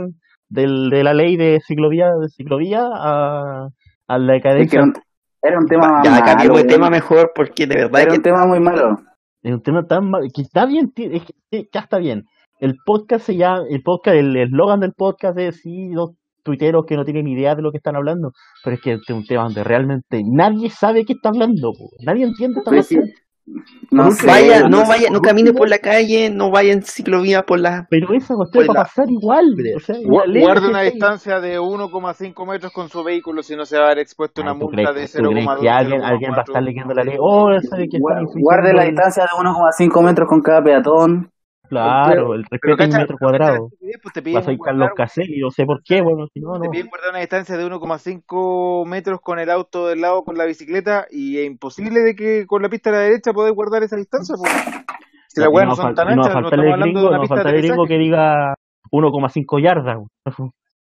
del, 0.49 0.89
de 0.89 1.03
la 1.03 1.13
ley 1.13 1.37
de 1.37 1.59
ciclovía, 1.65 2.07
de 2.19 2.27
ciclovía 2.29 2.81
a, 2.83 3.67
a 4.07 4.17
la 4.17 4.33
decadencia. 4.33 4.79
era, 4.79 4.85
un, 4.85 4.93
era 5.41 5.57
un 5.59 5.65
tema 5.67 6.01
Ya 6.03 6.11
malo, 6.11 6.55
de 6.57 6.63
tema 6.65 6.89
mejor 6.89 7.31
porque 7.33 7.65
de 7.67 7.75
verdad 7.75 8.01
Era 8.01 8.11
que 8.11 8.17
un 8.17 8.23
tema 8.23 8.45
muy 8.45 8.59
malo. 8.59 8.97
Es 9.43 9.53
un 9.53 9.61
tema 9.61 9.85
tan 9.85 10.09
mal, 10.09 10.23
que 10.33 10.41
está 10.41 10.65
bien, 10.65 10.91
es 10.97 11.23
que 11.23 11.33
sí, 11.51 11.69
ya 11.71 11.79
está 11.81 11.99
bien. 11.99 12.25
El 12.59 12.75
podcast 12.85 13.25
se 13.25 13.37
llama, 13.37 13.61
el 13.69 13.81
podcast, 13.83 14.17
el 14.17 14.35
eslogan 14.35 14.79
del 14.79 14.93
podcast 14.93 15.37
es 15.37 15.61
sí, 15.61 15.89
dos 15.93 16.15
tuiteros 16.47 16.85
que 16.87 16.95
no 16.97 17.05
tienen 17.05 17.27
idea 17.27 17.55
de 17.55 17.61
lo 17.61 17.71
que 17.71 17.77
están 17.77 17.95
hablando, 17.97 18.31
pero 18.63 18.77
es 18.77 18.81
que 18.81 18.93
este 18.93 19.13
es 19.13 19.19
un 19.19 19.25
tema 19.27 19.43
donde 19.43 19.63
realmente 19.63 20.21
nadie 20.25 20.71
sabe 20.71 21.05
qué 21.05 21.13
está 21.13 21.29
hablando, 21.29 21.73
po. 21.77 21.91
nadie 22.05 22.25
entiende 22.25 22.59
esta 22.61 22.71
Pues 22.71 22.87
sí. 22.87 22.95
cuestión. 22.95 23.15
No 23.91 24.11
sé, 24.11 24.27
vaya, 24.27 24.67
no 24.67 24.85
vaya, 24.87 25.09
no 25.09 25.21
camine 25.21 25.53
por 25.53 25.69
la 25.69 25.79
calle, 25.79 26.29
no 26.29 26.51
vaya 26.51 26.73
en 26.73 26.81
ciclovía 26.83 27.43
por 27.43 27.59
la 27.61 27.87
Pero 27.89 28.13
esa 28.13 28.35
cuestión 28.35 28.65
va 28.69 28.81
a 28.81 28.83
pasar 28.83 29.05
igual. 29.09 29.45
O 29.75 29.79
sea, 29.79 29.95
Guarde 30.03 30.67
una 30.67 30.83
está 30.83 30.91
ahí. 30.91 30.91
distancia 30.91 31.39
de 31.39 31.59
1,5 31.59 32.45
metros 32.45 32.73
con 32.73 32.89
su 32.89 33.03
vehículo 33.03 33.43
si 33.43 33.55
no 33.55 33.65
se 33.65 33.77
va 33.79 33.85
a 33.85 33.89
ver 33.89 33.99
expuesto 33.99 34.41
a 34.41 34.43
una 34.43 34.51
Ay, 34.51 34.57
¿tú 34.59 34.65
multa 34.65 34.91
crees, 34.91 34.93
de 34.93 35.07
tú 35.15 35.23
crees 35.23 35.47
0,2. 35.47 35.59
que 35.61 35.69
alguien, 35.69 36.01
alguien 36.03 36.31
va 36.33 36.39
a 36.39 36.43
estar 36.43 36.61
leyendo 36.63 36.93
la 36.93 37.03
ley? 37.03 37.15
Oh, 37.19 37.49
sabe 37.61 37.87
que 37.89 37.99
Guarde 37.99 38.73
la 38.73 38.83
distancia 38.83 39.23
de 39.23 39.29
1,5 39.29 40.03
metros 40.03 40.27
con 40.27 40.41
cada 40.41 40.61
peatón. 40.63 41.31
Claro, 41.69 42.33
el 42.33 42.43
respeto 42.49 42.83
a 42.83 42.85
un 42.85 42.91
metro 42.93 43.17
cuadrado. 43.19 43.69
Pues 44.01 44.13
te 44.13 44.21
piden 44.21 44.41
guardar- 44.43 44.59
Carlos 44.63 44.89
Caselli, 44.95 45.39
yo 45.41 45.49
sé 45.49 45.65
por 45.65 45.81
qué, 45.83 46.01
bueno, 46.01 46.27
si 46.33 46.39
no, 46.39 46.53
Te 46.59 46.65
no. 46.67 46.71
piden 46.71 46.87
guardar 46.87 47.09
una 47.11 47.19
distancia 47.19 47.57
de 47.57 47.65
1,5 47.65 48.85
metros 48.85 49.19
con 49.21 49.39
el 49.39 49.49
auto 49.49 49.87
del 49.87 50.01
lado 50.01 50.23
con 50.23 50.37
la 50.37 50.45
bicicleta 50.45 51.05
y 51.11 51.37
es 51.39 51.45
imposible 51.47 51.99
de 52.01 52.15
que 52.15 52.45
con 52.47 52.61
la 52.61 52.69
pista 52.69 52.89
a 52.89 52.93
la 52.93 52.99
derecha 52.99 53.33
podés 53.33 53.53
guardar 53.53 53.83
esa 53.83 53.95
distancia. 53.95 54.35
pues. 54.37 54.51
Si 55.27 55.41
las 55.41 55.49
no 55.51 55.65
no 55.65 55.75
son 55.75 55.93
tan 55.93 56.11
y 56.11 56.15
no 56.15 56.21
va 56.23 56.27
a 56.27 56.29
anchas, 56.29 56.41
no 56.41 56.49
faltarle 56.49 56.65
estamos 56.65 56.67
el 56.67 56.73
hablando 56.73 56.85
gringo, 56.85 57.01
de 57.01 57.07
una 57.07 57.17
no 57.17 57.21
pista 57.21 57.43
de 57.43 57.57
gringo 57.57 57.85
que 57.85 57.97
diga 57.97 58.55
1,5 58.91 59.59
yardas. 59.61 59.97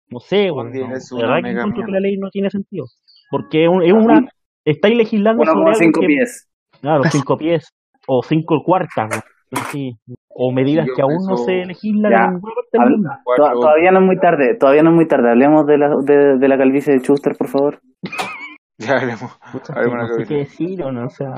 No 0.10 0.20
sé, 0.20 0.50
güey. 0.52 0.72
Díaz 0.72 0.90
no. 0.90 0.96
es 0.96 1.12
una 1.12 1.22
verdad 1.22 1.44
que 1.44 1.50
encuentro 1.52 1.86
que 1.86 1.92
la 1.92 2.00
ley 2.00 2.18
no 2.18 2.30
tiene 2.30 2.50
sentido. 2.50 2.86
Porque 3.32 3.64
es, 3.64 3.70
un- 3.70 3.82
es 3.84 3.94
una. 3.94 4.28
Estáis 4.66 4.96
legislando 4.96 5.44
sobre 5.44 5.60
algo 5.60 5.72
1,5 5.72 6.00
que. 6.02 6.08
pies. 6.08 6.48
Claro, 6.82 7.04
5 7.06 7.38
pies. 7.38 7.74
O 8.06 8.22
5 8.22 8.64
cuartas. 8.64 9.24
Así. 9.54 9.96
O 10.36 10.52
medidas 10.52 10.88
Yo 10.88 10.94
que 10.96 11.02
aún 11.04 11.18
no 11.28 11.38
se 11.38 11.66
legislan 11.66 12.12
Ya. 12.12 12.26
en 12.26 12.42
parte 12.42 12.70
del 12.72 12.82
Habla- 12.82 12.96
mundo. 12.98 13.10
To- 13.10 13.22
Cuatro- 13.24 13.60
Todavía 13.60 13.92
no 13.92 14.00
es 14.00 14.06
muy 14.06 14.18
tarde, 14.20 14.56
todavía 14.60 14.84
no 14.84 14.90
es 14.90 14.96
muy 14.96 15.08
tarde. 15.08 15.30
Hablemos 15.30 15.66
de 15.68 15.78
la, 15.78 15.90
de, 16.04 16.38
de 16.40 16.48
la 16.48 16.58
calvicie 16.58 16.94
de 16.94 17.00
Schuster, 17.00 17.36
por 17.38 17.48
favor. 17.48 17.80
Ya 18.80 18.98
hablemos. 18.98 19.38
Pucha, 19.52 19.74
Hablemos 19.74 20.10
no 20.10 20.16
sé 20.18 20.26
qué 20.26 20.36
decir, 20.38 20.84
o 20.84 20.92
no, 20.92 21.06
o 21.06 21.10
sea. 21.10 21.36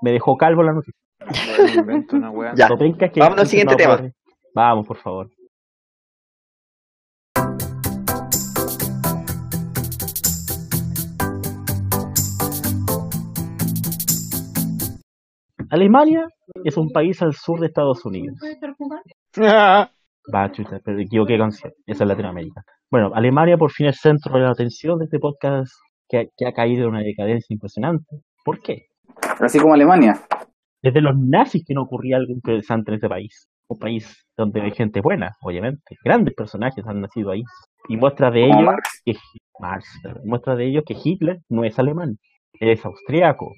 Me 0.00 0.12
dejó 0.12 0.34
calvo 0.36 0.62
la 0.62 0.72
noticia. 0.72 0.94
Bueno, 1.20 1.80
invento 1.80 2.16
una 2.16 2.30
wea. 2.30 2.52
Ya. 2.56 2.68
Vámonos 2.68 3.40
al 3.42 3.46
siguiente 3.46 3.74
no 3.74 3.76
tema. 3.76 4.10
Vamos, 4.54 4.86
por 4.86 4.96
favor. 4.96 5.28
Alemania 15.74 16.28
es 16.64 16.76
un 16.76 16.90
país 16.90 17.20
al 17.22 17.34
sur 17.34 17.58
de 17.60 17.66
Estados 17.66 18.04
Unidos. 18.04 18.38
Va, 20.32 20.52
chuta, 20.52 20.80
pero 20.84 20.96
me 20.96 21.02
equivoqué 21.02 21.36
con 21.36 21.48
esa 21.50 21.68
es 21.86 22.00
Latinoamérica. 22.00 22.62
Bueno, 22.90 23.10
Alemania 23.14 23.58
por 23.58 23.70
fin 23.72 23.86
es 23.88 23.98
centro 24.00 24.34
de 24.34 24.40
la 24.44 24.50
atención 24.52 24.98
de 24.98 25.06
este 25.06 25.18
podcast 25.18 25.72
que, 26.08 26.18
ha- 26.18 26.24
que 26.36 26.46
ha 26.46 26.52
caído 26.52 26.84
en 26.84 26.90
una 26.90 27.00
decadencia 27.00 27.52
impresionante. 27.52 28.06
¿Por 28.44 28.60
qué? 28.60 28.86
Así 29.40 29.58
como 29.58 29.74
Alemania. 29.74 30.20
Desde 30.82 31.00
los 31.00 31.16
nazis 31.18 31.64
que 31.66 31.74
no 31.74 31.82
ocurría 31.82 32.16
algo 32.18 32.32
interesante 32.32 32.90
en 32.92 32.98
ese 32.98 33.08
país. 33.08 33.48
Un 33.68 33.78
país 33.78 34.24
donde 34.36 34.60
hay 34.62 34.70
gente 34.70 35.00
buena, 35.00 35.32
obviamente. 35.42 35.96
Grandes 36.04 36.34
personajes 36.34 36.86
han 36.86 37.00
nacido 37.00 37.30
ahí. 37.32 37.42
Y 37.88 37.96
muestra 37.96 38.30
de 38.30 38.44
ello 38.44 38.60
Marx. 38.62 39.02
que 39.04 39.14
Marx, 39.58 39.86
muestra 40.24 40.54
de 40.56 40.66
ello 40.66 40.82
que 40.84 40.94
Hitler 41.02 41.40
no 41.48 41.64
es 41.64 41.78
alemán, 41.78 42.18
es 42.60 42.84
austriaco. 42.84 43.50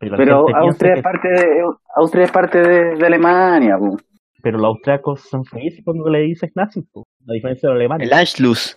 Pero, 0.00 0.16
Pero 0.16 0.46
Austria 0.56 0.94
es 0.94 1.02
parte 1.02 1.28
de, 1.28 1.62
Austria 1.96 2.24
es 2.24 2.30
parte 2.32 2.58
de, 2.60 2.96
de 2.96 3.06
Alemania. 3.06 3.76
po. 3.78 3.96
pero 4.42 4.58
los 4.58 4.66
austriacos 4.68 5.20
son 5.22 5.44
felices 5.44 5.80
cuando 5.84 6.08
le 6.08 6.20
dices 6.20 6.50
nazi, 6.54 6.82
po, 6.82 7.04
a 7.28 7.32
diferencia 7.32 7.68
de 7.68 7.74
los 7.74 7.80
alemanes. 7.80 8.06
el 8.08 8.14
Anschluss. 8.14 8.76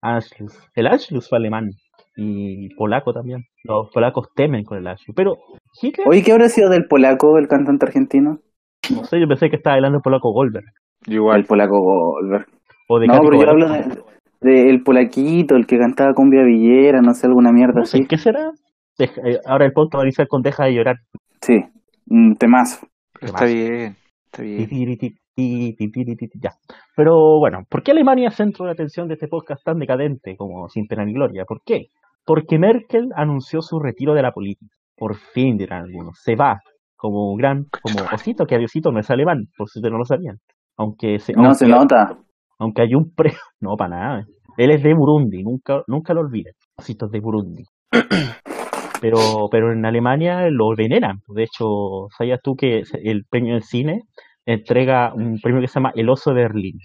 Anschluss. 0.00 0.58
El 0.74 0.86
Anschluss 0.86 1.28
fue 1.28 1.38
alemán 1.38 1.70
y 2.16 2.74
polaco 2.74 3.12
también. 3.12 3.44
Los 3.64 3.90
polacos 3.92 4.28
temen 4.34 4.64
con 4.64 4.78
el 4.78 4.86
Anschluss. 4.86 5.14
Pero 5.14 5.36
Hitler 5.80 6.08
Oye, 6.08 6.22
¿qué 6.22 6.32
habrá 6.32 6.48
sido 6.48 6.68
del 6.70 6.86
polaco, 6.86 7.38
el 7.38 7.48
cantante 7.48 7.86
argentino? 7.86 8.38
No 8.94 9.04
sé, 9.04 9.20
yo 9.20 9.28
pensé 9.28 9.48
que 9.50 9.56
estaba 9.56 9.76
hablando 9.76 9.98
el 9.98 10.02
polaco 10.02 10.32
Goldberg. 10.32 10.64
Igual. 11.06 11.40
El 11.40 11.46
polaco 11.46 11.78
Goldberg. 11.80 12.46
O 12.88 12.98
de 12.98 13.06
No, 13.06 13.20
pero 13.20 13.40
yo 13.40 13.48
hablo 13.48 13.68
de, 13.68 13.84
de 14.40 14.70
el 14.70 14.82
polaquito, 14.82 15.54
el 15.54 15.66
que 15.66 15.78
cantaba 15.78 16.14
cumbia 16.14 16.42
villera, 16.42 17.00
no 17.00 17.14
sé, 17.14 17.26
alguna 17.28 17.52
mierda 17.52 17.80
No 17.80 17.84
sé, 17.86 17.98
así. 17.98 18.06
¿qué 18.08 18.18
será? 18.18 18.50
Deja- 18.98 19.20
eh, 19.24 19.40
ahora 19.46 19.66
el 19.66 19.72
podcast 19.72 19.96
va 19.98 20.02
a 20.02 20.06
iniciar 20.06 20.28
con 20.28 20.42
Deja 20.42 20.64
de 20.64 20.74
llorar. 20.74 20.96
Sí, 21.40 21.64
un 22.08 22.36
temazo. 22.36 22.86
Está 23.20 23.44
bien. 23.44 23.96
Está 24.26 24.42
bien. 24.42 24.68
Ya. 26.40 26.50
Pero 26.96 27.38
bueno, 27.38 27.60
¿por 27.68 27.82
qué 27.82 27.92
Alemania 27.92 28.28
es 28.28 28.34
centro 28.34 28.66
de 28.66 28.72
atención 28.72 29.08
de 29.08 29.14
este 29.14 29.28
podcast 29.28 29.64
tan 29.64 29.78
decadente 29.78 30.36
como 30.36 30.68
Sin 30.68 30.86
Pena 30.86 31.04
ni 31.04 31.14
Gloria? 31.14 31.44
¿Por 31.46 31.62
qué? 31.64 31.86
Porque 32.24 32.58
Merkel 32.58 33.08
anunció 33.16 33.62
su 33.62 33.80
retiro 33.80 34.14
de 34.14 34.22
la 34.22 34.32
política. 34.32 34.74
Por 34.96 35.16
fin, 35.16 35.56
dirán 35.56 35.84
algunos. 35.84 36.18
Se 36.22 36.36
va 36.36 36.60
como 36.96 37.32
un 37.32 37.38
gran, 37.38 37.64
como 37.82 38.06
osito, 38.12 38.44
que 38.46 38.54
adiosito 38.54 38.92
no 38.92 39.00
es 39.00 39.10
alemán, 39.10 39.46
por 39.56 39.68
si 39.68 39.78
ustedes 39.80 39.92
no 39.92 39.98
lo 39.98 40.04
sabían. 40.04 40.36
Aunque 40.76 41.18
se, 41.18 41.32
No 41.32 41.44
aunque, 41.46 41.54
se 41.58 41.66
nota. 41.68 42.16
aunque 42.58 42.82
hay 42.82 42.94
un 42.94 43.12
pre... 43.14 43.32
No, 43.60 43.76
para 43.76 43.90
nada. 43.96 44.26
Él 44.56 44.70
es 44.70 44.82
de 44.82 44.94
Burundi, 44.94 45.42
nunca, 45.42 45.82
nunca 45.88 46.14
lo 46.14 46.20
olviden. 46.20 46.52
Ositos 46.76 47.10
de 47.10 47.20
Burundi. 47.20 47.64
Pero, 49.02 49.48
pero 49.50 49.72
en 49.72 49.84
Alemania 49.84 50.48
lo 50.48 50.74
veneran. 50.74 51.18
De 51.28 51.42
hecho, 51.42 52.06
¿sabías 52.16 52.40
tú 52.42 52.54
que 52.56 52.82
el 53.04 53.24
premio 53.28 53.54
del 53.54 53.62
cine 53.64 54.02
entrega 54.46 55.12
un 55.12 55.38
premio 55.40 55.60
que 55.60 55.68
se 55.68 55.74
llama 55.74 55.92
El 55.94 56.08
Oso 56.08 56.30
de 56.32 56.42
Berlín? 56.42 56.78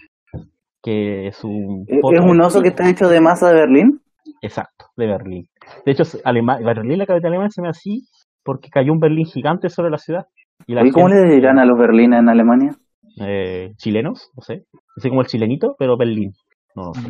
Que 0.81 1.27
es 1.27 1.43
un... 1.43 1.85
¿Es 1.87 2.01
un 2.21 2.41
oso 2.41 2.61
que 2.61 2.69
está 2.69 2.89
hecho 2.89 3.07
de 3.07 3.21
masa 3.21 3.49
de 3.49 3.55
Berlín? 3.55 4.01
Exacto, 4.41 4.87
de 4.97 5.05
Berlín. 5.07 5.47
De 5.85 5.91
hecho, 5.91 6.03
Alema- 6.25 6.59
Berlín, 6.63 6.97
la 6.97 7.05
capital 7.05 7.29
alemana, 7.31 7.49
se 7.51 7.61
llama 7.61 7.69
así 7.71 8.01
porque 8.43 8.69
cayó 8.69 8.91
un 8.93 8.99
Berlín 8.99 9.25
gigante 9.25 9.69
sobre 9.69 9.91
la 9.91 9.97
ciudad. 9.97 10.25
Y 10.65 10.73
la 10.73 10.85
¿Y 10.85 10.91
cómo 10.91 11.09
le 11.09 11.15
gente- 11.17 11.35
dirán 11.35 11.59
a 11.59 11.65
los 11.65 11.77
berlines 11.77 12.19
en 12.19 12.29
Alemania? 12.29 12.75
eh, 13.19 13.73
chilenos, 13.77 14.31
no 14.35 14.41
sé, 14.43 14.63
así 14.95 15.09
como 15.09 15.21
el 15.21 15.27
chilenito, 15.27 15.75
pero 15.79 15.97
Berlín, 15.97 16.33
no 16.75 16.83
lo 16.87 16.93
sé. 16.93 17.01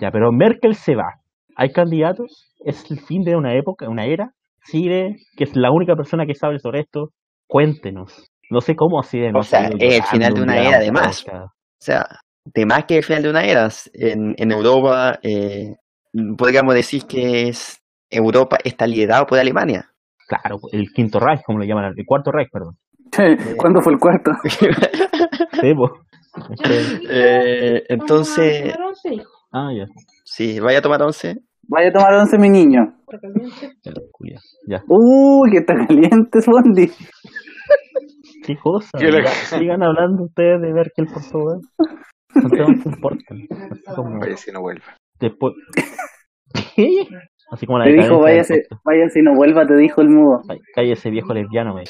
Ya, 0.00 0.10
pero 0.10 0.30
Merkel 0.32 0.74
se 0.74 0.94
va. 0.94 1.14
¿Hay 1.56 1.70
candidatos? 1.72 2.52
¿Es 2.64 2.90
el 2.90 3.00
fin 3.00 3.22
de 3.22 3.36
una 3.36 3.56
época, 3.56 3.88
una 3.88 4.06
era? 4.06 4.30
¿Sigue? 4.64 5.16
Que 5.36 5.44
es 5.44 5.56
la 5.56 5.70
única 5.70 5.94
persona 5.94 6.26
que 6.26 6.34
sabe 6.34 6.58
sobre 6.58 6.80
esto. 6.80 7.10
Cuéntenos. 7.46 8.30
No 8.50 8.60
sé 8.60 8.74
cómo 8.74 9.00
así 9.00 9.18
de 9.18 9.32
no 9.32 9.40
O 9.40 9.42
sea, 9.42 9.68
es 9.78 9.96
el 9.96 10.02
final 10.04 10.34
de 10.34 10.42
un 10.42 10.48
una 10.48 10.60
era, 10.60 10.76
además. 10.78 11.24
O 11.28 11.50
sea, 11.78 12.06
de 12.44 12.66
más 12.66 12.84
que 12.84 12.98
el 12.98 13.04
final 13.04 13.22
de 13.22 13.30
una 13.30 13.44
era, 13.44 13.68
en, 13.94 14.34
en 14.36 14.52
Europa, 14.52 15.18
eh, 15.22 15.74
podríamos 16.36 16.74
decir 16.74 17.02
que 17.08 17.48
es 17.48 17.80
Europa 18.10 18.58
está 18.64 18.86
liderado 18.86 19.26
por 19.26 19.38
Alemania. 19.38 19.90
Claro, 20.26 20.58
el 20.72 20.90
quinto 20.92 21.20
Reich, 21.20 21.42
como 21.44 21.58
le 21.58 21.66
llaman, 21.66 21.92
el 21.96 22.04
cuarto 22.06 22.30
Reich, 22.32 22.48
perdón. 22.50 22.76
¿Cuándo 23.56 23.80
fue 23.80 23.92
el 23.92 23.98
cuarto? 23.98 24.30
Sí, 25.60 25.72
Eh, 27.08 27.84
entonces, 27.88 28.74
Ah, 29.56 29.70
ya. 29.72 29.86
sí, 30.24 30.58
vaya 30.58 30.80
a 30.80 30.82
tomar 30.82 31.00
once. 31.00 31.36
Vaya 31.68 31.88
a 31.90 31.92
tomar 31.92 32.12
once, 32.14 32.36
mi 32.38 32.48
niño. 32.50 32.92
Ya, 33.84 33.92
culia. 34.10 34.40
Ya. 34.66 34.82
Uy, 34.88 35.52
que 35.52 35.58
está 35.58 35.74
caliente, 35.86 36.40
Bondi. 36.44 36.90
¿Qué 38.44 38.56
cosa? 38.58 38.98
¿Qué 38.98 39.06
Sigan 39.46 39.84
hablando 39.84 40.24
ustedes 40.24 40.60
de 40.60 40.72
Merkel, 40.72 41.06
por 41.06 41.22
favor. 41.22 41.60
Son 42.32 42.50
temas 42.50 42.82
que 42.82 42.88
importan. 42.88 43.38
Como 43.94 44.18
Vaya 44.18 44.36
si 44.36 44.50
no 44.50 44.60
vuelve. 44.60 44.82
después. 45.20 45.54
¿Qué? 46.74 47.06
Así 47.50 47.64
como 47.66 47.78
la 47.78 47.84
Te 47.84 47.92
dijo, 47.92 48.18
váyase, 48.18 48.62
váyase 48.84 49.20
y 49.20 49.22
no 49.22 49.36
vuelva, 49.36 49.66
te 49.66 49.76
dijo 49.76 50.00
el 50.00 50.08
mudo. 50.08 50.42
Cállese, 50.74 51.10
viejo 51.10 51.32
lesbiano, 51.32 51.74
me. 51.74 51.84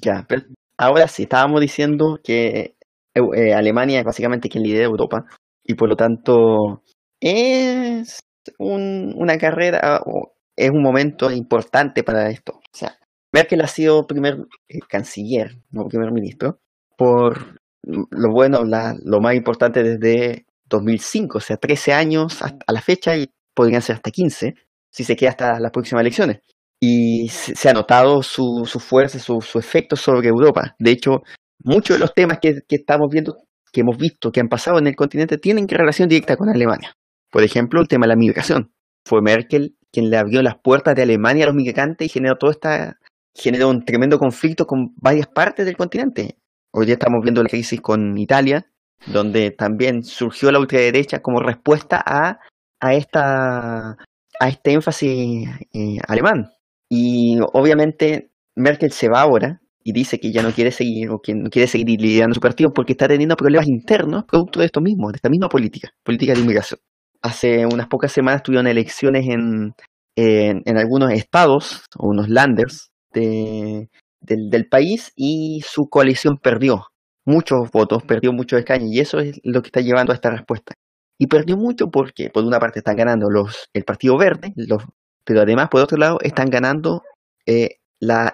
Ya, 0.00 0.24
pero 0.28 0.42
ahora 0.78 1.08
sí, 1.08 1.24
estábamos 1.24 1.60
diciendo 1.60 2.18
que 2.22 2.76
Eu- 3.14 3.34
eh, 3.34 3.52
Alemania 3.54 3.98
es 3.98 4.04
básicamente 4.04 4.48
quien 4.48 4.64
lidera 4.64 4.84
Europa 4.84 5.24
y 5.64 5.74
por 5.74 5.88
lo 5.88 5.96
tanto 5.96 6.82
es 7.22 8.20
un- 8.58 9.14
una 9.16 9.38
carrera 9.38 10.00
o 10.04 10.34
es 10.56 10.70
un 10.70 10.82
momento 10.82 11.30
importante 11.30 12.02
para 12.02 12.28
esto. 12.30 12.54
O 12.54 12.76
sea, 12.76 12.96
Merkel 13.32 13.62
ha 13.62 13.66
sido 13.68 14.06
primer 14.06 14.36
eh, 14.68 14.80
canciller, 14.88 15.56
no 15.70 15.86
primer 15.86 16.12
ministro, 16.12 16.58
por 16.96 17.60
lo 17.84 18.32
bueno, 18.32 18.64
la- 18.64 18.94
lo 19.04 19.20
más 19.20 19.34
importante 19.34 19.82
desde 19.82 20.46
2005, 20.66 21.38
o 21.38 21.40
sea, 21.40 21.56
13 21.56 21.92
años 21.92 22.42
a 22.42 22.72
la 22.72 22.80
fecha 22.80 23.16
y 23.16 23.28
podrían 23.54 23.82
ser 23.82 23.96
hasta 23.96 24.10
15 24.10 24.54
si 24.90 25.04
se 25.04 25.16
queda 25.16 25.30
hasta 25.30 25.60
las 25.60 25.70
próximas 25.72 26.02
elecciones 26.02 26.40
y 26.80 27.28
se, 27.28 27.54
se 27.54 27.68
ha 27.68 27.72
notado 27.72 28.22
su, 28.22 28.64
su 28.66 28.80
fuerza, 28.80 29.18
su, 29.18 29.40
su 29.40 29.58
efecto 29.58 29.96
sobre 29.96 30.28
Europa. 30.28 30.74
De 30.78 30.90
hecho, 30.90 31.22
muchos 31.64 31.96
de 31.96 32.00
los 32.00 32.12
temas 32.14 32.38
que, 32.40 32.60
que 32.68 32.76
estamos 32.76 33.08
viendo, 33.10 33.36
que 33.72 33.80
hemos 33.82 33.96
visto, 33.96 34.30
que 34.32 34.40
han 34.40 34.48
pasado 34.48 34.78
en 34.78 34.86
el 34.88 34.96
continente, 34.96 35.38
tienen 35.38 35.66
relación 35.68 36.08
directa 36.08 36.36
con 36.36 36.48
Alemania. 36.48 36.94
Por 37.32 37.42
ejemplo, 37.42 37.80
el 37.80 37.88
tema 37.88 38.04
de 38.04 38.10
la 38.10 38.16
migración. 38.16 38.72
Fue 39.04 39.22
Merkel 39.22 39.74
quien 39.90 40.10
le 40.10 40.18
abrió 40.18 40.42
las 40.42 40.56
puertas 40.62 40.94
de 40.94 41.02
Alemania 41.02 41.44
a 41.44 41.46
los 41.48 41.56
migrantes 41.56 42.06
y 42.06 42.10
generó 42.10 42.36
todo 42.36 42.50
esta, 42.50 42.98
generó 43.34 43.68
un 43.68 43.84
tremendo 43.84 44.18
conflicto 44.18 44.66
con 44.66 44.94
varias 44.96 45.26
partes 45.26 45.66
del 45.66 45.76
continente. 45.76 46.36
Hoy 46.72 46.86
día 46.86 46.94
estamos 46.94 47.22
viendo 47.22 47.42
la 47.42 47.48
crisis 47.48 47.80
con 47.80 48.16
Italia, 48.18 48.66
donde 49.06 49.50
también 49.50 50.04
surgió 50.04 50.52
la 50.52 50.60
ultraderecha 50.60 51.20
como 51.20 51.40
respuesta 51.40 52.02
a, 52.04 52.38
a 52.80 52.94
esta 52.94 53.96
a 54.40 54.48
este 54.48 54.72
énfasis 54.72 55.48
eh, 55.72 55.98
alemán. 56.08 56.52
Y 56.88 57.38
obviamente 57.52 58.30
Merkel 58.56 58.92
se 58.92 59.08
va 59.08 59.22
ahora 59.22 59.60
y 59.84 59.92
dice 59.92 60.20
que 60.20 60.32
ya 60.32 60.42
no 60.42 60.52
quiere 60.52 60.70
seguir 60.70 61.10
o 61.10 61.20
que 61.20 61.34
no 61.34 61.48
quiere 61.50 61.68
seguir 61.68 62.00
liderando 62.00 62.34
su 62.34 62.40
partido 62.40 62.72
porque 62.72 62.92
está 62.92 63.08
teniendo 63.08 63.36
problemas 63.36 63.68
internos 63.68 64.24
producto 64.24 64.60
de 64.60 64.66
esto 64.66 64.80
mismo, 64.80 65.10
de 65.10 65.16
esta 65.16 65.28
misma 65.28 65.48
política, 65.48 65.90
política 66.04 66.34
de 66.34 66.40
inmigración. 66.40 66.80
Hace 67.22 67.66
unas 67.66 67.86
pocas 67.88 68.12
semanas 68.12 68.42
tuvieron 68.42 68.66
elecciones 68.66 69.26
en, 69.28 69.74
en, 70.16 70.76
algunos 70.76 71.12
estados 71.12 71.84
o 71.96 72.08
unos 72.08 72.28
landers 72.28 72.90
de, 73.12 73.88
del, 74.20 74.68
país 74.68 75.12
y 75.16 75.62
su 75.64 75.88
coalición 75.88 76.38
perdió 76.38 76.86
muchos 77.24 77.70
votos, 77.70 78.02
perdió 78.04 78.32
muchos 78.32 78.58
escaños 78.58 78.90
y 78.90 79.00
eso 79.00 79.20
es 79.20 79.40
lo 79.44 79.62
que 79.62 79.68
está 79.68 79.80
llevando 79.80 80.12
a 80.12 80.16
esta 80.16 80.30
respuesta. 80.30 80.74
Y 81.18 81.28
perdió 81.28 81.56
mucho 81.56 81.86
porque, 81.88 82.30
por 82.30 82.44
una 82.44 82.58
parte, 82.58 82.80
están 82.80 82.96
ganando 82.96 83.30
los, 83.30 83.68
el 83.72 83.84
Partido 83.84 84.18
Verde, 84.18 84.52
los, 84.56 84.82
pero 85.24 85.42
además, 85.42 85.68
por 85.70 85.82
otro 85.82 85.98
lado, 85.98 86.18
están 86.22 86.50
ganando 86.50 87.02
eh, 87.46 87.76
la, 88.00 88.32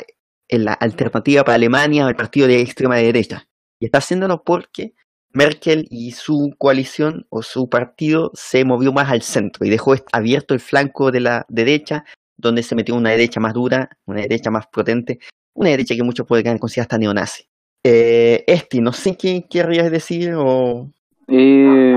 la 0.49 0.73
alternativa 0.73 1.45
para 1.45 1.57
Alemania, 1.57 2.07
el 2.09 2.17
partido 2.17 2.47
de 2.47 2.61
extrema 2.61 2.97
derecha. 2.97 3.47
Y 3.81 3.87
está 3.87 3.99
haciéndolo 3.99 4.43
porque 4.43 4.95
Merkel 5.33 5.87
y 5.91 6.13
su 6.13 6.55
coalición 6.59 7.27
o 7.29 7.43
su 7.43 7.69
partido 7.69 8.31
se 8.35 8.65
movió 8.65 8.93
más 8.93 9.11
al 9.11 9.23
centro 9.23 9.67
y 9.67 9.71
dejó 9.71 9.95
abierto 10.13 10.55
el 10.55 10.61
flanco 10.61 11.11
de 11.11 11.21
la 11.21 11.47
derecha, 11.49 12.05
donde 12.37 12.63
se 12.63 12.75
metió 12.75 12.95
una 12.95 13.11
derecha 13.11 13.41
más 13.41 13.55
dura, 13.55 13.91
una 14.07 14.23
derecha 14.23 14.51
más 14.51 14.67
potente, 14.69 15.19
una 15.55 15.71
derecha 15.71 15.95
que 15.95 16.03
muchos 16.03 16.27
pueden 16.27 16.59
considerar 16.59 16.85
hasta 16.85 16.99
neonazi. 16.99 17.45
Eh, 17.85 18.45
Esti, 18.47 18.81
no 18.81 18.93
sé 18.93 19.17
qué 19.17 19.47
querrías 19.49 19.91
decir 19.91 20.35
o 20.37 20.91
Eh, 21.29 21.97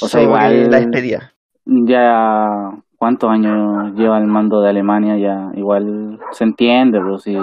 o 0.00 0.08
sea, 0.08 0.22
igual 0.22 0.70
la 0.70 0.80
despedida. 0.80 1.34
ya 1.64 2.72
cuántos 2.96 3.30
años 3.30 3.94
lleva 3.94 4.18
el 4.18 4.26
mando 4.26 4.60
de 4.62 4.70
Alemania, 4.70 5.16
ya 5.16 5.52
igual 5.56 6.18
se 6.32 6.44
entiende, 6.44 7.00
pues 7.00 7.22
si 7.22 7.36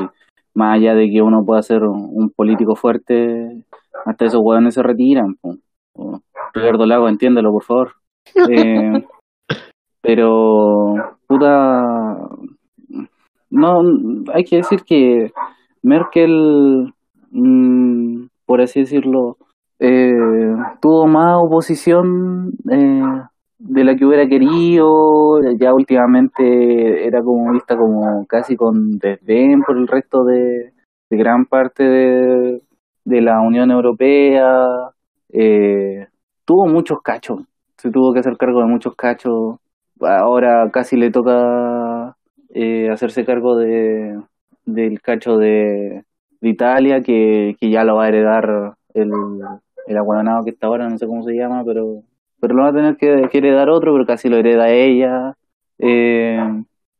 más 0.54 0.76
allá 0.76 0.96
de 0.96 1.10
que 1.10 1.22
uno 1.22 1.46
pueda 1.46 1.62
ser 1.62 1.84
un 1.84 2.30
político 2.32 2.76
fuerte, 2.76 3.64
hasta 4.06 4.26
esos 4.26 4.42
hueones 4.44 4.74
se 4.74 4.84
retiran. 4.84 5.38
O- 5.42 6.20
Ricardo 6.54 6.86
Lago, 6.86 7.08
entiéndelo, 7.08 7.52
por 7.52 7.64
favor. 7.64 7.92
Eh, 8.50 9.04
pero, 10.02 10.96
puta, 11.28 12.30
no, 13.50 13.82
hay 14.34 14.44
que 14.44 14.58
decir 14.58 14.84
que 14.84 15.32
Merkel, 15.84 16.94
mm, 17.32 18.26
por 18.46 18.62
así 18.62 18.82
decirlo, 18.82 19.38
eh, 19.80 20.56
tuvo 20.82 21.08
más 21.08 21.38
oposición 21.40 22.54
eh, 22.70 23.22
de 23.60 23.84
la 23.84 23.96
que 23.96 24.06
hubiera 24.06 24.28
querido, 24.28 25.40
ya 25.58 25.74
últimamente 25.74 27.06
era 27.06 27.22
como 27.24 27.52
vista 27.52 27.78
como 27.78 28.26
casi 28.26 28.56
con 28.56 28.98
desdén 28.98 29.62
por 29.62 29.78
el 29.78 29.88
resto 29.88 30.24
de, 30.24 30.74
de 31.10 31.18
gran 31.18 31.46
parte 31.46 31.84
de, 31.84 32.62
de 33.08 33.22
la 33.22 33.40
Unión 33.40 33.72
Europea, 33.72 34.68
eh, 35.30 36.08
tuvo 36.44 36.68
muchos 36.68 37.02
cachos, 37.02 37.42
se 37.78 37.90
tuvo 37.90 38.12
que 38.12 38.20
hacer 38.20 38.36
cargo 38.36 38.60
de 38.60 38.66
muchos 38.66 38.96
cachos, 38.96 39.60
ahora 40.02 40.70
casi 40.74 40.98
le 40.98 41.10
toca 41.10 42.18
eh, 42.50 42.90
hacerse 42.90 43.24
cargo 43.26 43.56
de 43.56 44.20
del 44.66 45.02
cacho 45.02 45.38
de, 45.38 46.04
Italia 46.42 47.02
que, 47.02 47.56
que 47.60 47.70
ya 47.72 47.84
lo 47.84 47.96
va 47.96 48.06
a 48.06 48.08
heredar 48.10 48.76
el, 48.94 49.10
el 49.88 49.98
que 50.44 50.50
está 50.52 50.68
ahora, 50.68 50.90
no 50.90 50.98
sé 50.98 51.08
cómo 51.08 51.24
se 51.24 51.34
llama, 51.34 51.64
pero 51.66 52.04
pero 52.40 52.56
lo 52.56 52.64
va 52.64 52.70
a 52.70 52.74
tener 52.74 52.98
que, 52.98 53.30
que 53.32 53.38
heredar 53.38 53.70
otro, 53.70 53.94
pero 53.94 54.06
casi 54.06 54.30
lo 54.30 54.38
hereda 54.38 54.70
ella. 54.70 55.34
Eh, 55.80 56.38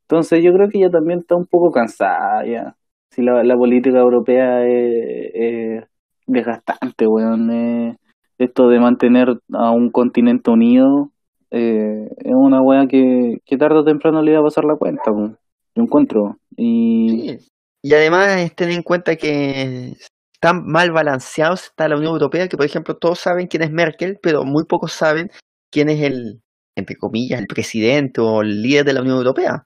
entonces 0.02 0.42
yo 0.42 0.52
creo 0.52 0.68
que 0.68 0.78
ella 0.78 0.90
también 0.90 1.20
está 1.20 1.36
un 1.36 1.46
poco 1.46 1.70
cansada 1.70 2.44
ya. 2.46 2.76
si 3.10 3.22
la, 3.22 3.44
la 3.44 3.56
política 3.56 3.98
europea 3.98 4.66
es 4.66 5.84
desgastante, 6.28 7.06
weón. 7.06 7.50
eh, 7.50 7.96
esto 8.38 8.68
de 8.68 8.78
mantener 8.78 9.40
a 9.52 9.70
un 9.72 9.90
continente 9.90 10.50
unido 10.50 11.10
eh, 11.50 12.08
es 12.18 12.32
una 12.34 12.62
weá 12.62 12.86
que, 12.86 13.38
que 13.44 13.56
tarde 13.56 13.78
o 13.78 13.84
temprano 13.84 14.22
le 14.22 14.30
iba 14.32 14.40
a 14.40 14.44
pasar 14.44 14.64
la 14.64 14.76
cuenta, 14.76 15.10
weón. 15.10 15.36
Yo 15.74 15.82
encuentro. 15.82 16.36
Y 16.56 17.38
Sí. 17.40 17.48
Y 17.82 17.94
además 17.94 18.36
es 18.38 18.54
tener 18.54 18.74
en 18.74 18.82
cuenta 18.82 19.16
que 19.16 19.94
tan 20.40 20.66
mal 20.66 20.90
balanceados 20.92 21.64
está 21.64 21.88
la 21.88 21.96
Unión 21.96 22.12
Europea 22.12 22.48
que, 22.48 22.56
por 22.56 22.66
ejemplo, 22.66 22.96
todos 22.96 23.18
saben 23.20 23.46
quién 23.46 23.62
es 23.62 23.70
Merkel, 23.70 24.18
pero 24.22 24.44
muy 24.44 24.64
pocos 24.64 24.92
saben 24.92 25.30
quién 25.70 25.88
es 25.88 26.00
el, 26.02 26.40
entre 26.76 26.96
comillas, 26.96 27.40
el 27.40 27.46
presidente 27.46 28.20
o 28.20 28.42
el 28.42 28.62
líder 28.62 28.84
de 28.84 28.92
la 28.94 29.00
Unión 29.00 29.16
Europea. 29.18 29.64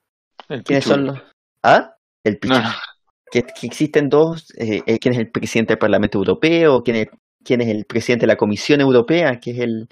El 0.49 0.63
¿Quiénes 0.63 0.85
pichu. 0.85 0.95
son 0.95 1.07
los...? 1.07 1.21
¿Ah? 1.63 1.95
El 2.25 2.35
No, 2.35 2.39
pichu. 2.41 2.55
no. 2.55 2.71
Que, 3.33 3.45
existen 3.63 4.11
dos, 4.11 4.53
eh, 4.59 4.83
eh, 4.87 4.99
quién 4.99 5.15
es 5.15 5.21
el 5.21 5.31
presidente 5.31 5.73
del 5.73 5.79
Parlamento 5.79 6.19
Europeo, 6.19 6.83
quién 6.83 6.97
es, 6.97 7.07
quién 7.43 7.63
es 7.63 7.69
el 7.69 7.87
presidente 7.87 8.25
de 8.25 8.33
la 8.33 8.37
Comisión 8.37 8.83
Europea, 8.83 9.41
que 9.41 9.53
es 9.53 9.59
el 9.61 9.89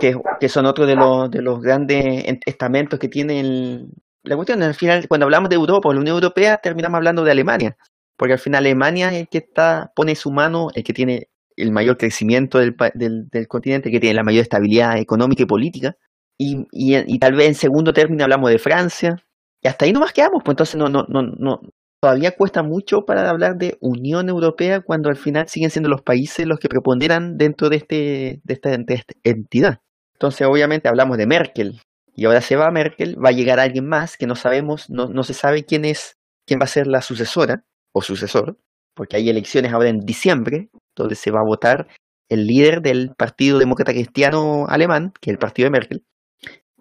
que, 0.00 0.16
que 0.40 0.48
son 0.48 0.66
otros 0.66 0.88
de 0.88 0.96
los 0.96 1.30
de 1.30 1.40
los 1.40 1.60
grandes 1.60 2.04
en- 2.28 2.40
estamentos 2.46 2.98
que 2.98 3.08
tiene 3.08 3.38
el, 3.38 3.86
la 4.24 4.34
cuestión. 4.34 4.60
Al 4.64 4.74
final, 4.74 5.06
cuando 5.06 5.26
hablamos 5.26 5.48
de 5.50 5.54
Europa 5.54 5.92
la 5.94 6.00
Unión 6.00 6.16
Europea, 6.16 6.58
terminamos 6.60 6.96
hablando 6.96 7.22
de 7.22 7.30
Alemania, 7.30 7.76
porque 8.18 8.32
al 8.32 8.40
final 8.40 8.64
Alemania 8.64 9.12
es 9.12 9.20
el 9.20 9.28
que 9.28 9.38
está, 9.38 9.92
pone 9.94 10.16
su 10.16 10.32
mano, 10.32 10.68
el 10.74 10.82
que 10.82 10.92
tiene 10.92 11.28
el 11.56 11.70
mayor 11.70 11.96
crecimiento 11.96 12.58
del, 12.58 12.74
del, 12.94 13.28
del 13.30 13.46
continente, 13.46 13.92
que 13.92 14.00
tiene 14.00 14.14
la 14.16 14.24
mayor 14.24 14.42
estabilidad 14.42 14.98
económica 14.98 15.44
y 15.44 15.46
política. 15.46 15.94
Y, 16.36 16.66
y, 16.72 16.96
y 17.06 17.18
tal 17.20 17.34
vez 17.34 17.46
en 17.46 17.54
segundo 17.54 17.92
término 17.92 18.24
hablamos 18.24 18.50
de 18.50 18.58
Francia, 18.58 19.16
y 19.62 19.68
hasta 19.68 19.84
ahí 19.84 19.92
nomás 19.92 20.12
quedamos, 20.12 20.42
pues 20.44 20.54
entonces 20.54 20.74
no, 20.74 20.88
no, 20.88 21.04
no, 21.08 21.22
no, 21.22 21.60
todavía 22.04 22.36
cuesta 22.36 22.62
mucho 22.62 23.06
para 23.06 23.30
hablar 23.30 23.56
de 23.56 23.78
Unión 23.80 24.28
Europea 24.28 24.82
cuando 24.82 25.08
al 25.08 25.16
final 25.16 25.48
siguen 25.48 25.70
siendo 25.70 25.88
los 25.88 26.02
países 26.02 26.46
los 26.46 26.58
que 26.58 26.68
preponderan 26.68 27.38
dentro 27.38 27.70
de, 27.70 27.76
este, 27.76 28.42
de, 28.44 28.52
esta, 28.52 28.74
entidad. 29.22 29.80
Entonces, 30.12 30.46
obviamente, 30.46 30.86
hablamos 30.86 31.16
de 31.16 31.26
Merkel 31.26 31.80
y 32.14 32.26
ahora 32.26 32.42
se 32.42 32.56
va 32.56 32.70
Merkel, 32.70 33.16
va 33.16 33.30
a 33.30 33.32
llegar 33.32 33.58
alguien 33.58 33.88
más 33.88 34.18
que 34.18 34.26
no 34.26 34.36
sabemos, 34.36 34.90
no, 34.90 35.22
se 35.22 35.32
sabe 35.32 35.64
quién 35.64 35.86
es, 35.86 36.18
quién 36.46 36.60
va 36.60 36.64
a 36.64 36.66
ser 36.66 36.86
la 36.88 37.00
sucesora 37.00 37.64
o 37.94 38.02
sucesor, 38.02 38.58
porque 38.92 39.16
hay 39.16 39.30
elecciones 39.30 39.72
ahora 39.72 39.88
en 39.88 40.00
diciembre, 40.00 40.68
donde 40.94 41.14
se 41.14 41.30
va 41.30 41.40
a 41.40 41.46
votar 41.46 41.88
el 42.28 42.46
líder 42.46 42.82
del 42.82 43.14
Partido 43.16 43.58
Demócrata 43.58 43.92
Cristiano 43.92 44.66
Alemán, 44.68 45.14
que 45.22 45.30
es 45.30 45.32
el 45.32 45.38
partido 45.38 45.68
de 45.68 45.70
Merkel, 45.70 46.04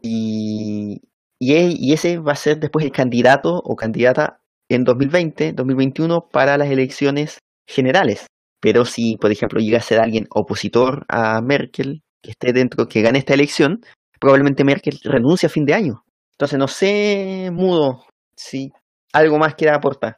y, 0.02 1.02
y 1.40 1.94
ese 1.94 2.18
va 2.18 2.34
a 2.34 2.36
ser 2.36 2.60
después 2.60 2.84
el 2.84 2.92
candidato 2.92 3.62
o 3.64 3.78
candidata 3.78 4.42
en 4.70 4.84
2020, 4.84 5.54
2021 5.54 6.30
para 6.32 6.58
las 6.58 6.70
elecciones 6.70 7.40
generales. 7.68 8.28
Pero 8.60 8.86
si, 8.86 9.18
por 9.18 9.32
ejemplo, 9.32 9.60
llega 9.60 9.80
a 9.80 9.82
ser 9.82 10.00
alguien 10.00 10.28
opositor 10.30 11.06
a 11.10 11.42
Merkel, 11.42 12.02
que 12.22 12.32
esté 12.32 12.54
dentro, 12.54 12.88
que 12.88 13.02
gane 13.02 13.20
esta 13.20 13.34
elección, 13.34 13.82
probablemente 14.20 14.64
Merkel 14.64 15.00
renuncie 15.04 15.48
a 15.48 15.50
fin 15.50 15.66
de 15.66 15.74
año. 15.74 16.04
Entonces, 16.32 16.58
no 16.58 16.68
sé, 16.68 17.50
Mudo, 17.52 18.06
si 18.36 18.72
algo 19.12 19.38
más 19.38 19.56
quiera 19.56 19.76
aportar. 19.76 20.18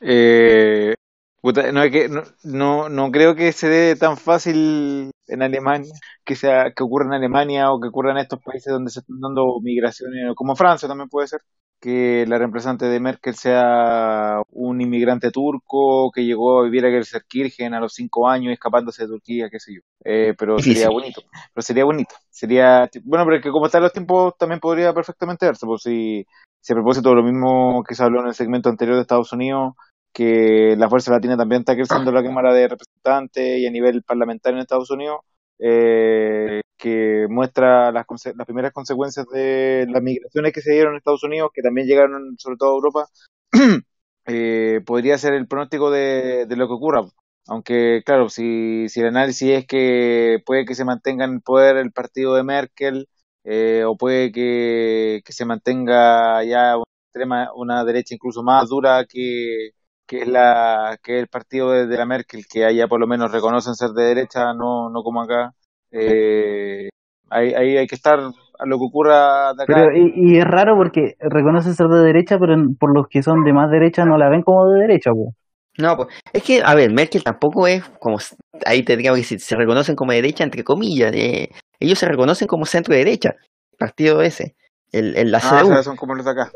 Eh, 0.00 0.94
no, 1.42 1.82
es 1.82 1.92
que, 1.92 2.08
no, 2.08 2.22
no, 2.44 2.88
no 2.88 3.10
creo 3.10 3.34
que 3.34 3.52
se 3.52 3.68
dé 3.68 3.96
tan 3.96 4.16
fácil 4.16 5.10
en 5.26 5.42
Alemania, 5.42 5.92
que 6.24 6.36
sea, 6.36 6.72
que 6.72 6.82
ocurra 6.82 7.06
en 7.06 7.14
Alemania 7.14 7.72
o 7.72 7.80
que 7.80 7.88
ocurra 7.88 8.12
en 8.12 8.18
estos 8.18 8.40
países 8.42 8.72
donde 8.72 8.90
se 8.90 9.00
están 9.00 9.20
dando 9.20 9.60
migraciones, 9.62 10.34
como 10.34 10.56
Francia 10.56 10.88
también 10.88 11.08
puede 11.08 11.28
ser, 11.28 11.40
que 11.80 12.26
la 12.28 12.36
reemplazante 12.38 12.86
de 12.86 13.00
Merkel 13.00 13.34
sea 13.34 14.42
un 14.50 14.80
inmigrante 14.80 15.30
turco 15.30 16.10
que 16.12 16.24
llegó 16.24 16.60
a 16.60 16.64
vivir 16.64 16.84
a 16.84 16.90
Gelsenkirchen 16.90 17.72
a 17.72 17.80
los 17.80 17.94
cinco 17.94 18.28
años 18.28 18.52
escapándose 18.52 19.04
de 19.04 19.08
Turquía, 19.08 19.48
qué 19.50 19.58
sé 19.58 19.74
yo. 19.74 19.80
Eh, 20.04 20.34
pero 20.38 20.58
sería 20.58 20.90
bonito, 20.90 21.22
pero 21.54 21.62
sería 21.62 21.84
bonito. 21.84 22.14
Sería, 22.28 22.88
bueno, 23.04 23.24
pero 23.24 23.36
es 23.36 23.42
que 23.42 23.50
como 23.50 23.66
están 23.66 23.82
los 23.82 23.92
tiempos 23.92 24.34
también 24.38 24.60
podría 24.60 24.92
perfectamente 24.92 25.46
darse, 25.46 25.66
por 25.66 25.80
si, 25.80 26.26
si 26.60 26.72
a 26.72 26.76
propósito 26.76 27.08
de 27.08 27.16
lo 27.16 27.22
mismo 27.22 27.82
que 27.82 27.94
se 27.94 28.04
habló 28.04 28.20
en 28.20 28.28
el 28.28 28.34
segmento 28.34 28.68
anterior 28.68 28.96
de 28.96 29.02
Estados 29.02 29.32
Unidos, 29.32 29.74
que 30.12 30.74
la 30.76 30.88
Fuerza 30.88 31.12
Latina 31.12 31.36
también 31.36 31.60
está 31.60 31.74
creciendo 31.74 32.10
en 32.10 32.16
la 32.16 32.22
Cámara 32.22 32.52
de 32.52 32.68
Representantes 32.68 33.58
y 33.58 33.66
a 33.66 33.70
nivel 33.70 34.02
parlamentario 34.02 34.58
en 34.58 34.62
Estados 34.62 34.90
Unidos, 34.90 35.20
eh, 35.62 36.62
que 36.78 37.26
muestra 37.28 37.92
las, 37.92 38.06
las 38.34 38.46
primeras 38.46 38.72
consecuencias 38.72 39.26
de 39.32 39.86
las 39.88 40.02
migraciones 40.02 40.52
que 40.52 40.62
se 40.62 40.72
dieron 40.72 40.94
en 40.94 40.98
Estados 40.98 41.24
Unidos, 41.24 41.50
que 41.54 41.62
también 41.62 41.86
llegaron 41.86 42.36
sobre 42.38 42.56
todo 42.56 42.70
a 42.70 42.74
Europa, 42.74 43.06
eh, 44.26 44.80
podría 44.86 45.18
ser 45.18 45.34
el 45.34 45.46
pronóstico 45.46 45.90
de, 45.90 46.46
lo 46.48 46.66
que 46.66 46.74
ocurra. 46.74 47.02
Aunque, 47.48 48.02
claro, 48.04 48.28
si, 48.28 48.88
si 48.88 49.00
el 49.00 49.08
análisis 49.08 49.50
es 49.50 49.66
que 49.66 50.38
puede 50.46 50.64
que 50.64 50.74
se 50.74 50.84
mantenga 50.84 51.24
en 51.24 51.40
poder 51.40 51.76
el 51.76 51.92
partido 51.92 52.34
de 52.34 52.44
Merkel, 52.44 53.08
eh, 53.44 53.84
o 53.86 53.96
puede 53.96 54.32
que, 54.32 55.22
que 55.24 55.32
se 55.32 55.44
mantenga 55.44 56.44
ya 56.44 56.76
una, 56.76 56.84
extrema, 57.06 57.50
una 57.54 57.84
derecha 57.84 58.14
incluso 58.14 58.42
más 58.42 58.68
dura 58.68 59.04
que, 59.06 59.70
que 60.10 60.22
es 60.22 60.26
la 60.28 60.98
que 61.04 61.18
es 61.18 61.22
el 61.22 61.28
partido 61.28 61.70
de, 61.70 61.86
de 61.86 61.96
la 61.96 62.04
Merkel, 62.04 62.44
que 62.50 62.64
allá 62.64 62.88
por 62.88 62.98
lo 62.98 63.06
menos 63.06 63.30
reconocen 63.30 63.76
ser 63.76 63.90
de 63.90 64.02
derecha, 64.02 64.52
no, 64.54 64.90
no 64.90 65.04
como 65.04 65.22
acá. 65.22 65.52
Eh, 65.92 66.88
ahí, 67.28 67.54
ahí 67.54 67.76
hay 67.76 67.86
que 67.86 67.94
estar 67.94 68.18
a 68.18 68.66
lo 68.66 68.78
que 68.78 68.84
ocurra 68.84 69.54
de 69.54 69.62
acá. 69.62 69.72
Pero, 69.72 69.96
y, 69.96 70.12
y 70.16 70.38
es 70.38 70.44
raro 70.44 70.74
porque 70.76 71.14
reconocen 71.20 71.74
ser 71.76 71.86
de 71.86 72.00
derecha, 72.02 72.40
pero 72.40 72.54
en- 72.54 72.74
por 72.74 72.92
los 72.92 73.06
que 73.06 73.22
son 73.22 73.44
de 73.44 73.52
más 73.52 73.70
derecha 73.70 74.04
no 74.04 74.18
la 74.18 74.28
ven 74.28 74.42
como 74.42 74.66
de 74.68 74.80
derecha, 74.80 75.12
po. 75.12 75.32
No, 75.78 75.96
pues, 75.96 76.08
es 76.32 76.42
que, 76.42 76.60
a 76.64 76.74
ver, 76.74 76.90
Merkel 76.92 77.22
tampoco 77.22 77.68
es 77.68 77.84
como, 78.00 78.18
ahí 78.66 78.82
tendríamos 78.82 79.16
que 79.18 79.22
decir, 79.22 79.38
se 79.38 79.54
reconocen 79.54 79.94
como 79.94 80.10
derecha 80.10 80.42
entre 80.42 80.64
comillas, 80.64 81.12
eh, 81.14 81.50
ellos 81.78 82.00
se 82.00 82.08
reconocen 82.08 82.48
como 82.48 82.66
centro 82.66 82.96
derecha, 82.96 83.36
el 83.70 83.78
partido 83.78 84.22
ese, 84.22 84.56
el, 84.90 85.16
el, 85.16 85.30
la 85.30 85.38
Ah, 85.38 85.60
o 85.62 85.64
CDU. 85.64 85.68
sea, 85.68 85.82
son 85.84 85.96
como 85.96 86.16
los 86.16 86.24
de 86.24 86.32
acá. 86.32 86.50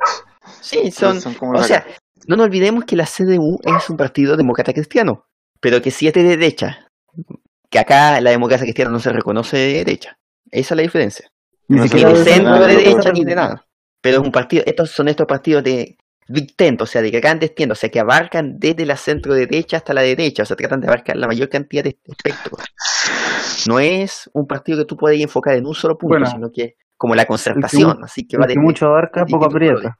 Sí, 0.60 0.90
son, 0.90 1.20
Son 1.20 1.34
como 1.34 1.52
o 1.52 1.54
los 1.58 1.68
de 1.68 1.74
sea, 1.76 1.78
acá. 1.86 1.96
No 2.26 2.36
nos 2.36 2.46
olvidemos 2.46 2.84
que 2.84 2.96
la 2.96 3.06
CDU 3.06 3.60
es 3.64 3.90
un 3.90 3.96
partido 3.96 4.36
demócrata 4.36 4.72
cristiano, 4.72 5.26
pero 5.60 5.82
que 5.82 5.90
sí 5.90 6.06
es 6.06 6.14
de 6.14 6.22
derecha, 6.22 6.88
que 7.70 7.78
acá 7.78 8.20
la 8.20 8.30
democracia 8.30 8.64
cristiana 8.64 8.90
no 8.90 9.00
se 9.00 9.12
reconoce 9.12 9.56
de 9.56 9.72
derecha, 9.74 10.18
esa 10.50 10.74
es 10.74 10.76
la 10.76 10.82
diferencia. 10.82 11.30
Ni 11.68 11.78
No 11.78 11.84
siquiera 11.84 12.12
de 12.12 12.18
de 12.18 12.24
centro 12.24 12.66
de 12.66 12.76
derecha 12.76 13.12
ni 13.12 13.24
de 13.24 13.34
nada. 13.34 13.66
Pero 14.00 14.20
es 14.20 14.22
un 14.24 14.32
partido, 14.32 14.62
estos 14.66 14.90
son 14.90 15.08
estos 15.08 15.26
partidos 15.26 15.64
de 15.64 15.96
Big 16.28 16.56
Tent, 16.56 16.80
o 16.82 16.86
sea, 16.86 17.02
de 17.02 17.10
grandes 17.10 17.54
tiendas, 17.54 17.78
o 17.78 17.80
sea, 17.80 17.90
que 17.90 18.00
abarcan 18.00 18.58
desde 18.58 18.86
la 18.86 18.96
centro 18.96 19.34
derecha 19.34 19.78
hasta 19.78 19.94
la 19.94 20.02
derecha, 20.02 20.42
o 20.42 20.46
sea, 20.46 20.56
tratan 20.56 20.80
de 20.80 20.86
abarcar 20.86 21.16
la 21.16 21.26
mayor 21.26 21.48
cantidad 21.48 21.84
de 21.84 21.98
espectro. 22.04 22.56
No 23.66 23.78
es 23.78 24.30
un 24.32 24.46
partido 24.46 24.78
que 24.78 24.84
tú 24.84 24.96
puedes 24.96 25.20
enfocar 25.20 25.54
en 25.54 25.66
un 25.66 25.74
solo 25.74 25.96
punto, 25.96 26.14
Bueno, 26.14 26.26
sino 26.26 26.50
que 26.50 26.62
es 26.62 26.74
como 26.96 27.14
la 27.14 27.26
concertación, 27.26 28.02
así 28.02 28.26
que 28.26 28.36
va 28.36 28.44
que 28.46 28.48
desde 28.48 28.60
mucho 28.60 28.86
abarca, 28.86 29.24
poco 29.26 29.46
aprieta. 29.46 29.98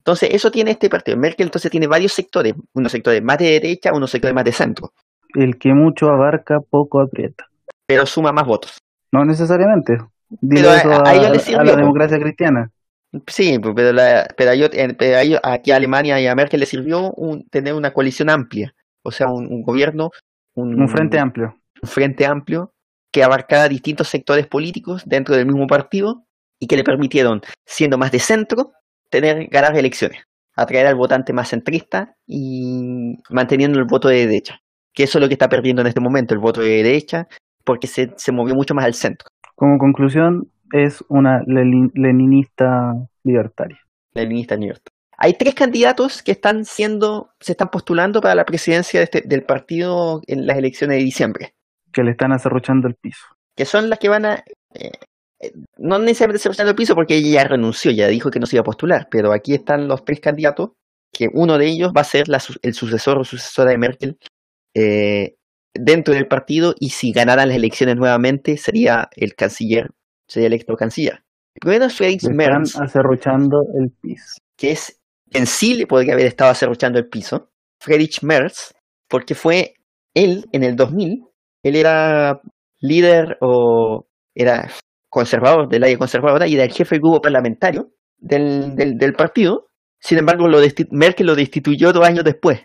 Entonces, 0.00 0.30
eso 0.32 0.50
tiene 0.50 0.70
este 0.72 0.88
partido. 0.88 1.16
Merkel 1.16 1.46
entonces 1.46 1.70
tiene 1.70 1.86
varios 1.86 2.12
sectores, 2.12 2.54
unos 2.72 2.90
sectores 2.90 3.22
más 3.22 3.38
de 3.38 3.50
derecha, 3.52 3.92
unos 3.92 4.10
sectores 4.10 4.34
más 4.34 4.44
de 4.44 4.52
centro, 4.52 4.92
El 5.34 5.58
que 5.58 5.72
mucho 5.74 6.08
abarca, 6.08 6.58
poco 6.60 7.00
aprieta. 7.00 7.46
pero 7.86 8.06
suma 8.06 8.32
más 8.32 8.46
votos. 8.46 8.78
No 9.12 9.24
necesariamente. 9.24 9.98
Dile 10.30 10.62
Pero 10.62 10.70
a- 10.70 10.76
eso 10.78 10.90
a 10.92 11.08
a, 11.08 11.14
ellos 11.14 11.30
les 11.32 11.42
a 11.42 11.44
sirvió, 11.44 11.64
la 11.64 11.76
democracia 11.76 12.18
cristiana. 12.18 12.70
Sí, 13.26 13.58
pero, 13.74 13.92
la, 13.92 14.28
pero, 14.36 14.50
a 14.50 14.54
ellos- 14.54 14.70
pero 14.96 15.16
a 15.16 15.22
ellos- 15.22 15.40
aquí 15.42 15.72
a 15.72 15.76
Alemania 15.76 16.20
y 16.20 16.26
a 16.28 16.34
Merkel 16.34 16.60
le 16.60 16.66
sirvió 16.66 17.12
un- 17.12 17.46
tener 17.48 17.74
una 17.74 17.92
coalición 17.92 18.30
amplia, 18.30 18.72
o 19.02 19.10
sea, 19.10 19.28
un, 19.28 19.46
un 19.52 19.62
gobierno, 19.62 20.10
un, 20.54 20.80
Un 20.80 20.88
frente 20.88 21.18
amplio. 21.18 21.56
un 21.82 21.88
frente 21.88 22.24
amplio 22.26 22.72
que 23.12 23.24
abarcara 23.24 23.68
distintos 23.68 24.06
sectores 24.08 24.46
políticos 24.46 25.02
dentro 25.04 25.34
del 25.34 25.46
mismo 25.46 25.66
partido 25.66 26.24
y 26.60 26.68
que 26.68 26.76
le 26.76 26.84
permitieron, 26.84 27.42
siendo 27.66 27.98
más 27.98 28.12
de 28.12 28.20
centro, 28.20 28.70
tener 29.10 29.48
ganar 29.48 29.76
elecciones, 29.76 30.22
atraer 30.56 30.86
al 30.86 30.94
votante 30.94 31.32
más 31.32 31.48
centrista 31.48 32.14
y 32.26 33.18
manteniendo 33.28 33.78
el 33.78 33.84
voto 33.84 34.08
de 34.08 34.26
derecha, 34.26 34.60
que 34.94 35.02
eso 35.04 35.18
es 35.18 35.22
lo 35.22 35.28
que 35.28 35.34
está 35.34 35.48
perdiendo 35.48 35.82
en 35.82 35.88
este 35.88 36.00
momento, 36.00 36.34
el 36.34 36.40
voto 36.40 36.60
de 36.60 36.82
derecha, 36.82 37.28
porque 37.64 37.86
se, 37.86 38.12
se 38.16 38.32
movió 38.32 38.54
mucho 38.54 38.74
más 38.74 38.84
al 38.86 38.94
centro. 38.94 39.28
Como 39.54 39.78
conclusión, 39.78 40.50
es 40.72 41.04
una 41.08 41.42
leninista 41.46 42.94
libertaria. 43.24 43.78
leninista 44.14 44.56
York. 44.56 44.82
Hay 45.18 45.34
tres 45.34 45.54
candidatos 45.54 46.22
que 46.22 46.32
están 46.32 46.64
siendo, 46.64 47.30
se 47.40 47.52
están 47.52 47.68
postulando 47.68 48.20
para 48.20 48.34
la 48.34 48.44
presidencia 48.44 49.00
de 49.00 49.04
este- 49.04 49.22
del 49.26 49.42
partido 49.44 50.22
en 50.26 50.46
las 50.46 50.56
elecciones 50.56 50.96
de 50.96 51.04
diciembre, 51.04 51.54
Que 51.92 52.02
le 52.02 52.12
están 52.12 52.32
acerruchando 52.32 52.88
el 52.88 52.94
piso. 52.94 53.24
que 53.56 53.66
son 53.66 53.90
las 53.90 53.98
que 53.98 54.08
van 54.08 54.24
a, 54.24 54.42
eh, 54.74 54.90
no 55.78 55.98
necesariamente 55.98 56.42
cerrando 56.42 56.70
el 56.70 56.76
piso 56.76 56.94
porque 56.94 57.16
ella 57.16 57.42
ya 57.42 57.48
renunció, 57.48 57.90
ya 57.90 58.08
dijo 58.08 58.30
que 58.30 58.40
no 58.40 58.46
se 58.46 58.56
iba 58.56 58.60
a 58.60 58.64
postular, 58.64 59.08
pero 59.10 59.32
aquí 59.32 59.54
están 59.54 59.88
los 59.88 60.04
tres 60.04 60.20
candidatos, 60.20 60.70
que 61.12 61.28
uno 61.32 61.58
de 61.58 61.66
ellos 61.66 61.92
va 61.96 62.02
a 62.02 62.04
ser 62.04 62.28
la 62.28 62.42
el 62.62 62.74
sucesor 62.74 63.18
o 63.18 63.24
sucesora 63.24 63.70
de 63.70 63.78
Merkel 63.78 64.18
eh, 64.74 65.36
dentro 65.74 66.14
del 66.14 66.28
partido 66.28 66.74
y 66.78 66.90
si 66.90 67.12
ganaran 67.12 67.48
las 67.48 67.56
elecciones 67.56 67.96
nuevamente 67.96 68.56
sería 68.56 69.08
el 69.16 69.34
canciller, 69.34 69.90
sería 70.28 70.48
electo 70.48 70.76
canciller. 70.76 71.22
Primero 71.60 71.86
es 71.86 71.96
Felix 71.96 72.28
Merz, 72.28 72.76
acerruchando 72.76 73.62
el 73.78 73.90
piso. 74.00 74.36
que 74.56 74.72
es 74.72 75.00
en 75.32 75.46
sí 75.46 75.74
le 75.74 75.86
podría 75.86 76.14
haber 76.14 76.26
estado 76.26 76.50
acerruchando 76.50 76.98
el 76.98 77.08
piso, 77.08 77.50
Friedrich 77.80 78.22
Merz, 78.22 78.74
porque 79.08 79.34
fue 79.34 79.74
él 80.14 80.46
en 80.52 80.64
el 80.64 80.76
2000, 80.76 81.24
él 81.62 81.76
era 81.76 82.40
líder 82.80 83.38
o 83.40 84.06
era 84.34 84.70
conservador 85.10 85.68
del 85.68 85.84
área 85.84 85.98
conservadora 85.98 86.46
y 86.46 86.54
era 86.54 86.64
el 86.64 86.72
jefe 86.72 86.94
del 86.94 87.02
grupo 87.02 87.20
parlamentario 87.20 87.90
del, 88.16 88.74
del, 88.76 88.96
del 88.96 89.12
partido. 89.12 89.66
Sin 89.98 90.16
embargo, 90.16 90.48
lo 90.48 90.58
Merkel 90.92 91.26
lo 91.26 91.34
destituyó 91.34 91.92
dos 91.92 92.06
años 92.06 92.24
después. 92.24 92.60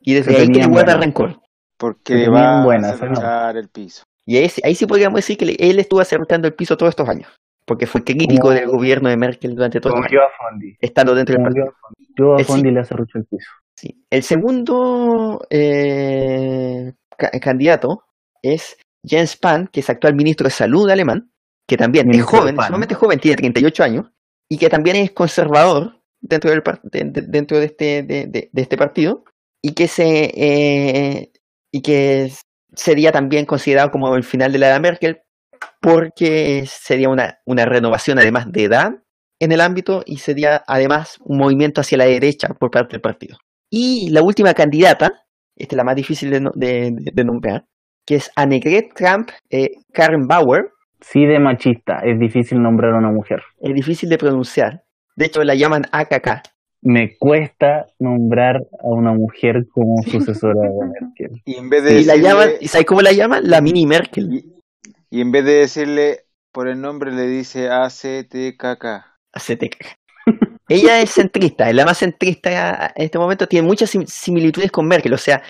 Y 0.00 0.12
desde 0.14 0.34
Se 0.34 0.40
ahí 0.42 0.48
que 0.48 0.58
le 0.58 0.66
guarda 0.66 0.92
buena. 0.96 1.00
rencor. 1.06 1.40
Porque 1.78 2.28
va 2.28 2.62
a. 2.62 2.78
¿no? 2.78 2.96
cerrar 2.98 3.56
el 3.56 3.68
piso. 3.70 4.02
Y 4.26 4.36
ahí, 4.36 4.48
sí- 4.50 4.60
ahí 4.64 4.74
sí 4.74 4.86
podríamos 4.86 5.16
decir 5.16 5.36
que 5.38 5.46
le- 5.46 5.56
él 5.58 5.78
estuvo 5.78 6.00
acerruchando 6.00 6.46
el 6.46 6.54
piso 6.54 6.76
todos 6.76 6.90
estos 6.90 7.08
años. 7.08 7.28
Porque 7.66 7.86
fue 7.86 8.04
crítico 8.04 8.50
del 8.50 8.66
gobierno 8.66 9.08
de 9.08 9.16
Merkel 9.16 9.54
durante 9.54 9.80
todo 9.80 9.94
yo 10.10 10.20
a 10.20 10.28
Fondi. 10.38 10.76
estando 10.80 11.14
dentro 11.14 11.34
del 11.34 11.42
partido. 11.44 11.72
yo 12.18 12.34
a 12.34 12.38
Fondi. 12.40 12.68
Sí. 12.68 12.74
Le 12.74 12.80
el 12.80 13.24
piso. 13.24 13.50
Sí. 13.76 14.04
El 14.10 14.22
segundo 14.22 15.40
eh, 15.50 16.92
ca- 17.16 17.30
candidato 17.40 18.04
es 18.42 18.76
Jens 19.02 19.30
Spahn, 19.32 19.68
que 19.68 19.80
es 19.80 19.88
actual 19.90 20.14
ministro 20.14 20.44
de 20.44 20.50
Salud 20.50 20.88
alemán, 20.90 21.30
que 21.66 21.76
también 21.76 22.10
es 22.10 22.16
joven, 22.40 22.56
sumamente 22.68 22.94
joven, 22.94 23.18
tiene 23.20 23.36
38 23.36 23.84
años, 23.84 24.06
y 24.48 24.58
que 24.58 24.68
también 24.68 24.96
es 24.96 25.12
conservador 25.12 26.00
dentro, 26.20 26.50
del, 26.50 26.62
de, 26.84 27.04
de- 27.04 27.26
dentro 27.28 27.58
de, 27.58 27.66
este, 27.66 28.02
de, 28.02 28.26
de- 28.26 28.50
de 28.52 28.62
este 28.62 28.76
partido, 28.76 29.24
y 29.62 29.72
que, 29.72 29.88
se, 29.88 30.30
eh, 30.34 31.32
y 31.72 31.80
que 31.82 32.30
sería 32.74 33.12
también 33.12 33.46
considerado 33.46 33.90
como 33.90 34.14
el 34.16 34.24
final 34.24 34.52
de 34.52 34.58
la 34.58 34.66
era 34.68 34.80
Merkel, 34.80 35.20
porque 35.80 36.64
sería 36.66 37.08
una, 37.08 37.38
una 37.46 37.64
renovación 37.64 38.18
además 38.18 38.46
de 38.50 38.64
edad 38.64 38.90
en 39.40 39.52
el 39.52 39.60
ámbito 39.60 40.02
y 40.06 40.18
sería 40.18 40.62
además 40.66 41.18
un 41.24 41.38
movimiento 41.38 41.80
hacia 41.80 41.98
la 41.98 42.04
derecha 42.06 42.48
por 42.58 42.70
parte 42.70 42.92
del 42.92 43.00
partido. 43.00 43.38
Y 43.70 44.10
la 44.10 44.22
última 44.22 44.54
candidata, 44.54 45.24
esta 45.56 45.74
es 45.74 45.76
la 45.76 45.84
más 45.84 45.96
difícil 45.96 46.30
de, 46.30 46.40
de- 46.54 46.92
de- 47.12 47.24
nombrar, 47.24 47.64
que 48.06 48.16
es 48.16 48.30
Annegret 48.36 48.92
Kramp 48.94 49.30
eh, 49.50 49.70
Karrenbauer, 49.92 50.70
Sí 51.10 51.26
de 51.26 51.38
machista. 51.38 52.00
Es 52.00 52.18
difícil 52.18 52.60
nombrar 52.62 52.92
a 52.94 52.98
una 52.98 53.10
mujer. 53.10 53.42
es 53.60 53.74
difícil 53.74 54.08
de 54.08 54.18
pronunciar, 54.18 54.82
de 55.16 55.26
hecho 55.26 55.44
la 55.44 55.54
llaman 55.54 55.84
AKK. 55.92 56.42
Me 56.82 57.16
cuesta 57.16 57.86
nombrar 57.98 58.56
a 58.56 58.88
una 58.88 59.12
mujer 59.12 59.66
como 59.72 60.02
sucesora 60.02 60.60
de 60.60 60.86
Merkel. 60.86 61.42
Y 61.46 61.54
en 61.56 61.70
vez 61.70 61.82
de 61.84 62.00
Y 62.00 62.04
la 62.04 62.16
llaman, 62.16 62.50
¿y 62.60 62.68
sabes 62.68 62.86
cómo 62.86 63.00
la 63.00 63.12
llaman? 63.12 63.48
La 63.48 63.60
mini 63.60 63.86
Merkel. 63.86 64.32
y, 64.32 64.52
y 65.10 65.20
en 65.20 65.30
vez 65.30 65.44
de 65.44 65.52
decirle 65.54 66.20
por 66.52 66.68
el 66.68 66.80
nombre 66.80 67.10
le 67.12 67.26
dice 67.26 67.68
ACTKK. 67.70 68.56
Cagar. 68.58 69.04
Ella 70.68 71.00
es 71.00 71.10
centrista, 71.10 71.68
es 71.68 71.74
la 71.74 71.84
más 71.84 71.98
centrista 71.98 72.92
en 72.94 73.02
este 73.04 73.18
momento, 73.18 73.46
tiene 73.46 73.66
muchas 73.66 73.90
sim- 73.90 74.06
similitudes 74.06 74.70
con 74.70 74.86
Merkel, 74.86 75.12
o 75.12 75.18
sea, 75.18 75.42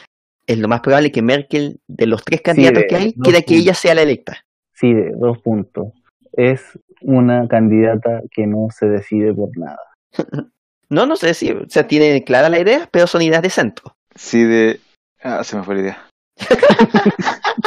es 0.46 0.58
lo 0.58 0.68
más 0.68 0.80
probable 0.80 1.10
que 1.12 1.22
Merkel, 1.22 1.78
de 1.86 2.06
los 2.06 2.24
tres 2.24 2.40
candidatos 2.42 2.82
de 2.82 2.86
que 2.88 2.96
hay, 2.96 3.12
dos 3.16 3.28
quiera 3.28 3.42
que 3.42 3.56
ella 3.56 3.74
sea 3.74 3.94
la 3.94 4.02
electa. 4.02 4.44
Sí, 4.74 4.92
dos 5.18 5.38
puntos. 5.42 5.86
Es 6.32 6.78
una 7.00 7.46
candidata 7.48 8.20
que 8.30 8.46
no 8.46 8.66
se 8.70 8.86
decide 8.86 9.32
por 9.34 9.50
nada. 9.56 9.78
No, 10.90 11.06
no 11.06 11.16
sé 11.16 11.32
si, 11.32 11.50
o 11.50 11.64
sea, 11.66 11.86
tiene 11.88 12.22
clara 12.24 12.50
la 12.50 12.60
idea, 12.60 12.88
pero 12.92 13.06
son 13.06 13.22
ideas 13.22 13.40
de 13.42 13.48
centro. 13.48 13.96
Sí, 14.14 14.44
de. 14.44 14.80
Ah, 15.22 15.42
se 15.42 15.56
me 15.56 15.64
fue 15.64 15.76
la 15.76 15.80
idea. 15.80 16.06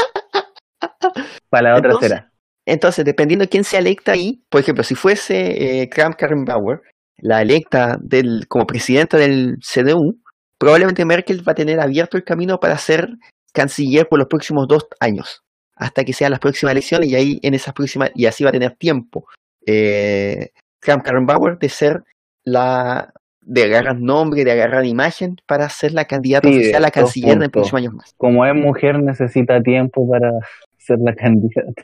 Para 1.49 1.71
la 1.71 1.77
otra 1.77 1.89
Entonces- 1.91 2.09
será. 2.09 2.31
Entonces, 2.65 3.05
dependiendo 3.05 3.43
de 3.43 3.49
quién 3.49 3.63
sea 3.63 3.79
electa 3.79 4.11
ahí, 4.11 4.43
por 4.49 4.59
ejemplo, 4.61 4.83
si 4.83 4.93
fuese 4.93 5.81
eh, 5.81 5.89
Kram 5.89 6.13
Karrenbauer, 6.13 6.81
la 7.17 7.41
electa 7.41 7.97
del, 8.01 8.45
como 8.47 8.65
presidenta 8.65 9.17
del 9.17 9.55
CDU, 9.61 10.21
probablemente 10.59 11.05
Merkel 11.05 11.47
va 11.47 11.53
a 11.53 11.55
tener 11.55 11.79
abierto 11.79 12.17
el 12.17 12.25
camino 12.25 12.59
para 12.59 12.77
ser 12.77 13.07
canciller 13.53 14.07
por 14.09 14.19
los 14.19 14.27
próximos 14.27 14.67
dos 14.67 14.85
años, 14.99 15.41
hasta 15.77 16.03
que 16.03 16.13
sean 16.13 16.31
las 16.31 16.39
próximas 16.39 16.71
elecciones 16.71 17.09
y 17.09 17.15
ahí 17.15 17.39
en 17.43 17.53
esas 17.53 17.73
próximas, 17.73 18.11
y 18.15 18.25
así 18.25 18.43
va 18.43 18.49
a 18.49 18.53
tener 18.53 18.75
tiempo 18.75 19.25
eh, 19.65 20.49
Kram 20.79 21.01
Karrenbauer 21.01 21.57
de 21.59 21.69
ser 21.69 22.03
la 22.43 23.13
de 23.41 23.63
agarrar 23.63 23.97
nombre, 23.97 24.43
de 24.43 24.51
agarrar 24.51 24.85
imagen 24.85 25.37
para 25.45 25.69
ser 25.69 25.93
la 25.93 26.03
candidata 26.05 26.49
Sí, 26.49 26.55
oficial 26.55 26.83
a 26.83 26.87
dos 26.87 26.93
canciller 26.93 27.31
en 27.31 27.39
puntos. 27.39 27.51
próximo 27.51 27.77
año 27.77 27.91
más. 27.91 28.13
Como 28.17 28.45
es 28.45 28.53
mujer, 28.55 29.01
necesita 29.01 29.61
tiempo 29.61 30.09
para 30.09 30.31
ser 30.77 30.99
la 30.99 31.13
candidata. 31.15 31.83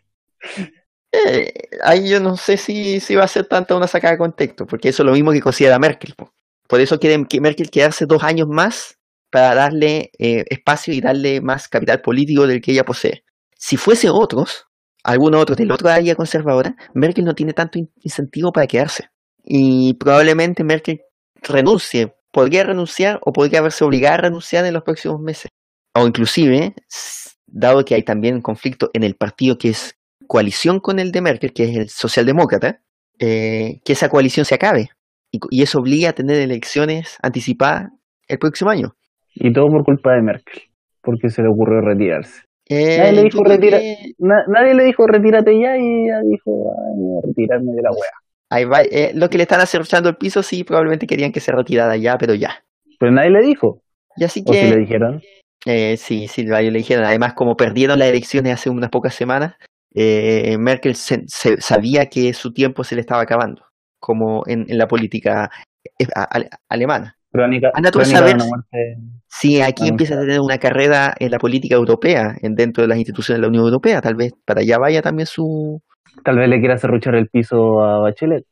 Eh, 1.12 1.54
ahí 1.84 2.10
yo 2.10 2.20
no 2.20 2.36
sé 2.38 2.58
si, 2.58 3.00
si 3.00 3.16
va 3.16 3.24
a 3.24 3.28
ser 3.28 3.46
tanta 3.46 3.76
una 3.76 3.88
sacada 3.88 4.14
de 4.14 4.18
contexto, 4.18 4.66
porque 4.66 4.90
eso 4.90 5.04
es 5.04 5.06
lo 5.08 5.14
mismo 5.14 5.32
que 5.32 5.40
considera 5.42 5.80
Merkel. 5.80 6.14
po. 6.18 6.34
Por 6.68 6.82
eso 6.82 7.00
quiere 7.00 7.24
que 7.30 7.40
Merkel 7.40 7.70
quedarse 7.70 8.06
dos 8.06 8.24
años 8.24 8.48
más 8.48 8.98
para 9.30 9.56
darle 9.56 10.12
eh, 10.20 10.44
espacio 10.50 10.94
y 10.94 11.02
darle 11.02 11.40
más 11.42 11.68
capital 11.68 12.02
político 12.02 12.46
del 12.48 12.62
que 12.62 12.72
ella 12.72 12.84
posee. 12.84 13.23
Si 13.66 13.78
fuese 13.78 14.10
otros, 14.10 14.66
alguno 15.06 15.40
otro 15.40 15.56
del 15.56 15.72
otro 15.72 15.88
área 15.88 16.16
conservadora, 16.16 16.76
Merkel 16.94 17.24
no 17.24 17.34
tiene 17.34 17.54
tanto 17.54 17.80
in- 17.80 17.90
incentivo 18.02 18.52
para 18.52 18.68
quedarse. 18.68 19.06
Y 19.42 19.94
probablemente 19.94 20.66
Merkel 20.66 21.00
renuncie. 21.42 22.14
Podría 22.30 22.66
renunciar 22.66 23.22
o 23.24 23.32
podría 23.32 23.62
verse 23.62 23.86
obligada 23.86 24.16
a 24.16 24.22
renunciar 24.24 24.66
en 24.66 24.74
los 24.74 24.84
próximos 24.84 25.22
meses. 25.22 25.50
O 25.96 26.06
inclusive, 26.06 26.74
dado 27.48 27.86
que 27.86 27.96
hay 27.96 28.04
también 28.04 28.42
conflicto 28.42 28.90
en 28.92 29.04
el 29.04 29.16
partido 29.16 29.58
que 29.58 29.70
es 29.70 29.96
coalición 30.28 30.82
con 30.82 31.00
el 31.00 31.14
de 31.14 31.22
Merkel, 31.22 31.54
que 31.54 31.64
es 31.64 31.78
el 31.78 31.88
socialdemócrata, 31.88 32.82
eh, 33.18 33.80
que 33.86 33.94
esa 33.94 34.10
coalición 34.10 34.46
se 34.46 34.56
acabe. 34.56 34.90
Y, 35.32 35.40
y 35.52 35.62
eso 35.64 35.80
obliga 35.80 36.10
a 36.10 36.14
tener 36.14 36.36
elecciones 36.42 37.18
anticipadas 37.22 37.92
el 38.28 38.40
próximo 38.40 38.72
año. 38.72 38.94
Y 39.36 39.54
todo 39.54 39.68
por 39.70 39.86
culpa 39.86 40.16
de 40.16 40.22
Merkel, 40.22 40.64
porque 41.02 41.30
se 41.30 41.42
le 41.42 41.48
ocurrió 41.48 41.80
retirarse. 41.80 42.42
Eh, 42.70 42.98
Nadie 42.98 43.12
le 43.14 43.24
dijo 43.24 43.44
creo 43.44 43.58
retira- 43.58 43.80
que 43.80 44.14
Na- 44.20 44.46
nadie 44.48 44.74
le 44.74 44.84
dijo 44.86 45.06
retírate 45.06 45.60
ya 45.60 45.78
y 45.78 46.06
ella 46.06 46.22
dijo, 46.22 46.74
ay, 46.88 47.22
retirarme 47.28 47.74
de 47.74 47.82
la 47.82 47.92
wea. 47.92 48.12
ahí 48.50 48.66
va, 48.66 48.82
eh, 48.84 49.12
lo 49.16 49.30
que 49.30 49.38
le 49.38 49.44
están 49.44 49.60
acercando 49.62 50.10
el 50.10 50.16
piso, 50.18 50.44
sí, 50.44 50.64
probablemente 50.64 51.08
querían 51.08 51.32
que 51.32 51.40
se 51.40 51.52
retirara 51.52 51.98
ya, 51.98 52.18
pero 52.18 52.34
ya. 52.34 52.64
Pero 53.00 53.12
nadie 53.12 53.32
le 53.32 53.42
dijo. 53.42 53.82
Y 54.16 54.24
así 54.24 54.44
O 54.46 54.54
si 54.54 54.62
le 54.62 54.76
que, 54.76 54.78
dijeron. 54.78 55.22
eh, 55.66 55.98
sí, 55.98 56.28
sí, 56.28 56.44
le 56.44 56.72
dijeron. 56.72 57.04
Además, 57.06 57.34
como 57.34 57.58
perdieron 57.58 58.00
las 58.00 58.08
elecciones 58.10 58.54
hace 58.54 58.70
unas 58.70 58.90
pocas 58.92 59.14
semanas, 59.16 59.56
eh, 59.96 60.56
Merkel 60.58 60.96
se- 60.96 61.24
se- 61.28 61.60
sabía 61.62 62.08
que 62.10 62.34
su 62.34 62.54
tiempo 62.54 62.84
se 62.84 62.96
le 62.96 63.02
estaba 63.02 63.22
acabando, 63.22 63.66
como 64.00 64.44
en, 64.48 64.66
en 64.70 64.78
la 64.78 64.88
política 64.88 65.52
eh, 66.00 66.08
alemana. 66.70 67.18
Crónica, 67.34 67.72
Anda 67.74 67.90
tú 67.92 68.00
a 68.00 68.04
crónica 68.04 68.22
de 68.22 68.30
saber 68.30 68.36
una 68.36 68.44
si- 68.44 68.50
muerte. 68.50 68.98
Si 69.28 69.62
aquí 69.62 69.88
empieza 69.88 70.14
a 70.16 70.20
tener 70.20 70.40
una 70.40 70.60
carrera 70.60 71.16
en 71.18 71.32
la 71.32 71.40
política 71.40 71.74
europea, 71.76 72.36
en 72.42 72.54
dentro 72.54 72.84
de 72.84 72.88
las 72.88 73.00
instituciones 73.00 73.40
de 73.40 73.42
la 73.42 73.48
Unión 73.48 73.66
Europea, 73.66 74.00
tal 74.02 74.14
vez 74.16 74.34
para 74.46 74.62
allá 74.62 74.78
vaya 74.78 75.02
también 75.02 75.26
su... 75.26 75.82
Tal 76.24 76.38
vez 76.38 76.48
le 76.48 76.60
quiera 76.60 76.78
cerruchar 76.78 77.16
el 77.16 77.28
piso 77.30 77.82
a 77.84 77.98
Bachelet. 78.00 78.46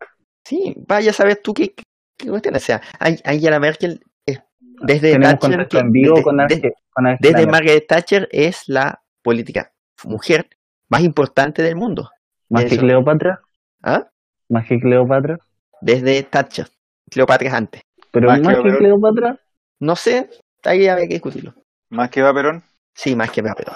Sí, 0.43 0.73
vaya 0.87 1.11
a 1.11 1.13
saber 1.13 1.39
tú 1.43 1.53
qué, 1.53 1.75
qué, 2.17 2.27
cuestión. 2.27 2.55
O 2.55 2.59
sea, 2.59 2.81
Ang- 2.99 3.21
Angela 3.23 3.59
Merkel, 3.59 3.99
es- 4.25 4.41
desde 4.81 5.11
Thatcher, 5.19 5.37
contacto 5.39 5.77
que- 5.77 5.83
en 5.83 5.91
vivo 5.91 6.15
desde- 6.15 6.73
con, 6.89 7.05
con. 7.43 7.51
Margaret 7.51 7.85
Thatcher 7.87 8.27
es 8.31 8.63
la 8.67 8.99
política 9.21 9.71
mujer 10.03 10.47
más 10.89 11.03
importante 11.03 11.61
del 11.61 11.75
mundo. 11.75 12.09
Más 12.49 12.65
que. 12.65 12.77
Cleopatra. 12.79 13.39
¿Ah? 13.83 14.07
Más 14.49 14.67
que 14.67 14.79
Cleopatra. 14.79 15.37
Desde 15.79 16.23
Thatcher. 16.23 16.67
Cleopatra 17.11 17.47
es 17.49 17.53
antes. 17.53 17.81
Pero 18.11 18.27
Más 18.27 18.41
más, 18.41 18.57
que 18.57 18.63
que. 18.63 18.77
Cleopatra. 18.77 19.39
No 19.79 19.95
sé, 19.95 20.29
ahí 20.63 20.87
había 20.87 21.07
que 21.07 21.13
discutirlo. 21.15 21.53
Más 21.89 22.09
que 22.09 22.21
va 22.21 22.33
Perón. 22.33 22.63
Sí, 22.93 23.15
más 23.15 23.31
que 23.31 23.41
pero 23.41 23.71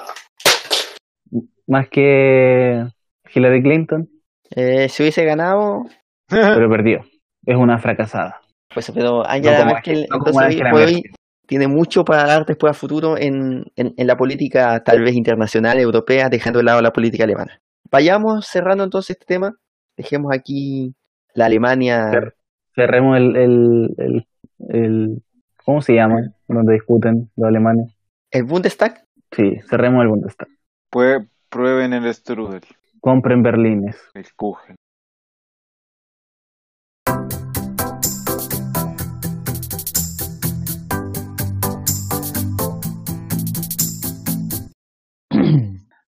Más 1.68 1.90
que 1.90 2.86
Hillary 3.34 3.64
Clinton. 3.64 4.10
eh, 4.52 4.88
Si 4.90 5.04
hubiese 5.04 5.26
ganado, 5.26 5.86
Pero 6.30 6.70
perdió. 6.70 7.02
Es 7.46 7.56
una 7.56 7.78
fracasada. 7.80 8.42
Pues, 8.74 8.92
pero 8.94 9.26
Angela 9.28 9.60
como 9.60 9.74
Merkel, 9.74 9.94
Ángel- 9.96 10.08
no 10.10 10.18
entonces, 10.18 10.74
hoy 10.74 11.04
tiene 11.48 11.68
mucho 11.68 12.04
para 12.04 12.26
dar 12.26 12.46
después 12.46 12.72
a 12.72 12.74
futuro 12.74 13.18
en, 13.18 13.64
en, 13.76 13.94
en 13.96 14.08
la 14.08 14.18
política 14.18 14.84
tal 14.84 15.02
vez 15.02 15.14
internacional, 15.14 15.80
europea, 15.80 16.28
dejando 16.30 16.60
de 16.60 16.66
lado 16.66 16.82
la 16.82 16.92
política 16.92 17.24
alemana. 17.24 17.60
Vayamos 17.92 18.48
cerrando 18.48 18.84
entonces 18.84 19.12
este 19.12 19.26
tema. 19.26 19.54
Dejemos 19.96 20.34
aquí 20.34 20.94
la 21.36 21.46
Alemania. 21.46 22.08
Cer- 22.12 22.34
Cerremos 22.76 23.18
el, 23.18 23.36
el, 23.36 23.96
el, 23.98 24.28
el- 24.70 25.24
¿Cómo 25.64 25.82
se 25.82 25.96
llama? 25.96 26.18
Donde 26.48 26.74
discuten 26.74 27.32
los 27.36 27.48
alemanes. 27.48 27.96
El 28.30 28.44
Bundestag. 28.44 29.04
Sí, 29.32 29.56
cerremos 29.68 30.04
el 30.04 30.10
Bundestag. 30.10 30.48
Pues 30.92 31.26
prueben 31.50 31.94
el 31.94 32.14
strudel, 32.14 32.62
Compren 33.02 33.42
berlines. 33.42 33.98
el 34.14 34.26
Kuchen. 34.36 34.76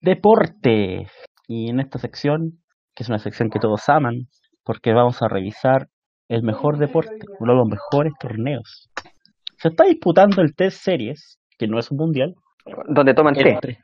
Deporte. 0.02 1.08
Y 1.48 1.70
en 1.70 1.80
esta 1.80 2.00
sección, 2.00 2.60
que 2.96 3.04
es 3.04 3.10
una 3.10 3.20
sección 3.20 3.50
que 3.50 3.60
todos 3.60 3.88
aman, 3.90 4.28
porque 4.64 4.94
vamos 4.94 5.22
a 5.22 5.28
revisar 5.28 5.88
el 6.30 6.44
mejor 6.44 6.78
deporte, 6.78 7.18
uno 7.40 7.54
de 7.54 7.58
los 7.60 7.68
mejores 7.68 8.14
torneos. 8.20 8.90
Se 9.58 9.70
está 9.70 9.86
disputando 9.86 10.42
el 10.42 10.56
Test 10.56 10.82
Series, 10.84 11.40
que 11.58 11.68
no 11.68 11.80
es 11.80 11.92
un 11.92 11.98
mundial, 11.98 12.34
Donde 12.88 13.14
toman 13.14 13.36
té. 13.36 13.50
entre, 13.52 13.78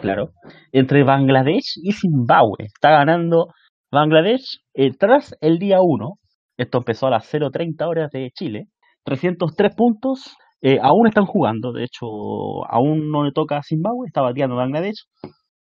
claro, 0.00 0.30
entre 0.72 1.02
Bangladesh 1.04 1.74
y 1.82 1.92
Zimbabue. 1.92 2.64
Está 2.64 2.90
ganando 2.90 3.48
Bangladesh 3.90 4.60
eh, 4.74 4.92
tras 4.98 5.34
el 5.40 5.58
día 5.58 5.80
1. 5.80 6.12
Esto 6.58 6.78
empezó 6.78 7.06
a 7.06 7.10
las 7.10 7.32
0.30 7.32 7.86
horas 7.88 8.10
de 8.10 8.30
Chile. 8.34 8.66
303 9.04 9.74
puntos. 9.74 10.36
eh, 10.60 10.78
aún 10.82 11.06
están 11.06 11.26
jugando. 11.26 11.72
De 11.72 11.84
hecho, 11.84 12.06
aún 12.68 13.10
no 13.10 13.24
le 13.24 13.32
toca 13.32 13.58
a 13.58 13.62
Zimbabue. 13.62 14.06
Está 14.08 14.22
bateando 14.22 14.56
Bangladesh. 14.56 15.04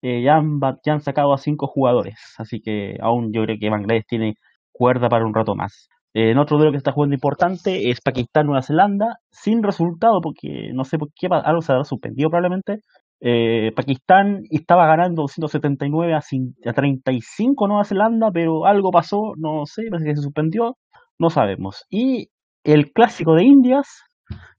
Eh, 0.03 0.23
ya, 0.23 0.37
han, 0.37 0.61
ya 0.85 0.93
han 0.95 1.01
sacado 1.01 1.33
a 1.33 1.39
5 1.39 1.67
jugadores. 1.67 2.15
Así 2.39 2.61
que 2.61 2.97
aún 3.01 3.33
yo 3.33 3.43
creo 3.45 3.57
que 3.61 3.69
Bangladesh 3.71 4.05
tiene 4.09 4.35
cuerda 4.79 5.09
para 5.09 5.27
un 5.27 5.35
rato 5.35 5.55
más. 5.57 5.89
Eh, 6.15 6.31
en 6.31 6.39
otro 6.39 6.57
duelo 6.57 6.73
que 6.73 6.79
está 6.79 6.93
jugando 6.93 7.15
importante 7.15 7.91
es 7.91 8.01
Pakistán-Nueva 8.01 8.63
Zelanda. 8.63 9.17
Sin 9.31 9.63
resultado, 9.63 10.21
porque 10.23 10.71
no 10.73 10.85
sé 10.85 10.99
por 10.99 11.09
qué 11.15 11.29
algo 11.31 11.61
se 11.61 11.73
habrá 11.73 11.85
suspendido 11.85 12.31
probablemente. 12.31 12.81
Eh, 13.21 13.73
Pakistán 13.75 14.43
estaba 14.51 14.87
ganando 14.87 15.23
279 15.23 16.15
a, 16.15 16.19
a 16.19 16.73
35 16.73 17.67
Nueva 17.67 17.85
Zelanda, 17.85 18.31
pero 18.33 18.65
algo 18.65 18.91
pasó, 18.93 19.33
no 19.37 19.67
sé, 19.67 19.83
parece 19.91 20.11
que 20.11 20.17
se 20.17 20.23
suspendió, 20.23 20.77
no 21.19 21.29
sabemos. 21.29 21.85
Y 21.91 22.29
el 22.63 22.93
clásico 22.93 23.35
de 23.35 23.45
Indias, 23.45 23.89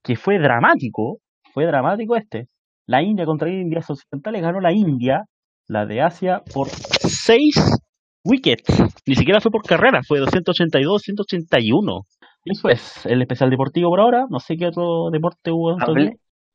que 0.03 0.17
fue 0.17 0.39
dramático, 0.39 1.19
fue 1.53 1.65
dramático 1.65 2.15
este. 2.17 2.47
La 2.85 3.01
India 3.01 3.25
contra 3.25 3.49
Indias 3.49 3.89
Occidentales 3.89 4.41
ganó 4.41 4.59
la 4.59 4.73
India, 4.73 5.23
la 5.67 5.85
de 5.85 6.01
Asia, 6.01 6.41
por 6.53 6.67
6 6.67 7.79
wickets. 8.23 8.65
Ni 9.05 9.15
siquiera 9.15 9.41
fue 9.41 9.51
por 9.51 9.63
carrera, 9.63 10.01
fue 10.07 10.19
282-181. 10.19 12.05
Eso 12.45 12.69
es 12.69 13.05
el 13.05 13.21
especial 13.21 13.49
deportivo 13.49 13.89
por 13.89 13.99
ahora. 13.99 14.25
No 14.29 14.39
sé 14.39 14.55
qué 14.57 14.67
otro 14.67 15.09
deporte 15.11 15.51
hubo. 15.51 15.75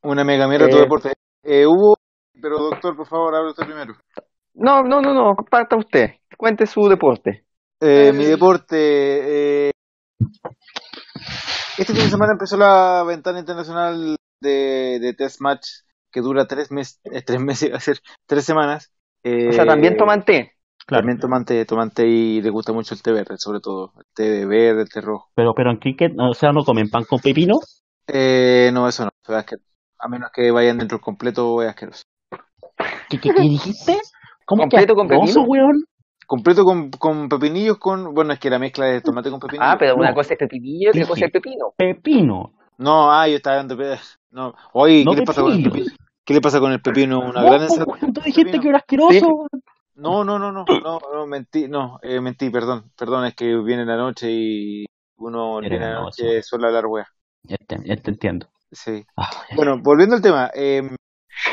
Una 0.02 0.24
mega 0.24 0.48
mierda 0.48 0.68
tu 0.68 0.76
Eh, 0.76 0.80
deporte. 0.80 1.12
Eh, 1.42 1.66
hubo, 1.66 1.96
pero 2.40 2.58
doctor, 2.58 2.96
por 2.96 3.06
favor, 3.06 3.34
hable 3.34 3.50
usted 3.50 3.64
primero. 3.66 3.94
No, 4.54 4.82
no, 4.82 5.00
no, 5.00 5.12
no, 5.14 5.34
parta 5.50 5.76
usted. 5.76 6.10
Cuente 6.36 6.66
su 6.66 6.82
deporte. 6.88 7.44
Eh, 7.80 8.12
mi 8.14 8.24
deporte. 8.24 8.76
eh, 9.68 9.70
este 11.76 11.92
fin 11.92 12.04
de 12.04 12.10
semana 12.10 12.32
empezó 12.32 12.56
la 12.56 13.02
ventana 13.06 13.40
internacional 13.40 14.16
de, 14.40 14.98
de 15.00 15.14
test 15.14 15.40
match 15.40 15.66
que 16.10 16.20
dura 16.20 16.46
tres 16.46 16.70
meses, 16.70 17.00
eh, 17.04 17.22
tres 17.22 17.40
meses, 17.40 17.62
iba 17.68 17.76
a 17.76 17.80
ser 17.80 17.98
tres 18.26 18.44
semanas. 18.44 18.92
O 19.24 19.52
sea, 19.52 19.64
también 19.66 19.94
Eh, 19.94 19.96
toman 19.96 20.24
té. 20.24 20.52
Claro, 20.86 21.00
También 21.02 21.18
toman 21.18 21.44
té, 21.44 21.64
toman 21.64 21.90
té 21.90 22.06
y 22.06 22.42
le 22.42 22.50
gusta 22.50 22.72
mucho 22.72 22.94
el 22.94 23.02
té 23.02 23.12
verde, 23.12 23.36
sobre 23.38 23.60
todo. 23.60 23.92
El 23.96 24.04
té 24.14 24.44
verde, 24.46 24.82
el 24.82 24.88
té 24.88 25.00
rojo. 25.00 25.30
pero, 25.34 25.54
pero 25.54 25.70
en 25.70 25.78
cricket, 25.78 26.12
o 26.18 26.34
sea, 26.34 26.52
no 26.52 26.62
comen 26.64 26.90
pan 26.90 27.04
con 27.04 27.20
pepino. 27.20 27.54
Eh, 28.06 28.70
no, 28.72 28.86
eso 28.86 29.04
no. 29.04 29.10
A 29.98 30.08
menos 30.08 30.30
que 30.34 30.50
vayan 30.50 30.76
dentro 30.78 31.00
completo, 31.00 31.62
es 31.62 31.68
asqueroso. 31.70 32.02
¿Qué, 33.08 33.18
qué, 33.18 33.30
qué 33.30 33.42
dijiste? 33.42 33.98
¿Cómo 34.44 34.64
que 34.64 34.76
¿Completo 34.76 34.94
con 34.94 35.06
asqueroso, 35.06 35.40
pepino? 35.40 35.46
weón? 35.46 35.84
Completo 36.26 36.64
con, 36.64 36.90
con 36.90 37.28
pepinillos, 37.28 37.78
con. 37.78 38.12
Bueno, 38.14 38.32
es 38.34 38.38
que 38.38 38.50
la 38.50 38.58
mezcla 38.58 38.86
de 38.86 39.00
tomate 39.00 39.30
con 39.30 39.40
pepinillos. 39.40 39.66
Ah, 39.66 39.76
pero 39.78 39.96
una 39.96 40.10
No. 40.10 40.14
cosa 40.14 40.34
es 40.34 40.38
pepinillo 40.38 40.90
y 40.92 40.98
otra 40.98 41.06
cosa 41.06 41.24
es 41.26 41.32
pepino. 41.32 41.72
Pepino. 41.76 42.52
No, 42.78 43.10
ah, 43.12 43.26
yo 43.28 43.36
estaba 43.36 43.56
dando. 43.56 43.76
No. 44.30 44.54
Oye, 44.72 45.04
No 45.04 45.12
¿qué 45.12 45.18
le 45.20 45.26
pasa 45.26 45.42
con 45.42 45.52
el 45.52 45.62
pepino? 45.62 45.86
¿Qué 46.24 46.34
le 46.34 46.40
pasa 46.40 46.60
con 46.60 46.72
el 46.72 46.80
pepino? 46.80 47.20
Una 47.20 47.42
Vos, 47.42 47.50
gran 47.50 47.62
ensalada. 47.62 47.98
tú 48.00 48.20
dijiste 48.24 48.44
pepino. 48.44 48.62
que 48.62 48.68
era 48.68 48.78
asqueroso. 48.78 49.46
No, 49.96 50.24
no, 50.24 50.38
no, 50.38 50.50
no, 50.50 50.64
no, 50.82 50.98
no, 51.12 51.26
mentí, 51.26 51.68
no, 51.68 51.98
eh, 52.02 52.20
mentí, 52.20 52.50
perdón, 52.50 52.90
perdón, 52.96 53.26
es 53.26 53.34
que 53.34 53.56
viene 53.62 53.84
la 53.84 53.96
noche 53.96 54.28
y 54.30 54.84
uno 55.18 55.60
Viene 55.60 55.78
la 55.78 56.00
noche. 56.00 56.42
suele 56.42 56.66
hablar 56.66 56.86
wea. 56.86 57.06
Ya 57.44 57.56
te, 57.66 57.78
ya 57.84 57.96
te 57.96 58.10
entiendo. 58.10 58.48
Sí. 58.72 59.04
Ah. 59.16 59.30
Bueno, 59.54 59.80
volviendo 59.82 60.16
al 60.16 60.22
tema, 60.22 60.50
eh, 60.54 60.82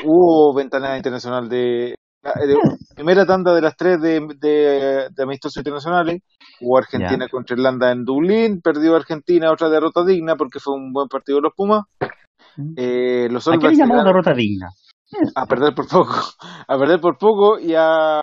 hubo 0.03 0.55
ventana 0.55 0.97
internacional 0.97 1.47
de, 1.49 1.95
de 2.23 2.57
primera 2.95 3.25
tanda 3.25 3.53
de 3.53 3.61
las 3.61 3.75
tres 3.75 4.01
de, 4.01 4.21
de, 4.39 5.07
de 5.11 5.23
amistosos 5.23 5.57
internacionales. 5.57 6.21
Hubo 6.61 6.77
Argentina 6.77 7.27
contra 7.29 7.55
Irlanda 7.55 7.91
en 7.91 8.05
Dublín, 8.05 8.61
perdió 8.61 8.95
Argentina 8.95 9.51
otra 9.51 9.69
derrota 9.69 10.03
digna 10.03 10.35
porque 10.35 10.59
fue 10.59 10.73
un 10.75 10.91
buen 10.91 11.07
partido 11.07 11.37
de 11.37 11.41
los 11.43 11.53
Pumas. 11.55 11.83
Eh, 12.75 13.27
los 13.29 13.47
¿A 13.47 13.57
qué 13.57 13.69
le 13.69 13.75
llamamos 13.75 14.05
derrota 14.05 14.33
digna? 14.33 14.69
a 15.35 15.45
perder 15.45 15.75
por 15.75 15.87
poco, 15.87 16.15
a 16.67 16.77
perder 16.77 16.99
por 17.01 17.17
poco 17.17 17.59
y 17.59 17.73
a 17.75 18.21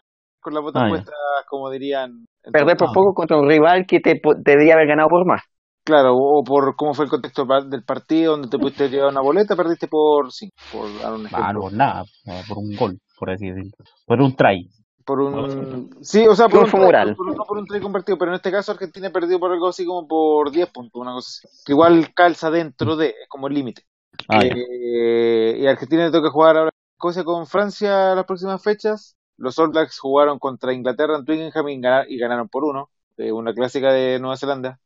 con 0.48 0.54
la 0.54 0.60
bota 0.60 0.80
Ah, 0.80 0.84
ya. 0.84 0.88
puesta, 0.90 1.12
como 1.48 1.70
dirían. 1.70 2.24
Perder 2.50 2.76
por 2.76 2.88
Ah. 2.88 2.92
poco 2.94 3.14
contra 3.14 3.36
un 3.38 3.46
rival 3.48 3.84
que 3.86 4.00
te 4.00 4.20
debería 4.38 4.74
haber 4.74 4.88
ganado 4.88 5.08
por 5.08 5.26
más. 5.26 5.42
Claro, 5.84 6.14
o 6.16 6.42
por 6.44 6.76
cómo 6.76 6.92
fue 6.94 7.04
el 7.06 7.10
contexto 7.10 7.46
del 7.66 7.82
partido, 7.84 8.32
donde 8.32 8.48
te 8.48 8.58
pudiste 8.58 8.88
llevar 8.90 9.10
una 9.10 9.20
boleta, 9.22 9.56
perdiste 9.56 9.88
por 9.88 10.30
sí, 10.32 10.50
por 10.72 10.84
dar 11.00 11.14
un 11.14 11.26
Ah, 11.26 11.28
ejemplo. 11.28 11.70
no 11.70 11.76
nada, 11.76 12.04
por 12.48 12.58
un 12.58 12.76
gol, 12.76 12.98
por 13.18 13.30
así 13.30 13.46
decirlo. 13.48 13.72
Por 14.06 14.20
un 14.20 14.36
try. 14.36 14.68
Por 15.04 15.20
un. 15.20 15.88
Sí, 16.02 16.26
o 16.26 16.34
sea, 16.34 16.48
por 16.48 16.64
un, 16.64 16.70
try- 16.70 17.14
por, 17.16 17.34
no 17.34 17.44
por 17.44 17.56
un 17.58 17.64
try 17.64 17.80
convertido, 17.80 18.18
pero 18.18 18.30
en 18.30 18.34
este 18.36 18.50
caso 18.50 18.72
Argentina 18.72 19.08
perdió 19.10 19.40
por 19.40 19.50
algo 19.50 19.68
así 19.68 19.86
como 19.86 20.06
por 20.06 20.50
10 20.50 20.68
puntos, 20.70 21.00
una 21.00 21.12
cosa 21.12 21.28
así. 21.46 21.48
Que 21.64 21.72
igual 21.72 22.12
calza 22.14 22.50
dentro 22.50 22.94
de, 22.96 23.06
es 23.08 23.28
como 23.28 23.46
el 23.48 23.54
límite. 23.54 23.82
Ah. 24.28 24.40
Eh, 24.44 25.56
y 25.58 25.66
a 25.66 25.70
Argentina 25.70 26.04
le 26.04 26.10
toca 26.12 26.30
jugar 26.30 26.56
ahora 26.58 26.70
Escocia 26.98 27.24
con 27.24 27.46
Francia 27.46 28.14
las 28.14 28.24
próximas 28.26 28.62
fechas. 28.62 29.14
Los 29.38 29.58
All 29.58 29.70
Blacks 29.70 29.98
jugaron 29.98 30.38
contra 30.38 30.72
Inglaterra 30.74 31.16
en 31.16 31.24
Twickenham 31.24 31.68
y, 31.68 31.80
gana- 31.80 32.04
y 32.08 32.18
ganaron 32.18 32.48
por 32.48 32.64
uno. 32.64 32.90
Eh, 33.16 33.32
una 33.32 33.52
clásica 33.54 33.92
de 33.92 34.18
Nueva 34.20 34.36
Zelanda. 34.36 34.78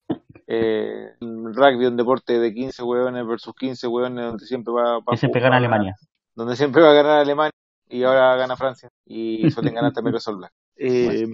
Eh, 0.46 1.08
el 1.20 1.54
rugby, 1.54 1.86
un 1.86 1.96
deporte 1.96 2.38
de 2.38 2.52
15 2.54 2.82
hueones 2.82 3.26
versus 3.26 3.54
15 3.54 3.86
hueones, 3.88 4.24
donde 4.26 4.46
siempre 4.46 4.72
va, 4.72 4.98
va 4.98 5.04
Que 5.10 5.16
siempre 5.16 5.40
gana 5.40 5.56
Alemania. 5.56 5.96
donde 6.34 6.56
siempre 6.56 6.82
va 6.82 6.90
a 6.90 6.94
ganar 6.94 7.18
Alemania 7.20 7.50
y 7.88 8.02
ahora 8.04 8.36
gana 8.36 8.56
Francia 8.56 8.88
y 9.06 9.50
suelen 9.50 9.74
ganar 9.74 9.92
también 9.92 10.14
los 10.14 10.26
All 10.28 10.36
Blacks. 10.36 10.54
Eh, 10.76 11.26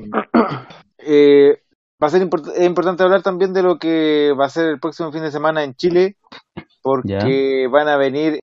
eh, 0.99 1.62
va 2.03 2.07
a 2.09 2.11
ser 2.11 2.23
import- 2.23 2.53
es 2.55 2.66
importante 2.66 3.03
hablar 3.03 3.23
también 3.23 3.53
de 3.53 3.62
lo 3.62 3.78
que 3.78 4.32
va 4.39 4.47
a 4.47 4.51
ser 4.51 4.66
el 4.69 4.81
próximo 4.81 5.12
fin 5.12 5.23
de 5.23 5.31
semana 5.31 5.62
en 5.65 5.74
Chile, 5.74 6.16
porque 6.82 7.69
van 7.70 7.89
a 7.89 7.97
venir, 7.97 8.40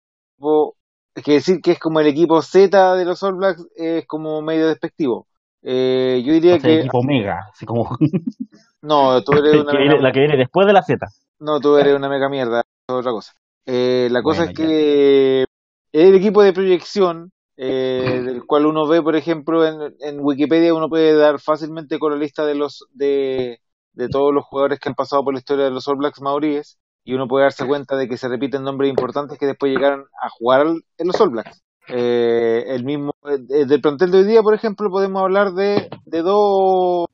que 1.24 1.34
decir 1.34 1.62
que 1.62 1.72
es 1.72 1.80
como 1.80 2.00
el 2.00 2.08
equipo 2.08 2.42
Z 2.42 2.96
de 2.96 3.06
los 3.06 3.22
All 3.24 3.36
Blacks 3.36 3.66
es 3.76 4.06
como 4.08 4.42
medio 4.42 4.68
despectivo. 4.68 5.28
Eh, 5.62 6.22
yo 6.26 6.34
diría 6.34 6.56
O 6.56 6.60
sea, 6.60 6.70
que 6.70 6.74
equipo 6.74 7.04
mega, 7.04 7.40
así 7.54 7.66
como 7.66 7.90
no, 8.82 9.24
tú 9.24 9.38
eres 9.38 9.56
una 9.56 9.72
que 9.72 9.78
mega 9.78 9.84
viene- 9.84 10.02
la 10.02 10.12
que 10.12 10.20
viene 10.20 10.38
después 10.38 10.68
de 10.68 10.74
la 10.74 10.84
Z. 10.84 11.06
No, 11.40 11.60
tú 11.60 11.78
eres 11.78 11.96
una 11.96 12.10
mega 12.10 12.30
mierda, 12.30 12.62
es 12.88 12.96
otra 12.96 13.12
cosa. 13.12 13.34
Eh, 13.66 14.08
la 14.12 14.22
cosa 14.24 14.44
Bueno, 14.44 14.46
es 14.46 14.52
que 14.54 15.42
es 15.44 15.48
el 15.92 16.16
equipo 16.16 16.42
de 16.44 16.54
proyección, 16.54 17.32
eh, 17.58 18.22
del 18.26 18.46
cual 18.46 18.66
uno 18.66 18.88
ve, 18.88 19.02
por 19.02 19.16
ejemplo, 19.16 19.66
en, 19.66 19.96
en 20.00 20.20
Wikipedia, 20.22 20.74
uno 20.74 20.90
puede 20.90 21.14
dar 21.16 21.40
fácilmente 21.40 22.00
con 22.00 22.12
la 22.14 22.18
lista 22.18 22.46
de 22.46 22.56
los 22.56 22.86
de, 22.92 23.60
de 23.94 24.10
todos 24.10 24.34
los 24.34 24.46
jugadores 24.46 24.80
que 24.80 24.90
han 24.90 24.96
pasado 24.96 25.24
por 25.24 25.34
la 25.34 25.40
historia 25.40 25.66
de 25.66 25.72
los 25.72 25.88
All 25.88 25.98
Blacks 25.98 26.22
maoríes, 26.22 26.78
y 27.06 27.14
uno 27.14 27.27
puede 27.27 27.45
darse 27.45 27.65
cuenta 27.68 27.95
de 27.95 28.10
que 28.10 28.18
se 28.18 28.27
repiten 28.27 28.64
nombres 28.64 28.90
importantes 28.90 29.38
que 29.40 29.45
después 29.45 29.72
llegaron 29.72 30.06
a 30.22 30.30
jugar 30.30 30.61
al- 30.61 30.84
en 30.98 31.07
los 31.07 31.22
All 31.22 31.30
Blacks. 31.30 31.61
Eh, 31.88 32.64
el 32.68 32.84
mismo, 32.84 33.14
eh, 33.30 33.65
del 33.65 33.80
plantel 33.82 34.11
de 34.11 34.18
hoy 34.19 34.23
día, 34.26 34.41
por 34.41 34.56
ejemplo, 34.56 34.90
podemos 34.90 35.22
hablar 35.22 35.53
de, 35.53 35.90
de 36.06 36.22
dos, 36.23 37.06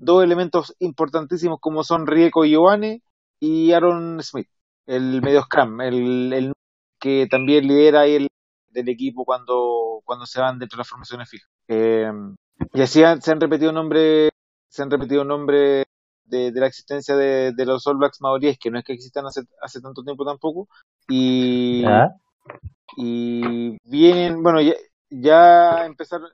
dos 0.00 0.24
elementos 0.24 0.74
importantísimos 0.78 1.58
como 1.60 1.84
son 1.84 2.06
Rieko 2.06 2.44
Ioane 2.46 3.02
y 3.38 3.72
Aaron 3.72 4.22
Smith, 4.22 4.48
el 4.86 5.20
medio 5.22 5.42
scrum, 5.42 5.80
el, 5.82 6.32
el 6.32 6.52
que 6.98 7.26
también 7.30 7.66
lidera 7.68 8.00
ahí 8.00 8.14
el 8.14 8.28
del 8.70 8.88
equipo 8.88 9.24
cuando, 9.26 10.00
cuando 10.04 10.24
se 10.26 10.40
van 10.40 10.58
dentro 10.58 10.76
de 10.78 10.80
las 10.80 10.88
formaciones 10.88 11.28
fijas. 11.28 11.48
Eh, 11.68 12.10
y 12.72 12.80
así 12.80 13.02
han- 13.04 13.20
se 13.20 13.30
han 13.32 13.40
repetido 13.40 13.72
nombres, 13.72 14.30
se 14.68 14.82
han 14.82 14.90
repetido 14.90 15.22
nombres 15.24 15.84
de, 16.24 16.52
de 16.52 16.60
la 16.60 16.66
existencia 16.66 17.16
de, 17.16 17.52
de 17.52 17.66
los 17.66 17.86
All 17.86 17.96
Blacks 17.96 18.20
maoríes, 18.20 18.58
que 18.58 18.70
no 18.70 18.78
es 18.78 18.84
que 18.84 18.92
existan 18.92 19.26
hace, 19.26 19.42
hace 19.62 19.80
tanto 19.80 20.02
tiempo 20.02 20.24
tampoco, 20.24 20.68
y, 21.08 21.84
y 22.96 23.76
vienen, 23.84 24.42
bueno, 24.42 24.60
ya, 24.60 24.74
ya 25.10 25.86
empezaron, 25.86 26.28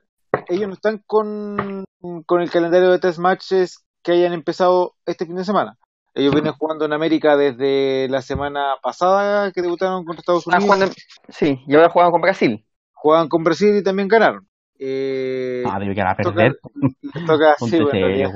ellos 0.47 0.67
no 0.67 0.73
están 0.73 1.01
con, 1.05 1.85
con 2.25 2.41
el 2.41 2.51
calendario 2.51 2.91
de 2.91 2.99
test 2.99 3.19
matches 3.19 3.83
que 4.03 4.13
hayan 4.13 4.33
empezado 4.33 4.95
este 5.05 5.25
fin 5.25 5.35
de 5.35 5.45
semana. 5.45 5.77
Ellos 6.13 6.33
vienen 6.33 6.51
jugando 6.53 6.83
en 6.85 6.91
América 6.93 7.37
desde 7.37 8.09
la 8.09 8.21
semana 8.21 8.75
pasada 8.83 9.51
que 9.53 9.61
debutaron 9.61 10.03
contra 10.03 10.19
Estados 10.19 10.43
Ah, 10.47 10.57
Unidos. 10.57 10.63
jugando 10.65 10.95
Sí, 11.29 11.59
y 11.65 11.75
ahora 11.75 11.89
juegan 11.89 12.11
con 12.11 12.21
Brasil. 12.21 12.65
Jugaban 12.93 13.29
con 13.29 13.43
Brasil 13.45 13.77
y 13.77 13.83
también 13.83 14.09
ganaron. 14.09 14.45
Eh, 14.83 15.69
Ah, 15.69 15.79
debe 15.79 15.93
que 15.95 16.01
van 16.01 16.11
a 16.13 16.15
toca- 16.21 16.35
perder. 16.41 16.59
les 17.01 17.23
toca, 17.25 17.55
sí, 17.59 17.79
bueno, 17.81 18.07
en 18.07 18.13
serio, 18.13 18.31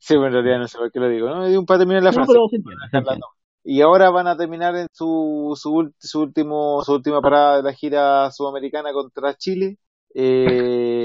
sí, 0.00 0.16
bueno, 0.16 0.28
en 0.28 0.32
realidad 0.44 0.58
no 0.60 0.68
sé 0.68 0.78
por 0.78 0.90
qué 0.92 1.00
lo 1.00 1.08
digo, 1.08 1.28
¿no? 1.28 1.44
Un 1.58 1.66
para 1.66 1.82
en 1.82 2.04
la 2.04 2.12
No, 2.12 2.14
Francia. 2.14 2.38
pero 2.38 2.48
se 2.48 2.56
entiende, 2.56 2.88
se 2.90 2.96
entiende. 2.98 3.26
Y 3.64 3.80
ahora 3.82 4.10
van 4.10 4.26
a 4.26 4.36
terminar 4.36 4.74
en 4.76 4.88
su, 4.92 5.54
su, 5.60 5.92
su 5.98 6.20
último, 6.22 6.82
su 6.82 6.94
última 6.94 7.20
parada 7.20 7.58
de 7.58 7.62
la 7.62 7.72
gira 7.74 8.30
sudamericana 8.32 8.92
contra 8.92 9.34
Chile. 9.36 9.78
Eh, 10.14 11.04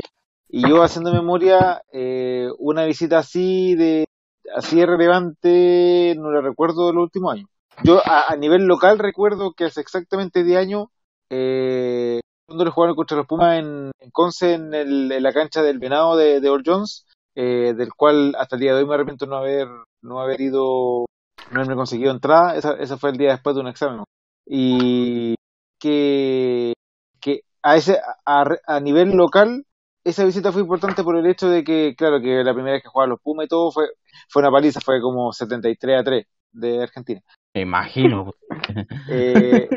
y 0.49 0.67
yo 0.67 0.81
haciendo 0.83 1.11
memoria, 1.13 1.81
eh, 1.91 2.47
una 2.59 2.85
visita 2.85 3.19
así 3.19 3.75
de 3.75 4.05
así 4.55 4.77
de 4.77 4.85
relevante 4.85 6.15
no 6.17 6.31
la 6.31 6.41
recuerdo 6.41 6.87
de 6.87 6.93
los 6.93 7.03
últimos 7.03 7.33
años. 7.33 7.49
Yo 7.83 7.99
a, 8.05 8.31
a 8.31 8.35
nivel 8.37 8.65
local 8.65 8.97
recuerdo 8.99 9.53
que 9.53 9.65
hace 9.65 9.81
exactamente 9.81 10.43
10 10.43 10.57
años, 10.59 10.87
eh, 11.29 12.21
cuando 12.47 12.71
jugaron 12.71 12.95
contra 12.95 13.17
los 13.17 13.27
Pumas 13.27 13.59
en, 13.59 13.91
en 13.99 14.11
Conce, 14.11 14.53
en, 14.53 14.73
el- 14.73 15.11
en 15.11 15.23
la 15.23 15.33
cancha 15.33 15.61
del 15.61 15.79
Venado 15.79 16.15
de, 16.15 16.39
de 16.39 16.49
All 16.49 16.63
Jones, 16.65 17.05
eh, 17.35 17.73
del 17.75 17.93
cual 17.93 18.35
hasta 18.39 18.55
el 18.55 18.61
día 18.61 18.73
de 18.73 18.81
hoy 18.81 18.87
me 18.87 18.95
arrepiento 18.95 19.25
no 19.25 19.35
haber, 19.37 19.67
no 20.01 20.21
haber 20.21 20.39
ido, 20.41 21.05
no 21.51 21.59
haberme 21.59 21.75
conseguido 21.75 22.11
entrada. 22.11 22.55
Esa, 22.55 22.73
esa 22.79 22.97
fue 22.97 23.09
el 23.11 23.17
día 23.17 23.31
después 23.31 23.55
de 23.55 23.61
un 23.61 23.67
examen. 23.67 24.03
Y 24.45 25.35
que, 25.79 26.73
que 27.19 27.41
a 27.61 27.75
ese, 27.75 27.99
a, 28.25 28.45
a 28.65 28.79
nivel 28.79 29.11
local, 29.11 29.65
esa 30.05 30.23
visita 30.23 30.53
fue 30.53 30.61
importante 30.61 31.03
por 31.03 31.17
el 31.17 31.25
hecho 31.27 31.49
de 31.49 31.65
que, 31.65 31.95
claro, 31.97 32.21
que 32.21 32.43
la 32.45 32.53
primera 32.53 32.73
vez 32.75 32.83
que 32.83 32.89
jugaban 32.89 33.09
los 33.09 33.19
Pumas 33.21 33.45
y 33.45 33.49
todo 33.49 33.71
fue, 33.71 33.87
fue 34.29 34.41
una 34.41 34.51
paliza, 34.51 34.79
fue 34.79 35.01
como 35.01 35.33
73 35.33 35.99
a 35.99 36.03
3 36.05 36.25
de 36.53 36.81
Argentina. 36.81 37.21
Me 37.53 37.61
imagino. 37.61 38.31
Eh, 39.09 39.69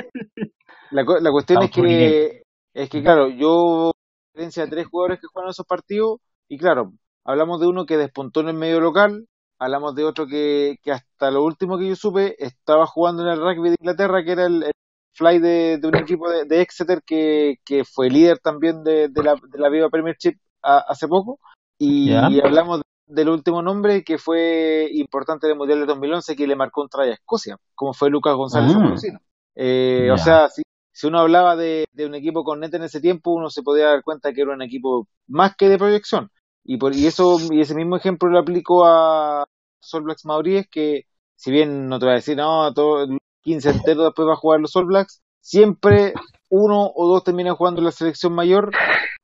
la, 0.93 1.05
cu- 1.05 1.19
la 1.21 1.31
cuestión 1.33 1.59
es 1.63 1.71
que, 1.73 2.40
es 2.75 2.89
que, 2.91 3.03
claro, 3.03 3.29
yo 3.29 3.93
diferencia 4.33 4.65
a 4.65 4.69
tres 4.69 4.87
jugadores 4.87 5.21
que 5.21 5.27
juegan 5.33 5.51
esos 5.51 5.67
partidos, 5.67 6.19
y 6.49 6.59
claro, 6.59 6.93
hablamos 7.25 7.61
de 7.61 7.67
uno 7.67 7.87
que 7.87 7.97
despuntó 7.97 8.41
en 8.41 8.49
el 8.49 8.55
medio 8.57 8.81
local, 8.81 9.27
hablamos 9.59 9.95
de 9.95 10.05
otro 10.05 10.27
que, 10.27 10.77
que 10.83 10.93
hasta 10.93 11.31
lo 11.31 11.45
último 11.45 11.79
que 11.79 11.89
yo 11.89 11.97
supe 11.97 12.37
estaba 12.39 12.87
jugando 12.87 13.23
en 13.23 13.29
el 13.29 13.41
rugby 13.41 13.71
de 13.71 13.77
Inglaterra, 13.81 14.25
que 14.25 14.33
era 14.33 14.47
el, 14.47 14.63
el 14.65 14.73
fly 15.15 15.39
de, 15.39 15.79
de 15.79 15.89
un 15.89 15.97
equipo 15.97 16.31
de, 16.31 16.45
de 16.45 16.61
Exeter 16.63 17.03
que, 17.05 17.57
que 17.65 17.85
fue 17.85 18.09
líder 18.09 18.39
también 18.39 18.83
de, 18.85 19.09
de 19.09 19.23
la, 19.23 19.35
de 19.35 19.59
la 19.59 19.69
Viva 19.69 19.91
Premiership 19.91 20.35
a- 20.63 20.85
hace 20.89 21.09
poco, 21.09 21.39
y 21.79 22.41
hablamos 22.41 22.83
del 23.07 23.29
último 23.29 23.61
nombre 23.63 24.05
que 24.05 24.19
fue 24.19 24.89
importante 24.93 25.47
en 25.47 25.53
el 25.53 25.59
Mundial 25.59 25.81
de 25.81 25.87
2011 25.87 26.37
que 26.37 26.47
le 26.47 26.55
marcó 26.57 26.83
un 26.83 26.89
try 26.89 27.09
a 27.11 27.15
Escocia, 27.15 27.57
como 27.75 27.93
fue 27.93 28.09
Lucas 28.11 28.35
González. 28.37 28.71
Amorosino. 28.75 29.19
Eh. 29.57 30.11
O 30.13 30.17
sea, 30.19 30.49
si, 30.49 30.63
si 31.01 31.07
uno 31.07 31.21
hablaba 31.21 31.57
de, 31.57 31.87
un 32.05 32.15
equipo 32.15 32.45
con 32.45 32.61
net 32.61 32.75
en 32.75 32.83
ese 32.83 33.01
tiempo, 33.01 33.33
uno 33.33 33.49
se 33.49 33.63
podía 33.63 33.87
dar 33.87 34.03
cuenta 34.03 34.35
que 34.35 34.43
era 34.43 34.53
un 34.53 34.61
equipo 34.61 35.09
más 35.29 35.57
que 35.57 35.71
de 35.71 35.79
proyección. 35.79 36.31
Y, 36.63 36.77
por, 36.77 36.95
y 36.95 37.07
eso 37.07 37.39
y 37.51 37.63
ese 37.63 37.75
mismo 37.75 37.97
ejemplo 37.97 38.29
lo 38.29 38.39
aplico 38.39 38.85
a 38.85 39.47
Sol 39.81 40.03
Blacks 40.03 40.27
Maoríes, 40.27 40.69
que 40.71 41.05
si 41.37 41.51
bien 41.51 41.89
no 41.89 41.99
te 41.99 42.05
voy 42.05 42.13
a 42.13 42.17
decir, 42.17 42.37
no, 42.37 42.75
todo, 42.75 43.07
15 43.41 43.71
enteros 43.71 44.05
después 44.05 44.29
va 44.29 44.35
a 44.35 44.37
jugar 44.37 44.61
los 44.61 44.77
All 44.77 44.85
Blacks, 44.85 45.23
siempre 45.41 46.13
uno 46.51 46.93
o 46.95 47.09
dos 47.09 47.25
terminan 47.25 47.57
jugando 47.57 47.81
en 47.81 47.87
la 47.87 47.93
selección 47.93 48.35
mayor 48.35 48.71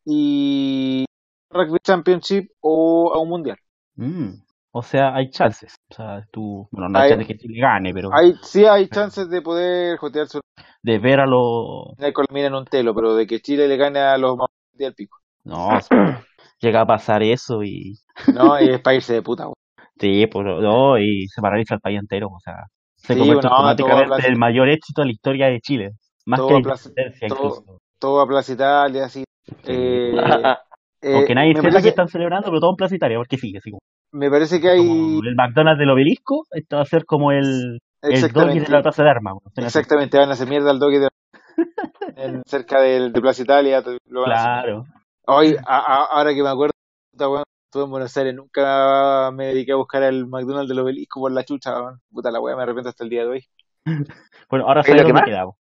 y 0.02 1.04
Rugby 1.50 1.78
Championship 1.84 2.52
o 2.62 3.12
a 3.14 3.20
un 3.20 3.28
mundial. 3.28 3.58
Mm. 3.96 4.45
O 4.78 4.82
sea, 4.82 5.14
hay 5.14 5.30
chances. 5.30 5.74
O 5.90 5.94
sea, 5.94 6.26
tú, 6.30 6.68
bueno, 6.70 6.90
no 6.90 6.98
Hay- 6.98 7.04
hay 7.04 7.10
chances 7.10 7.28
que 7.28 7.38
Chile 7.38 7.60
gane, 7.60 7.94
pero 7.94 8.10
Hay, 8.12 8.34
sí 8.42 8.66
hay 8.66 8.88
chances 8.88 9.30
de 9.30 9.40
poder 9.40 9.96
jotearse 9.96 10.40
de 10.82 10.98
ver 10.98 11.20
a 11.20 11.26
los... 11.26 11.94
en 11.98 12.54
un 12.54 12.64
telo, 12.66 12.94
pero 12.94 13.14
de 13.16 13.26
que 13.26 13.40
Chile 13.40 13.68
le 13.68 13.78
gane 13.78 14.00
a 14.00 14.18
los 14.18 14.36
al 14.38 14.94
pico. 14.94 15.16
No, 15.44 15.70
llega 16.60 16.82
a 16.82 16.86
pasar 16.86 17.22
eso 17.22 17.62
y... 17.62 17.94
No, 18.34 18.60
y 18.60 18.68
es 18.68 18.80
para 18.80 18.96
irse 18.96 19.14
de 19.14 19.22
puta. 19.22 19.44
güey. 19.44 19.54
Sí, 19.98 20.26
pues 20.26 20.44
no, 20.44 20.98
y 20.98 21.26
se 21.28 21.40
paraliza 21.40 21.76
el 21.76 21.80
país 21.80 21.98
entero. 21.98 22.28
O 22.28 22.40
sea, 22.40 22.66
se 22.96 23.14
Sí, 23.14 23.18
convierte 23.18 23.46
no, 23.48 23.54
automáticamente 23.54 24.28
el 24.28 24.36
mayor 24.36 24.68
éxito 24.68 25.00
de 25.00 25.06
la 25.06 25.12
historia 25.12 25.46
de 25.46 25.60
Chile. 25.60 25.92
Más 26.26 26.38
todo 26.38 26.48
que 26.48 26.54
independencia 26.56 27.28
todo- 27.28 27.78
todo 27.98 28.20
a 28.20 28.26
Plaza 28.28 28.52
Italia, 28.52 29.06
así. 29.06 29.24
Eh, 29.64 30.12
eh, 31.00 31.14
Aunque 31.14 31.34
nadie 31.34 31.54
sepa 31.54 31.62
que 31.62 31.70
parece, 31.70 31.88
están 31.88 32.08
celebrando, 32.08 32.48
pero 32.48 32.60
todo 32.60 32.70
en 32.70 32.76
Plaza 32.76 32.94
Italia, 32.94 33.16
porque 33.16 33.38
sigue 33.38 33.56
así 33.58 33.70
como, 33.70 33.80
me 34.16 34.30
parece 34.30 34.60
que 34.60 34.68
hay. 34.70 34.78
como 34.78 35.20
el 35.22 35.34
McDonald's 35.36 35.78
del 35.78 35.90
obelisco, 35.90 36.46
esto 36.50 36.76
va 36.76 36.82
a 36.82 36.86
ser 36.86 37.04
como 37.04 37.32
el, 37.32 37.80
el 38.02 38.32
doggy 38.32 38.60
de 38.60 38.68
la 38.68 38.82
Plaza 38.82 39.02
de 39.04 39.10
Armas. 39.10 39.34
exactamente, 39.56 40.18
van 40.18 40.30
a 40.30 40.32
hacer 40.32 40.48
mierda 40.48 40.70
al 40.70 40.78
doque 40.78 40.98
de, 41.00 41.08
en- 42.16 42.42
cerca 42.46 42.80
del, 42.80 43.12
de 43.12 43.20
Plaza 43.20 43.42
Italia. 43.42 43.82
Lo 44.06 44.22
van 44.22 44.32
a. 44.32 44.34
Claro. 44.34 44.84
Hoy, 45.26 45.56
a- 45.66 45.76
a- 45.78 46.06
ahora 46.12 46.34
que 46.34 46.42
me 46.42 46.48
acuerdo, 46.48 46.72
estuve 47.12 47.84
en 47.84 47.90
Buenos 47.90 48.16
Aires, 48.16 48.34
nunca 48.34 49.30
me 49.32 49.46
dediqué 49.46 49.72
a 49.72 49.76
buscar 49.76 50.02
el 50.04 50.26
McDonald's 50.26 50.68
del 50.68 50.78
obelisco 50.80 51.20
por 51.20 51.32
la 51.32 51.44
chucha, 51.44 51.80
weón. 51.80 52.00
Puta 52.10 52.30
la 52.30 52.40
weá, 52.40 52.56
me 52.56 52.62
arrepiento 52.62 52.88
hasta 52.90 53.04
el 53.04 53.10
día 53.10 53.22
de 53.22 53.28
hoy. 53.28 53.44
Bueno, 54.48 54.66
ahora 54.68 54.82
¿Ahí 54.86 54.92
lo 54.92 54.98
sabes 54.98 55.02
dónde 55.02 55.22
quemar? 55.22 55.24
quedamos. 55.24 55.54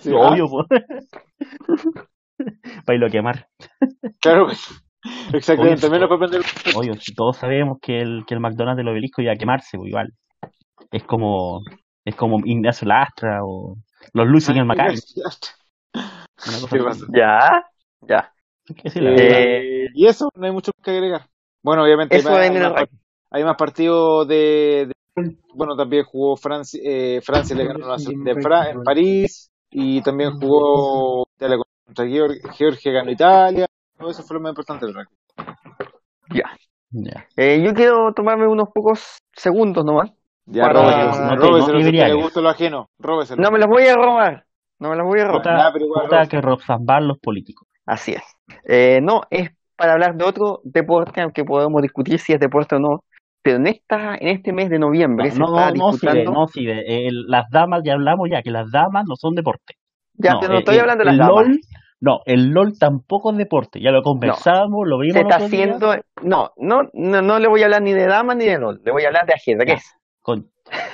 Sí, 0.00 0.10
Obvio, 0.16 0.46
pues. 0.48 0.66
Para 2.84 2.94
irlo 2.94 3.06
a 3.06 3.10
quemar. 3.10 3.48
Claro, 4.20 4.48
exactamente, 5.32 5.86
Oye, 5.86 5.92
menos 5.92 6.08
para 6.08 6.18
prender. 6.20 6.42
Obvio, 6.76 6.94
si 7.00 7.14
todos 7.14 7.36
sabemos 7.36 7.78
que 7.80 8.00
el, 8.00 8.24
que 8.26 8.34
el 8.34 8.40
McDonald's 8.40 8.78
del 8.78 8.88
obelisco 8.88 9.22
iba 9.22 9.32
a 9.32 9.36
quemarse, 9.36 9.76
pues 9.78 9.88
igual. 9.88 10.12
Es 10.90 11.04
como, 11.04 11.62
es 12.04 12.14
como 12.16 12.40
Ignacio 12.44 12.88
Lastra 12.88 13.44
o 13.44 13.76
los 14.14 14.26
Luis 14.26 14.48
en 14.48 14.58
el 14.58 14.70
¿Qué 14.70 14.82
así. 14.88 16.78
pasa? 16.78 17.06
Ya, 17.12 17.64
ya. 18.08 18.32
Eh, 18.94 19.86
y 19.94 20.06
eso, 20.06 20.28
no 20.34 20.46
hay 20.46 20.52
mucho 20.52 20.72
que 20.82 20.90
agregar. 20.90 21.26
Bueno, 21.62 21.84
obviamente 21.84 22.16
Eso 22.16 22.34
hay, 22.36 22.50
más, 22.50 22.72
hay 23.30 23.44
más 23.44 23.56
partidos 23.56 24.26
de, 24.28 24.88
de- 25.16 25.36
Bueno, 25.54 25.76
también 25.76 26.04
jugó 26.04 26.36
Francia, 26.36 26.80
eh, 26.84 27.20
Francia 27.22 27.54
le 27.56 27.66
ganó 27.66 27.86
la 27.88 27.96
de 27.96 28.42
Fra- 28.42 28.70
en 28.70 28.82
París 28.82 29.50
y 29.70 30.00
también 30.02 30.30
jugó 30.32 31.26
Italia 31.36 31.58
contra 31.86 32.06
Georgia, 32.06 32.52
Georgia 32.52 32.92
ganó 32.92 33.10
Italia. 33.10 33.66
Eso 34.10 34.22
fue 34.22 34.34
lo 34.34 34.40
más 34.40 34.50
importante 34.50 34.86
del 34.86 34.94
rugby. 34.94 35.06
Ya. 36.34 36.50
Ya. 36.90 37.26
Eh, 37.36 37.62
yo 37.64 37.72
quiero 37.74 38.12
tomarme 38.14 38.46
unos 38.46 38.68
pocos 38.74 39.18
segundos 39.34 39.84
nomás. 39.84 40.10
Ya, 40.44 40.68
róbeselo, 40.68 41.12
no 41.12 41.36
no 41.36 41.56
le 41.86 42.14
gusta 42.14 42.40
lo 42.40 42.48
ajeno, 42.48 42.90
róbeselo. 42.98 43.40
No 43.40 43.50
me 43.50 43.58
los 43.58 43.68
voy 43.68 43.84
a 43.86 43.94
robar. 43.94 44.44
No 44.80 44.90
me 44.90 44.96
los 44.96 45.06
voy 45.06 45.20
a 45.20 45.24
robar. 45.26 45.72
Pero 45.72 45.84
igual, 45.86 46.28
que 46.28 46.40
rozambar 46.40 47.02
los 47.02 47.18
políticos. 47.18 47.68
Así 47.86 48.12
es. 48.12 48.22
Eh, 48.66 49.00
no, 49.02 49.22
es 49.30 49.50
para 49.76 49.92
hablar 49.92 50.16
de 50.16 50.24
otro 50.24 50.60
deporte, 50.64 51.20
aunque 51.22 51.44
podemos 51.44 51.80
discutir 51.80 52.18
si 52.18 52.32
es 52.32 52.40
deporte 52.40 52.74
o 52.76 52.78
no. 52.80 53.04
Pero 53.42 53.56
en 53.56 53.66
esta, 53.68 54.14
en 54.16 54.28
este 54.28 54.52
mes 54.52 54.68
de 54.68 54.78
noviembre 54.78 55.30
se 55.30 55.38
No, 55.38 55.46
está 55.46 55.70
no, 55.72 55.86
no 55.86 55.92
sirve, 55.92 56.12
disputando. 56.14 56.40
no 56.40 56.46
sirve. 56.48 57.06
El- 57.08 57.24
las 57.28 57.48
damas, 57.50 57.82
ya 57.84 57.94
hablamos 57.94 58.28
ya, 58.30 58.42
que 58.42 58.50
las 58.50 58.70
damas 58.70 59.04
no 59.08 59.14
son 59.16 59.34
deporte. 59.34 59.74
Ya, 60.14 60.32
no, 60.34 60.40
pero 60.40 60.52
no 60.52 60.58
el- 60.58 60.62
estoy 60.64 60.74
el- 60.74 60.80
hablando 60.82 61.04
de 61.04 61.10
las 61.10 61.18
damas. 61.18 61.46
No, 62.02 62.18
el 62.26 62.48
LOL 62.50 62.76
tampoco 62.80 63.30
es 63.30 63.36
deporte. 63.36 63.80
Ya 63.80 63.92
lo 63.92 64.02
conversamos, 64.02 64.88
lo 64.88 64.98
vimos 64.98 65.14
Se 65.14 65.20
está 65.20 65.36
haciendo. 65.36 65.94
No, 66.20 66.50
no, 66.56 66.80
no, 66.92 67.22
no 67.22 67.38
le 67.38 67.46
voy 67.46 67.62
a 67.62 67.66
hablar 67.66 67.80
ni 67.82 67.92
de 67.92 68.08
damas 68.08 68.36
ni 68.36 68.44
de 68.44 68.58
LOL. 68.58 68.80
Le 68.84 68.90
voy 68.90 69.04
a 69.04 69.06
hablar 69.06 69.24
de 69.24 69.34
ajedrez. 69.34 69.84
Con- 70.20 70.50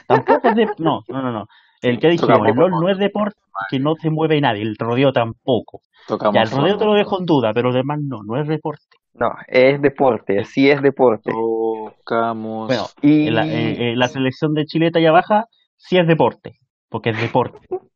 tampoco 0.07 0.49
es 0.49 0.55
de... 0.55 0.67
No, 0.77 1.01
no, 1.09 1.23
no, 1.23 1.33
no. 1.33 1.47
El 1.81 1.99
que 1.99 2.09
dijimos, 2.09 2.47
el 2.47 2.55
LOL 2.55 2.73
no 2.73 2.91
es 2.91 2.99
deporte 2.99 3.41
que 3.71 3.79
no 3.79 3.95
se 3.95 4.11
mueve 4.11 4.39
nadie, 4.43 4.61
el 4.63 4.77
rodeo 4.79 5.11
tampoco. 5.11 5.81
Tocamos 6.07 6.35
Ya, 6.35 6.43
el 6.43 6.51
rodeo 6.51 6.77
te 6.77 6.85
lo 6.85 6.93
dejo 6.93 7.19
en 7.19 7.25
duda, 7.25 7.53
pero 7.55 7.73
demás 7.73 8.01
no, 8.03 8.19
no 8.23 8.39
es 8.39 8.47
deporte. 8.47 8.85
No, 9.15 9.31
es 9.47 9.81
deporte, 9.81 10.45
sí 10.45 10.71
es 10.71 10.83
deporte. 10.83 11.33
Tocamos. 11.33 12.69
Bueno, 12.69 12.85
Y 13.01 13.29
en 13.29 13.35
la, 13.35 13.47
eh, 13.47 13.93
eh, 13.93 13.97
la 13.97 14.09
selección 14.09 14.53
de 14.53 14.67
Chile 14.67 14.91
talla 14.91 15.11
baja 15.11 15.47
sí 15.77 15.97
es 15.97 16.07
deporte, 16.07 16.59
porque 16.91 17.11
es 17.11 17.21
deporte. 17.21 17.67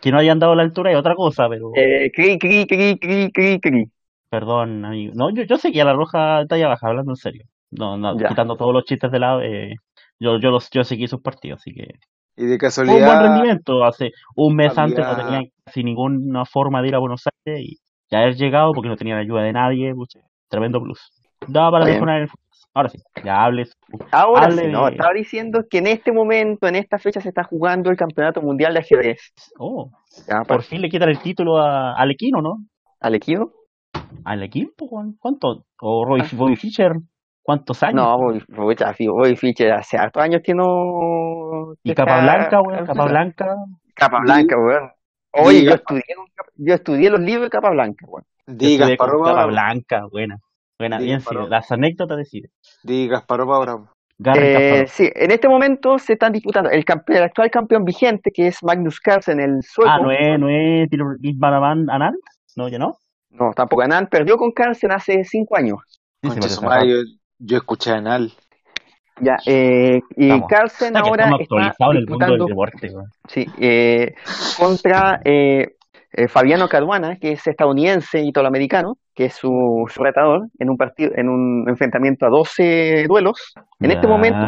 Que 0.00 0.10
no 0.10 0.18
hayan 0.18 0.38
dado 0.38 0.54
la 0.54 0.62
altura 0.62 0.90
es 0.92 0.96
otra 0.96 1.14
cosa, 1.14 1.48
pero 1.48 1.70
eh, 1.74 2.10
cri, 2.14 2.38
cri, 2.38 2.66
cri, 2.66 2.98
cri, 2.98 3.30
cri, 3.30 3.60
cri. 3.60 3.84
perdón, 4.28 4.84
amigo. 4.84 5.12
No, 5.14 5.30
yo, 5.30 5.42
yo 5.44 5.56
seguía 5.56 5.84
la 5.84 5.94
roja 5.94 6.44
talla 6.46 6.68
baja, 6.68 6.88
hablando 6.88 7.12
en 7.12 7.16
serio. 7.16 7.44
No, 7.70 7.96
no, 7.96 8.18
Ya. 8.18 8.28
quitando 8.28 8.56
todos 8.56 8.72
los 8.72 8.84
chistes 8.84 9.10
de 9.10 9.18
lado, 9.18 9.42
eh, 9.42 9.74
yo, 10.18 10.38
yo, 10.38 10.50
los, 10.50 10.70
yo 10.70 10.84
seguí 10.84 11.08
sus 11.08 11.20
partidos, 11.20 11.60
así 11.60 11.72
que 11.74 11.88
y 12.36 12.44
de 12.44 12.58
fue 12.58 12.68
un 12.84 12.86
buen 12.86 12.98
casualidad, 12.98 13.22
rendimiento. 13.22 13.84
Hace 13.84 14.12
un 14.34 14.54
mes 14.56 14.76
antes 14.76 14.98
no 14.98 15.16
tenía 15.16 15.40
casi 15.64 15.82
ninguna 15.82 16.44
forma 16.44 16.82
de 16.82 16.88
ir 16.88 16.94
a 16.94 16.98
Buenos 16.98 17.24
Aires 17.46 17.64
y 17.64 17.78
ya 18.10 18.18
haber 18.18 18.36
llegado 18.36 18.72
porque 18.72 18.88
no 18.88 18.96
tenía 18.96 19.14
la 19.14 19.22
ayuda 19.22 19.42
de 19.42 19.52
nadie, 19.52 19.94
pucha, 19.94 20.20
tremendo 20.48 20.80
plus. 20.80 21.00
Daba 21.48 21.72
para 21.72 21.86
mejorar 21.86 22.22
el. 22.22 22.28
Ahora 22.76 22.90
sí, 22.90 22.98
ya 23.24 23.42
hables. 23.42 23.72
Ahora 24.12 24.46
Hable 24.48 24.64
sí, 24.66 24.68
no, 24.70 24.86
estaba 24.88 25.14
diciendo 25.14 25.60
que 25.70 25.78
en 25.78 25.86
este 25.86 26.12
momento, 26.12 26.66
en 26.68 26.76
esta 26.76 26.98
fecha, 26.98 27.22
se 27.22 27.30
está 27.30 27.42
jugando 27.42 27.88
el 27.90 27.96
Campeonato 27.96 28.42
Mundial 28.42 28.74
de 28.74 28.80
Ajedrez. 28.80 29.32
Oh, 29.58 29.90
Ya, 30.28 30.42
por 30.42 30.62
fin 30.62 30.82
le 30.82 30.90
quitan 30.90 31.08
el 31.08 31.18
título 31.20 31.56
a 31.56 31.94
Alequino, 31.96 32.42
¿no? 32.42 32.58
¿Al 33.00 33.14
equipo? 33.14 33.50
¿Al 34.26 34.42
equipo? 34.42 34.88
Juan? 34.88 35.14
¿Cuánto? 35.18 35.64
¿O 35.80 36.04
Roy, 36.04 36.20
Ah. 36.22 36.28
Bobby 36.34 36.56
Fischer? 36.56 36.92
¿Cuántos 37.42 37.82
años? 37.82 37.94
No, 37.94 38.18
Bobby, 38.18 38.42
Bobby 39.08 39.36
Fischer 39.36 39.72
hace 39.72 39.96
hartos 39.96 40.22
años 40.22 40.42
que 40.44 40.52
no... 40.52 41.72
y 41.82 41.90
que 41.90 41.94
Capa 41.94 42.20
está- 42.20 42.22
Blanca, 42.36 42.60
weón, 42.60 42.84
Capa 42.86 43.04
Blanca. 43.06 43.54
Capa 43.94 44.20
Blanca, 44.20 44.56
weón. 44.58 44.90
Oye, 45.32 45.60
Diga. 45.60 45.70
yo 45.70 45.74
estudié, 45.76 46.02
yo 46.56 46.74
estudié 46.74 47.08
los 47.10 47.20
libros 47.20 47.44
de 47.44 47.50
Capa 47.50 47.70
Blanca, 47.70 48.04
weón. 48.06 48.24
di 48.46 48.76
Yo 48.76 48.84
estudié 48.84 48.96
con 48.98 49.06
Gasparova 49.06 49.30
Capa. 49.34 49.46
Blanca, 49.46 50.02
buena. 50.10 50.36
Buena, 50.78 50.98
Sí, 50.98 51.04
bien, 51.04 51.16
Gasparov. 51.18 51.44
sí, 51.44 51.50
las 51.50 51.72
anécdotas 51.72 52.18
deciden. 52.18 52.50
Di 52.82 53.08
Gasparova 53.08 53.58
Bravo. 53.60 53.90
Garry 54.18 54.40
Eh, 54.46 54.84
sí, 54.88 55.10
en 55.14 55.30
este 55.30 55.48
momento 55.48 55.98
se 55.98 56.14
están 56.14 56.32
disputando 56.32 56.70
el, 56.70 56.84
campe- 56.84 57.16
el 57.16 57.22
actual 57.22 57.50
campeón 57.50 57.84
vigente, 57.84 58.30
que 58.32 58.46
es 58.48 58.62
Magnus 58.62 58.98
Carlsen, 59.00 59.40
el 59.40 59.62
sueco. 59.62 59.90
Ah, 59.90 59.98
¿no 60.00 60.10
es, 60.10 60.38
no 60.38 60.48
es 60.48 60.88
Bisbaraman 61.20 61.90
Anand? 61.90 62.16
No, 62.56 62.68
ya 62.68 62.78
no. 62.78 62.96
No, 63.30 63.52
tampoco. 63.54 63.82
Anand 63.82 64.08
perdió 64.08 64.36
con 64.38 64.52
Carlsen 64.52 64.92
hace 64.92 65.22
cinco 65.24 65.56
años. 65.56 65.78
Sí, 66.22 66.30
Rafa. 66.30 66.84
yo, 66.84 66.96
yo 67.38 67.56
escuché 67.58 67.90
a 67.90 67.96
Anal. 67.96 68.32
Ya, 69.20 69.36
eh, 69.46 70.00
y 70.16 70.24
Estamos. 70.24 70.48
Carlsen 70.48 70.88
O 70.88 70.92
sea, 70.92 71.02
que 71.02 71.08
ahora 71.08 71.24
está 71.40 71.86
en 71.86 71.96
el 71.96 72.06
mundo 72.06 72.26
del 72.26 72.36
disputando 72.38 72.46
deporte, 72.46 72.92
sí, 73.28 73.46
eh, 73.58 74.14
contra 74.58 75.20
eh, 76.12 76.28
Fabiano 76.28 76.68
Caruana, 76.68 77.16
que 77.16 77.32
es 77.32 77.46
estadounidense 77.46 78.20
y 78.20 78.32
americano, 78.44 78.94
que 79.14 79.26
es 79.26 79.34
su, 79.34 79.50
su 79.88 80.02
retador, 80.02 80.48
en 80.58 80.70
un 80.70 80.76
partido, 80.76 81.10
en 81.16 81.28
un 81.28 81.68
enfrentamiento 81.68 82.26
a 82.26 82.30
12 82.30 83.04
duelos. 83.08 83.54
En 83.80 83.90
este 83.90 84.06
momento 84.06 84.38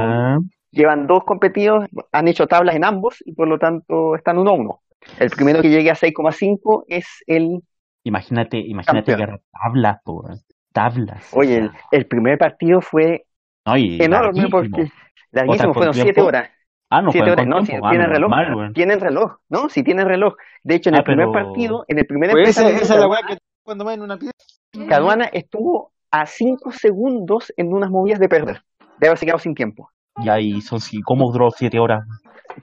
llevan 0.71 1.07
dos 1.07 1.25
competidos, 1.25 1.87
han 2.13 2.29
hecho 2.29 2.47
tablas 2.47 2.77
en 2.77 2.85
ambos 2.85 3.17
y 3.25 3.33
por 3.35 3.49
lo 3.49 3.59
tanto 3.59 4.15
están 4.15 4.39
1 4.39 4.51
a 4.51 4.55
1. 4.55 4.81
El 5.21 5.31
primero 5.31 5.63
que 5.63 5.71
llegue 5.71 5.91
a 5.91 5.95
6,5 5.95 6.85
es 6.89 7.07
el. 7.27 7.61
Imagínate, 8.05 8.59
imagínate 8.59 9.13
Campeón. 9.13 9.39
que 9.39 9.45
tablas, 9.53 9.97
po, 10.05 10.23
weón. 10.23 10.39
Tablas. 10.73 11.31
Oye, 11.35 11.57
el, 11.57 11.71
el 11.91 12.07
primer 12.07 12.39
partido 12.39 12.81
fue 12.81 13.25
No, 13.67 13.75
enorme 13.77 14.09
larguísimo. 14.43 14.51
porque. 14.51 14.91
Larguísimo, 15.31 15.75
fueron 15.75 15.95
7 15.95 16.13
tiempo. 16.13 16.29
horas. 16.29 16.51
Ah, 16.91 17.03
no, 17.03 17.13
Siete 17.13 17.31
horas, 17.31 17.47
no, 17.47 17.65
si 17.67 17.73
Ah, 17.75 17.81
tienen 17.91 18.07
no, 18.09 18.15
reloj, 18.15 18.31
normal, 18.31 18.55
weón. 18.55 18.73
tienen 18.73 19.01
reloj, 19.01 19.37
¿no? 19.51 19.69
Si 19.69 19.83
tienen 19.83 20.07
reloj. 20.09 20.35
De 20.63 20.75
hecho, 20.77 20.89
en 20.89 20.95
Ah, 20.95 20.99
el 20.99 21.05
primer 21.05 21.27
pero- 21.31 21.45
partido, 21.45 21.85
en 21.89 21.99
el 21.99 22.07
primer 22.07 22.31
Pues 22.31 22.49
esa, 22.51 22.69
esa 22.71 22.95
es 22.95 23.01
la 23.01 23.09
weá 23.09 23.21
que 23.29 23.37
cuando 23.63 23.85
más 23.85 23.95
en 23.95 24.03
una 24.03 24.17
pieza. 24.17 24.33
Caruana 24.89 25.27
estuvo 25.27 25.93
a 26.11 26.25
5 26.27 26.73
segundos 26.73 27.53
en 27.57 27.73
unas 27.75 27.91
movidas 27.91 28.19
de 28.21 28.29
perder, 28.29 28.63
de 28.99 29.07
haberse 29.07 29.27
quedado 29.27 29.39
sin 29.39 29.55
tiempo. 29.55 29.91
Y 30.41 30.61
son, 30.63 30.81
si- 30.81 31.03
¿cómo 31.03 31.31
duró 31.31 31.51
siete 31.51 31.79
horas? 31.79 32.05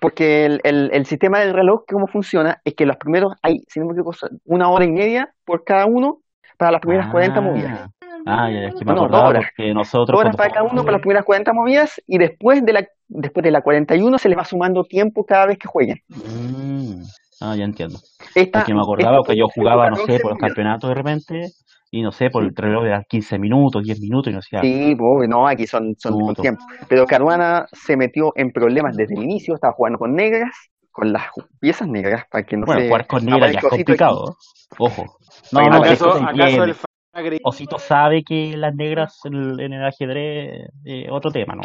Porque 0.01 0.45
el, 0.45 0.59
el, 0.63 0.89
el 0.91 1.05
sistema 1.05 1.39
del 1.39 1.53
reloj, 1.53 1.83
cómo 1.87 2.07
funciona, 2.07 2.59
es 2.65 2.73
que 2.73 2.85
los 2.85 2.97
primeros 2.97 3.33
hay, 3.43 3.63
si 3.69 3.79
no 3.79 3.85
me 3.85 3.93
equivoco, 3.93 4.17
una 4.45 4.69
hora 4.69 4.83
y 4.83 4.91
media 4.91 5.31
por 5.45 5.63
cada 5.63 5.85
uno 5.85 6.19
para 6.57 6.71
las 6.71 6.81
primeras 6.81 7.07
40 7.11 7.39
movidas. 7.41 7.89
Ah, 8.25 8.49
ya, 8.51 8.67
es 8.69 8.73
que 8.75 8.83
me 8.83 8.93
No, 8.93 9.01
acordaba 9.03 9.33
porque 9.33 9.73
nosotros 9.73 10.17
Dos 10.17 10.19
horas 10.25 10.35
para 10.35 10.49
cada 10.49 10.63
uno 10.63 10.81
para 10.81 10.93
las 10.93 11.01
primeras 11.01 11.23
40 11.25 11.53
movidas 11.53 12.01
y 12.07 12.17
después 12.17 12.65
de 12.65 12.73
la 12.73 12.87
después 13.07 13.43
de 13.43 13.51
la 13.51 13.61
41 13.61 14.17
se 14.17 14.29
les 14.29 14.37
va 14.37 14.45
sumando 14.45 14.83
tiempo 14.83 15.25
cada 15.25 15.47
vez 15.47 15.57
que 15.57 15.67
jueguen. 15.67 15.99
Mm, 16.09 17.03
Ah, 17.41 17.55
ya 17.55 17.65
entiendo. 17.65 17.99
Esta, 18.33 18.59
Porque 18.59 18.73
me 18.73 18.81
acordaba 18.81 19.21
que 19.25 19.35
yo 19.35 19.47
jugaba, 19.53 19.89
no 19.89 19.97
14 19.97 20.13
sé, 20.13 20.19
por 20.21 20.31
los 20.31 20.39
campeonatos 20.39 20.89
de 20.89 20.95
repente, 20.95 21.47
y 21.91 22.01
no 22.01 22.11
sé, 22.11 22.29
por 22.29 22.43
el 22.43 22.55
reloj 22.55 22.83
de 22.83 23.05
15 23.07 23.39
minutos, 23.39 23.83
10 23.83 23.99
minutos, 23.99 24.31
y 24.31 24.35
no 24.35 24.41
sé. 24.41 24.57
Sí, 24.61 24.95
pues, 24.95 25.29
no, 25.29 25.47
aquí 25.47 25.67
son, 25.67 25.95
son 25.97 26.19
con 26.19 26.35
tiempo. 26.35 26.63
Pero 26.87 27.05
Caruana 27.05 27.65
se 27.71 27.97
metió 27.97 28.31
en 28.35 28.51
problemas 28.51 28.95
desde 28.95 29.15
el 29.15 29.23
inicio, 29.23 29.55
estaba 29.55 29.73
jugando 29.73 29.99
con 29.99 30.15
negras, 30.15 30.51
con 30.91 31.11
las 31.11 31.23
piezas 31.59 31.87
negras, 31.87 32.23
para 32.31 32.45
que 32.45 32.55
no 32.55 32.65
Bueno, 32.65 32.81
se 32.81 32.87
jugar 32.87 33.07
con 33.07 33.25
negra 33.25 33.51
ya 33.51 33.59
es 33.59 33.65
complicado. 33.65 34.37
Ojo. 34.77 35.17
No, 35.51 35.59
Oye, 35.59 35.69
no, 35.69 35.75
¿Acaso, 35.77 36.15
eso 36.15 36.25
acaso 36.25 36.63
el 36.63 36.75
agredió 37.15 37.39
Osito 37.43 37.79
sabe 37.79 38.23
que 38.23 38.55
las 38.57 38.75
negras 38.75 39.19
en 39.25 39.33
el, 39.33 39.59
en 39.59 39.73
el 39.73 39.85
ajedrez 39.85 40.69
eh, 40.85 41.07
otro 41.09 41.31
tema, 41.31 41.55
¿no? 41.55 41.63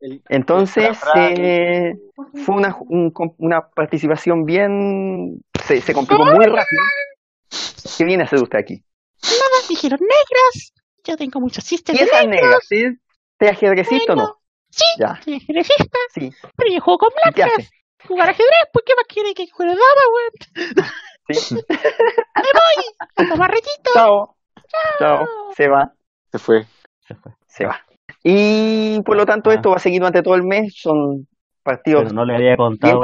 el- 0.00 0.22
Entonces, 0.28 0.98
eh, 1.16 1.94
fue 2.44 2.56
una, 2.56 2.76
un- 2.80 3.12
una 3.38 3.68
participación 3.68 4.44
bien... 4.44 5.42
Se, 5.64 5.80
se 5.80 5.94
complicó 5.94 6.24
muy 6.24 6.44
rápido. 6.44 6.82
¿Qué 7.96 8.04
viene 8.04 8.22
a 8.24 8.26
hacer 8.26 8.42
usted 8.42 8.58
aquí? 8.58 8.82
Nada, 9.22 9.66
dijeron 9.68 10.00
negras. 10.00 10.72
Yo 11.04 11.16
tengo 11.16 11.40
muchos 11.40 11.64
chistes 11.64 11.98
¿Y 11.98 12.02
esas 12.02 12.26
negras? 12.26 12.58
¿Sí? 12.68 12.84
¿Te 13.38 13.48
ajedrecista 13.48 14.12
o 14.12 14.16
no? 14.16 14.36
Sí, 14.70 14.84
Ya, 14.98 15.20
soy 15.22 15.34
ajedrecista, 15.36 15.98
sí. 16.14 16.30
pero 16.56 16.72
yo 16.72 16.80
juego 16.80 16.98
con 16.98 17.08
¿Y 17.10 17.32
qué 17.32 17.42
blancas. 17.42 17.70
Jugar 18.06 18.30
ajedrez, 18.30 18.68
pues 18.72 18.84
¿qué 18.86 18.92
más 18.96 19.04
quiere 19.08 19.34
que 19.34 19.48
juegue 19.50 19.72
dama, 19.72 20.04
weón? 20.14 20.86
Sí. 21.30 21.54
Toma 23.30 23.46
retito. 23.46 23.90
Chao. 23.94 24.36
Chao. 24.98 25.26
Se 25.56 25.68
va. 25.68 25.92
Se 26.30 26.38
fue. 26.38 26.64
Se 27.06 27.14
fue. 27.14 27.32
se 27.46 27.66
va. 27.66 27.80
Y 28.22 29.00
por 29.02 29.16
lo 29.16 29.26
tanto 29.26 29.50
Ah. 29.50 29.54
esto 29.54 29.70
va 29.70 29.76
a 29.76 29.80
seguir 29.80 30.00
durante 30.00 30.22
todo 30.22 30.34
el 30.34 30.42
mes, 30.44 30.74
son 30.76 31.26
partidos 31.62 32.04
Pero 32.04 32.14
no 32.14 32.24
le 32.24 32.34
había 32.34 32.48
bien 32.48 32.56
contado. 32.56 33.02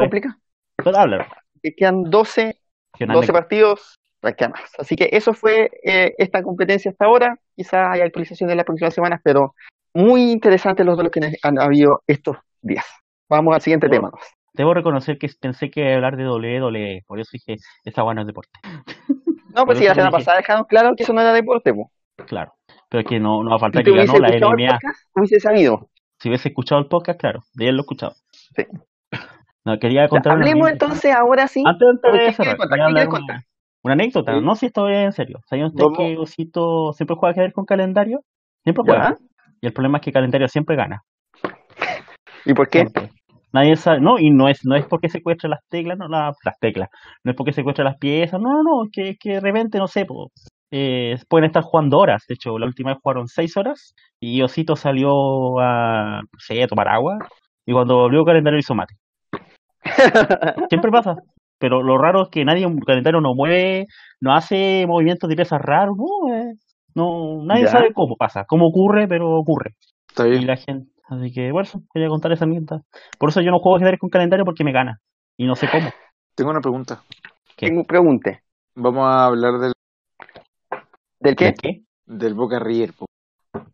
Pero 0.77 0.99
háblalo. 0.99 1.25
Que 1.63 1.75
quedan 1.75 2.05
12, 2.05 2.59
Que 2.97 3.05
una 3.05 3.15
12 3.15 3.31
anécdota. 3.31 3.33
partidos, 3.41 3.99
más. 4.23 4.71
Así 4.79 4.97
que 4.97 5.09
eso 5.13 5.33
fue 5.33 5.71
eh, 5.85 6.15
esta 6.19 6.43
competencia 6.43 6.91
hasta 6.91 7.05
ahora. 7.05 7.39
Quizás 7.55 7.89
haya 7.93 8.05
actualizaciones 8.05 8.53
en 8.53 8.57
las 8.59 8.67
próximas 8.67 8.95
semanas, 8.95 9.21
pero 9.23 9.55
muy 9.95 10.31
interesantes 10.33 10.85
los 10.85 10.97
duelos 10.97 11.13
que 11.13 11.33
han 11.43 11.59
habido 11.59 12.03
estos 12.07 12.37
días. 12.61 12.85
Vamos 13.29 13.55
al 13.55 13.61
siguiente 13.61 13.89
tema. 13.89 14.11
Debo 14.53 14.75
reconocer 14.75 15.19
que 15.19 15.29
pensé 15.41 15.71
que 15.71 15.81
iba 15.81 15.91
a 15.93 15.95
hablar 15.97 16.17
de 16.17 16.25
WWE, 16.29 17.03
por 17.07 17.21
eso 17.21 17.31
dije, 17.33 17.57
esta 17.85 18.03
buena 18.03 18.23
es 18.23 18.27
deporte. 18.27 18.51
No, 19.57 19.65
pues 19.65 19.79
si 19.79 19.85
eso 19.85 19.91
la 19.91 19.95
semana 19.95 20.11
pasada 20.11 20.37
dejaron 20.39 20.65
claro 20.65 20.95
que 20.95 21.03
eso 21.03 21.13
no 21.13 21.23
era 21.23 21.33
deporte. 21.33 21.73
po. 21.73 21.91
Claro. 22.27 22.53
Pero 22.91 23.01
es 23.01 23.09
que 23.09 23.19
no, 23.19 23.43
no 23.43 23.51
va 23.51 23.57
a 23.57 23.59
faltar 23.59 23.83
que 23.83 23.91
ganó 23.91 24.19
la 24.19 24.29
podcast, 24.29 25.11
hubiese 25.15 25.41
sabido. 25.41 25.89
Si 26.19 26.29
hubiese 26.29 26.49
escuchado 26.49 26.81
el 26.81 26.89
podcast, 26.89 27.19
claro, 27.19 27.41
de 27.55 27.69
él 27.69 27.77
lo 27.77 27.81
he 27.81 27.85
escuchado. 27.85 28.15
Sí. 28.31 28.65
No, 29.65 29.79
quería 29.79 30.09
contar 30.09 30.37
una 30.37 30.47
hablemos 30.47 30.71
entonces 30.71 31.13
ahora 31.15 31.49
sí. 31.49 31.63
Antes, 31.67 31.89
antes 31.89 32.37
¿Qué 32.37 32.51
de 32.51 32.57
contar? 32.57 32.79
una, 32.79 33.45
una 33.83 33.95
anécdota. 33.95 34.35
Sí. 34.35 34.41
No 34.41 34.55
sé 34.55 34.61
si 34.61 34.67
esto 34.67 34.89
es 34.89 35.05
en 35.05 35.13
serio. 35.13 35.41
¿Saben 35.47 35.67
ustedes 35.67 35.89
que 35.97 36.17
Osito 36.19 36.93
siempre 36.93 37.17
juega 37.19 37.33
ajedrez 37.33 37.53
con 37.53 37.65
calendario? 37.65 38.21
Siempre 38.63 38.85
juega. 38.87 39.11
¿Ya? 39.11 39.17
Y 39.63 39.67
el 39.67 39.73
problema 39.73 39.99
es 39.99 40.05
que 40.05 40.13
calendario 40.13 40.47
siempre 40.49 40.77
gana. 40.77 41.03
¿Y 42.45 42.55
por 42.55 42.69
qué? 42.69 42.81
Siempre. 42.81 43.11
Nadie 43.57 43.77
sabe, 43.77 44.01
no, 44.01 44.19
y 44.19 44.29
no 44.31 44.49
es, 44.49 44.65
no 44.67 44.77
es 44.77 44.85
porque 44.87 45.09
secuestre 45.09 45.49
las 45.49 45.61
teclas, 45.71 45.97
no, 45.97 46.09
la- 46.09 46.33
las 46.45 46.59
teclas, 46.61 46.91
no 47.25 47.31
es 47.31 47.37
porque 47.37 47.53
secuestre 47.55 47.85
las 47.85 47.97
piezas, 47.97 48.39
no, 48.39 48.51
no, 48.51 48.63
no, 48.63 48.85
es 48.85 48.91
que, 48.93 49.17
que 49.17 49.31
de 49.35 49.41
repente, 49.41 49.79
no 49.79 49.87
sé, 49.89 50.05
po, 50.05 50.31
eh, 50.71 51.17
pueden 51.29 51.47
estar 51.47 51.63
jugando 51.63 51.99
horas, 51.99 52.25
de 52.29 52.35
hecho, 52.35 52.59
la 52.59 52.67
última 52.67 52.91
vez 52.91 52.99
jugaron 53.03 53.29
seis 53.29 53.57
horas, 53.57 53.95
y 54.21 54.43
Osito 54.43 54.77
salió 54.77 55.59
a, 55.61 56.21
no 56.21 56.39
sé, 56.39 56.63
a 56.63 56.69
tomar 56.69 56.89
agua, 56.89 57.17
y 57.65 57.73
cuando 57.73 57.97
volvió 57.97 58.21
el 58.21 58.27
calendario 58.27 58.59
hizo 58.59 58.75
mate. 58.75 58.95
Siempre 60.69 60.91
pasa, 60.91 61.17
pero 61.59 61.83
lo 61.83 61.97
raro 61.99 62.25
es 62.25 62.29
que 62.29 62.45
nadie, 62.45 62.67
un 62.67 62.81
calendario 62.81 63.21
no 63.23 63.35
mueve, 63.35 63.87
no 64.21 64.35
hace 64.35 64.85
movimientos 64.87 65.31
de 65.31 65.37
piezas 65.37 65.61
raros, 65.63 65.97
no, 65.97 66.35
eh, 66.35 66.53
no, 66.95 67.43
nadie 67.45 67.65
Ya. 67.65 67.71
sabe 67.71 67.93
cómo 67.95 68.17
pasa, 68.17 68.45
cómo 68.47 68.67
ocurre, 68.67 69.07
pero 69.09 69.31
ocurre. 69.31 69.77
Está 70.09 70.27
Y 70.27 70.31
bien. 70.31 70.47
la 70.47 70.57
gente, 70.57 70.91
así 71.09 71.33
que 71.33 71.53
bueno, 71.53 71.69
quería 71.93 72.09
contar 72.09 72.33
esa 72.33 72.45
anécdota. 72.45 72.83
Por 73.19 73.31
eso 73.31 73.41
yo 73.41 73.51
no 73.51 73.59
juego 73.59 73.77
ajedrez 73.77 73.99
con 73.99 74.11
calendario 74.11 74.45
porque 74.45 74.65
me 74.65 74.73
gana. 74.73 75.01
Y 75.37 75.47
no 75.47 75.57
sé 75.57 75.69
cómo. 75.71 75.91
Tengo 76.35 76.51
una 76.51 76.61
pregunta. 76.61 77.03
¿Qué? 77.57 77.67
Tengo 77.67 77.85
pregunte. 77.85 78.43
Vamos 78.75 79.07
a 79.07 79.27
hablar 79.27 79.59
del, 79.59 79.73
¿Del 81.21 81.37
qué? 81.37 81.47
¿De 81.47 81.55
qué? 81.55 81.83
del 82.07 82.35
Boca 82.35 82.59
River. 82.59 82.93
po. 82.93 83.07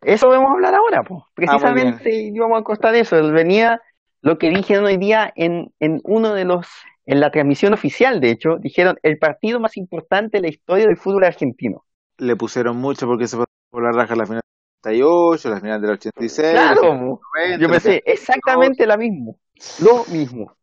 Eso 0.01 0.29
vamos 0.29 0.49
a 0.49 0.53
hablar 0.53 0.75
ahora, 0.75 1.03
pues. 1.03 1.21
Ah, 1.21 1.27
bien. 1.35 1.49
Precisamente 1.49 2.11
íbamos 2.33 2.59
a 2.59 2.63
costar 2.63 2.95
eso. 2.95 3.21
Venía 3.31 3.79
lo 4.21 4.37
que 4.37 4.49
dijeron 4.49 4.85
hoy 4.85 4.97
día 4.97 5.31
en, 5.35 5.73
en 5.79 5.99
uno 6.03 6.33
de 6.33 6.45
los, 6.45 6.67
en 7.05 7.19
la 7.19 7.31
transmisión 7.31 7.73
oficial, 7.73 8.21
de 8.21 8.31
hecho, 8.31 8.57
dijeron 8.59 8.97
el 9.03 9.17
partido 9.17 9.59
más 9.59 9.75
importante 9.77 10.37
de 10.37 10.43
la 10.43 10.47
historia 10.49 10.85
del 10.85 10.97
fútbol 10.97 11.25
argentino. 11.25 11.83
Le 12.17 12.35
pusieron 12.35 12.77
mucho 12.77 13.05
porque 13.05 13.27
se 13.27 13.37
fue 13.37 13.45
por 13.69 13.83
la 13.83 13.91
raja 13.91 14.15
la 14.15 14.25
final 14.25 14.42
88, 14.83 15.49
la 15.49 15.59
final 15.61 15.81
del 15.81 15.91
86. 15.91 16.37
la 16.47 16.51
Claro, 16.51 16.81
final 16.81 16.99
del 16.99 17.07
po. 17.09 17.21
90, 17.37 17.57
yo 17.61 17.69
pensé 17.69 18.03
exactamente 18.05 18.85
lo 18.85 18.97
mismo. 18.97 19.37
Lo 19.81 20.05
mismo. 20.11 20.53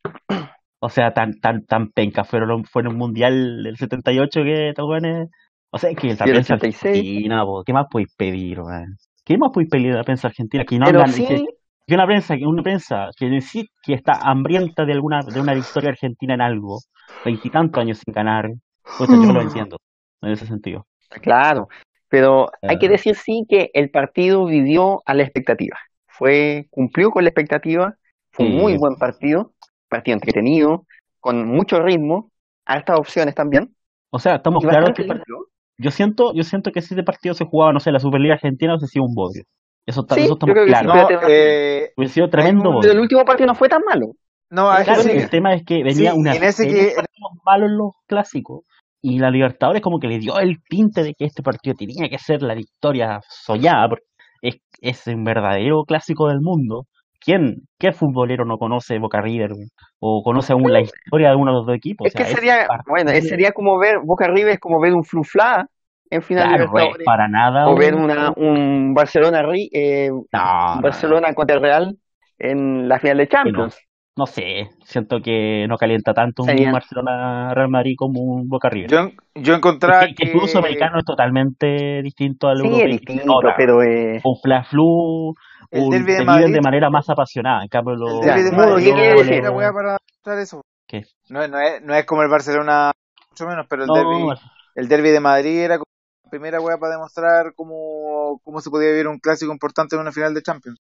O 0.81 0.89
sea, 0.89 1.13
tan, 1.13 1.41
tan, 1.41 1.65
tan 1.65 1.91
penca 1.91 2.25
fueron, 2.25 2.65
fue 2.65 2.83
en 2.83 2.89
un 2.89 2.97
mundial 2.97 3.63
del 3.63 3.77
78 3.77 4.43
que 4.43 4.69
estos 4.71 4.87
weones- 4.87 5.29
O 5.71 5.79
sea, 5.79 5.91
que 5.95 6.15
prensa 6.17 6.55
86. 6.55 6.97
argentina, 6.97 7.45
po, 7.45 7.63
¿qué 7.65 7.73
más 7.73 7.87
podéis 7.91 8.15
pedir, 8.17 8.61
weón? 8.61 8.97
¿Qué 9.25 9.39
más 9.39 9.51
podéis 9.53 9.71
pedir 9.71 9.93
a 9.93 9.99
la 9.99 10.05
prensa 10.05 10.29
argentina? 10.29 10.65
Que 10.65 10.79
no 10.79 10.87
Pero 10.87 11.01
hablan, 11.01 11.15
sí, 11.15 11.27
que, 11.27 11.45
que 11.87 11.95
una 11.95 12.07
prensa, 12.07 12.37
que 12.37 12.47
una 12.47 12.63
prensa 12.63 13.09
que 13.17 13.27
decir 13.27 13.67
que 13.83 13.95
está 13.95 14.15
hambrienta 14.23 14.85
de 14.85 14.93
alguna, 14.93 15.23
de 15.23 15.41
una 15.41 15.55
victoria 15.55 15.91
argentina 15.91 16.35
en 16.35 16.41
algo, 16.41 16.79
veintitantos 17.25 17.81
años 17.81 17.99
sin 17.99 18.13
ganar, 18.13 18.51
puta, 18.99 19.15
yo 19.15 19.33
lo 19.33 19.41
entiendo, 19.43 19.77
en 20.23 20.31
ese 20.33 20.47
sentido. 20.47 20.87
claro. 21.23 21.69
Pero 22.11 22.51
hay 22.63 22.79
que 22.79 22.89
decir 22.89 23.15
sí 23.17 23.47
que 23.49 23.71
el 23.73 23.91
partido 23.91 24.45
vivió 24.45 25.01
a 25.07 25.15
la 25.15 25.23
expectativa. 25.23 25.79
Fue, 26.09 26.67
cumplió 26.71 27.11
con 27.11 27.25
la 27.25 27.31
expectativa. 27.31 27.95
Fue 28.33 28.45
un 28.47 28.57
muy 28.57 28.77
buen 28.77 28.97
partido. 28.97 29.53
Partido 29.89 30.15
entretenido, 30.17 30.87
con 31.21 31.47
mucho 31.49 31.81
ritmo, 31.81 32.31
hartas 32.67 32.99
opciones 32.99 33.35
también. 33.35 33.75
O 34.11 34.19
sea, 34.19 34.37
estamos 34.37 34.63
claros 34.63 34.91
que 34.95 35.05
par- 35.05 35.17
limpio. 35.17 35.47
yo 35.79 35.91
siento, 35.91 36.33
yo 36.35 36.43
siento 36.45 36.71
que 36.73 36.81
si 36.83 36.95
este 36.95 37.03
partido 37.05 37.35
se 37.35 37.45
jugaba, 37.45 37.73
no 37.73 37.81
sé, 37.81 37.91
la 37.93 37.99
Superliga 38.01 38.35
Argentina 38.35 38.75
hubiese 38.75 38.89
sido 38.93 39.05
un 39.07 39.15
bodrio. 39.15 39.45
Eso, 39.87 40.03
está, 40.03 40.15
Sí, 40.17 40.23
eso 40.25 40.35
estamos 40.35 40.55
claros. 40.67 40.95
No, 40.95 41.29
eh, 41.29 41.93
Hubiese 41.97 42.15
sido 42.15 42.29
tremendo 42.31 42.65
bodrio. 42.65 42.81
Pero 42.83 42.93
el 42.95 43.01
último 43.01 43.25
partido 43.25 43.47
no 43.49 43.55
fue 43.55 43.69
tan 43.69 43.83
malo. 43.85 44.13
no, 44.51 44.71
a 44.71 44.77
eso 44.83 44.85
Claro, 44.85 45.03
sí. 45.03 45.11
el 45.11 45.31
tema 45.31 45.55
es 45.55 45.65
que 45.65 45.83
venía 45.83 46.13
Sí, 46.13 46.19
una 46.19 46.35
en 46.35 46.43
ese 46.45 46.67
que- 46.69 46.93
partidos 46.97 47.31
malos 47.45 47.71
los 47.71 47.93
clásicos 48.07 48.65
y 49.03 49.19
la 49.19 49.31
Libertadores 49.31 49.83
como 49.83 49.99
que 49.99 50.09
le 50.09 50.19
dio 50.19 50.39
el 50.39 50.63
tinte 50.69 51.03
de 51.03 51.15
que 51.15 51.25
este 51.25 51.43
partido 51.43 51.75
tenía 51.77 52.09
que 52.09 52.19
ser 52.19 52.43
la 52.43 52.55
victoria 52.55 53.21
soñada 53.29 53.89
porque 53.89 54.05
es, 54.43 54.57
es 54.81 55.07
un 55.07 55.25
verdadero 55.25 55.85
clásico 55.85 56.29
del 56.29 56.41
mundo. 56.41 56.87
¿Quién, 57.23 57.69
qué 57.79 57.93
futbolero 57.93 58.45
no 58.47 58.57
conoce 58.57 58.99
Boca 58.99 59.21
River 59.21 59.51
o 59.99 60.23
conoce 60.23 60.53
aún 60.55 60.73
la 60.73 60.81
historia 60.81 61.31
de 61.31 61.37
uno 61.37 61.53
de 61.53 61.57
los 61.59 61.67
dos 61.67 61.77
equipos? 61.77 62.07
es 62.09 62.15
O 62.15 62.19
sea, 62.19 62.27
que 62.27 62.35
sería, 62.35 62.69
bueno, 62.87 63.11
es- 63.11 63.29
sería 63.29 63.53
como 63.53 63.79
ver, 63.79 63.99
Boca 64.03 64.27
River 64.29 64.55
es 64.55 64.59
como 64.59 64.81
ver 64.81 64.95
un 64.95 65.05
Flufla 65.05 65.67
en 66.09 66.23
final 66.23 66.45
de 66.45 66.55
claro, 66.55 66.65
Libertadores, 66.65 67.07
para 67.07 67.29
nada 67.29 67.69
o 67.69 67.77
ver 67.77 67.95
un- 67.95 68.05
una, 68.05 68.33
un 68.37 68.95
Barcelona, 68.95 69.45
eh, 69.55 70.11
no. 70.33 70.81
Barcelona 70.83 71.35
contra 71.35 71.57
el 71.57 71.63
Real 71.63 71.97
en 72.39 72.89
la 72.89 72.99
final 72.99 73.19
de 73.19 73.29
Champions. 73.29 73.79
No 74.17 74.27
sé, 74.27 74.69
siento 74.85 75.21
que 75.23 75.67
no 75.69 75.77
calienta 75.79 76.13
tanto 76.13 76.43
un 76.43 76.49
Sería- 76.49 76.73
Barcelona 76.73 77.55
Real 77.55 77.69
Madrid 77.69 77.95
como 77.97 78.21
un 78.21 78.49
Boca 78.49 78.69
River. 78.69 78.91
Yo, 78.91 79.11
yo 79.37 79.55
encontraba 79.55 80.07
que, 80.07 80.15
que 80.15 80.25
el 80.25 80.33
fútbol 80.33 80.49
sudamericano 80.49 80.99
es 80.99 81.05
totalmente 81.05 82.03
distinto 82.03 82.49
al 82.49 82.59
Sí, 82.59 82.65
europeo. 82.67 82.87
es 82.87 83.01
distinto, 83.01 83.41
pero 83.57 83.83
eh, 83.83 84.21
Un 84.25 84.37
fla 84.43 84.65
flu, 84.65 85.35
El 85.71 85.83
un, 85.83 85.91
derbi 85.91 86.13
de 86.15 86.25
Madrid- 86.25 86.53
de 86.55 86.61
manera 86.61 86.91
más 86.91 87.09
apasionada. 87.09 87.63
En 87.63 87.69
cambio, 87.69 87.95
los, 87.95 88.21
El 88.21 88.27
derbi 88.27 88.43
de 88.43 88.53
Madrid 88.53 88.85
¿qué 88.85 88.93
quiere 88.95 89.15
decir? 89.15 89.41
una 89.41 89.51
wea 89.53 89.73
para 89.73 89.97
mostrar 90.17 90.39
eso. 90.41 90.63
¿Qué? 90.87 91.03
No, 91.29 91.47
no, 91.47 91.61
es, 91.61 91.81
no 91.83 91.95
es 91.95 92.05
como 92.05 92.23
el 92.23 92.29
Barcelona, 92.29 92.93
mucho 93.31 93.47
menos, 93.47 93.67
pero 93.71 93.83
el 93.85 93.89
No, 93.89 93.95
derbi, 93.95 94.29
el 94.75 94.89
derbi 94.89 95.11
de 95.11 95.21
Madrid 95.21 95.61
era 95.61 95.77
como 95.79 95.85
la 96.25 96.31
primera 96.31 96.61
wea 96.61 96.77
para 96.79 96.93
demostrar 96.95 97.55
cómo, 97.55 98.41
cómo 98.43 98.61
se 98.61 98.71
podía 98.71 98.91
vivir 98.91 99.07
un 99.07 99.19
clásico 99.21 99.53
importante 99.53 99.95
en 99.95 100.03
una 100.03 100.13
final 100.13 100.35
de 100.35 100.43
Champions. 100.43 100.79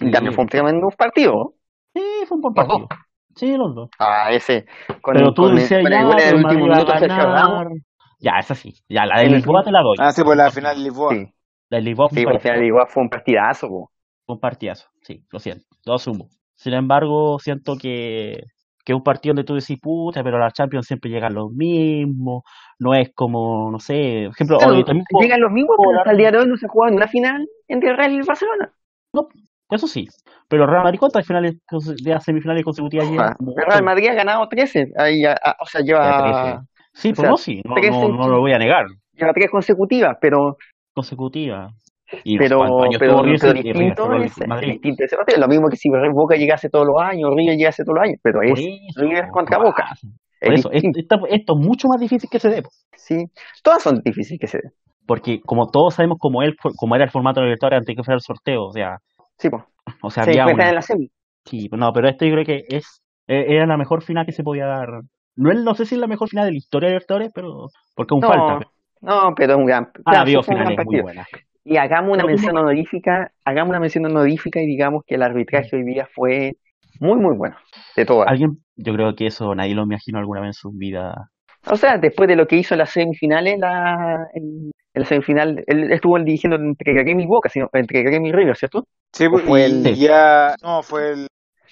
en 0.00 0.10
cambio 0.10 0.32
fue 0.32 0.42
un 0.42 0.50
tremendo 0.50 0.88
partido. 0.90 1.54
Sí, 1.94 2.02
fue 2.26 2.36
un 2.36 2.42
buen 2.42 2.54
partido. 2.54 2.88
Sí, 3.36 3.56
los 3.56 3.74
dos. 3.74 3.90
Ah, 3.98 4.32
ese. 4.32 4.66
Con, 5.00 5.14
Pero 5.14 5.32
tú 5.32 5.48
decías 5.48 5.82
ya, 5.88 6.00
el 6.00 6.20
el 6.20 6.34
último 6.44 6.64
a 6.66 6.68
minuto 6.68 6.98
Sergio 6.98 7.26
Ramos. 7.26 7.66
Ya, 8.20 8.32
esa 8.40 8.54
sí. 8.54 8.74
Ya, 8.88 9.06
la 9.06 9.20
de 9.20 9.28
Lisboa 9.28 9.62
te 9.62 9.70
la 9.70 9.82
doy. 9.82 9.96
Ah, 10.00 10.12
sí, 10.12 10.22
pues 10.24 10.36
la 10.36 10.50
final 10.50 10.76
de 10.76 10.82
Lisboa. 10.82 11.14
Sí, 11.14 11.32
La 11.70 11.78
de 11.78 11.82
Lisboa 11.82 12.08
fue 12.08 12.18
sí, 12.18 12.20
un 12.20 12.24
por 12.24 12.32
partidazo. 12.34 12.52
final 12.54 12.66
igual 12.66 12.86
fue 12.88 13.02
un 13.04 13.08
partidazo. 13.10 13.68
po. 13.68 13.90
Fue 14.26 14.34
un 14.34 14.40
partidazo, 14.40 14.88
sí, 15.02 15.24
lo 15.30 15.38
siento, 15.38 15.64
lo 15.86 15.94
asumo. 15.94 16.28
Sin 16.54 16.74
embargo, 16.74 17.38
siento 17.38 17.76
que, 17.78 18.42
que 18.84 18.92
es 18.92 18.96
un 18.96 19.02
partido 19.02 19.32
donde 19.32 19.44
tú 19.46 19.54
decís, 19.54 19.78
puta, 19.80 20.22
pero 20.24 20.38
la 20.38 20.50
Champions 20.50 20.86
siempre 20.86 21.10
llegan 21.10 21.32
los 21.34 21.50
mismos, 21.52 22.42
no 22.78 22.94
es 22.94 23.10
como, 23.14 23.70
no 23.70 23.78
sé, 23.78 24.24
por 24.26 24.34
ejemplo, 24.34 24.58
Claro, 24.58 24.74
hoy 24.74 24.84
también 24.84 25.06
puedo- 25.08 25.22
llegan 25.22 25.40
los 25.40 25.52
mismos, 25.52 25.76
pero 25.78 25.98
hasta 25.98 26.10
el 26.10 26.16
día 26.18 26.30
de 26.32 26.38
hoy 26.38 26.48
no 26.48 26.56
se 26.56 26.68
jugado 26.68 26.90
en 26.90 26.96
una 26.96 27.08
final 27.08 27.48
entre 27.68 27.90
el 27.90 27.96
Real 27.96 28.12
y 28.12 28.16
el 28.16 28.24
Barcelona. 28.24 28.72
Eso 29.76 29.86
sí, 29.86 30.06
pero 30.48 30.66
Real 30.66 30.84
Madrid, 30.84 30.98
¿cuántas 30.98 31.26
finales, 31.26 31.56
de 32.02 32.20
semifinales 32.20 32.64
consecutivas 32.64 33.10
lleva? 33.10 33.26
Ah, 33.28 33.36
Real. 33.68 33.84
Madrid 33.84 34.08
ha 34.08 34.14
ganado 34.14 34.48
13, 34.48 34.92
ahí, 34.96 35.24
ah, 35.24 35.56
o 35.60 35.66
sea, 35.66 35.82
lleva, 35.82 36.62
Sí, 36.92 37.12
o 37.12 37.14
sea, 37.14 37.30
no, 37.30 37.36
sí, 37.36 37.60
no, 37.64 37.74
trece 37.74 37.90
no, 37.90 38.08
no 38.08 38.28
lo 38.28 38.40
voy 38.40 38.52
a 38.52 38.58
negar, 38.58 38.86
lleva 39.12 39.32
tres 39.32 39.50
consecutivas, 39.50 40.16
pero 40.20 40.56
consecutiva. 40.94 41.68
Y 42.24 42.38
pero, 42.38 42.60
pero, 42.60 42.98
pero 42.98 43.22
River 43.22 43.52
distinto 43.62 44.10
es, 44.14 44.48
Madrid. 44.48 44.72
distinto 44.72 45.04
ese 45.04 45.14
partido. 45.14 45.40
Lo 45.40 45.46
mismo 45.48 45.68
que 45.68 45.76
si 45.76 45.90
Boca 46.12 46.36
llegase 46.36 46.70
todos 46.70 46.86
los 46.86 46.96
años, 47.02 47.30
River 47.36 47.56
llegase 47.56 47.84
todos 47.84 47.96
los 47.96 48.04
años, 48.04 48.18
pero 48.22 48.40
es, 48.42 48.58
eso, 48.58 49.02
River 49.02 49.28
contra 49.30 49.58
¿qué 49.58 49.62
Boca. 49.62 49.84
es 49.92 50.00
Por 50.40 50.54
eso, 50.54 50.70
esto 50.72 51.26
es 51.28 51.66
mucho 51.66 51.86
más 51.88 52.00
difícil 52.00 52.30
que 52.30 52.38
se 52.38 52.48
dé, 52.48 52.62
sí. 52.96 53.26
Todas 53.62 53.82
son 53.82 54.00
difíciles 54.02 54.40
que 54.40 54.46
se 54.46 54.58
den. 54.58 54.72
porque 55.06 55.40
como 55.44 55.66
todos 55.66 55.94
sabemos 55.94 56.16
cómo, 56.18 56.42
él, 56.42 56.56
cómo 56.76 56.94
era 56.94 57.04
el 57.04 57.10
formato 57.10 57.40
de 57.40 57.46
la 57.46 57.52
victoria 57.52 57.78
antes 57.78 57.94
que 57.94 58.02
fuera 58.02 58.16
el 58.16 58.22
sorteo, 58.22 58.64
o 58.64 58.72
sea, 58.72 58.96
Sí, 59.38 59.50
pues. 59.50 59.62
o 60.02 60.10
sea, 60.10 60.24
Se 60.24 60.30
había 60.30 60.46
una 60.54 60.68
en 60.68 60.74
la 60.74 60.82
semi. 60.82 61.10
Sí, 61.44 61.68
no, 61.72 61.92
pero 61.92 62.08
esto 62.08 62.24
yo 62.26 62.32
creo 62.32 62.44
que 62.44 62.64
es 62.68 63.02
eh, 63.26 63.46
era 63.48 63.66
la 63.66 63.76
mejor 63.76 64.02
final 64.02 64.26
que 64.26 64.32
se 64.32 64.42
podía 64.42 64.66
dar. 64.66 64.88
No, 65.36 65.52
no 65.54 65.74
sé 65.74 65.86
si 65.86 65.94
es 65.94 66.00
la 66.00 66.06
mejor 66.06 66.28
final 66.28 66.46
de 66.46 66.52
la 66.52 66.58
historia 66.58 66.88
de 66.88 66.94
Libertadores, 66.94 67.30
pero 67.34 67.68
porque 67.94 68.14
aún 68.14 68.20
No, 68.20 68.28
falta. 68.28 68.58
pero- 68.58 68.70
no, 69.00 69.34
pero 69.36 69.52
es 69.52 69.58
un 69.58 69.66
gran, 69.66 69.84
Ah, 70.04 70.24
claro, 70.24 70.30
gran 70.32 70.44
finales 70.44 70.86
muy 70.86 71.00
buenas. 71.00 71.28
Y 71.64 71.76
hagamos 71.76 72.08
una 72.14 72.24
Pero 72.24 72.28
mención 72.28 72.56
honorífica, 72.56 73.30
hagamos 73.44 73.70
una 73.70 73.80
mención 73.80 74.06
honorífica 74.06 74.60
y 74.60 74.66
digamos 74.66 75.04
que 75.06 75.14
el 75.16 75.22
arbitraje 75.22 75.76
hoy 75.76 75.84
día 75.84 76.08
fue 76.14 76.56
muy, 76.98 77.16
muy 77.20 77.36
bueno. 77.36 77.56
De 77.94 78.04
todas. 78.04 78.26
Alguien, 78.28 78.58
yo 78.76 78.92
creo 78.94 79.14
que 79.14 79.26
eso 79.26 79.54
nadie 79.54 79.74
lo 79.74 79.82
imaginó 79.84 80.18
alguna 80.18 80.40
vez 80.40 80.48
en 80.48 80.52
su 80.54 80.70
vida. 80.72 81.30
O 81.70 81.76
sea, 81.76 81.98
después 81.98 82.28
de 82.28 82.36
lo 82.36 82.46
que 82.46 82.56
hizo 82.56 82.74
en 82.74 82.78
las 82.78 82.90
semifinales, 82.90 83.58
la, 83.58 84.26
en, 84.34 84.70
en 84.98 85.02
la 85.02 85.08
semifinal, 85.08 85.64
él 85.66 85.92
estuvo 85.92 86.18
dirigiendo 86.18 86.56
entre 86.56 86.92
Grêmio 86.92 87.22
y 87.22 87.26
Boca, 87.26 87.48
sino, 87.48 87.68
entre 87.72 88.02
Grêmio 88.02 88.28
y 88.28 88.32
River, 88.32 88.56
¿cierto? 88.56 88.84
Sí, 89.12 89.28
pues, 89.28 89.44
fue 89.44 89.60
y 89.60 89.62
el- 89.64 89.94
ya, 89.96 90.54
no, 90.62 90.82
fue 90.82 91.12
el 91.12 91.26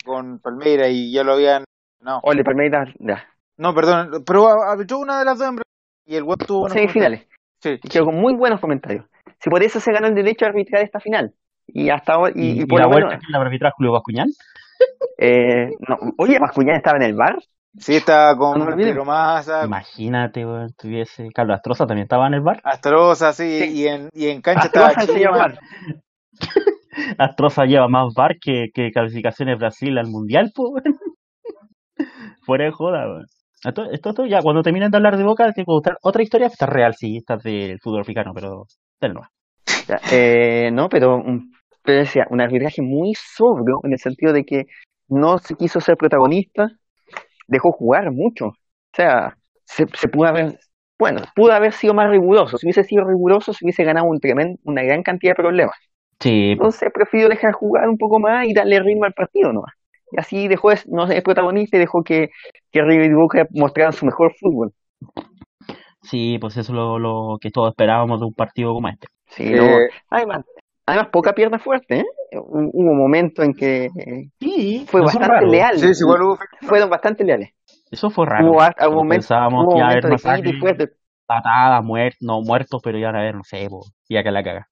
con 0.05 0.39
Palmeira 0.39 0.89
y 0.89 1.13
ya 1.13 1.25
lo 1.25 1.33
habían, 1.35 1.65
no, 2.01 2.21
O 2.23 2.31
el 2.33 2.39
de 2.39 2.45
Palmeiras, 2.45 2.89
ya. 3.01 3.27
no, 3.57 3.75
perdón, 3.75 4.23
pero 4.25 4.49
arbitró 4.63 4.99
una 4.99 5.19
de 5.19 5.25
las 5.25 5.39
dos 5.39 5.49
en 5.49 5.59
y 6.07 6.15
el 6.15 6.23
web 6.23 6.39
tuvo 6.47 6.69
Semifinales. 6.69 7.27
comentarios. 7.27 7.81
Y 7.85 7.89
quedó 7.89 8.05
con 8.07 8.15
muy 8.15 8.35
buenos 8.35 8.61
comentarios. 8.61 9.05
Si 9.41 9.51
por 9.51 9.63
eso 9.63 9.81
se 9.81 9.93
ganó 9.93 10.07
el 10.07 10.15
derecho 10.15 10.45
a 10.45 10.49
arbitrar 10.49 10.83
esta 10.83 11.01
final. 11.01 11.35
Y 11.67 11.91
hasta 11.91 12.13
ahora, 12.15 12.33
y, 12.37 12.41
Y, 12.53 12.59
y 12.61 12.63
y 12.63 12.67
por 12.67 12.79
la 12.81 12.87
vuelta 12.87 13.09
menos, 13.09 13.25
que 13.27 13.33
la 13.33 13.39
arbitra 13.41 13.73
Julio 13.73 13.93
Bascuñán. 13.93 14.29
eh, 15.19 15.71
no, 15.89 15.99
oye, 16.19 16.39
Mascuñán 16.39 16.77
estaba 16.77 16.97
en 16.99 17.03
el 17.03 17.15
bar. 17.15 17.37
Sí, 17.79 17.97
estaba 17.97 18.37
con 18.37 18.59
No. 18.59 18.75
Pedro 18.77 19.05
Massa, 19.05 19.65
Imagínate, 19.65 20.47
weón, 20.47 20.71
tuviese. 20.79 21.29
Carlos 21.35 21.57
Astroza 21.57 21.87
también 21.87 22.05
estaba 22.05 22.27
en 22.27 22.35
el 22.35 22.41
bar. 22.41 22.61
Astroza, 22.65 23.33
sí, 23.33 23.61
Sí. 23.61 23.73
y 23.83 23.87
en, 23.89 24.09
y 24.15 24.29
en 24.29 24.41
cancha 24.41 24.67
estaba 24.67 24.89
Astroza 24.89 25.13
Chima. 25.19 25.55
Astroza 27.19 27.65
lleva 27.67 27.89
más 27.89 28.15
bar 28.15 28.37
que, 28.41 28.69
que 28.73 28.91
calificaciones 28.91 29.59
Brasil 29.59 29.97
al 29.99 30.07
mundial, 30.09 30.51
pues. 30.55 30.83
Fuera 32.47 32.65
de 32.65 32.71
joda, 32.73 33.07
weón. 33.07 33.27
Esto, 33.65 33.91
esto, 33.91 34.11
esto 34.11 34.27
ya, 34.27 34.41
cuando 34.43 34.63
terminen 34.63 34.91
de 34.91 34.97
hablar 34.99 35.17
de 35.17 35.25
Boca, 35.25 35.45
tengo 35.53 35.55
que 35.55 35.65
contar 35.65 35.99
otra 36.03 36.23
historia. 36.23 36.47
Esta 36.47 36.67
es 36.67 36.71
real, 36.73 36.95
sí, 36.95 37.17
esta 37.19 37.35
es 37.35 37.43
del 37.43 37.79
fútbol 37.81 38.01
africano, 38.03 38.33
pero. 38.35 38.65
Nomás. 39.01 39.29
Ya, 39.89 40.01
eh, 40.13 40.71
no, 40.73 40.89
pero, 40.89 41.17
un- 41.17 41.53
pero 41.83 41.99
decía, 41.99 42.27
un 42.31 42.41
arbitraje 42.41 42.83
muy 42.83 43.13
sobrio 43.15 43.81
en 43.85 43.93
el 43.93 43.99
sentido 43.99 44.33
de 44.33 44.45
que 44.45 44.65
no 45.09 45.39
se 45.39 45.55
quiso 45.55 45.81
ser 45.81 45.97
protagonista, 45.97 46.69
dejó 47.47 47.73
jugar 47.73 48.11
mucho. 48.13 48.47
O 48.49 48.55
sea, 48.95 49.37
se, 49.65 49.87
se 49.95 50.09
pudo 50.09 50.29
haber, 50.29 50.59
bueno, 50.99 51.23
pudo 51.35 51.53
haber 51.53 51.73
sido 51.73 51.95
más 51.95 52.11
riguroso. 52.11 52.59
Si 52.59 52.67
hubiese 52.67 52.85
sido 52.85 53.05
riguroso, 53.05 53.53
se 53.53 53.65
hubiese 53.65 53.85
ganado 53.85 54.07
un 54.07 54.21
tremen- 54.21 54.59
una 54.65 54.83
gran 54.83 55.03
cantidad 55.03 55.33
de 55.33 55.37
problemas. 55.43 55.77
Sí, 56.21 56.57
Entonces 56.59 56.91
prefirió 56.95 57.29
dejar 57.29 57.53
jugar 57.53 57.89
un 57.89 57.99
poco 57.99 58.19
más 58.21 58.47
y 58.47 58.55
darle 58.55 58.81
ritmo 58.81 59.05
al 59.05 59.13
partido 59.15 59.53
nomás. 59.53 59.75
Y 60.13 60.21
así 60.21 60.49
dejó 60.49 60.71
de 60.71 60.81
no 60.87 61.07
ser 61.07 61.23
protagonista 61.23 61.77
y 61.77 61.81
dejó 61.81 62.03
que, 62.05 62.31
que 62.73 62.83
River 62.83 63.11
y 63.11 63.15
Boca 63.15 63.47
mostraran 63.53 63.93
su 63.93 64.07
mejor 64.07 64.35
fútbol. 64.41 64.73
sí, 66.03 66.39
pues 66.41 66.57
eso 66.57 66.73
es 66.73 66.77
lo, 66.77 66.99
lo 66.99 67.39
que 67.41 67.51
todos 67.51 67.71
esperábamos 67.71 68.21
de 68.21 68.27
un 68.27 68.35
partido 68.35 68.73
como 68.75 68.89
este. 68.89 69.09
Sí, 69.29 69.45
Eh, 69.51 69.57
no. 69.57 69.87
Además, 70.11 70.45
además, 70.87 71.09
poca 71.13 71.35
pierna 71.35 71.59
fuerte, 71.59 72.01
¿eh? 72.01 72.07
Hu- 72.33 72.71
Hubo 72.73 72.95
momentos 72.95 73.45
en 73.45 73.55
que 73.55 73.87
eh, 73.87 74.31
Sí, 74.41 74.85
fue 74.89 75.01
bastante 75.03 75.29
raro. 75.29 75.47
leal. 75.51 75.79
sí, 75.79 75.95
sí, 75.95 76.03
igual 76.05 76.23
hubo 76.23 76.39
Fueron 76.63 76.91
bastante 76.91 77.25
leales. 77.25 77.51
Eso 77.91 78.11
fue 78.11 78.27
raro. 78.27 78.51
Hubo 78.51 78.57
hubo 78.59 78.95
momentos, 78.95 79.27
pensábamos 79.27 79.65
hubo 79.65 79.73
que 79.73 79.79
iba 79.79 79.87
a 79.87 79.91
haber 79.91 80.05
momentos 80.05 80.79
de 80.79 80.93
patadas, 81.27 81.85
muertos, 81.85 82.19
no 82.23 82.41
muertos, 82.41 82.81
pero 82.83 82.99
ya 82.99 83.09
a 83.09 83.13
ver, 83.13 83.35
no 83.35 83.45
sé, 83.45 83.67
po, 83.69 83.85
y 84.09 84.17
acá 84.17 84.31
la 84.31 84.43
caga. 84.43 84.69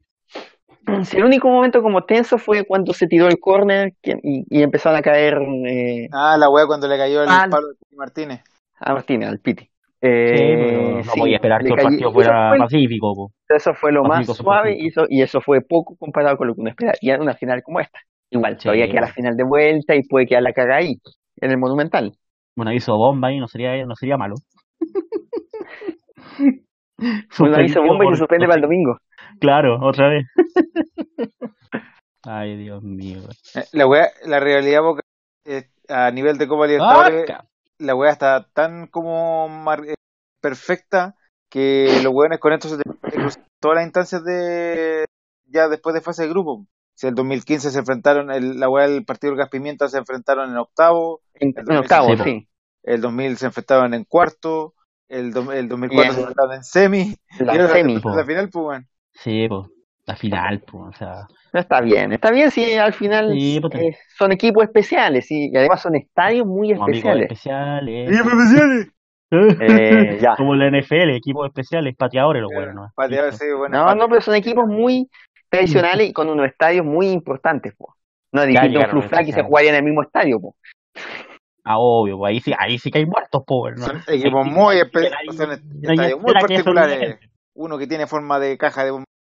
Sí, 1.04 1.16
el 1.16 1.24
único 1.24 1.48
momento 1.48 1.82
como 1.82 2.04
tenso 2.04 2.36
fue 2.38 2.64
cuando 2.64 2.92
se 2.92 3.06
tiró 3.06 3.26
el 3.26 3.38
córner 3.40 3.94
y, 4.02 4.44
y 4.50 4.62
empezaron 4.62 4.98
a 4.98 5.02
caer 5.02 5.38
eh, 5.66 6.08
Ah, 6.12 6.36
la 6.38 6.50
wea 6.50 6.66
cuando 6.66 6.86
le 6.88 6.98
cayó 6.98 7.22
el 7.22 7.28
Ah. 7.30 7.46
palo 7.50 7.68
de 7.68 7.96
Martínez. 7.96 8.42
a 8.80 8.92
Martínez, 8.92 9.28
al 9.30 9.38
Piti. 9.40 9.70
Sí, 10.04 10.10
pero 10.10 10.98
Eh, 10.98 11.02
no 11.06 11.12
sí, 11.12 11.20
podía 11.20 11.36
esperar 11.36 11.62
que 11.62 11.68
el 11.68 11.74
partido 11.76 12.08
eso 12.10 12.12
fuera 12.12 12.48
fue- 12.50 12.58
pacífico, 12.58 13.14
po. 13.14 13.32
Eso 13.48 13.72
fue 13.74 13.90
lo 13.92 14.04
más 14.04 14.26
suave 14.26 14.76
y 14.78 14.88
eso, 14.88 15.06
y 15.08 15.22
eso 15.22 15.40
fue 15.40 15.62
poco 15.62 15.96
comparado 15.96 16.36
con 16.36 16.48
lo 16.48 16.54
que 16.54 16.60
uno 16.60 16.70
esperaría 16.70 17.14
en 17.14 17.22
una 17.22 17.34
final 17.34 17.62
como 17.62 17.80
esta. 17.80 18.00
Igual, 18.30 18.56
Sí, 18.58 18.64
todavía 18.64 18.86
queda 18.86 19.00
la 19.00 19.06
bueno. 19.06 19.14
final 19.14 19.36
de 19.36 19.44
vuelta 19.44 19.94
y 19.94 20.02
puede 20.02 20.26
quedar 20.26 20.42
la 20.42 20.52
caga 20.52 20.76
ahí, 20.76 20.96
en 21.40 21.50
el 21.50 21.56
Monumental. 21.58 22.12
Un 22.56 22.68
aviso 22.68 22.96
bomba 22.96 23.28
ahí 23.28 23.38
no 23.38 23.48
sería, 23.48 23.84
no 23.86 23.94
sería 23.96 24.16
malo. 24.18 24.34
Un 27.38 27.54
aviso 27.54 27.82
bomba 27.82 28.04
y 28.04 28.08
se 28.10 28.16
suspende 28.16 28.46
para 28.46 28.56
el 28.56 28.62
domingo. 28.62 28.98
Claro, 29.40 29.78
otra 29.82 30.08
vez. 30.08 30.26
Ay, 32.26 32.56
Dios 32.56 32.82
mío. 32.82 33.20
Eh, 33.54 33.64
La 33.72 33.86
wea, 33.86 34.08
la 34.26 34.40
realidad 34.40 34.82
Boca, 34.82 35.02
eh, 35.44 35.64
a 35.88 36.10
nivel 36.10 36.38
de 36.38 36.46
Copa 36.48 36.66
Libertadores, 36.66 37.26
ca- 37.26 37.44
la 37.78 37.94
wea 37.94 38.12
está 38.12 38.48
tan 38.52 38.86
como 38.86 39.48
mar- 39.48 39.84
eh, 39.86 39.94
perfecta 40.40 41.16
que 41.48 42.00
los 42.02 42.12
weones 42.12 42.38
con 42.40 42.52
esto 42.52 42.68
se 42.68 42.76
cruzan 43.10 43.44
todas 43.60 43.76
las 43.76 43.84
instancias 43.84 44.24
de 44.24 45.04
ya 45.46 45.68
después 45.68 45.94
de 45.94 46.00
fase 46.00 46.22
de 46.22 46.28
grupo. 46.28 46.66
Si 46.94 47.06
el 47.06 47.14
2015 47.14 47.70
se 47.70 47.78
enfrentaron, 47.80 48.30
el, 48.30 48.58
la 48.60 48.68
wea 48.68 48.86
del 48.88 49.04
partido 49.04 49.32
del 49.32 49.38
Gas 49.38 49.48
Pimienta 49.48 49.88
se 49.88 49.98
enfrentaron 49.98 50.50
en 50.50 50.56
octavo, 50.56 51.20
En, 51.34 51.52
El 51.56 51.70
en 51.70 51.76
octavo, 51.78 52.16
sí, 52.16 52.48
el 52.82 53.00
2000 53.00 53.36
se 53.36 53.46
enfrentaron 53.46 53.94
en 53.94 54.04
cuarto, 54.04 54.74
el, 55.08 55.32
do- 55.32 55.52
el 55.52 55.68
2004 55.68 56.12
se 56.12 56.18
Bien. 56.18 56.28
enfrentaron 56.28 56.52
en 56.54 56.64
semi, 56.64 57.16
La 57.40 57.54
y 57.54 57.68
semi. 57.68 57.94
la 57.94 58.24
final, 58.24 58.50
pues 58.50 58.64
weón. 58.66 58.88
Sí, 59.12 59.48
pues, 59.48 59.66
la 60.06 60.16
final, 60.16 60.60
pues, 60.60 60.94
o 60.94 60.98
sea, 60.98 61.26
No 61.52 61.60
está 61.60 61.80
bien, 61.80 62.12
está 62.12 62.30
bien 62.30 62.50
si 62.50 62.74
al 62.74 62.92
final 62.92 63.32
Sí, 63.32 63.60
eh, 63.72 63.96
son 64.18 64.32
equipos 64.32 64.64
especiales 64.64 65.30
y, 65.30 65.50
y 65.50 65.56
además 65.56 65.80
son 65.82 65.94
estadios 65.94 66.46
muy 66.46 66.72
especiales. 66.72 67.22
especiales. 67.22 68.10
especiales! 68.10 68.88
Eh, 69.30 70.18
ya. 70.20 70.36
Como 70.36 70.54
la 70.54 70.66
NFL, 70.68 71.10
equipos 71.16 71.46
especiales, 71.48 71.96
pateadores, 71.96 72.42
los 72.42 72.52
buenos, 72.54 72.74
¿no? 72.74 72.92
Patear, 72.94 73.32
sí, 73.32 73.46
bueno, 73.56 73.84
No, 73.86 73.94
no, 73.94 74.08
pero 74.08 74.20
son 74.20 74.34
equipos 74.34 74.66
muy 74.66 75.08
tradicionales 75.48 76.10
y 76.10 76.12
con 76.12 76.28
unos 76.28 76.46
estadios 76.46 76.84
muy 76.84 77.08
importantes. 77.08 77.74
Po. 77.76 77.94
No 78.32 78.42
es 78.42 78.48
distinto 78.48 78.66
un 78.66 78.72
llegaron 78.74 79.00
Flu 79.00 79.08
Flag 79.08 79.28
y 79.28 79.32
se 79.32 79.42
jugaría 79.42 79.70
en 79.70 79.76
el 79.76 79.82
mismo 79.84 80.02
estadio. 80.02 80.40
Po. 80.40 80.54
Ah, 81.64 81.78
obvio, 81.78 82.18
pues 82.18 82.30
ahí 82.30 82.40
sí, 82.40 82.52
ahí 82.58 82.78
sí 82.78 82.90
que 82.90 82.98
hay 82.98 83.06
muertos, 83.06 83.42
pues, 83.46 83.74
¿no? 83.78 83.86
Son 83.86 84.02
equipos 84.08 84.46
muy 84.46 84.76
que 84.76 84.82
espe- 84.82 85.10
hay- 85.16 85.36
son 85.36 85.50
estadios 85.52 86.20
muy 86.20 86.32
que 86.34 86.40
particulares. 86.40 87.18
Uno 87.54 87.78
que 87.78 87.86
tiene 87.86 88.06
forma 88.06 88.38
de 88.38 88.58
caja 88.58 88.84
de 88.84 88.90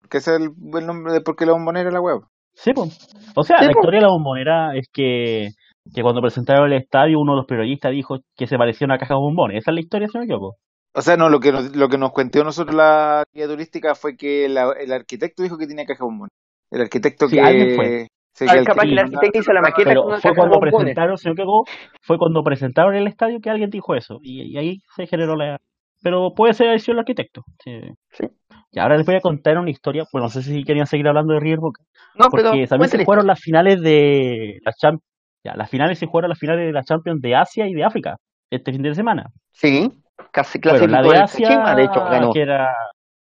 que 0.09 0.17
es 0.19 0.27
el, 0.27 0.49
el 0.73 0.85
nombre 0.87 1.13
de 1.13 1.21
porque 1.21 1.45
la 1.45 1.53
bombonera 1.53 1.89
es 1.89 1.93
la 1.93 2.01
web. 2.01 2.21
Sí, 2.53 2.73
pues. 2.73 2.97
O 3.35 3.43
sea, 3.43 3.57
Sí, 3.59 3.65
la 3.65 3.71
po. 3.71 3.79
historia 3.79 3.99
de 3.99 4.05
la 4.05 4.11
bombonera 4.11 4.75
es 4.75 4.87
que, 4.91 5.49
que 5.93 6.01
cuando 6.01 6.21
presentaron 6.21 6.71
el 6.71 6.77
estadio, 6.81 7.19
uno 7.19 7.33
de 7.33 7.37
los 7.37 7.45
periodistas 7.45 7.91
dijo 7.91 8.17
que 8.35 8.47
se 8.47 8.57
parecía 8.57 8.85
a 8.85 8.89
una 8.89 8.97
caja 8.97 9.13
de 9.13 9.19
bombones. 9.19 9.57
Esa 9.59 9.71
es 9.71 9.75
la 9.75 9.81
historia, 9.81 10.07
me 10.13 10.23
equivoco. 10.25 10.57
O 10.93 11.01
sea, 11.01 11.15
no, 11.17 11.29
lo 11.29 11.39
que 11.39 11.51
nos, 11.51 11.75
lo 11.75 11.87
que 11.87 11.97
nos 11.97 12.11
cuenteó 12.11 12.43
nosotros 12.43 12.75
la 12.75 13.23
guía 13.33 13.47
turística 13.47 13.95
fue 13.95 14.17
que 14.17 14.49
la- 14.49 14.73
el 14.79 14.91
arquitecto 14.91 15.43
dijo 15.43 15.57
que 15.57 15.67
tenía 15.67 15.85
caja 15.85 16.03
de 16.03 16.05
bombones. 16.09 16.31
El 16.71 16.81
arquitecto 16.81 17.27
Sí, 17.27 17.35
que... 17.35 17.41
alguien 17.41 17.75
fue. 17.75 18.07
sí, 18.33 18.45
Ah, 18.49 18.53
que 18.53 18.59
el 18.59 18.65
capaz 18.65 18.83
que 18.83 18.89
el 18.89 18.99
arquitecto 18.99 19.39
hizo 19.39 19.53
la 19.53 19.61
maqueta 19.61 19.89
Pero 19.89 20.01
con 20.01 20.11
una 20.13 20.21
fue 20.21 20.35
cuando 20.35 20.59
presentaron, 20.59 21.15
me 21.23 21.31
equivoco, 21.31 21.69
fue 22.01 22.17
cuando 22.17 22.43
presentaron 22.43 22.95
el 22.95 23.07
estadio 23.07 23.39
que 23.39 23.49
alguien 23.49 23.69
dijo 23.69 23.95
eso. 23.95 24.17
Y, 24.21 24.41
y 24.53 24.57
ahí 24.57 24.77
se 24.95 25.07
generó 25.07 25.35
la... 25.35 25.57
Pero 26.01 26.33
puede 26.35 26.53
ser 26.53 26.67
haber 26.67 26.79
sido 26.79 26.93
el 26.93 26.99
arquitecto. 26.99 27.43
Sí. 27.63 27.71
Sí. 28.11 28.25
Y 28.71 28.79
ahora 28.79 28.97
les 28.97 29.05
voy 29.05 29.15
a 29.15 29.21
contar 29.21 29.57
una 29.57 29.69
historia. 29.69 30.03
Bueno, 30.11 30.25
no 30.25 30.29
sé 30.29 30.41
si 30.43 30.63
querían 30.63 30.85
seguir 30.87 31.07
hablando 31.07 31.33
de 31.33 31.39
River 31.39 31.59
Boca. 31.59 31.81
No, 32.15 32.29
pero 32.29 32.49
Porque 32.51 32.67
también 32.67 32.89
se 32.89 33.03
jugaron 33.03 33.27
las 33.27 33.39
finales 33.39 33.81
de 33.81 34.59
la 34.63 34.71
Champions. 34.73 35.03
Ya, 35.43 35.55
las 35.55 35.69
finales 35.69 35.97
se 35.97 36.05
jugaron 36.05 36.29
las 36.29 36.37
finales 36.39 36.65
de 36.67 36.73
la 36.73 36.83
Champions 36.83 37.21
de 37.21 37.35
Asia 37.35 37.67
y 37.67 37.73
de 37.73 37.83
África 37.83 38.17
este 38.51 38.71
fin 38.71 38.81
de 38.81 38.93
semana. 38.93 39.27
Sí, 39.51 39.89
casi 40.31 40.59
Bueno, 40.59 40.87
la 40.87 41.01
clasificó 41.01 41.09
de 41.11 41.15
el 41.17 41.23
Asia, 41.23 41.47
Kashima, 41.47 41.75
de 41.75 41.83
hecho 41.83 42.03
ganó. 42.05 42.33
que 42.33 42.41
era 42.41 42.75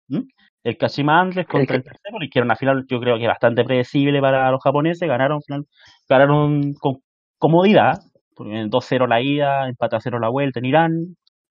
¿Mm? 0.07 0.19
el 0.63 0.77
Kashima 0.77 1.19
Antlers 1.22 1.47
contra 1.47 1.76
El 1.76 1.81
el 1.81 1.84
tercero, 1.84 2.17
que 2.19 2.39
era 2.39 2.45
una 2.45 2.55
final 2.55 2.85
yo 2.88 2.99
creo 2.99 3.17
que 3.19 3.27
bastante 3.27 3.63
predecible 3.65 4.22
para 4.22 4.49
los 4.51 4.61
japoneses, 4.63 5.07
ganaron 5.07 5.41
final- 5.41 5.65
ganaron 6.09 6.73
con 6.80 6.97
comodidad, 7.38 7.99
porque 8.35 8.59
en 8.61 8.69
2-0 8.69 9.07
la 9.07 9.22
ida, 9.22 9.67
empate 9.67 9.95
a 9.97 9.99
0 9.99 10.19
la 10.19 10.30
vuelta 10.30 10.59
en 10.59 10.65
Irán. 10.65 10.91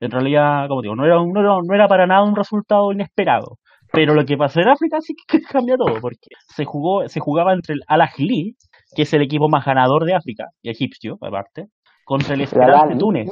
En 0.01 0.11
realidad, 0.11 0.67
como 0.69 0.83
digo, 0.83 0.97
no 0.97 1.05
era, 1.05 1.17
no, 1.17 1.63
no 1.63 1.75
era 1.75 1.89
para 1.89 2.07
nada 2.07 2.25
un 2.25 2.35
resultado 2.37 2.91
inesperado. 2.93 3.59
Pero 3.95 4.15
lo 4.15 4.25
que 4.25 4.37
pasó 4.37 4.61
en 4.61 4.69
África 4.69 4.99
sí 5.01 5.15
que 5.27 5.41
cambia 5.43 5.77
todo, 5.77 6.01
porque 6.01 6.29
se 6.55 6.65
jugó, 6.65 7.09
se 7.09 7.21
jugaba 7.21 7.53
entre 7.53 7.75
el 7.75 7.81
Al 7.87 8.03
Ahly, 8.03 8.57
que 8.95 9.03
es 9.03 9.13
el 9.15 9.23
equipo 9.23 9.49
más 9.49 9.65
ganador 9.65 10.05
de 10.05 10.15
África, 10.15 10.47
y 10.63 10.71
egipcio, 10.71 11.17
aparte, 11.21 11.67
contra 12.05 12.35
el 12.35 12.43
Esperance 12.43 12.95
de. 12.95 12.99
Túnez. 12.99 13.29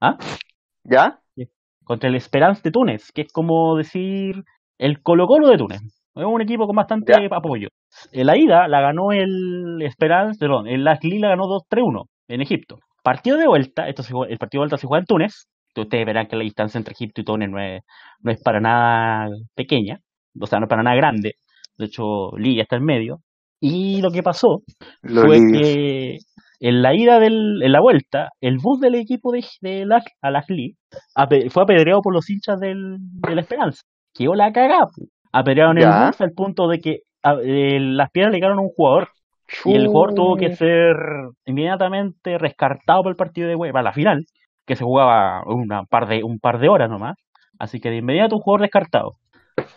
¿Ah? 0.00 0.16
¿Ya? 0.84 1.18
contra 1.84 2.08
el 2.08 2.14
Esperance 2.14 2.62
de 2.62 2.70
Túnez, 2.70 3.12
que 3.12 3.22
es 3.22 3.32
como 3.32 3.76
decir 3.76 4.42
el 4.78 5.02
Colo 5.02 5.26
Colo 5.26 5.48
de 5.48 5.58
Túnez. 5.58 5.82
Es 6.14 6.24
un 6.24 6.40
equipo 6.40 6.66
con 6.66 6.76
bastante 6.76 7.12
Ya. 7.12 7.28
apoyo. 7.30 7.68
En 8.12 8.26
la 8.26 8.38
ida 8.38 8.68
la 8.68 8.80
ganó 8.80 9.12
el 9.12 9.82
Esperance, 9.82 10.38
perdón, 10.38 10.66
el 10.66 10.86
Ahly 10.88 11.18
la 11.18 11.28
ganó 11.28 11.44
2-3-1 11.44 12.04
en 12.28 12.40
Egipto. 12.40 12.78
Partido 13.02 13.36
de 13.36 13.46
vuelta, 13.46 13.86
esto 13.88 14.02
se 14.02 14.14
el 14.30 14.38
partido 14.38 14.60
de 14.60 14.62
vuelta 14.62 14.78
se 14.78 14.86
juega 14.86 15.00
en 15.00 15.06
Túnez. 15.06 15.46
Ustedes 15.82 16.06
verán 16.06 16.26
que 16.26 16.36
la 16.36 16.44
distancia 16.44 16.78
entre 16.78 16.92
Egipto 16.92 17.20
y 17.20 17.24
Túnez 17.24 17.50
no 17.50 17.60
es, 17.60 17.82
no 18.20 18.30
es 18.32 18.40
para 18.42 18.60
nada 18.60 19.28
pequeña, 19.54 19.98
o 20.38 20.46
sea, 20.46 20.58
no 20.60 20.66
es 20.66 20.70
para 20.70 20.82
nada 20.82 20.96
grande. 20.96 21.34
De 21.76 21.86
hecho, 21.86 22.36
Libia 22.36 22.62
está 22.62 22.76
en 22.76 22.84
medio. 22.84 23.18
Y 23.60 24.00
lo 24.02 24.10
que 24.10 24.22
pasó 24.22 24.62
Los 25.02 25.24
fue 25.24 25.38
libios. 25.38 25.62
que 25.62 26.18
en 26.60 26.82
la 26.82 26.94
ida 26.94 27.18
del, 27.18 27.62
en 27.62 27.72
la 27.72 27.80
vuelta, 27.80 28.30
el 28.40 28.58
bus 28.58 28.80
del 28.80 28.94
equipo 28.94 29.32
de, 29.32 29.44
de 29.60 29.84
la, 29.86 30.02
ape- 31.14 31.50
fue 31.50 31.62
apedreado 31.62 32.00
por 32.02 32.14
los 32.14 32.28
hinchas 32.30 32.58
del, 32.60 32.96
de 32.98 33.34
la 33.34 33.40
Esperanza. 33.40 33.82
Quedó 34.14 34.34
la 34.34 34.52
cagada. 34.52 34.88
Apedrearon 35.32 35.78
el 35.78 35.84
bus 36.08 36.20
al 36.20 36.30
punto 36.32 36.68
de 36.68 36.80
que 36.80 36.98
a- 37.22 37.36
eh, 37.42 37.78
las 37.80 38.10
piedras 38.10 38.32
le 38.32 38.38
quedaron 38.38 38.58
a 38.58 38.62
un 38.62 38.68
jugador. 38.68 39.08
Y 39.64 39.74
el 39.74 39.88
jugador 39.88 40.14
tuvo 40.14 40.36
que 40.36 40.56
ser 40.56 40.96
inmediatamente 41.44 42.38
rescartado 42.38 43.02
para 43.02 43.10
el 43.10 43.16
partido 43.16 43.48
de 43.48 43.56
para 43.72 43.82
la 43.82 43.92
final, 43.92 44.24
que 44.66 44.76
se 44.76 44.84
jugaba 44.84 45.42
una 45.46 45.84
par 45.84 46.06
de, 46.08 46.22
un 46.24 46.38
par 46.38 46.58
de 46.58 46.68
horas 46.68 46.88
nomás. 46.90 47.16
Así 47.58 47.80
que 47.80 47.90
de 47.90 47.96
inmediato 47.98 48.36
un 48.36 48.42
jugador 48.42 48.62
descartado. 48.62 49.16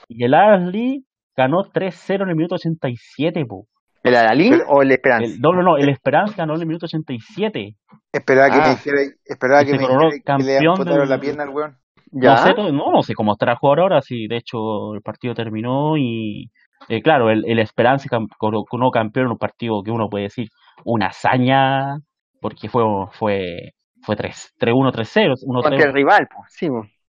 Y 0.07 0.23
el 0.23 0.34
Al-Ahly 0.34 1.05
ganó 1.35 1.64
3-0 1.64 2.23
en 2.23 2.30
el 2.30 2.35
minuto 2.35 2.55
87, 2.55 3.45
pu. 3.45 3.68
¿El 4.03 4.15
Alalín 4.15 4.51
Pero- 4.53 4.65
o 4.69 4.81
el 4.81 4.91
Esperanza? 4.91 5.26
El, 5.26 5.39
no, 5.41 5.51
no, 5.51 5.61
no, 5.64 5.77
el 5.77 5.89
Esperanza 5.89 6.34
ganó 6.38 6.55
en 6.55 6.61
el 6.61 6.68
minuto 6.68 6.85
87. 6.85 7.76
Esperaba 8.14 8.49
que 8.49 8.57
Ah. 8.59 8.64
me 8.64 8.69
dijera, 8.69 8.97
esperaba 9.26 9.64
que 9.65 9.72
se 9.72 9.77
me 9.77 9.84
coronó 9.84 10.09
dijera 10.09 10.38
que 10.38 10.43
le 10.43 10.53
campeón 10.55 10.68
amputaron 10.73 10.99
del- 11.01 11.09
la 11.09 11.19
pierna 11.19 11.43
al 11.43 11.49
weón. 11.49 11.77
¿Ya? 12.11 12.31
No 12.31 12.38
sé, 12.38 12.53
no, 12.72 12.91
no 12.91 13.01
sé 13.03 13.14
cómo 13.14 13.34
estará 13.34 13.51
el 13.51 13.57
jugador 13.57 13.81
ahora, 13.81 14.01
sí, 14.01 14.27
de 14.27 14.38
hecho 14.38 14.93
el 14.95 15.01
partido 15.01 15.35
terminó 15.35 15.97
y 15.97 16.49
eh, 16.88 17.01
claro, 17.01 17.30
el, 17.30 17.43
el 17.45 17.59
Esperanza 17.59 18.07
cam- 18.09 18.30
coronó 18.38 18.91
campeón 18.91 19.26
en 19.26 19.31
un 19.34 19.38
partido 19.38 19.84
que 19.84 19.91
uno 19.91 20.07
puede 20.09 20.23
decir 20.26 20.47
una 20.85 21.07
hazaña, 21.07 21.97
porque 22.39 22.69
fue 22.69 22.84
fue 23.11 23.72
fue 24.08 24.16
3 24.16 24.54
3-1, 24.60 24.92
3-0, 24.94 25.34
1-3 25.46 25.62
Contra 25.64 25.86
el 25.86 25.94
rival, 25.94 26.28
pues. 26.34 26.48
Sí, 26.50 26.68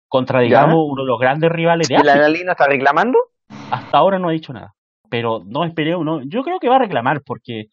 contra 0.08 0.38
¿Ya? 0.40 0.44
digamos 0.44 0.76
uno 0.88 1.02
de 1.02 1.08
los 1.08 1.20
grandes 1.20 1.50
rivales 1.50 1.88
de 1.88 1.94
¿Y 1.94 1.96
África. 1.96 2.14
Alalín 2.14 2.46
no 2.46 2.52
está 2.52 2.66
reclamando? 2.66 3.18
Hasta 3.70 3.98
ahora 3.98 4.18
no 4.18 4.28
ha 4.28 4.32
dicho 4.32 4.52
nada, 4.52 4.72
pero 5.10 5.42
no 5.44 5.64
esperemos, 5.64 6.04
no, 6.04 6.22
yo 6.22 6.42
creo 6.42 6.58
que 6.58 6.68
va 6.68 6.76
a 6.76 6.80
reclamar 6.80 7.20
porque 7.24 7.64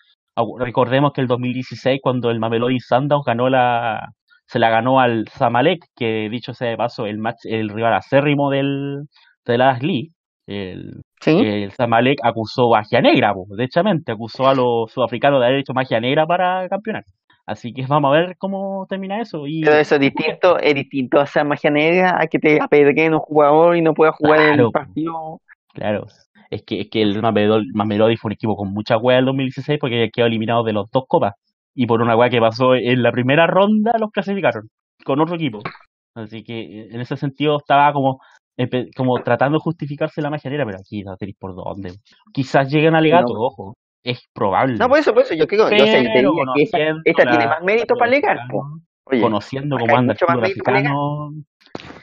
recordemos 0.59 1.13
que 1.13 1.21
el 1.21 1.27
2016 1.27 1.99
cuando 2.03 2.29
el 2.31 2.39
Mamelodi 2.39 2.79
Sundowns 2.79 3.25
ganó 3.25 3.49
la 3.49 4.09
se 4.45 4.59
la 4.59 4.69
ganó 4.69 4.99
al 4.99 5.25
Zamalek, 5.29 5.85
que 5.95 6.27
dicho 6.29 6.53
sea 6.53 6.69
de 6.69 6.77
paso, 6.77 7.05
el 7.05 7.17
match, 7.17 7.45
el 7.45 7.69
rival 7.69 7.93
acérrimo 7.93 8.49
del 8.49 9.05
del 9.45 9.61
Asli, 9.61 10.09
el, 10.47 11.01
Sí. 11.21 11.31
el 11.39 11.71
Zamalek 11.71 12.19
acusó 12.23 12.69
magia 12.69 12.99
negra, 12.99 13.33
po, 13.33 13.45
derechamente, 13.55 14.11
acusó 14.11 14.49
a 14.49 14.53
los 14.53 14.91
sudafricanos 14.91 15.39
de 15.39 15.45
haber 15.45 15.59
hecho 15.59 15.73
magia 15.73 16.01
negra 16.01 16.25
para 16.25 16.67
campeonar. 16.67 17.03
Así 17.45 17.73
que 17.73 17.85
vamos 17.85 18.09
a 18.09 18.19
ver 18.19 18.37
cómo 18.37 18.85
termina 18.87 19.21
eso. 19.21 19.47
Y 19.47 19.61
Pero 19.61 19.77
eso 19.77 19.95
es 19.95 20.01
distinto, 20.01 20.57
es 20.59 20.75
distinto 20.75 21.19
a 21.19 21.23
esa 21.23 21.43
magia 21.43 21.69
negra 21.69 22.17
a 22.21 22.27
que 22.27 22.39
te 22.39 22.61
apedreen 22.61 23.13
un 23.13 23.19
jugador 23.19 23.75
y 23.75 23.81
no 23.81 23.93
pueda 23.93 24.13
jugar 24.13 24.39
en 24.39 24.59
el 24.59 24.71
partido. 24.71 25.41
Claro, 25.73 26.07
es 26.49 26.63
que, 26.63 26.81
es 26.81 26.89
que 26.89 27.01
el 27.01 27.21
Mamelodi, 27.21 28.15
fue 28.15 28.29
un 28.29 28.33
equipo 28.33 28.55
con 28.55 28.71
mucha 28.71 28.97
hueá 28.97 29.19
en 29.19 29.25
2016 29.25 29.79
porque 29.79 29.95
había 29.95 30.09
quedado 30.09 30.27
eliminado 30.27 30.63
de 30.63 30.73
los 30.73 30.89
dos 30.89 31.03
copas. 31.07 31.33
Y 31.75 31.85
por 31.85 32.01
una 32.01 32.15
hueá 32.15 32.29
que 32.29 32.39
pasó 32.39 32.75
en 32.75 33.01
la 33.01 33.11
primera 33.11 33.47
ronda 33.47 33.93
los 33.99 34.11
clasificaron 34.11 34.69
con 35.03 35.19
otro 35.19 35.35
equipo. 35.35 35.59
Así 36.15 36.43
que 36.43 36.87
en 36.91 37.01
ese 37.01 37.17
sentido 37.17 37.57
estaba 37.57 37.91
como, 37.91 38.21
como 38.95 39.21
tratando 39.23 39.57
de 39.57 39.63
justificarse 39.63 40.21
la 40.21 40.29
magia 40.29 40.51
negra, 40.51 40.65
pero 40.65 40.77
aquí 40.77 41.03
no 41.03 41.17
tenéis 41.17 41.37
por 41.37 41.55
dónde. 41.55 41.93
Quizás 42.31 42.71
lleguen 42.71 42.95
alegato, 42.95 43.33
No. 43.33 43.41
ojo. 43.41 43.75
Es 44.03 44.27
probable. 44.33 44.77
No, 44.77 44.89
por 44.89 44.99
eso, 44.99 45.13
por 45.13 45.23
eso, 45.23 45.33
yo 45.33 45.47
creo, 45.47 45.69
yo 45.69 45.85
sé, 45.87 46.03
que 46.03 46.91
esta 47.05 47.23
la- 47.25 47.31
tiene 47.31 47.47
más 47.47 47.63
mérito 47.63 47.95
para 47.95 48.07
alegar, 48.07 48.37
Oye, 49.05 49.21
conociendo 49.21 49.77
cómo 49.77 49.97
anda 49.97 50.13
el 50.13 50.19
fútbol 50.19 50.45
africano 50.45 51.31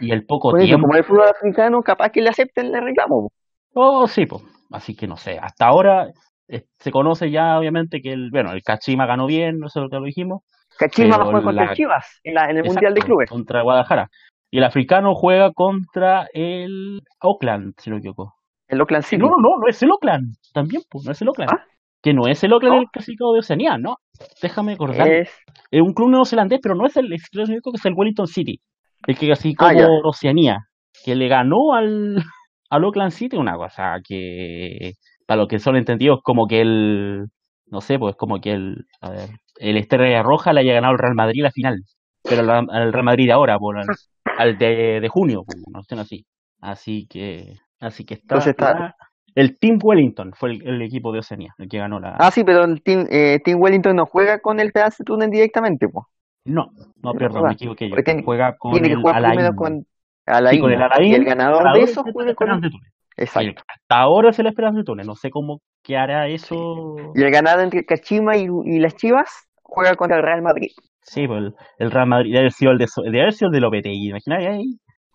y 0.01 0.11
el 0.13 0.25
poco 0.27 0.57
eso, 0.57 0.67
tiempo 0.67 0.87
como 0.87 0.97
el 0.99 1.05
fútbol 1.05 1.29
africano, 1.29 1.83
capaz 1.83 2.11
que 2.11 2.23
le 2.23 2.31
acepten 2.31 2.75
el 2.75 2.83
reclamo. 2.83 3.29
po. 3.29 3.33
Oh, 3.75 4.07
sí, 4.09 4.27
pues. 4.27 4.43
Así 4.71 4.95
que 4.95 5.07
no 5.07 5.17
sé, 5.17 5.39
hasta 5.39 5.67
ahora 5.67 6.09
eh, 6.49 6.65
se 6.79 6.91
conoce 6.91 7.31
ya 7.31 7.59
obviamente 7.59 8.01
que 8.01 8.13
el, 8.13 8.31
bueno, 8.31 8.53
el 8.53 8.63
Kachima 8.63 9.07
ganó 9.07 9.27
bien, 9.27 9.59
no 9.59 9.69
sé 9.69 9.81
lo 9.81 9.89
que 9.89 9.97
lo 9.97 10.05
dijimos. 10.05 10.43
Cachima 10.79 11.17
va 11.17 11.23
a 11.25 11.27
jugar 11.27 11.43
contra 11.45 11.65
la- 11.67 11.75
Chivas 11.75 12.21
en, 12.25 12.35
la, 12.35 12.51
en 12.51 12.57
el 12.59 12.65
Mundial 12.65 12.95
de 12.95 13.01
Clubes. 13.03 13.29
Contra 13.31 13.63
Guadalajara. 13.63 14.09
Y 14.51 14.59
el 14.59 14.65
africano 14.65 15.15
juega 15.15 15.53
contra 15.53 16.29
el 16.33 17.03
Oakland, 17.21 17.75
si 17.79 17.91
no 17.91 17.97
me 17.97 18.01
equivoco. 18.01 18.35
El 18.69 18.81
Oakland 18.81 19.05
City. 19.05 19.23
No, 19.23 19.29
no, 19.31 19.37
no, 19.39 19.59
no 19.59 19.67
es 19.69 19.83
el 19.83 19.91
Oakland. 19.91 20.35
También, 20.53 20.83
pues, 20.89 21.05
no 21.05 21.13
es 21.13 21.21
el 21.23 21.29
Oakland. 21.29 21.51
¿Ah? 21.53 21.65
Que 22.03 22.15
no 22.15 22.27
es 22.29 22.43
el 22.45 22.53
Oakland 22.53 22.75
¿No? 22.75 22.81
del 22.81 22.89
clasificado 22.91 23.33
de 23.35 23.41
Oceanía, 23.41 23.77
¿no? 23.79 23.97
Déjame 24.43 24.73
acordar. 24.73 25.07
Es, 25.09 25.31
Es 25.71 25.83
un 25.83 25.93
club 25.93 26.11
neozelandés, 26.11 26.61
pero 26.63 26.75
no 26.75 26.87
es 26.87 26.97
el, 26.97 27.13
es, 27.13 27.29
creo 27.31 27.45
que 27.47 27.59
es 27.75 27.85
el 27.85 27.95
Wellington 27.95 28.27
City. 28.27 28.59
El 29.07 29.17
que 29.17 29.27
clasificó 29.27 29.67
Ah, 29.67 29.73
por 29.75 30.07
Oceanía. 30.07 30.59
Que 31.05 31.15
le 31.15 31.29
ganó 31.29 31.75
al, 31.75 32.17
al 32.71 32.85
Oakland 32.85 33.13
City 33.13 33.37
una 33.37 33.57
cosa 33.57 33.97
que, 34.07 34.93
para 35.27 35.41
los 35.43 35.49
que 35.49 35.59
son 35.59 35.77
entendidos, 35.77 36.21
como 36.23 36.47
que 36.47 36.61
el, 36.61 37.27
no 37.67 37.81
sé, 37.81 37.99
pues 37.99 38.17
como 38.17 38.41
que 38.41 38.53
el, 38.53 38.85
a 39.01 39.11
ver, 39.11 39.29
el 39.59 39.77
Estrella 39.77 40.23
Roja 40.23 40.53
le 40.53 40.61
haya 40.61 40.75
ganado 40.75 40.93
al 40.93 40.99
Real 40.99 41.15
Madrid 41.15 41.43
la 41.43 41.51
final. 41.51 41.83
Pero 42.23 42.43
al, 42.43 42.67
al 42.71 42.93
Real 42.93 43.05
Madrid 43.05 43.27
de 43.27 43.33
ahora, 43.33 43.59
por 43.59 43.79
al, 43.79 43.87
al 44.39 44.59
de, 44.59 45.01
de 45.01 45.09
junio, 45.09 45.43
pues, 45.47 45.59
no 45.73 45.81
estén 45.81 45.99
así. 45.99 46.25
Así 46.61 47.07
que, 47.09 47.55
así 47.79 48.05
que 48.05 48.15
está, 48.15 48.35
Entonces 48.37 48.51
está- 48.51 48.95
el 49.35 49.59
Team 49.59 49.79
Wellington 49.83 50.33
fue 50.35 50.51
el, 50.53 50.67
el 50.69 50.83
equipo 50.83 51.13
de 51.13 51.21
Oceanía, 51.21 51.55
el 51.59 51.69
que 51.69 51.79
ganó 51.79 52.01
la, 52.01 52.17
Ah, 52.19 52.31
sí, 52.31 52.45
pero 52.45 52.65
el 52.65 52.83
Team, 52.83 53.07
eh, 53.11 53.39
Team 53.45 53.61
Wellington 53.61 53.97
no 53.97 54.07
juega 54.07 54.41
con 54.41 54.61
el 54.61 54.73
Pedazo 54.73 55.05
Túnez 55.05 55.31
directamente, 55.31 55.89
pues. 55.89 56.07
no, 56.45 56.71
no, 57.03 57.13
perdón, 57.15 57.45
me 57.49 57.53
equivoqué 57.55 57.89
yo. 57.89 57.97
Tiene- 58.05 58.23
juega 58.23 58.57
con 58.59 58.73
Tiene 58.73 58.89
que 58.89 58.95
el 58.95 59.01
jugar 59.01 59.23
primero 59.23 59.55
con 59.55 59.87
Alain. 60.27 60.57
Sí, 60.57 60.61
con 60.61 60.73
el 60.73 60.83
Alain, 60.83 61.11
y 61.11 61.15
el 61.15 61.25
ganador 61.25 61.73
de 61.73 61.81
eso 61.83 62.01
es 62.01 62.07
el 62.07 62.13
juega 62.13 62.35
con 62.35 62.61
de 62.61 62.71
Túnez. 62.71 62.93
Exacto. 63.17 63.49
El- 63.51 63.57
hasta 63.69 63.97
ahora 63.99 64.31
es 64.31 64.39
el 64.39 64.47
Esperance 64.47 64.79
de 64.79 64.85
Túnez. 64.85 65.07
No 65.07 65.15
sé 65.15 65.31
cómo 65.31 65.61
que 65.83 65.97
hará 65.97 66.29
eso. 66.29 66.97
Y 67.15 67.23
el 67.23 67.31
ganador 67.31 67.65
entre 67.65 67.85
Cachima 67.85 68.37
y, 68.37 68.47
y 68.65 68.79
las 68.79 68.95
Chivas 68.97 69.29
juega 69.63 69.95
contra 69.97 70.17
el 70.19 70.23
Real 70.23 70.43
Madrid. 70.43 70.71
Sí, 71.03 71.27
pues 71.27 71.39
el, 71.41 71.55
el 71.79 71.91
Real 71.91 72.07
Madrid 72.07 72.31
debe 72.31 72.41
haber 72.41 72.53
sido 72.53 72.73
el 72.73 72.79
de, 72.79 72.87
debe 73.05 73.21
haber 73.23 73.33
sido 73.33 73.49
el 73.49 73.55
de 73.55 73.61
Lopetegui. 73.61 74.09
Imagináis 74.11 74.47
ahí 74.49 74.65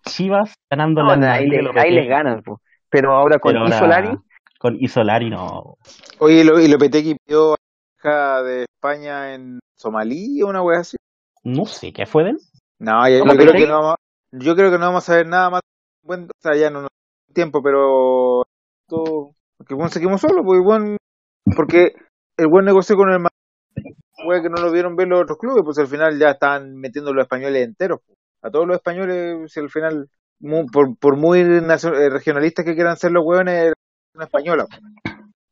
Chivas 0.04 0.54
ganando 0.70 1.02
No, 1.02 1.10
al 1.10 1.20
no, 1.20 1.26
ahí, 1.26 1.46
le- 1.48 1.70
ahí 1.80 1.90
les 1.92 2.08
ganan, 2.08 2.42
pues. 2.42 2.60
Pero 2.88 3.12
ahora 3.12 3.38
con 3.38 3.52
Pero 3.52 3.64
ahora, 3.64 3.76
Isolari, 3.76 4.18
Con 4.58 4.76
Isolari 4.80 5.30
no. 5.30 5.76
Oye, 6.18 6.44
lo, 6.44 6.60
y 6.60 6.68
Lopetegui 6.68 7.16
pidió 7.16 7.56
a 8.04 8.42
de 8.42 8.62
España 8.62 9.34
en 9.34 9.58
Somalí 9.76 10.42
o 10.42 10.48
una 10.48 10.62
wea 10.62 10.80
así. 10.80 10.96
No 11.42 11.66
sé 11.66 11.92
qué 11.92 12.06
fue 12.06 12.24
de 12.24 12.30
él. 12.30 12.38
No, 12.78 13.08
yo 13.08 13.24
creo 13.24 13.52
que 13.52 13.66
no 13.66 13.80
vamos, 13.80 13.96
yo 14.32 14.54
creo 14.54 14.70
que 14.70 14.78
no 14.78 14.86
vamos 14.86 15.08
a 15.08 15.16
ver 15.16 15.26
nada 15.26 15.50
más. 15.50 15.60
Bueno, 16.02 16.26
o 16.26 16.40
sea, 16.40 16.54
ya 16.54 16.70
no 16.70 16.82
nos 16.82 16.90
tiempo, 17.32 17.62
pero 17.62 18.44
todo, 18.88 19.34
porque 19.58 19.74
bueno, 19.74 19.90
seguimos 19.90 20.20
solos, 20.20 20.42
pues 20.44 20.60
bueno, 20.62 20.96
porque 21.54 21.94
el 22.36 22.48
buen 22.48 22.64
negocio 22.64 22.96
con 22.96 23.10
el 23.10 23.26
wea 24.26 24.42
que 24.42 24.48
no 24.48 24.60
lo 24.60 24.72
vieron 24.72 24.96
ver 24.96 25.08
los 25.08 25.22
otros 25.22 25.38
clubes, 25.38 25.62
pues 25.64 25.78
al 25.78 25.86
final 25.86 26.18
ya 26.18 26.30
están 26.30 26.76
metiendo 26.76 27.12
los 27.12 27.22
españoles 27.22 27.64
enteros. 27.64 28.00
pues. 28.06 28.18
A 28.42 28.50
todos 28.50 28.66
los 28.66 28.76
españoles, 28.76 29.52
si 29.52 29.60
al 29.60 29.70
final, 29.70 30.08
mu- 30.40 30.66
por, 30.66 30.96
por 30.98 31.16
muy 31.16 31.40
eh, 31.40 32.08
regionalistas 32.10 32.64
que 32.64 32.74
quieran 32.74 32.96
ser 32.96 33.12
los 33.12 33.24
hueones, 33.24 33.72
una 34.14 34.24
española. 34.24 34.66
pues. 34.68 34.80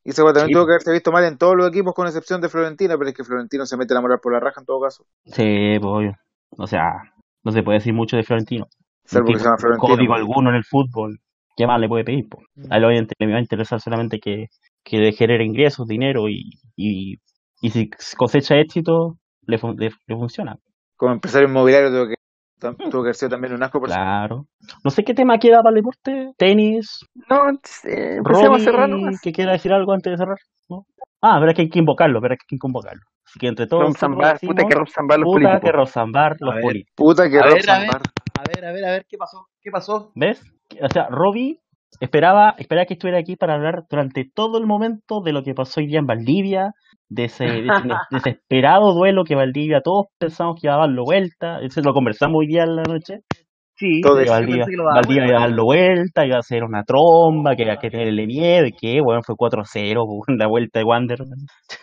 Y 0.03 0.11
ese 0.11 0.21
también 0.23 0.47
Sí. 0.47 0.53
tuvo 0.53 0.65
que 0.67 0.73
haberse 0.73 0.91
visto 0.91 1.11
mal 1.11 1.23
en 1.23 1.37
todos 1.37 1.55
los 1.55 1.67
equipos, 1.67 1.93
con 1.95 2.05
excepción 2.07 2.39
de 2.39 2.49
Florentina, 2.49 2.95
pero 2.97 3.09
es 3.09 3.15
que 3.15 3.23
Florentino 3.23 3.65
se 3.65 3.75
mete 3.77 3.93
la 3.95 4.01
moral 4.01 4.19
por 4.21 4.33
la 4.33 4.39
raja 4.39 4.59
en 4.61 4.65
todo 4.67 4.79
caso. 4.81 5.03
Sí, 5.25 5.77
pues 5.79 5.91
obvio. 5.91 6.15
O 6.51 6.67
sea, 6.67 7.11
no 7.43 7.51
se 7.51 7.63
puede 7.63 7.79
decir 7.79 7.93
mucho 7.93 8.15
de 8.15 8.23
Florentino. 8.23 8.67
Salvo 9.03 9.27
que 9.33 9.39
se 9.39 9.45
llama 9.45 9.57
Florentino. 9.57 9.95
código 9.95 10.13
pues. 10.13 10.19
alguno 10.21 10.49
en 10.51 10.55
el 10.57 10.63
fútbol. 10.63 11.19
¿Qué 11.57 11.65
más 11.65 11.79
le 11.79 11.87
puede 11.87 12.03
pedir? 12.03 12.27
po? 12.29 12.39
A 12.69 12.77
él 12.77 12.85
obviamente 12.85 13.15
le 13.17 13.31
va 13.31 13.37
a 13.37 13.41
interesar 13.41 13.79
solamente 13.81 14.19
que, 14.19 14.47
que 14.83 14.97
le 14.97 15.11
genere 15.13 15.43
ingresos, 15.45 15.87
dinero 15.87 16.27
y, 16.29 16.51
y, 16.75 17.15
y 17.61 17.69
si 17.71 17.89
cosecha 18.17 18.57
éxito, 18.57 19.17
le, 19.47 19.57
fun- 19.57 19.75
le, 19.77 19.89
le 20.05 20.15
funciona. 20.15 20.57
Como 20.97 21.13
empresario 21.13 21.47
inmobiliario 21.47 21.89
tuvo 21.89 22.07
que, 22.09 22.15
tuvo 22.59 23.01
que 23.03 23.07
haber 23.07 23.15
sido 23.15 23.29
también 23.29 23.53
un 23.53 23.63
asco 23.63 23.79
por 23.79 23.89
Claro. 23.89 24.47
No 24.83 24.91
sé 24.91 25.03
qué 25.03 25.13
tema 25.13 25.37
queda 25.37 25.57
para 25.61 25.69
el 25.69 25.75
deporte. 25.75 26.31
Tenis. 26.37 26.99
No, 27.29 27.49
eh, 27.49 28.15
empecemos 28.17 28.61
a 28.61 28.63
cerrar 28.63 28.89
nomás. 28.89 29.19
que 29.21 29.31
quiera 29.31 29.51
decir 29.53 29.71
algo 29.73 29.93
antes 29.93 30.11
de 30.11 30.17
cerrar. 30.17 30.37
¿no? 30.69 30.85
Ah, 31.21 31.37
pero 31.39 31.51
es 31.51 31.55
que 31.55 31.61
hay 31.63 31.69
que 31.69 31.79
invocarlo, 31.79 32.21
pero 32.21 32.33
es 32.33 32.39
que 32.39 32.45
hay 32.53 32.57
que 32.57 32.59
convocarlo. 32.59 33.01
Así 33.25 33.39
que 33.39 33.47
entre 33.47 33.67
todos 33.67 33.97
Zambar, 33.97 34.39
puta 34.39 34.53
decimos, 34.53 34.65
que 34.69 34.75
Rom 34.75 34.87
Zambar 34.87 35.19
los 35.19 35.25
puta 35.25 35.33
políticos. 35.39 35.61
que 35.61 35.71
Rosambar 35.71 36.35
los 36.39 36.53
ver. 36.55 36.61
políticos. 36.63 36.93
Puta 36.95 37.29
que 37.29 37.39
A 37.39 37.43
Rob 37.43 37.53
ver, 37.55 37.69
a 37.69 37.79
ver. 37.79 37.87
Zambar. 37.89 38.01
A 38.37 38.43
ver, 38.53 38.65
a 38.65 38.71
ver, 38.71 38.85
a 38.85 38.91
ver, 38.91 39.05
¿qué 39.09 39.17
pasó? 39.17 39.47
¿Qué 39.61 39.71
pasó? 39.71 40.11
¿Ves? 40.15 40.43
O 40.81 40.89
sea, 40.89 41.07
Robbie 41.09 41.59
esperaba, 41.99 42.55
esperaba 42.57 42.85
que 42.85 42.93
estuviera 42.95 43.19
aquí 43.19 43.35
para 43.35 43.55
hablar 43.55 43.83
durante 43.89 44.29
todo 44.33 44.57
el 44.57 44.65
momento 44.65 45.21
de 45.21 45.33
lo 45.33 45.43
que 45.43 45.53
pasó 45.53 45.79
hoy 45.79 45.87
día 45.87 45.99
en 45.99 46.07
Valdivia, 46.07 46.71
de 47.09 47.25
ese, 47.25 47.45
de 47.61 47.67
ese 47.67 47.93
desesperado 48.11 48.93
duelo 48.93 49.23
que 49.23 49.35
Valdivia, 49.35 49.81
todos 49.81 50.07
pensamos 50.17 50.59
que 50.59 50.67
iba 50.67 50.75
a 50.75 50.79
darlo 50.79 51.03
vuelta, 51.03 51.59
eso 51.61 51.81
lo 51.81 51.93
conversamos 51.93 52.39
hoy 52.39 52.47
día 52.47 52.63
en 52.63 52.75
la 52.75 52.83
noche, 52.83 53.21
Sí, 53.77 53.99
Todo 54.01 54.23
que 54.23 54.29
Valdivia, 54.29 54.65
que 54.65 54.77
lo 54.77 54.85
daba 54.85 55.01
Valdivia 55.01 55.27
iba 55.27 55.37
a 55.37 55.41
darlo 55.41 55.65
vuelta, 55.65 56.25
iba 56.25 56.37
a 56.37 56.39
hacer 56.39 56.63
una 56.63 56.83
tromba, 56.83 57.57
que 57.57 57.63
iba 57.63 57.73
a 57.73 57.77
que 57.77 57.89
tenerle 57.89 58.25
miedo, 58.25 58.67
y 58.67 58.71
que, 58.71 59.01
bueno, 59.01 59.21
fue 59.21 59.35
4-0, 59.35 59.95
po, 59.95 60.23
la 60.33 60.47
vuelta 60.47 60.79
de 60.79 60.85
Wander. 60.85 61.19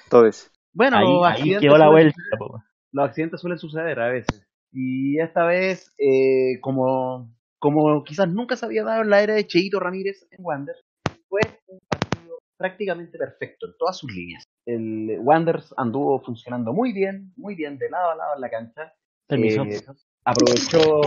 Todo 0.09 0.27
eso. 0.27 0.49
Bueno, 0.73 0.97
Ahí, 0.97 1.59
quedó 1.61 1.77
la 1.77 1.89
suelen 1.89 1.91
vuelta, 1.91 2.23
po. 2.39 2.63
los 2.93 3.05
accidentes 3.05 3.41
suelen 3.43 3.59
suceder 3.59 4.01
a 4.01 4.09
veces. 4.09 4.43
Y 4.73 5.21
esta 5.21 5.45
vez, 5.45 5.93
eh, 5.99 6.59
como, 6.63 7.29
como 7.63 8.03
quizás 8.03 8.29
nunca 8.29 8.57
se 8.57 8.67
había 8.67 8.83
dado 8.83 9.03
en 9.03 9.11
la 9.11 9.23
era 9.23 9.35
de 9.35 9.47
Cheito 9.47 9.79
Ramírez 9.79 10.27
en 10.33 10.45
Wander, 10.45 10.75
fue 11.29 11.41
un 11.69 11.79
partido 11.89 12.39
prácticamente 12.59 13.17
perfecto 13.17 13.67
en 13.67 13.75
todas 13.79 13.99
sus 13.99 14.13
líneas. 14.13 14.43
El 14.67 15.21
Wanderers 15.21 15.73
anduvo 15.77 16.21
funcionando 16.21 16.73
muy 16.73 16.93
bien, 16.93 17.33
muy 17.37 17.55
bien 17.55 17.79
de 17.79 17.89
lado 17.89 18.11
a 18.11 18.17
lado 18.17 18.35
en 18.35 18.41
la 18.41 18.51
cancha. 18.51 18.93
Permiso. 19.29 19.63
Eh, 19.63 19.81
aprovechó. 20.25 21.03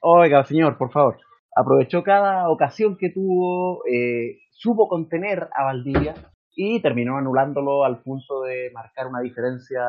Oiga, 0.00 0.44
señor, 0.44 0.78
por 0.78 0.90
favor. 0.90 1.18
Aprovechó 1.54 2.02
cada 2.02 2.48
ocasión 2.48 2.96
que 2.96 3.10
tuvo, 3.10 3.84
eh, 3.84 4.38
supo 4.50 4.88
contener 4.88 5.50
a 5.54 5.64
Valdivia 5.64 6.14
y 6.54 6.80
terminó 6.80 7.18
anulándolo 7.18 7.84
al 7.84 8.00
punto 8.02 8.44
de 8.44 8.70
marcar 8.72 9.06
una 9.06 9.20
diferencia 9.20 9.84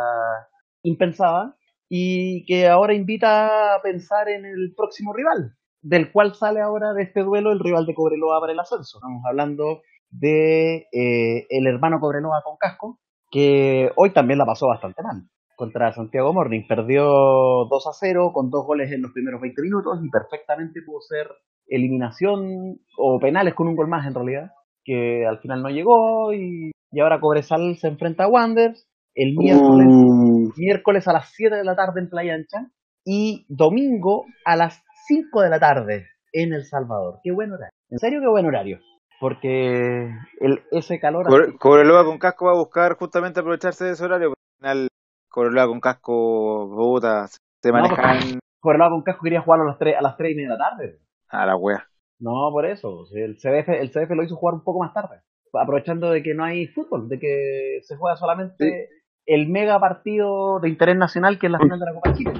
impensada 0.83 1.55
y 1.89 2.45
que 2.45 2.67
ahora 2.67 2.93
invita 2.93 3.75
a 3.75 3.81
pensar 3.81 4.29
en 4.29 4.45
el 4.45 4.73
próximo 4.77 5.11
rival, 5.11 5.55
del 5.81 6.11
cual 6.11 6.35
sale 6.35 6.61
ahora 6.61 6.93
de 6.93 7.03
este 7.03 7.23
duelo 7.23 7.51
el 7.51 7.59
rival 7.59 7.87
de 7.87 7.95
Cobreloa 7.95 8.39
para 8.39 8.53
el 8.53 8.59
ascenso. 8.59 8.99
Estamos 8.99 9.23
hablando 9.27 9.81
de 10.11 10.87
eh, 10.91 11.47
el 11.49 11.67
hermano 11.67 11.99
Cobreloa 11.99 12.43
con 12.43 12.57
casco, 12.57 12.99
que 13.31 13.91
hoy 13.95 14.11
también 14.11 14.37
la 14.37 14.45
pasó 14.45 14.67
bastante 14.67 15.01
mal 15.01 15.23
contra 15.55 15.91
Santiago 15.91 16.31
Morning. 16.31 16.61
Perdió 16.67 17.03
2 17.03 17.87
a 17.87 17.91
0 17.93 18.31
con 18.33 18.49
dos 18.49 18.65
goles 18.65 18.91
en 18.91 19.01
los 19.01 19.11
primeros 19.11 19.41
20 19.41 19.61
minutos 19.61 19.99
y 20.03 20.09
perfectamente 20.09 20.81
pudo 20.85 21.01
ser 21.01 21.27
eliminación 21.67 22.79
o 22.97 23.19
penales 23.19 23.55
con 23.55 23.67
un 23.67 23.75
gol 23.75 23.87
más 23.87 24.05
en 24.07 24.13
realidad, 24.13 24.51
que 24.83 25.25
al 25.25 25.39
final 25.39 25.61
no 25.61 25.69
llegó 25.69 26.33
y, 26.33 26.71
y 26.91 26.99
ahora 26.99 27.19
Cobresal 27.19 27.75
se 27.77 27.87
enfrenta 27.87 28.23
a 28.23 28.27
Wanderers 28.27 28.88
el 29.21 29.35
miércoles, 29.37 29.87
Uh, 29.89 30.49
miércoles 30.57 31.07
a 31.07 31.13
las 31.13 31.29
7 31.35 31.55
de 31.57 31.63
la 31.63 31.75
tarde 31.75 31.99
en 32.01 32.09
Playa 32.09 32.33
Ancha 32.35 32.71
y 33.05 33.45
domingo 33.49 34.25
a 34.45 34.55
las 34.55 34.83
5 35.07 35.41
de 35.41 35.49
la 35.49 35.59
tarde 35.59 36.05
en 36.33 36.53
El 36.53 36.63
Salvador. 36.65 37.19
Qué 37.23 37.31
buen 37.31 37.51
horario. 37.51 37.71
En 37.89 37.97
serio, 37.99 38.19
qué 38.21 38.27
buen 38.27 38.45
horario. 38.45 38.79
Porque 39.19 40.05
el, 40.39 40.61
ese 40.71 40.99
calor... 40.99 41.25
Cobreloa 41.59 42.05
con 42.05 42.17
casco 42.19 42.45
va 42.45 42.51
a 42.51 42.57
buscar 42.59 42.95
justamente 42.97 43.39
aprovecharse 43.41 43.85
de 43.85 43.91
ese 43.91 44.05
horario, 44.05 44.29
porque 44.29 44.67
al 44.67 44.75
final 44.75 44.87
Cobreloa 45.29 45.67
con 45.67 45.79
casco, 45.81 46.67
Bogotá, 46.69 47.27
se 47.27 47.71
No, 47.71 47.73
manejan 47.73 48.39
Cobreloa 48.61 48.89
con 48.89 49.03
casco 49.03 49.23
quería 49.23 49.41
jugar 49.41 49.61
a 49.61 49.65
las 49.65 49.77
3, 49.77 49.95
a 49.97 50.01
las 50.01 50.15
3 50.17 50.31
y 50.31 50.35
media 50.35 50.49
de 50.51 50.57
la 50.57 50.69
tarde. 50.69 50.99
a 51.29 51.45
la 51.45 51.55
wea. 51.57 51.85
No, 52.19 52.49
por 52.51 52.65
eso. 52.65 53.05
El 53.13 53.35
CDF, 53.37 53.69
el 53.69 53.91
CDF 53.91 54.11
lo 54.11 54.23
hizo 54.23 54.35
jugar 54.35 54.55
un 54.55 54.63
poco 54.63 54.79
más 54.83 54.93
tarde. 54.93 55.21
Aprovechando 55.53 56.11
de 56.11 56.21
que 56.21 56.33
no 56.35 56.43
hay 56.43 56.67
fútbol, 56.67 57.09
de 57.09 57.17
que 57.19 57.79
se 57.83 57.95
juega 57.97 58.15
solamente 58.17 58.89
el 59.29 59.47
mega 59.47 59.79
partido 59.79 60.59
de 60.59 60.69
interés 60.69 60.97
nacional 60.97 61.37
que 61.39 61.47
es 61.47 61.51
la 61.51 61.59
final 61.59 61.79
de 61.79 61.85
la 61.85 61.93
Copa 61.93 62.13
Chile. 62.13 62.33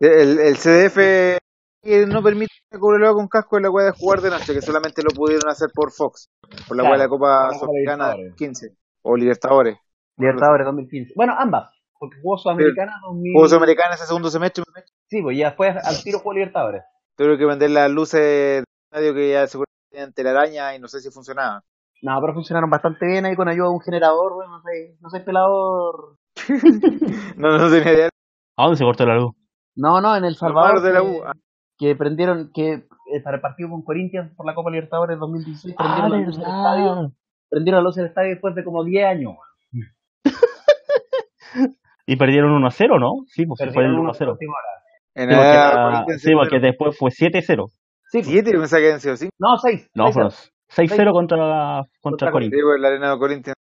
El, 0.00 0.38
el 0.38 0.56
CDF 0.56 0.96
que 1.82 2.06
no 2.06 2.22
permite 2.22 2.52
a 2.72 2.78
Cobreloa 2.78 3.12
con 3.14 3.28
casco 3.28 3.56
en 3.56 3.64
la 3.64 3.70
wea 3.70 3.86
de 3.86 3.92
jugar 3.92 4.20
de 4.20 4.30
noche, 4.30 4.54
que 4.54 4.62
solamente 4.62 5.02
lo 5.02 5.10
pudieron 5.10 5.48
hacer 5.50 5.68
por 5.74 5.92
Fox, 5.92 6.30
por 6.66 6.76
la 6.76 6.82
Claro, 6.82 6.92
wea 6.94 6.98
de 6.98 7.04
la 7.04 7.08
Copa 7.08 7.50
Sudamericana 7.58 8.04
Libertadores. 8.14 8.34
15 8.36 8.76
o 9.02 9.16
Libertadores. 9.16 9.78
Libertadores 10.16 10.64
2015. 10.66 11.12
Bueno, 11.16 11.34
ambas. 11.38 11.70
Porque 11.98 12.16
jugó 12.22 12.38
Sudamericana 12.38 12.92
2000. 13.06 13.32
Juegos 13.34 13.50
Sudamericana 13.50 13.94
ese 13.94 14.06
segundo 14.06 14.30
semestre, 14.30 14.64
Sí, 15.08 15.22
pues 15.22 15.36
ya 15.38 15.46
después 15.48 15.76
al 15.76 16.02
tiro 16.02 16.18
jugó 16.18 16.32
Libertadores. 16.34 16.82
tuve 17.16 17.38
que 17.38 17.44
vender 17.46 17.70
las 17.70 17.90
luces 17.90 18.20
del 18.20 18.64
estadio 18.90 19.14
que 19.14 19.30
ya 19.30 19.46
seguramente 19.46 19.74
tenían 19.90 20.12
telaraña 20.12 20.74
y 20.74 20.78
no 20.78 20.88
sé 20.88 21.00
si 21.00 21.10
funcionaban. 21.10 21.60
No, 22.02 22.18
pero 22.20 22.34
funcionaron 22.34 22.68
bastante 22.70 23.06
bien 23.06 23.24
ahí 23.24 23.36
con 23.36 23.48
ayuda 23.48 23.68
de 23.68 23.74
un 23.74 23.80
generador, 23.80 24.34
bueno, 24.34 24.58
no 24.58 24.62
sé, 24.62 24.96
no 25.00 25.08
sé, 25.10 25.20
pelador. 25.20 26.16
No, 27.36 27.58
no 27.58 27.70
tenía 27.70 27.92
idea. 27.92 28.08
¿A 28.56 28.62
dónde 28.64 28.76
se 28.78 28.84
cortó 28.84 29.04
la 29.06 29.16
luz? 29.16 29.32
No, 29.76 30.00
no, 30.00 30.16
en 30.16 30.24
El 30.24 30.36
Salvador. 30.36 30.80
de 30.82 30.92
la 30.92 31.00
que- 31.00 31.06
U. 31.06 31.22
Ah, 31.24 31.32
que 31.78 31.96
prendieron, 31.96 32.50
que 32.54 32.72
eh, 32.74 33.20
para 33.22 33.36
el 33.36 33.42
partido 33.42 33.68
con 33.70 33.82
Corinthians 33.82 34.32
por 34.36 34.46
la 34.46 34.54
Copa 34.54 34.70
Libertadores 34.70 35.18
2016 35.18 35.74
Ah, 35.78 36.06
prendieron 36.06 36.10
la 36.12 36.26
luz 36.26 36.36
del 36.36 36.46
estadio, 36.46 37.12
prendieron 37.50 37.78
la 37.82 37.84
luz 37.88 37.96
del 37.96 38.06
estadio 38.06 38.30
después 38.30 38.54
de 38.54 38.64
como 38.64 38.84
10 38.84 39.06
años. 39.06 39.34
Y 42.06 42.16
perdieron 42.16 42.50
1-0, 42.62 42.98
¿no? 43.00 43.24
Sí, 43.28 43.46
pues 43.46 43.58
sí, 43.58 43.64
fue 43.64 43.66
el 43.66 43.72
Perdieron 43.74 44.00
una 44.00 44.10
1-0. 44.12 44.32
última 44.32 44.52
hora. 44.52 44.82
En 45.14 45.30
Sí, 45.30 45.34
porque, 45.36 45.48
la 45.48 45.70
era- 45.72 45.84
Corinthians 45.90 46.22
sí, 46.22 46.32
porque 46.34 46.56
6-0. 46.56 46.60
después 46.60 46.98
fue 46.98 47.10
7-0. 47.10 47.70
Sí, 48.10 48.18
pues. 48.18 48.26
Siete, 48.26 48.50
pensaba 48.52 48.80
que 48.80 48.86
habían 48.86 49.00
sido 49.00 49.16
cinco. 49.16 49.32
no, 49.38 49.56
6. 49.56 49.90
No, 49.94 50.12
fueron 50.12 50.30
6-0 50.68 51.12
contra, 51.12 51.38
contra 51.38 51.88
Contra 52.02 52.28
el 52.28 52.32
Corinthians. 52.32 52.60
Sí, 52.60 52.66
pues, 52.68 52.80
la 52.82 52.88
arena 52.88 53.10
de 53.12 53.18
Corinthians. 53.18 53.54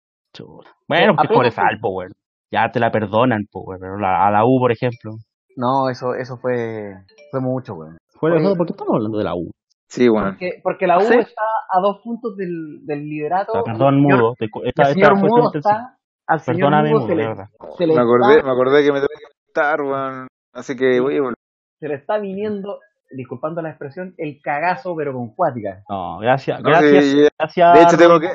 Bueno, 0.88 1.14
que 1.16 1.22
apenas 1.28 1.28
por 1.36 1.52
fue- 1.52 1.64
algo, 1.64 1.90
weón. 1.98 2.12
Ya 2.52 2.70
te 2.72 2.80
la 2.80 2.92
perdonan, 2.92 3.46
pues. 3.52 3.80
Pero 3.80 3.98
la- 3.98 4.28
a 4.28 4.32
la 4.32 4.46
U, 4.46 4.60
por 4.60 4.72
ejemplo. 4.72 5.12
No, 5.56 5.90
eso, 5.90 6.14
eso 6.16 6.38
fue, 6.38 6.94
fue 7.32 7.40
mucho, 7.42 7.76
güey. 7.76 7.90
Oye. 8.24 8.40
juego, 8.40 8.56
¿por 8.56 8.68
qué 8.68 8.74
estamos 8.74 8.94
hablando 8.96 9.18
de 9.18 9.24
la 9.24 9.36
U? 9.36 9.50
Sí, 9.88 10.08
bueno. 10.08 10.30
Porque, 10.32 10.60
porque 10.64 10.88
la 10.88 10.98
U 10.98 11.02
Sí. 11.02 11.16
está 11.18 11.42
a 11.72 11.80
dos 11.82 12.00
puntos 12.04 12.36
del, 12.38 12.86
del 12.86 13.04
liderato. 13.10 13.54
Ah, 13.56 13.64
perdón, 13.64 13.96
señor- 13.96 14.20
mudo. 14.20 14.34
te 14.38 14.50
cu- 14.50 14.62
El 14.62 14.70
Esta, 14.70 14.86
señor 14.86 15.14
esta 15.14 15.20
fue 15.20 15.30
Mudo 15.30 15.52
está. 15.54 15.98
Al 16.28 16.40
señor 16.40 16.58
Perdóname, 16.60 16.90
Mudo 16.90 17.00
mudo, 17.00 17.08
se 17.10 17.16
le, 17.16 17.28
verdad. 17.28 17.46
se 17.78 17.88
le 17.88 17.96
Me 17.96 18.02
acordé, 18.02 18.32
está, 18.36 18.46
me 18.46 18.52
acordé 18.52 18.84
que 18.84 18.92
me 18.92 19.00
tengo 19.00 19.08
que 19.08 19.26
estar, 19.48 19.82
weón. 19.82 20.28
Así 20.54 20.76
que, 20.76 21.00
oye, 21.02 21.20
bueno. 21.20 21.36
se 21.80 21.88
le 21.90 21.96
está 21.96 22.20
viniendo, 22.20 22.80
disculpando 23.12 23.62
la 23.62 23.70
expresión, 23.70 24.14
el 24.18 24.40
cagazo, 24.42 24.96
pero 24.96 25.14
con 25.14 25.34
cuática. 25.34 25.82
No, 25.90 26.20
gracias, 26.20 26.62
No, 26.62 26.70
gracias, 26.70 27.04
sí, 27.06 27.28
gracias. 27.38 27.74
de 27.74 27.82
hecho, 27.82 27.98
tengo 27.98 28.20
que, 28.20 28.28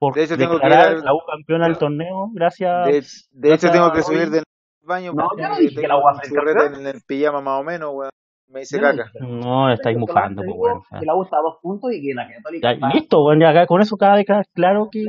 por 0.00 0.14
de 0.14 0.24
hecho, 0.24 0.36
tengo 0.36 0.58
que 0.58 0.64
declarar 0.66 0.92
ir 0.92 0.98
al- 0.98 1.04
la 1.04 1.14
U 1.14 1.18
campeona 1.30 1.66
del 1.66 1.78
torneo. 1.78 2.28
Gracias. 2.32 2.86
de, 2.86 2.92
de 2.92 2.98
hecho, 2.98 3.68
gracias, 3.68 3.72
tengo 3.72 3.92
que 3.92 4.02
subir 4.02 4.30
del 4.30 4.42
baño. 4.82 5.12
No, 5.12 5.28
yo 5.38 5.48
no 5.48 5.56
dije 5.56 5.80
que 5.80 5.86
la 5.86 5.96
U 5.98 6.02
va 6.02 6.12
a 6.12 6.14
ser 6.24 6.32
campeón. 6.32 6.80
en 6.80 6.86
el 6.88 7.00
pijama 7.06 7.40
más 7.40 7.60
o 7.60 7.62
menos, 7.62 7.90
weón. 7.94 8.10
Me 8.48 8.62
no 8.62 8.80
caca. 8.80 9.10
No, 9.20 9.70
estáis 9.72 9.96
mufando, 9.96 10.42
pues, 10.42 10.56
weón. 10.58 10.80
Que 10.98 11.06
la 11.06 11.14
U 11.14 11.22
está 11.22 11.36
a 11.36 11.42
dos 11.42 11.58
puntos 11.62 11.92
y 11.92 12.00
que 12.02 12.14
la 12.14 12.26
Católica 12.26 12.72
Ya, 12.74 12.88
listo, 12.88 13.22
bueno, 13.22 13.42
ya 13.42 13.50
acá 13.50 13.66
con 13.66 13.80
eso 13.80 13.96
cada 13.96 14.16
vez 14.16 14.26
queda 14.26 14.42
claro 14.54 14.88
que, 14.90 15.04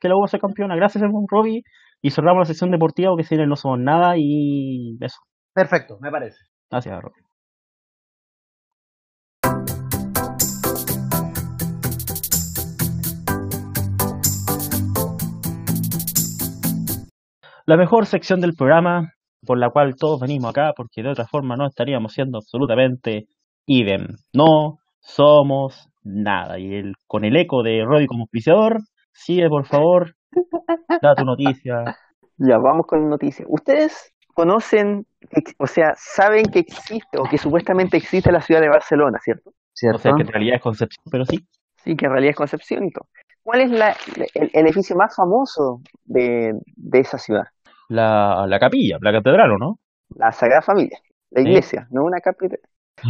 que 0.00 0.08
la 0.08 0.16
U 0.16 0.20
va 0.20 0.24
a 0.24 0.28
ser 0.28 0.40
campeona. 0.40 0.74
Gracias, 0.74 1.04
Robbie. 1.28 1.62
Y 2.02 2.10
cerramos 2.10 2.40
la 2.40 2.44
sesión 2.46 2.70
deportiva 2.72 3.10
porque 3.10 3.24
sin 3.24 3.38
él 3.40 3.48
no 3.48 3.54
somos 3.56 3.78
nada 3.78 4.14
y 4.16 4.96
eso. 5.00 5.18
Perfecto, 5.54 5.98
me 6.00 6.10
parece. 6.10 6.38
Gracias, 6.70 7.00
Robbie. 7.00 7.22
La 17.70 17.76
mejor 17.76 18.06
sección 18.06 18.40
del 18.40 18.54
programa 18.54 19.12
por 19.46 19.56
la 19.56 19.70
cual 19.70 19.94
todos 19.94 20.18
venimos 20.18 20.50
acá 20.50 20.72
porque 20.76 21.04
de 21.04 21.10
otra 21.10 21.28
forma 21.28 21.54
no 21.54 21.68
estaríamos 21.68 22.12
siendo 22.12 22.38
absolutamente 22.38 23.28
idem. 23.64 24.08
No 24.32 24.78
somos 24.98 25.88
nada. 26.02 26.58
Y 26.58 26.74
el, 26.74 26.94
con 27.06 27.24
el 27.24 27.36
eco 27.36 27.62
de 27.62 27.84
Roddy 27.84 28.08
como 28.08 28.22
auspiciador, 28.22 28.78
sigue 29.12 29.48
por 29.48 29.66
favor 29.66 30.16
Da 31.00 31.14
tu 31.14 31.24
noticia. 31.24 31.96
Ya, 32.38 32.58
vamos 32.58 32.88
con 32.88 33.08
noticias. 33.08 33.46
¿Ustedes 33.48 34.16
conocen, 34.34 35.06
o 35.58 35.68
sea, 35.68 35.92
saben 35.94 36.46
que 36.46 36.58
existe 36.58 37.20
o 37.20 37.22
que 37.22 37.38
supuestamente 37.38 37.96
existe 37.96 38.32
la 38.32 38.40
ciudad 38.40 38.62
de 38.62 38.68
Barcelona, 38.68 39.20
¿cierto? 39.22 39.50
O 39.50 39.54
¿Cierto? 39.72 39.98
sea, 40.00 40.12
que 40.16 40.22
en 40.22 40.28
realidad 40.28 40.56
es 40.56 40.62
Concepción, 40.62 41.04
pero 41.08 41.24
sí. 41.24 41.38
Sí, 41.84 41.94
que 41.94 42.06
en 42.06 42.10
realidad 42.10 42.30
es 42.30 42.36
Concepción 42.36 42.84
y 42.84 42.90
todo. 42.90 43.06
¿Cuál 43.44 43.60
es 43.60 43.70
la, 43.70 43.96
el, 44.34 44.50
el 44.52 44.66
edificio 44.66 44.96
más 44.96 45.14
famoso 45.14 45.80
de, 46.04 46.52
de 46.76 46.98
esa 46.98 47.16
ciudad? 47.16 47.44
La, 47.90 48.46
la 48.48 48.58
capilla, 48.58 48.96
la 49.02 49.12
catedral, 49.12 49.52
¿o 49.52 49.58
no? 49.58 49.78
La 50.10 50.30
Sagrada 50.32 50.62
Familia, 50.62 50.98
la 51.30 51.40
iglesia, 51.42 51.86
no 51.90 52.04
una 52.04 52.20
capilla. 52.20 52.56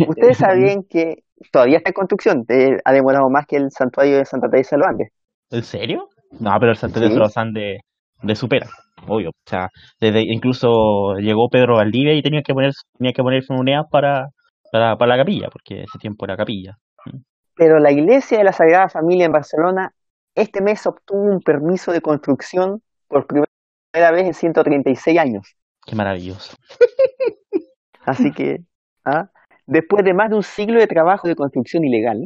Ustedes 0.05 0.39
sabían 0.39 0.85
que 0.85 1.25
todavía 1.53 1.79
está 1.79 1.91
en 1.91 1.95
construcción, 1.95 2.45
eh, 2.49 2.79
ha 2.85 2.93
demorado 2.93 3.29
más 3.31 3.47
que 3.47 3.57
el 3.57 3.71
santuario 3.71 4.19
de 4.19 4.25
Santa 4.25 4.49
Teresa 4.51 4.77
de 4.77 4.81
los 4.81 4.89
Andes. 4.89 5.09
¿En 5.51 5.63
serio? 5.63 6.09
No, 6.39 6.53
pero 6.61 6.73
el 6.73 6.77
Santander 6.79 7.11
Sí. 7.11 7.15
de 7.15 7.19
los 7.19 7.37
Andes 7.37 7.81
le 8.23 8.37
supera, 8.37 8.67
obvio. 9.07 9.31
O 9.31 9.33
sea, 9.47 9.69
desde 10.01 10.23
incluso 10.23 11.15
llegó 11.17 11.49
Pedro 11.49 11.77
Valdivia 11.77 12.15
y 12.15 12.23
tenía 12.23 12.43
que 12.43 12.55
poner, 12.55 12.73
tenía 12.97 13.13
que 13.13 13.23
poner 13.23 13.43
monedas 13.51 13.87
para, 13.91 14.29
para, 14.71 14.97
para 14.97 15.17
la 15.17 15.23
capilla, 15.23 15.49
porque 15.51 15.83
ese 15.83 15.99
tiempo 15.99 16.25
era 16.25 16.37
capilla. 16.37 16.77
Pero 17.57 17.79
la 17.79 17.93
iglesia 17.93 18.39
de 18.39 18.45
la 18.45 18.53
Sagrada 18.53 18.89
Familia 18.89 19.27
en 19.27 19.33
Barcelona 19.33 19.93
este 20.35 20.63
mes 20.63 20.87
obtuvo 20.87 21.23
un 21.23 21.41
permiso 21.41 21.93
de 21.93 22.01
construcción 22.01 22.83
por 23.09 23.27
primera 23.27 23.50
vez 23.93 24.27
en 24.27 24.35
136 24.35 25.19
años. 25.19 25.57
Qué 25.87 25.95
maravilloso. 25.95 26.57
Así 28.05 28.33
que, 28.33 28.61
¿ah? 29.05 29.31
después 29.67 30.05
de 30.05 30.15
más 30.15 30.31
de 30.31 30.37
un 30.37 30.43
siglo 30.43 30.81
de 30.81 30.87
trabajo 30.87 31.29
de 31.29 31.37
construcción 31.37 31.85
ilegal, 31.85 32.25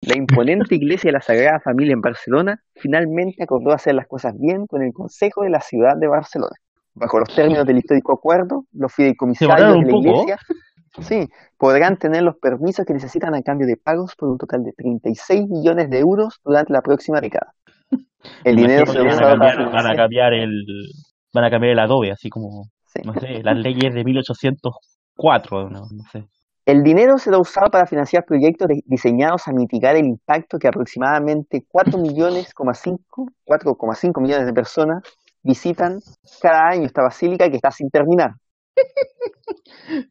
la 0.00 0.16
imponente 0.16 0.74
iglesia 0.74 1.08
de 1.08 1.12
la 1.12 1.20
Sagrada 1.20 1.60
Familia 1.60 1.92
en 1.92 2.00
Barcelona 2.00 2.62
finalmente 2.76 3.42
acordó 3.42 3.72
hacer 3.72 3.94
las 3.94 4.06
cosas 4.06 4.34
bien 4.38 4.66
con 4.66 4.82
el 4.82 4.92
Consejo 4.92 5.42
de 5.42 5.50
la 5.50 5.60
Ciudad 5.60 5.96
de 5.96 6.06
Barcelona. 6.06 6.54
Bajo 6.94 7.18
los 7.18 7.34
términos 7.34 7.66
del 7.66 7.78
histórico 7.78 8.12
acuerdo, 8.12 8.64
los 8.72 8.92
fideicomisarios 8.92 9.74
de 9.74 9.82
la 9.82 9.90
poco. 9.90 9.98
iglesia 9.98 10.38
sí, 11.02 11.28
podrán 11.56 11.96
tener 11.96 12.22
los 12.22 12.36
permisos 12.36 12.84
que 12.86 12.92
necesitan 12.92 13.34
a 13.34 13.42
cambio 13.42 13.66
de 13.66 13.76
pagos 13.76 14.14
por 14.16 14.28
un 14.28 14.38
total 14.38 14.64
de 14.64 14.72
36 14.72 15.48
millones 15.48 15.90
de 15.90 15.98
euros 15.98 16.40
durante 16.44 16.72
la 16.72 16.82
próxima 16.82 17.20
década. 17.20 17.54
El 18.44 18.56
dinero 18.56 18.86
será 18.86 19.16
que 19.16 19.24
van 19.24 19.38
van 19.72 19.86
a 19.86 19.94
cambiar 19.94 20.34
el, 20.34 20.64
van 21.32 21.44
a 21.44 21.50
cambiar 21.50 21.72
el 21.72 21.78
adobe, 21.78 22.10
así 22.10 22.28
como, 22.28 22.64
sí. 22.86 23.00
no 23.04 23.14
sé, 23.14 23.42
las 23.42 23.56
leyes 23.56 23.94
de 23.94 24.04
1804, 24.04 25.70
no, 25.70 25.80
no 25.80 26.04
sé. 26.12 26.24
El 26.66 26.82
dinero 26.82 27.16
será 27.16 27.38
usado 27.38 27.70
para 27.70 27.86
financiar 27.86 28.24
proyectos 28.26 28.68
de- 28.68 28.82
diseñados 28.84 29.48
a 29.48 29.52
mitigar 29.52 29.96
el 29.96 30.04
impacto 30.04 30.58
que 30.58 30.68
aproximadamente 30.68 31.64
4 31.66 31.98
millones, 31.98 32.52
4,5 32.54 34.20
millones 34.20 34.46
de 34.46 34.52
personas 34.52 35.02
visitan 35.42 36.00
cada 36.42 36.68
año 36.68 36.84
esta 36.84 37.02
basílica 37.02 37.48
que 37.48 37.56
está 37.56 37.70
sin 37.70 37.88
terminar. 37.90 38.32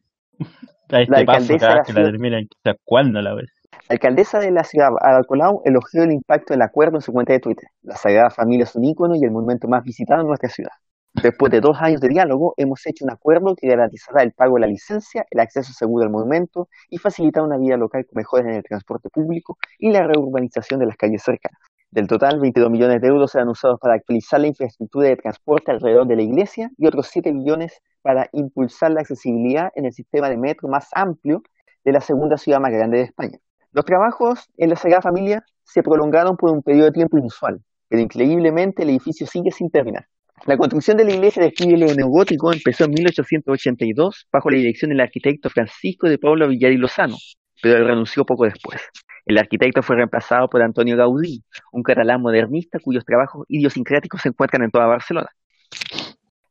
Este 0.90 1.10
La 1.10 1.24
paso, 1.26 1.52
alcaldesa 1.52 1.58
cada 1.58 1.74
la 1.76 1.82
que 1.84 1.92
la 1.92 2.40
quizás 2.40 2.76
cuándo 2.84 3.20
la 3.20 3.34
ves. 3.34 3.50
La 3.88 3.94
alcaldesa 3.94 4.38
de 4.38 4.50
la 4.50 4.64
ciudad, 4.64 4.90
Ada 5.00 5.24
Colau, 5.24 5.62
elogió 5.64 6.02
el 6.02 6.12
impacto 6.12 6.52
del 6.52 6.60
acuerdo 6.60 6.98
en 6.98 7.00
su 7.00 7.10
cuenta 7.10 7.32
de 7.32 7.40
Twitter. 7.40 7.70
La 7.80 7.96
Sagrada 7.96 8.28
Familia 8.28 8.64
es 8.64 8.76
un 8.76 8.84
ícono 8.84 9.14
y 9.16 9.24
el 9.24 9.30
monumento 9.30 9.66
más 9.66 9.82
visitado 9.82 10.20
en 10.20 10.26
nuestra 10.26 10.50
ciudad. 10.50 10.72
Después 11.14 11.50
de 11.50 11.62
dos 11.62 11.78
años 11.80 12.02
de 12.02 12.08
diálogo, 12.08 12.52
hemos 12.58 12.86
hecho 12.86 13.06
un 13.06 13.12
acuerdo 13.12 13.56
que 13.56 13.66
garantizará 13.66 14.22
el 14.22 14.32
pago 14.32 14.56
de 14.56 14.60
la 14.60 14.66
licencia, 14.66 15.24
el 15.30 15.40
acceso 15.40 15.72
seguro 15.72 16.04
al 16.04 16.10
monumento 16.10 16.68
y 16.90 16.98
facilitar 16.98 17.42
una 17.42 17.56
vida 17.56 17.78
local 17.78 18.04
con 18.04 18.18
mejoras 18.18 18.48
en 18.48 18.56
el 18.56 18.62
transporte 18.62 19.08
público 19.08 19.56
y 19.78 19.90
la 19.90 20.02
reurbanización 20.02 20.80
de 20.80 20.86
las 20.86 20.96
calles 20.98 21.22
cercanas. 21.22 21.58
Del 21.90 22.08
total, 22.08 22.40
22 22.40 22.70
millones 22.70 23.00
de 23.00 23.08
euros 23.08 23.30
serán 23.30 23.48
usados 23.48 23.80
para 23.80 23.94
actualizar 23.94 24.38
la 24.38 24.48
infraestructura 24.48 25.08
de 25.08 25.16
transporte 25.16 25.70
alrededor 25.70 26.06
de 26.06 26.16
la 26.16 26.22
iglesia 26.22 26.70
y 26.76 26.86
otros 26.86 27.08
7 27.10 27.32
millones 27.32 27.80
para 28.02 28.28
impulsar 28.32 28.90
la 28.90 29.00
accesibilidad 29.00 29.72
en 29.74 29.86
el 29.86 29.94
sistema 29.94 30.28
de 30.28 30.36
metro 30.36 30.68
más 30.68 30.90
amplio 30.92 31.42
de 31.86 31.92
la 31.92 32.02
segunda 32.02 32.36
ciudad 32.36 32.60
más 32.60 32.70
grande 32.70 32.98
de 32.98 33.04
España. 33.04 33.38
Los 33.72 33.84
trabajos 33.84 34.48
en 34.56 34.70
la 34.70 34.76
Sagrada 34.76 35.02
Familia 35.02 35.44
se 35.62 35.82
prolongaron 35.82 36.36
por 36.36 36.50
un 36.50 36.62
periodo 36.62 36.86
de 36.86 36.92
tiempo 36.92 37.18
inusual, 37.18 37.60
pero 37.88 38.00
increíblemente 38.00 38.82
el 38.82 38.90
edificio 38.90 39.26
sigue 39.26 39.50
sin 39.50 39.70
terminar. 39.70 40.06
La 40.46 40.56
construcción 40.56 40.96
de 40.96 41.04
la 41.04 41.12
iglesia 41.12 41.42
de 41.42 41.48
estilo 41.48 41.76
neogótico 41.94 42.52
empezó 42.52 42.84
en 42.84 42.92
1882 42.92 44.28
bajo 44.32 44.50
la 44.50 44.56
dirección 44.56 44.90
del 44.90 45.00
arquitecto 45.00 45.50
Francisco 45.50 46.08
de 46.08 46.16
Pablo 46.16 46.48
Villar 46.48 46.72
y 46.72 46.78
Lozano, 46.78 47.16
pero 47.62 47.76
él 47.76 47.86
renunció 47.86 48.24
poco 48.24 48.44
después. 48.44 48.80
El 49.26 49.36
arquitecto 49.36 49.82
fue 49.82 49.96
reemplazado 49.96 50.48
por 50.48 50.62
Antonio 50.62 50.96
Gaudí, 50.96 51.42
un 51.72 51.82
catalán 51.82 52.22
modernista 52.22 52.78
cuyos 52.82 53.04
trabajos 53.04 53.44
idiosincráticos 53.48 54.22
se 54.22 54.30
encuentran 54.30 54.62
en 54.62 54.70
toda 54.70 54.86
Barcelona. 54.86 55.28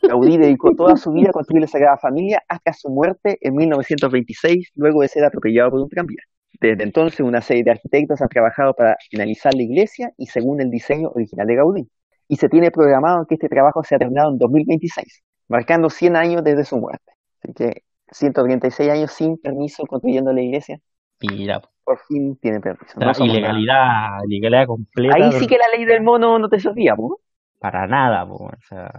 Gaudí 0.03 0.37
dedicó 0.37 0.75
toda 0.75 0.95
su 0.97 1.11
vida 1.11 1.29
a 1.29 1.31
construir 1.31 1.61
la 1.61 1.67
Sagrada 1.67 1.97
Familia 1.97 2.43
hasta 2.47 2.73
su 2.73 2.89
muerte 2.89 3.39
en 3.41 3.55
1926, 3.55 4.73
luego 4.75 5.01
de 5.01 5.07
ser 5.07 5.23
atropellado 5.23 5.71
por 5.71 5.79
un 5.79 5.89
tranvía. 5.89 6.21
Desde 6.59 6.83
entonces, 6.83 7.19
una 7.19 7.41
serie 7.41 7.63
de 7.63 7.71
arquitectos 7.71 8.21
han 8.21 8.29
trabajado 8.29 8.73
para 8.73 8.97
finalizar 9.09 9.53
la 9.53 9.61
iglesia 9.61 10.11
y 10.17 10.27
según 10.27 10.61
el 10.61 10.69
diseño 10.69 11.09
original 11.09 11.47
de 11.47 11.55
Gaudí. 11.55 11.87
Y 12.27 12.37
se 12.37 12.49
tiene 12.49 12.71
programado 12.71 13.25
que 13.27 13.35
este 13.35 13.47
trabajo 13.47 13.83
sea 13.83 13.99
terminado 13.99 14.31
en 14.31 14.37
2026, 14.37 15.23
marcando 15.47 15.89
100 15.89 16.15
años 16.15 16.43
desde 16.43 16.63
su 16.65 16.77
muerte. 16.77 17.11
Así 17.43 17.53
que 17.53 17.83
136 18.11 18.89
años 18.89 19.11
sin 19.11 19.37
permiso 19.37 19.85
construyendo 19.85 20.33
la 20.33 20.41
iglesia, 20.41 20.79
Mira, 21.21 21.61
por 21.83 21.99
fin 22.07 22.37
tiene 22.37 22.59
permiso. 22.59 22.99
la 22.99 23.11
No 23.13 23.25
ilegalidad, 23.25 24.19
ilegalidad 24.27 24.67
completa. 24.67 25.15
Ahí 25.15 25.31
sí 25.31 25.47
que 25.47 25.57
la 25.57 25.67
ley 25.75 25.85
del 25.85 26.03
mono 26.03 26.37
no 26.37 26.47
te 26.47 26.59
servía, 26.59 26.95
¿no? 26.95 27.17
Para 27.59 27.87
nada, 27.87 28.27
po, 28.27 28.45
o 28.45 28.51
sea, 28.67 28.91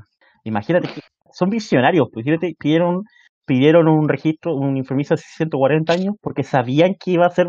imagínate 0.42 0.88
son 1.32 1.50
visionarios, 1.50 2.08
pues 2.12 2.24
fíjate, 2.24 2.56
pidieron, 2.58 3.04
pidieron 3.48 3.88
un 3.88 4.08
registro, 4.08 4.54
un 4.54 4.76
informiso 4.76 5.14
hace 5.14 5.24
140 5.36 5.92
años 5.94 6.14
porque 6.20 6.44
sabían 6.44 6.94
que 6.94 7.12
iba 7.12 7.26
a 7.26 7.30
ser, 7.30 7.48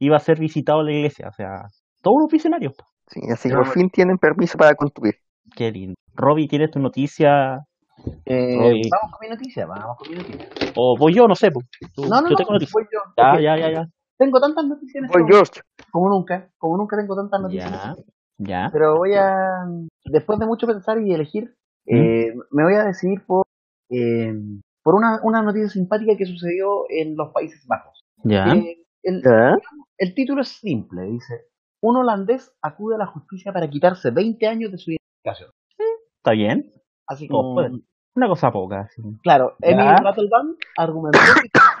iba 0.00 0.16
a 0.16 0.20
ser 0.20 0.40
visitado 0.40 0.82
la 0.82 0.92
iglesia, 0.92 1.28
o 1.28 1.32
sea, 1.32 1.62
todos 2.02 2.16
los 2.22 2.32
visionarios. 2.32 2.74
Sí, 3.06 3.20
así 3.30 3.48
que 3.50 3.54
por 3.54 3.68
fin 3.68 3.88
tienen 3.90 4.18
permiso 4.18 4.58
para 4.58 4.74
construir. 4.74 5.14
Qué 5.54 5.70
lindo. 5.70 5.94
Robbie, 6.14 6.48
¿tienes 6.48 6.70
tu 6.72 6.80
noticia? 6.80 7.60
Eh, 8.24 8.58
vamos 8.90 9.12
con 9.12 9.18
mi 9.20 9.28
noticia, 9.28 9.66
vamos 9.66 9.96
con 9.98 10.10
mi 10.10 10.16
noticia. 10.16 10.48
O 10.74 10.96
voy 10.98 11.14
yo, 11.14 11.28
no 11.28 11.36
sé. 11.36 11.50
Tú- 11.94 12.08
No, 12.08 12.20
no, 12.20 12.28
yo 12.28 12.30
no, 12.30 12.36
tengo 12.36 12.50
voy 12.50 12.84
yo. 12.92 12.98
Ya, 13.16 13.40
ya, 13.40 13.56
ya, 13.58 13.70
ya. 13.70 13.86
Tengo 14.18 14.40
tantas 14.40 14.64
noticias 14.64 14.96
en 14.96 15.04
este 15.04 15.18
Voy 15.18 15.30
George. 15.30 15.60
como 15.92 16.08
nunca, 16.08 16.48
como 16.58 16.76
nunca 16.78 16.96
tengo 16.96 17.14
tantas 17.14 17.40
noticias. 17.42 17.70
Ya, 17.70 17.94
ya. 18.38 18.70
Pero 18.72 18.96
voy 18.96 19.14
a, 19.14 19.64
después 20.06 20.38
de 20.38 20.46
mucho 20.46 20.66
pensar 20.66 21.00
y 21.00 21.12
elegir, 21.12 21.54
eh, 21.86 22.32
me 22.50 22.64
voy 22.64 22.74
a 22.74 22.84
decidir 22.84 23.22
por, 23.26 23.44
eh, 23.90 24.32
por 24.86 24.94
una, 24.94 25.18
una 25.24 25.42
noticia 25.42 25.68
simpática 25.68 26.16
que 26.16 26.26
sucedió 26.26 26.84
en 26.88 27.16
los 27.16 27.32
Países 27.32 27.66
Bajos. 27.66 28.04
Ya. 28.22 28.44
Eh, 28.54 28.84
el, 29.02 29.20
¿Ya? 29.20 29.56
el 29.98 30.14
título 30.14 30.42
es 30.42 30.48
simple, 30.60 31.02
dice, 31.10 31.48
un 31.82 31.96
holandés 31.96 32.56
acude 32.62 32.94
a 32.94 32.98
la 32.98 33.06
justicia 33.06 33.52
para 33.52 33.68
quitarse 33.68 34.12
20 34.12 34.46
años 34.46 34.70
de 34.70 34.78
su 34.78 34.92
identificación. 34.92 35.50
¿Está 36.18 36.30
bien? 36.30 36.70
Así 37.08 37.26
No, 37.26 37.34
como, 37.34 37.60
Una 38.14 38.28
cosa 38.28 38.52
poca. 38.52 38.82
así. 38.82 39.02
claro, 39.24 39.56
Ya. 39.58 39.70
Emil 39.70 40.04
Rattelbaum 40.04 40.54
argumentó 40.76 41.18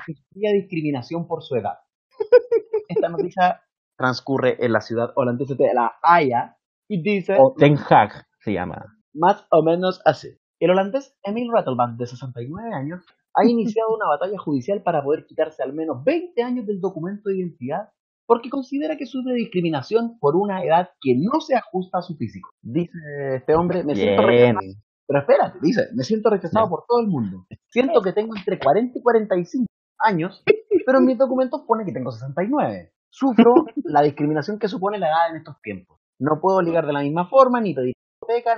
que 0.04 0.12
sufría 0.14 0.50
discriminación 0.54 1.28
por 1.28 1.44
su 1.44 1.54
edad. 1.54 1.78
Esta 2.88 3.08
noticia 3.08 3.62
transcurre 3.96 4.56
en 4.64 4.72
la 4.72 4.80
ciudad 4.80 5.12
holandesa 5.14 5.54
de 5.54 5.72
La 5.72 5.92
Haya 6.02 6.56
y 6.88 7.00
dice 7.02 7.36
O 7.38 7.54
Den 7.56 7.76
Haag 7.88 8.26
se 8.40 8.52
llama. 8.52 8.84
más 9.14 9.46
o 9.52 9.62
menos 9.62 10.02
así. 10.04 10.36
El 10.58 10.70
holandés 10.70 11.14
Emil 11.22 11.50
Rattelband, 11.52 11.98
de 11.98 12.06
69 12.06 12.74
años, 12.74 13.04
ha 13.34 13.44
iniciado 13.48 13.94
una 13.94 14.08
batalla 14.08 14.38
judicial 14.38 14.82
para 14.82 15.02
poder 15.02 15.26
quitarse 15.26 15.62
al 15.62 15.72
menos 15.72 16.02
20 16.04 16.42
años 16.42 16.66
del 16.66 16.80
documento 16.80 17.28
de 17.28 17.38
identidad 17.38 17.90
porque 18.26 18.50
considera 18.50 18.96
que 18.96 19.06
sufre 19.06 19.34
discriminación 19.34 20.18
por 20.18 20.34
una 20.34 20.64
edad 20.64 20.90
que 21.00 21.14
no 21.14 21.40
se 21.40 21.54
ajusta 21.54 21.98
a 21.98 22.02
su 22.02 22.16
físico. 22.16 22.50
Dice 22.60 22.98
este 23.36 23.54
hombre, 23.54 23.84
me 23.84 23.94
siento 23.94 24.26
rechazado. 24.26 24.60
Pero 25.06 25.20
espérate, 25.20 25.58
dice, 25.62 25.82
me 25.94 26.02
siento 26.02 26.30
rechazado 26.30 26.68
por 26.68 26.84
todo 26.88 27.00
el 27.00 27.06
mundo. 27.06 27.46
Siento 27.68 28.02
que 28.02 28.12
tengo 28.12 28.34
entre 28.36 28.58
40 28.58 28.98
y 28.98 29.02
45 29.02 29.66
años, 30.00 30.42
pero 30.84 30.98
en 30.98 31.04
mis 31.04 31.16
documentos 31.16 31.62
pone 31.68 31.84
que 31.84 31.92
tengo 31.92 32.10
69. 32.10 32.90
Sufro 33.10 33.54
la 33.84 34.02
discriminación 34.02 34.58
que 34.58 34.66
supone 34.66 34.98
la 34.98 35.06
edad 35.06 35.30
en 35.30 35.36
estos 35.36 35.60
tiempos. 35.62 36.00
No 36.18 36.40
puedo 36.40 36.60
ligar 36.62 36.84
de 36.84 36.94
la 36.94 37.02
misma 37.02 37.28
forma, 37.28 37.60
ni 37.60 37.74
pedir 37.74 37.94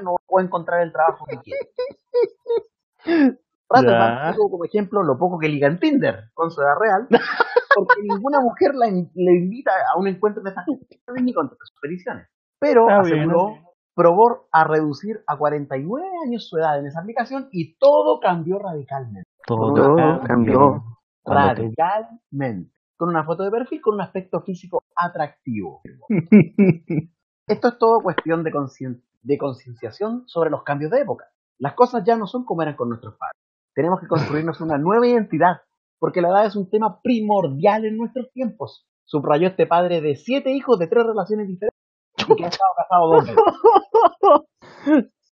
no 0.02 0.16
puedo 0.26 0.46
encontrar 0.46 0.82
el 0.82 0.92
trabajo 0.92 1.24
que 1.26 1.36
Ya. 3.70 4.32
puso 4.34 4.50
como 4.50 4.64
ejemplo 4.64 5.02
lo 5.02 5.18
poco 5.18 5.38
que 5.38 5.48
liga 5.48 5.68
en 5.68 5.78
Tinder 5.78 6.30
con 6.34 6.50
su 6.50 6.60
edad 6.62 6.74
real, 6.80 7.06
porque 7.74 8.00
ninguna 8.02 8.40
mujer 8.40 8.74
la 8.74 8.88
in- 8.88 9.10
le 9.14 9.32
invita 9.32 9.70
a 9.94 9.98
un 9.98 10.08
encuentro 10.08 10.42
de 10.42 10.54
características 10.54 11.14
ni 11.22 11.34
contesta 11.34 11.64
sus 11.66 11.78
peticiones. 11.80 12.28
Pero 12.58 12.88
Está 12.88 13.02
bien, 13.02 13.18
aseguró, 13.30 13.58
probó 13.94 14.48
a 14.52 14.64
reducir 14.64 15.22
a 15.26 15.36
49 15.36 16.06
años 16.26 16.48
su 16.48 16.56
edad 16.56 16.78
en 16.78 16.86
esa 16.86 17.00
aplicación 17.00 17.48
y 17.52 17.76
todo 17.78 18.20
cambió 18.20 18.58
radicalmente. 18.58 19.28
Todo, 19.46 20.20
cambió. 20.26 20.82
Radicalmente. 21.24 22.72
Con 22.96 23.10
una 23.10 23.24
foto 23.24 23.44
de 23.44 23.50
perfil 23.50 23.80
con 23.82 23.94
un 23.94 24.00
aspecto 24.00 24.40
físico 24.40 24.82
atractivo. 24.96 25.82
Esto 27.46 27.68
es 27.68 27.78
todo 27.78 28.00
cuestión 28.02 28.42
de, 28.44 28.50
conscien- 28.50 29.02
de 29.22 29.38
concienciación 29.38 30.24
sobre 30.26 30.50
los 30.50 30.62
cambios 30.62 30.90
de 30.90 31.00
época. 31.00 31.26
Las 31.58 31.74
cosas 31.74 32.04
ya 32.04 32.16
no 32.16 32.26
son 32.26 32.44
como 32.44 32.62
eran 32.62 32.76
con 32.76 32.88
nuestros 32.88 33.16
padres. 33.16 33.40
Tenemos 33.74 34.00
que 34.00 34.08
construirnos 34.08 34.60
una 34.60 34.78
nueva 34.78 35.06
identidad, 35.06 35.62
porque 35.98 36.20
la 36.20 36.28
edad 36.28 36.46
es 36.46 36.56
un 36.56 36.70
tema 36.70 37.00
primordial 37.02 37.84
en 37.84 37.96
nuestros 37.96 38.30
tiempos. 38.32 38.86
Subrayó 39.04 39.48
este 39.48 39.66
padre 39.66 40.00
de 40.00 40.16
siete 40.16 40.52
hijos 40.52 40.78
de 40.78 40.86
tres 40.86 41.04
relaciones 41.04 41.48
diferentes 41.48 41.78
y 42.28 42.36
que 42.36 42.44
ha 42.44 42.48
estado 42.48 42.72
casado 42.76 43.08
dos 43.08 43.26
veces. 43.26 43.44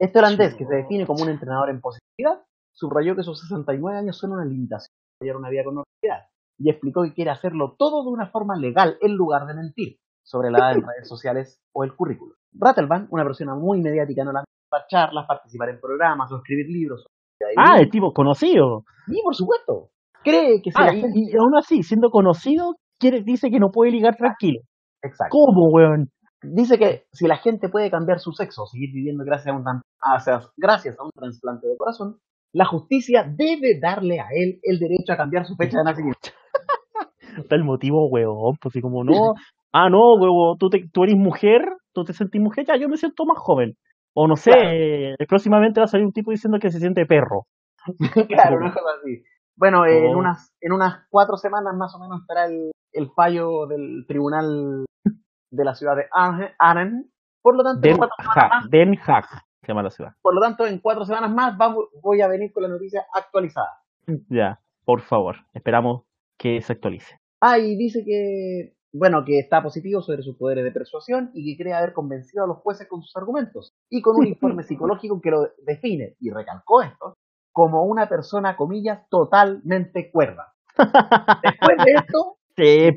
Este 0.00 0.18
holandés, 0.20 0.54
que 0.54 0.64
se 0.64 0.76
define 0.76 1.06
como 1.06 1.24
un 1.24 1.28
entrenador 1.28 1.70
en 1.70 1.80
positividad, 1.80 2.44
subrayó 2.72 3.16
que 3.16 3.24
sus 3.24 3.40
69 3.40 3.98
años 3.98 4.16
son 4.16 4.30
una 4.32 4.44
limitación 4.44 4.94
para 5.18 5.36
una 5.36 5.50
vida 5.50 5.64
con 5.64 5.74
normalidad 5.74 6.28
y 6.58 6.70
explicó 6.70 7.02
que 7.02 7.14
quiere 7.14 7.30
hacerlo 7.30 7.74
todo 7.76 8.04
de 8.04 8.10
una 8.10 8.30
forma 8.30 8.56
legal 8.56 8.96
en 9.00 9.14
lugar 9.14 9.46
de 9.46 9.54
mentir 9.54 9.98
sobre 10.28 10.50
la 10.50 10.58
edad 10.58 10.72
en 10.72 10.82
redes 10.82 11.08
sociales 11.08 11.58
o 11.72 11.84
el 11.84 11.94
currículo. 11.96 12.34
Rattelban, 12.52 13.08
una 13.10 13.24
persona 13.24 13.54
muy 13.54 13.80
mediática 13.80 14.22
en 14.22 14.28
Holanda, 14.28 14.44
dar 14.70 14.86
charlas, 14.86 15.26
participar 15.26 15.70
en 15.70 15.80
programas 15.80 16.30
o 16.30 16.36
escribir 16.36 16.66
libros. 16.68 17.06
Ah, 17.56 17.80
el 17.80 17.88
tipo 17.88 18.12
conocido. 18.12 18.84
Sí, 19.06 19.20
por 19.24 19.34
supuesto. 19.34 19.88
Cree 20.22 20.60
que 20.62 20.70
si 20.70 20.76
Ah, 20.78 20.92
y, 20.92 21.00
gente... 21.00 21.18
y 21.18 21.36
aún 21.36 21.56
así, 21.56 21.82
siendo 21.82 22.10
conocido, 22.10 22.74
quiere, 22.98 23.22
dice 23.22 23.50
que 23.50 23.58
no 23.58 23.70
puede 23.70 23.90
ligar 23.90 24.16
tranquilo. 24.16 24.60
Exacto. 25.02 25.30
¿Cómo, 25.30 25.70
weón? 25.70 26.10
Dice 26.42 26.78
que 26.78 27.06
si 27.12 27.26
la 27.26 27.38
gente 27.38 27.70
puede 27.70 27.90
cambiar 27.90 28.18
su 28.18 28.32
sexo 28.32 28.64
o 28.64 28.66
seguir 28.66 28.90
viviendo 28.92 29.24
gracias 29.24 29.54
a 29.54 29.56
un, 29.56 29.64
sea, 30.20 30.40
gracias 30.56 30.98
a 30.98 31.04
un 31.04 31.10
trasplante 31.10 31.66
de 31.68 31.76
corazón, 31.76 32.18
la 32.52 32.66
justicia 32.66 33.24
debe 33.24 33.80
darle 33.80 34.20
a 34.20 34.26
él 34.30 34.60
el 34.62 34.78
derecho 34.78 35.12
a 35.12 35.16
cambiar 35.16 35.46
su 35.46 35.56
fecha 35.56 35.78
de 35.78 35.84
nacimiento. 35.84 36.28
Está 37.38 37.54
el 37.54 37.64
motivo, 37.64 38.08
weón. 38.10 38.56
Pues 38.60 38.72
así 38.72 38.82
como, 38.82 39.04
no. 39.04 39.34
Ah, 39.72 39.88
no, 39.90 40.14
weón, 40.14 40.56
tú, 40.58 40.70
te, 40.70 40.88
tú 40.92 41.04
eres 41.04 41.16
mujer, 41.16 41.62
tú 41.94 42.04
te 42.04 42.12
sentís 42.12 42.40
mujer, 42.40 42.64
ya 42.66 42.76
yo 42.76 42.88
me 42.88 42.96
siento 42.96 43.24
más 43.26 43.38
joven. 43.38 43.76
O 44.14 44.26
no 44.26 44.36
sé, 44.36 44.50
Claro. 44.50 44.68
eh, 44.72 45.14
próximamente 45.28 45.80
va 45.80 45.84
a 45.84 45.88
salir 45.88 46.06
un 46.06 46.12
tipo 46.12 46.30
diciendo 46.30 46.58
que 46.58 46.70
se 46.70 46.80
siente 46.80 47.06
perro. 47.06 47.46
claro, 48.28 48.56
una 48.56 48.72
cosa 48.72 48.86
así. 49.00 49.22
Bueno, 49.56 49.84
eh, 49.86 49.98
en, 50.08 50.14
Oh. 50.14 50.18
unas, 50.18 50.50
en 50.60 50.72
unas 50.72 51.06
cuatro 51.10 51.36
semanas 51.36 51.74
más 51.76 51.94
o 51.94 51.98
menos 52.00 52.20
estará 52.22 52.46
el, 52.46 52.70
el 52.92 53.10
fallo 53.10 53.66
del 53.66 54.04
tribunal 54.06 54.84
de 55.50 55.64
la 55.64 55.74
ciudad 55.74 55.96
de 55.96 56.06
Arnhem. 56.58 57.04
Por 57.42 57.56
lo 57.56 57.62
tanto, 57.62 57.78
en 57.86 57.92
Den 57.92 57.98
cuatro 57.98 58.14
semanas 58.20 58.50
más, 58.50 58.70
Den 58.70 58.98
Haag 59.06 59.24
se 59.62 59.66
llama 59.68 59.82
la 59.82 59.90
ciudad. 59.90 60.12
por 60.22 60.34
lo 60.34 60.40
tanto, 60.40 60.66
en 60.66 60.78
cuatro 60.80 61.04
semanas 61.04 61.30
más 61.32 61.56
vamos, 61.58 61.86
voy 62.02 62.20
a 62.20 62.28
venir 62.28 62.52
con 62.52 62.62
la 62.62 62.68
noticia 62.68 63.04
actualizada. 63.12 63.80
Ya, 64.28 64.60
por 64.84 65.00
favor, 65.02 65.36
esperamos 65.52 66.04
que 66.38 66.60
se 66.62 66.72
actualice. 66.72 67.18
Ah, 67.40 67.58
y 67.58 67.76
dice 67.76 68.02
que, 68.04 68.74
bueno, 68.92 69.24
que 69.24 69.38
está 69.38 69.62
positivo 69.62 70.00
sobre 70.00 70.22
sus 70.22 70.36
poderes 70.36 70.64
de 70.64 70.72
persuasión 70.72 71.30
y 71.34 71.44
que 71.56 71.62
cree 71.62 71.74
haber 71.74 71.92
convencido 71.92 72.44
a 72.44 72.46
los 72.46 72.58
jueces 72.58 72.88
con 72.88 73.02
sus 73.02 73.14
argumentos 73.16 73.74
y 73.90 74.00
con 74.02 74.16
un 74.16 74.26
informe 74.28 74.62
psicológico 74.62 75.20
que 75.20 75.30
lo 75.30 75.48
define, 75.64 76.14
y 76.20 76.30
recalcó 76.30 76.82
esto, 76.82 77.16
como 77.52 77.84
una 77.84 78.08
persona, 78.08 78.56
comillas, 78.56 79.08
totalmente 79.10 80.10
cuerda. 80.10 80.52
Después 81.42 81.76
de 81.84 81.92
esto, 81.92 82.34
Sí, 82.56 82.90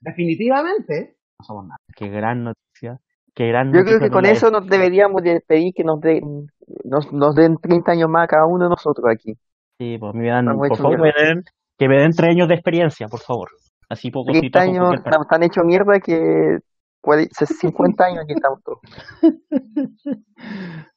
definitivamente, 0.00 1.16
no 1.40 1.44
somos 1.44 1.64
nada. 1.66 1.78
Qué 1.96 2.08
gran 2.08 2.44
noticia. 2.44 3.00
Qué 3.34 3.48
gran 3.48 3.72
Yo 3.72 3.84
creo 3.84 3.98
que 3.98 4.10
con 4.10 4.26
eso 4.26 4.50
nos 4.50 4.66
deberíamos 4.68 5.22
de 5.22 5.40
pedir 5.40 5.72
que 5.74 5.82
nos 5.82 6.00
den, 6.00 6.46
nos, 6.84 7.12
nos 7.12 7.34
den 7.34 7.56
30 7.56 7.92
años 7.92 8.08
más 8.08 8.24
a 8.24 8.28
cada 8.28 8.46
uno 8.46 8.64
de 8.64 8.70
nosotros 8.70 9.06
aquí. 9.10 9.34
Sí, 9.78 9.98
pues 9.98 10.14
me 10.14 10.28
dan, 10.28 10.46
por 10.46 10.76
favor, 10.76 11.00
mierda. 11.00 11.20
me 11.20 11.26
den- 11.28 11.44
que 11.76 11.88
me 11.88 11.96
den 12.00 12.12
tres 12.12 12.30
años 12.30 12.46
de 12.46 12.54
experiencia, 12.54 13.08
por 13.08 13.18
favor. 13.20 13.48
Así 13.88 14.10
poco 14.10 14.32
30 14.32 14.60
años 14.60 14.94
estamos 14.94 15.26
tan 15.28 15.42
hechos 15.42 15.64
mierda 15.64 16.00
que 16.00 16.58
puede, 17.00 17.28
50 17.30 18.04
años 18.04 18.24
aquí 18.24 18.32
estamos 18.32 18.60
todos. 18.62 18.80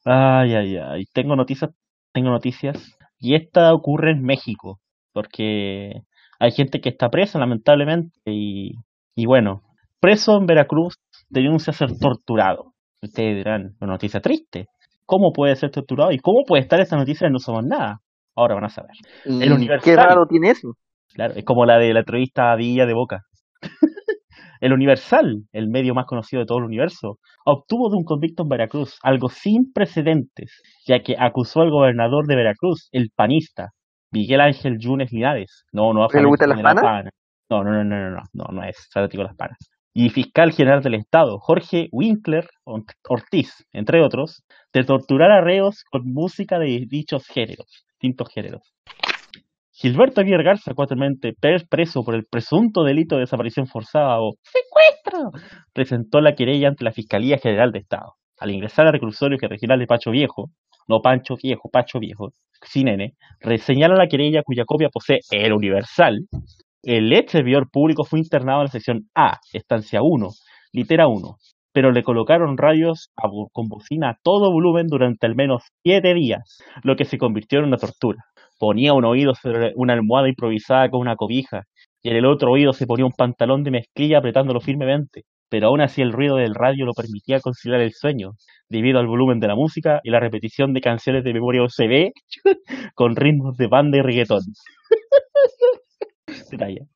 Ay, 0.04 0.54
ay, 0.54 0.76
ay. 0.78 1.04
Tengo 1.12 1.36
noticias, 1.36 1.70
tengo 2.12 2.30
noticias. 2.30 2.96
Y 3.18 3.34
esta 3.34 3.74
ocurre 3.74 4.12
en 4.12 4.22
México, 4.22 4.80
porque 5.12 6.02
hay 6.38 6.50
gente 6.52 6.80
que 6.80 6.88
está 6.88 7.10
presa, 7.10 7.38
lamentablemente, 7.38 8.16
y, 8.24 8.72
y 9.14 9.26
bueno, 9.26 9.62
preso 10.00 10.38
en 10.38 10.46
Veracruz 10.46 10.96
denuncia 11.28 11.74
ser 11.74 11.98
torturado. 11.98 12.72
Ustedes 13.02 13.36
dirán, 13.36 13.74
una 13.80 13.92
noticia 13.92 14.20
triste. 14.20 14.66
¿Cómo 15.04 15.32
puede 15.32 15.56
ser 15.56 15.70
torturado? 15.70 16.12
¿Y 16.12 16.18
cómo 16.18 16.44
puede 16.46 16.62
estar 16.62 16.80
esta 16.80 16.96
noticia 16.96 17.26
en 17.26 17.32
No 17.32 17.38
Somos 17.38 17.64
Nada? 17.64 18.00
Ahora 18.34 18.54
van 18.54 18.64
a 18.64 18.68
saber. 18.68 18.92
El 19.24 19.80
qué 19.82 19.96
raro 19.96 20.26
tiene 20.26 20.50
eso. 20.50 20.74
Claro, 21.14 21.34
es 21.34 21.44
como 21.44 21.66
la 21.66 21.78
de 21.78 21.92
la 21.92 22.00
entrevista 22.00 22.52
a 22.52 22.56
Villa 22.56 22.86
de 22.86 22.94
Boca. 22.94 23.22
el 24.60 24.72
Universal, 24.72 25.44
el 25.52 25.68
medio 25.68 25.94
más 25.94 26.06
conocido 26.06 26.40
de 26.40 26.46
todo 26.46 26.58
el 26.58 26.64
universo, 26.64 27.18
obtuvo 27.44 27.90
de 27.90 27.96
un 27.96 28.04
convicto 28.04 28.42
en 28.42 28.48
Veracruz 28.48 28.98
algo 29.02 29.28
sin 29.28 29.72
precedentes, 29.72 30.62
ya 30.86 31.00
que 31.02 31.16
acusó 31.18 31.62
al 31.62 31.70
gobernador 31.70 32.26
de 32.26 32.36
Veracruz, 32.36 32.88
el 32.92 33.10
panista, 33.14 33.70
Miguel 34.10 34.40
Ángel 34.40 34.78
Yunes 34.78 35.12
Linares. 35.12 35.64
No, 35.72 35.92
no, 35.92 36.08
¿Que 36.08 36.20
le 36.20 36.26
gustan 36.26 36.50
las 36.50 36.62
panas? 36.62 36.82
pana. 36.82 37.10
No, 37.50 37.64
no, 37.64 37.72
no, 37.72 37.84
no, 37.84 37.96
no, 37.96 38.10
no, 38.10 38.22
no, 38.32 38.44
no 38.52 38.64
es 38.64 38.88
fanático 38.92 39.22
de 39.22 39.28
las 39.28 39.36
panas. 39.36 39.58
Y 39.94 40.10
fiscal 40.10 40.52
general 40.52 40.82
del 40.82 40.94
Estado, 40.94 41.38
Jorge 41.40 41.88
Winkler 41.90 42.48
Ortiz, 43.08 43.66
entre 43.72 44.02
otros, 44.02 44.44
de 44.72 44.84
torturar 44.84 45.30
a 45.30 45.40
reos 45.40 45.82
con 45.90 46.02
música 46.04 46.58
de 46.58 46.84
dichos 46.86 47.26
géneros, 47.26 47.84
distintos 47.92 48.28
géneros. 48.32 48.62
Gilberto 49.80 50.20
Aguirre 50.20 50.42
Garza, 50.42 50.74
pre- 50.74 51.64
preso 51.70 52.02
por 52.02 52.16
el 52.16 52.24
presunto 52.26 52.82
delito 52.82 53.14
de 53.14 53.20
desaparición 53.20 53.68
forzada 53.68 54.20
o 54.20 54.32
secuestro, 54.42 55.30
presentó 55.72 56.20
la 56.20 56.34
querella 56.34 56.66
ante 56.66 56.82
la 56.82 56.90
Fiscalía 56.90 57.38
General 57.38 57.70
de 57.70 57.78
Estado. 57.78 58.14
Al 58.40 58.50
ingresar 58.50 58.86
al 58.88 58.94
reclusorio 58.94 59.38
regional 59.40 59.78
de 59.78 59.86
Pacho 59.86 60.10
Viejo, 60.10 60.50
no 60.88 61.00
Pancho 61.00 61.36
Viejo, 61.40 61.68
Pacho 61.70 62.00
Viejo, 62.00 62.30
sin 62.62 62.88
N, 62.88 63.14
reseñala 63.38 63.94
la 63.94 64.08
querella 64.08 64.42
cuya 64.42 64.64
copia 64.64 64.88
posee 64.88 65.20
el 65.30 65.52
Universal. 65.52 66.26
El 66.82 67.12
ex 67.12 67.30
servidor 67.30 67.70
público 67.70 68.02
fue 68.02 68.18
internado 68.18 68.58
en 68.62 68.64
la 68.64 68.72
sección 68.72 69.02
A, 69.14 69.38
estancia 69.52 70.00
1, 70.02 70.28
litera 70.72 71.06
1, 71.06 71.36
pero 71.72 71.92
le 71.92 72.02
colocaron 72.02 72.58
radios 72.58 73.10
con 73.52 73.68
bocina 73.68 74.10
a 74.10 74.18
todo 74.24 74.50
volumen 74.50 74.88
durante 74.88 75.28
al 75.28 75.36
menos 75.36 75.62
siete 75.84 76.14
días, 76.14 76.58
lo 76.82 76.96
que 76.96 77.04
se 77.04 77.16
convirtió 77.16 77.60
en 77.60 77.66
una 77.66 77.76
tortura 77.76 78.24
ponía 78.58 78.92
un 78.94 79.04
oído 79.04 79.34
sobre 79.34 79.72
una 79.76 79.94
almohada 79.94 80.28
improvisada 80.28 80.90
con 80.90 81.00
una 81.00 81.16
cobija, 81.16 81.64
y 82.02 82.10
en 82.10 82.16
el 82.16 82.26
otro 82.26 82.52
oído 82.52 82.72
se 82.72 82.86
ponía 82.86 83.06
un 83.06 83.12
pantalón 83.12 83.64
de 83.64 83.70
mezclilla 83.70 84.18
apretándolo 84.18 84.60
firmemente, 84.60 85.24
pero 85.48 85.68
aún 85.68 85.80
así 85.80 86.02
el 86.02 86.12
ruido 86.12 86.36
del 86.36 86.54
radio 86.54 86.84
lo 86.84 86.92
permitía 86.92 87.40
conciliar 87.40 87.80
el 87.80 87.92
sueño, 87.92 88.32
debido 88.68 88.98
al 88.98 89.06
volumen 89.06 89.40
de 89.40 89.48
la 89.48 89.54
música 89.54 90.00
y 90.04 90.10
la 90.10 90.20
repetición 90.20 90.72
de 90.74 90.80
canciones 90.80 91.24
de 91.24 91.32
memoria 91.32 91.62
USB 91.62 92.12
con 92.94 93.16
ritmos 93.16 93.56
de 93.56 93.66
banda 93.66 93.98
y 93.98 94.02
reggaetón. 94.02 94.42
Detalle. 96.50 96.86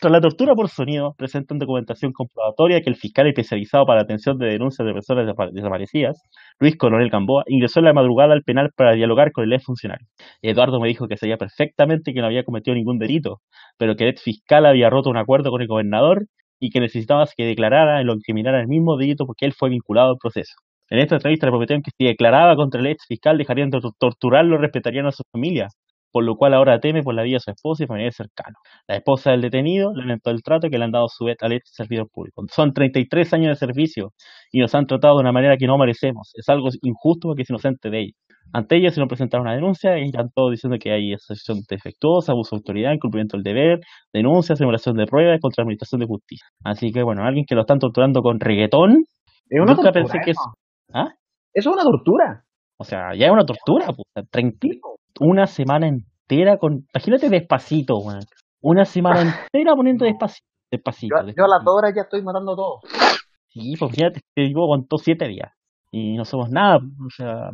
Tras 0.00 0.10
la 0.12 0.20
tortura 0.20 0.54
por 0.54 0.68
sonido, 0.68 1.14
presentan 1.18 1.58
documentación 1.58 2.12
comprobatoria 2.12 2.80
que 2.80 2.88
el 2.88 2.96
fiscal 2.96 3.26
especializado 3.26 3.84
para 3.84 3.98
la 3.98 4.02
atención 4.04 4.38
de 4.38 4.46
denuncias 4.46 4.86
de 4.86 4.94
personas 4.94 5.26
desapa- 5.26 5.50
desaparecidas, 5.52 6.22
Luis 6.58 6.76
Coronel 6.76 7.10
Gamboa, 7.10 7.44
ingresó 7.46 7.80
en 7.80 7.86
la 7.86 7.92
madrugada 7.92 8.32
al 8.32 8.42
penal 8.42 8.70
para 8.74 8.92
dialogar 8.92 9.30
con 9.32 9.44
el 9.44 9.52
ex 9.52 9.64
funcionario. 9.64 10.06
Eduardo 10.42 10.80
me 10.80 10.88
dijo 10.88 11.06
que 11.06 11.16
sabía 11.16 11.36
perfectamente 11.36 12.14
que 12.14 12.20
no 12.20 12.26
había 12.26 12.44
cometido 12.44 12.74
ningún 12.74 12.98
delito, 12.98 13.40
pero 13.76 13.94
que 13.94 14.04
el 14.04 14.10
ex 14.10 14.22
fiscal 14.22 14.64
había 14.64 14.88
roto 14.90 15.10
un 15.10 15.18
acuerdo 15.18 15.50
con 15.50 15.60
el 15.60 15.68
gobernador 15.68 16.24
y 16.58 16.70
que 16.70 16.80
necesitaba 16.80 17.26
que 17.36 17.44
declarara 17.44 18.00
y 18.00 18.04
lo 18.04 18.14
incriminara 18.14 18.60
el 18.60 18.68
mismo 18.68 18.96
delito 18.96 19.26
porque 19.26 19.44
él 19.44 19.52
fue 19.52 19.68
vinculado 19.68 20.10
al 20.10 20.16
proceso. 20.18 20.54
En 20.90 20.98
esta 20.98 21.16
entrevista 21.16 21.46
le 21.46 21.52
prometieron 21.52 21.82
que 21.82 21.90
si 21.96 22.06
declaraba 22.06 22.56
contra 22.56 22.80
el 22.80 22.86
ex 22.86 23.04
fiscal 23.06 23.36
dejarían 23.36 23.68
de 23.70 23.78
tor- 23.80 23.92
torturarlo 23.98 24.56
y 24.56 24.58
respetarían 24.60 25.06
a 25.06 25.12
su 25.12 25.22
familia, 25.30 25.68
por 26.12 26.24
lo 26.24 26.36
cual 26.36 26.54
ahora 26.54 26.80
teme 26.80 27.02
por 27.02 27.14
la 27.14 27.22
vida 27.22 27.36
de 27.36 27.40
su 27.40 27.50
esposa 27.50 27.84
y 27.84 27.86
familiares 27.86 28.16
cercanos. 28.16 28.60
La 28.86 28.96
esposa 28.96 29.30
del 29.30 29.42
detenido 29.42 29.92
lamentó 29.94 30.30
el 30.30 30.42
trato 30.42 30.68
que 30.70 30.78
le 30.78 30.84
han 30.84 30.92
dado 30.92 31.06
a 31.06 31.08
su 31.08 31.28
ex 31.28 31.42
al 31.42 31.52
ex 31.52 31.70
servidor 31.72 32.08
público. 32.12 32.44
Son 32.50 32.72
33 32.72 33.32
años 33.34 33.48
de 33.50 33.56
servicio 33.66 34.12
y 34.52 34.60
nos 34.60 34.74
han 34.74 34.86
tratado 34.86 35.16
de 35.16 35.20
una 35.22 35.32
manera 35.32 35.56
que 35.56 35.66
no 35.66 35.76
merecemos. 35.78 36.32
Es 36.34 36.48
algo 36.48 36.68
injusto 36.82 37.28
porque 37.28 37.42
es 37.42 37.50
inocente 37.50 37.90
de 37.90 38.00
ella. 38.00 38.12
Ante 38.50 38.76
ella 38.76 38.90
se 38.90 38.98
nos 39.00 39.08
presentaron 39.08 39.46
una 39.46 39.54
denuncia 39.54 39.98
y 39.98 40.06
están 40.06 40.30
todos 40.34 40.50
diciendo 40.52 40.78
que 40.80 40.90
hay 40.90 41.12
asociación 41.12 41.58
defectuosa, 41.68 42.32
abuso 42.32 42.56
de 42.56 42.60
autoridad, 42.60 42.92
incumplimiento 42.94 43.36
del 43.36 43.44
deber, 43.44 43.80
denuncia, 44.10 44.56
simulación 44.56 44.96
de 44.96 45.04
pruebas 45.04 45.38
contra 45.40 45.60
la 45.62 45.64
administración 45.66 46.00
de 46.00 46.06
justicia. 46.06 46.46
Así 46.64 46.90
que 46.90 47.02
bueno, 47.02 47.24
alguien 47.24 47.44
que 47.46 47.54
lo 47.54 47.60
están 47.60 47.78
torturando 47.78 48.22
con 48.22 48.40
reggaetón, 48.40 49.04
Es 49.50 49.60
una 49.60 49.74
nunca 49.74 49.92
tortura. 49.92 49.92
pensé 49.92 50.18
que 50.24 50.30
eso. 50.30 50.40
es... 50.88 50.94
¿Ah? 50.94 51.08
Eso 51.52 51.70
es 51.70 51.74
una 51.76 51.82
tortura. 51.84 52.44
O 52.78 52.84
sea, 52.84 53.14
ya 53.14 53.26
es 53.26 53.32
una 53.32 53.44
tortura, 53.44 53.86
pues. 53.88 54.26
30, 54.30 54.68
una 55.20 55.46
semana 55.46 55.88
entera 55.88 56.56
con... 56.58 56.86
Imagínate 56.94 57.28
despacito, 57.28 57.98
weón. 57.98 58.20
Una 58.60 58.84
semana 58.84 59.20
entera 59.52 59.74
poniendo 59.76 60.04
despacito. 60.04 60.46
Despacito, 60.70 61.14
Yo, 61.16 61.16
yo 61.16 61.22
a 61.22 61.26
despacito. 61.26 61.46
las 61.56 61.64
dos 61.64 61.74
horas 61.76 61.92
ya 61.96 62.02
estoy 62.02 62.22
matando 62.22 62.54
todo. 62.56 62.80
Sí, 63.48 63.74
pues 63.78 63.92
fíjate, 63.94 64.20
te 64.34 64.42
digo, 64.42 64.64
aguantó 64.64 64.98
siete 64.98 65.26
días. 65.28 65.50
Y 65.90 66.16
no 66.16 66.24
somos 66.24 66.50
nada, 66.50 66.76
o 66.78 67.10
sea... 67.10 67.50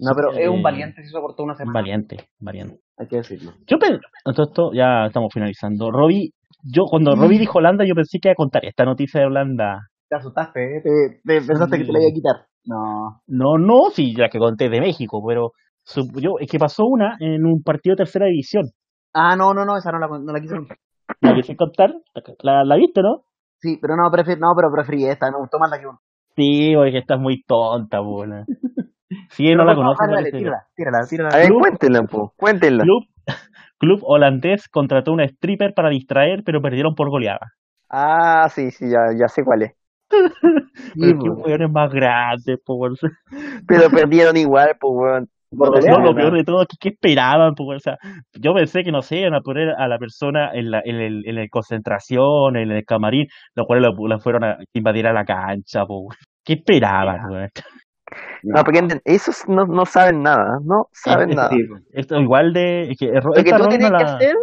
No, 0.00 0.12
pero 0.14 0.32
es 0.32 0.48
un 0.48 0.60
eh, 0.60 0.62
valiente 0.62 1.02
si 1.02 1.08
soportó 1.10 1.42
una 1.42 1.52
Un 1.52 1.58
semana. 1.58 1.80
valiente, 1.80 2.28
valiente. 2.38 2.80
Hay 2.96 3.06
que 3.06 3.16
decirlo. 3.16 3.52
Yo 3.66 3.78
pensé, 3.78 3.98
esto 4.24 4.70
ya 4.72 5.06
estamos 5.06 5.30
finalizando. 5.34 5.90
Robbie, 5.90 6.30
yo 6.62 6.84
cuando 6.84 7.14
Mm. 7.14 7.20
Robbie 7.20 7.38
dijo 7.40 7.58
Holanda, 7.58 7.84
yo 7.84 7.94
pensé 7.94 8.18
que 8.18 8.28
iba 8.28 8.32
a 8.32 8.36
contar 8.36 8.64
esta 8.64 8.84
noticia 8.86 9.20
de 9.20 9.26
Holanda. 9.26 9.80
Te 10.08 10.16
asustaste, 10.16 10.78
¿eh? 10.78 10.80
Te, 10.82 11.20
te 11.22 11.46
pensaste 11.46 11.76
que 11.78 11.84
te 11.84 11.92
la 11.92 11.98
iba 12.00 12.08
a 12.10 12.14
quitar. 12.14 12.46
No. 12.64 13.20
No, 13.26 13.58
no, 13.58 13.90
sí, 13.92 14.14
la 14.14 14.30
que 14.30 14.38
conté 14.38 14.70
de 14.70 14.80
México, 14.80 15.22
pero 15.26 15.52
yo, 16.16 16.38
es 16.40 16.50
que 16.50 16.58
pasó 16.58 16.84
una 16.86 17.16
en 17.20 17.44
un 17.46 17.62
partido 17.62 17.94
de 17.94 18.04
tercera 18.04 18.26
división. 18.26 18.64
Ah, 19.12 19.34
no, 19.36 19.52
no, 19.54 19.64
no, 19.64 19.76
esa 19.78 19.92
no 19.92 19.98
la, 19.98 20.06
no 20.08 20.32
la 20.32 20.40
quise 20.40 20.54
contar. 20.56 20.78
¿La 21.20 21.34
quise 21.34 21.56
contar? 21.56 21.92
¿La, 22.42 22.62
la 22.64 22.76
viste, 22.76 23.02
no? 23.02 23.24
Sí, 23.60 23.78
pero 23.82 23.96
no, 23.96 24.08
prefi- 24.12 24.38
no, 24.38 24.54
pero 24.54 24.70
preferí 24.70 25.06
esta, 25.06 25.28
me 25.32 25.38
gustó 25.38 25.58
más 25.58 25.68
la 25.70 25.80
que 25.80 25.86
una. 25.88 25.98
Sí, 26.36 26.72
porque 26.74 26.98
estás 26.98 27.20
muy 27.20 27.42
tonta, 27.42 28.00
buena. 28.00 28.48
Sí, 29.30 29.54
Pero 29.54 29.56
no 29.56 29.64
la 29.64 29.76
dale, 30.12 30.32
parece. 30.32 30.36
tírala, 30.36 30.66
tírala, 30.74 31.06
tírala. 31.06 31.30
A 31.30 31.38
ver, 31.38 31.48
Club. 31.48 31.56
cuéntenla, 31.56 32.02
po, 32.04 32.34
cuéntenla. 32.36 32.84
Club, 32.84 33.04
club 33.78 34.00
holandés 34.04 34.68
contrató 34.68 35.12
una 35.12 35.24
stripper 35.26 35.74
para 35.74 35.90
distraer, 35.90 36.44
pero 36.44 36.62
perdieron 36.62 36.94
por 36.94 37.10
goleada. 37.10 37.54
Ah, 37.88 38.48
sí, 38.54 38.70
sí, 38.70 38.90
ya, 38.90 39.12
ya 39.18 39.28
sé 39.28 39.44
cuál 39.44 39.62
es. 39.62 39.72
Pero 40.98 41.16
qué 41.18 41.28
pues. 41.34 41.48
hueones 41.48 41.70
más 41.70 41.90
grandes, 41.92 42.58
po, 42.64 42.74
weón. 42.76 42.96
Pero 43.66 43.90
perdieron 43.90 44.36
igual, 44.36 44.76
pues, 44.80 44.92
weón. 44.94 45.30
No, 45.56 45.98
lo 45.98 46.14
peor 46.14 46.32
de 46.34 46.44
todo 46.44 46.62
es 46.62 46.68
que, 46.68 46.76
¿qué 46.78 46.88
esperaban? 46.90 47.54
weón? 47.58 47.76
O 47.76 47.80
sea, 47.80 47.96
yo 48.32 48.54
pensé 48.54 48.82
que 48.82 48.92
no 48.92 49.02
sé, 49.02 49.18
iban 49.18 49.34
a 49.34 49.40
poner 49.40 49.70
a 49.70 49.88
la 49.88 49.98
persona 49.98 50.50
en 50.52 50.70
la, 50.70 50.80
en 50.84 50.96
el, 50.96 51.26
en 51.28 51.38
el 51.38 51.50
concentración, 51.50 52.56
en 52.56 52.70
el 52.70 52.84
camarín, 52.84 53.26
los 53.54 53.66
cuales 53.66 53.90
la, 54.08 54.18
fueron 54.18 54.44
a 54.44 54.58
invadir 54.72 55.06
a 55.06 55.12
la 55.12 55.24
cancha, 55.24 55.84
weón. 55.84 56.08
¿Qué 56.44 56.54
esperaban? 56.54 57.50
No, 58.42 58.62
porque 58.64 58.86
esos 59.04 59.48
no, 59.48 59.66
no 59.66 59.86
saben 59.86 60.22
nada, 60.22 60.58
no 60.62 60.88
saben 60.92 61.30
nada. 61.30 61.48
Pues. 61.48 61.82
Esto 61.92 62.20
igual 62.20 62.52
de. 62.52 62.90
Es 62.90 62.98
que 62.98 63.06
erro- 63.06 63.34
Lo 63.34 63.42
que 63.42 63.52
tú 63.52 63.68
tenés 63.68 63.90
que 63.90 64.04
hacer, 64.04 64.36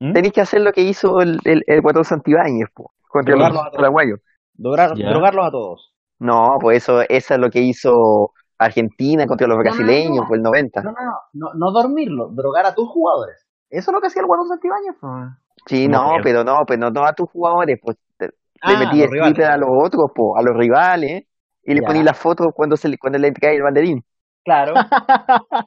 ¿Mm? 0.00 0.12
tenés 0.12 0.32
que 0.32 0.40
hacer 0.40 0.60
lo 0.62 0.72
que 0.72 0.82
hizo 0.82 1.20
el, 1.20 1.38
el, 1.44 1.62
el 1.66 1.80
Guatón 1.82 2.04
Santibáñez, 2.04 2.68
contra 3.08 3.36
los 3.36 3.52
paraguayos. 3.74 4.20
Ya. 4.54 5.10
drogarlos 5.10 5.46
a 5.46 5.50
todos. 5.50 5.92
No, 6.18 6.56
pues 6.60 6.78
eso, 6.78 7.02
eso 7.08 7.34
es 7.34 7.40
lo 7.40 7.50
que 7.50 7.60
hizo 7.60 8.32
Argentina 8.66 9.26
contra 9.26 9.46
los 9.46 9.56
no, 9.56 9.62
brasileños, 9.62 10.16
no. 10.22 10.28
por 10.28 10.36
el 10.36 10.42
90. 10.42 10.82
No, 10.82 10.90
no, 10.92 10.96
no, 11.02 11.12
no, 11.32 11.54
no 11.54 11.72
dormirlo, 11.72 12.28
drogar 12.32 12.66
a 12.66 12.74
tus 12.74 12.88
jugadores. 12.88 13.46
Eso 13.70 13.90
es 13.90 13.94
lo 13.94 14.00
que 14.00 14.06
hacía 14.08 14.20
el 14.22 14.26
Guadón 14.26 14.48
Santibáñez. 14.48 14.94
pues. 15.00 15.12
Sí, 15.66 15.88
No 15.88 16.14
pero 16.22 16.42
no, 16.44 16.58
pero 16.66 16.90
no 16.90 17.04
a 17.06 17.12
tus 17.12 17.30
jugadores, 17.30 17.78
pues 17.82 17.96
te- 18.18 18.30
Ah, 18.62 18.72
le 18.72 18.84
los 18.84 18.92
rivales. 18.92 19.32
stripper 19.32 19.44
a 19.50 19.56
los 19.56 19.68
otros, 19.72 20.10
po, 20.14 20.36
a 20.36 20.42
los 20.42 20.56
rivales, 20.56 21.24
y 21.64 21.74
le 21.74 21.80
Ya. 21.80 21.86
ponías 21.86 22.04
las 22.04 22.18
fotos 22.18 22.48
cuando 22.54 22.76
se 22.76 22.88
le, 22.88 22.98
cuando 22.98 23.18
le 23.18 23.32
cae 23.32 23.56
el 23.56 23.62
banderín. 23.62 24.04
Claro. 24.44 24.74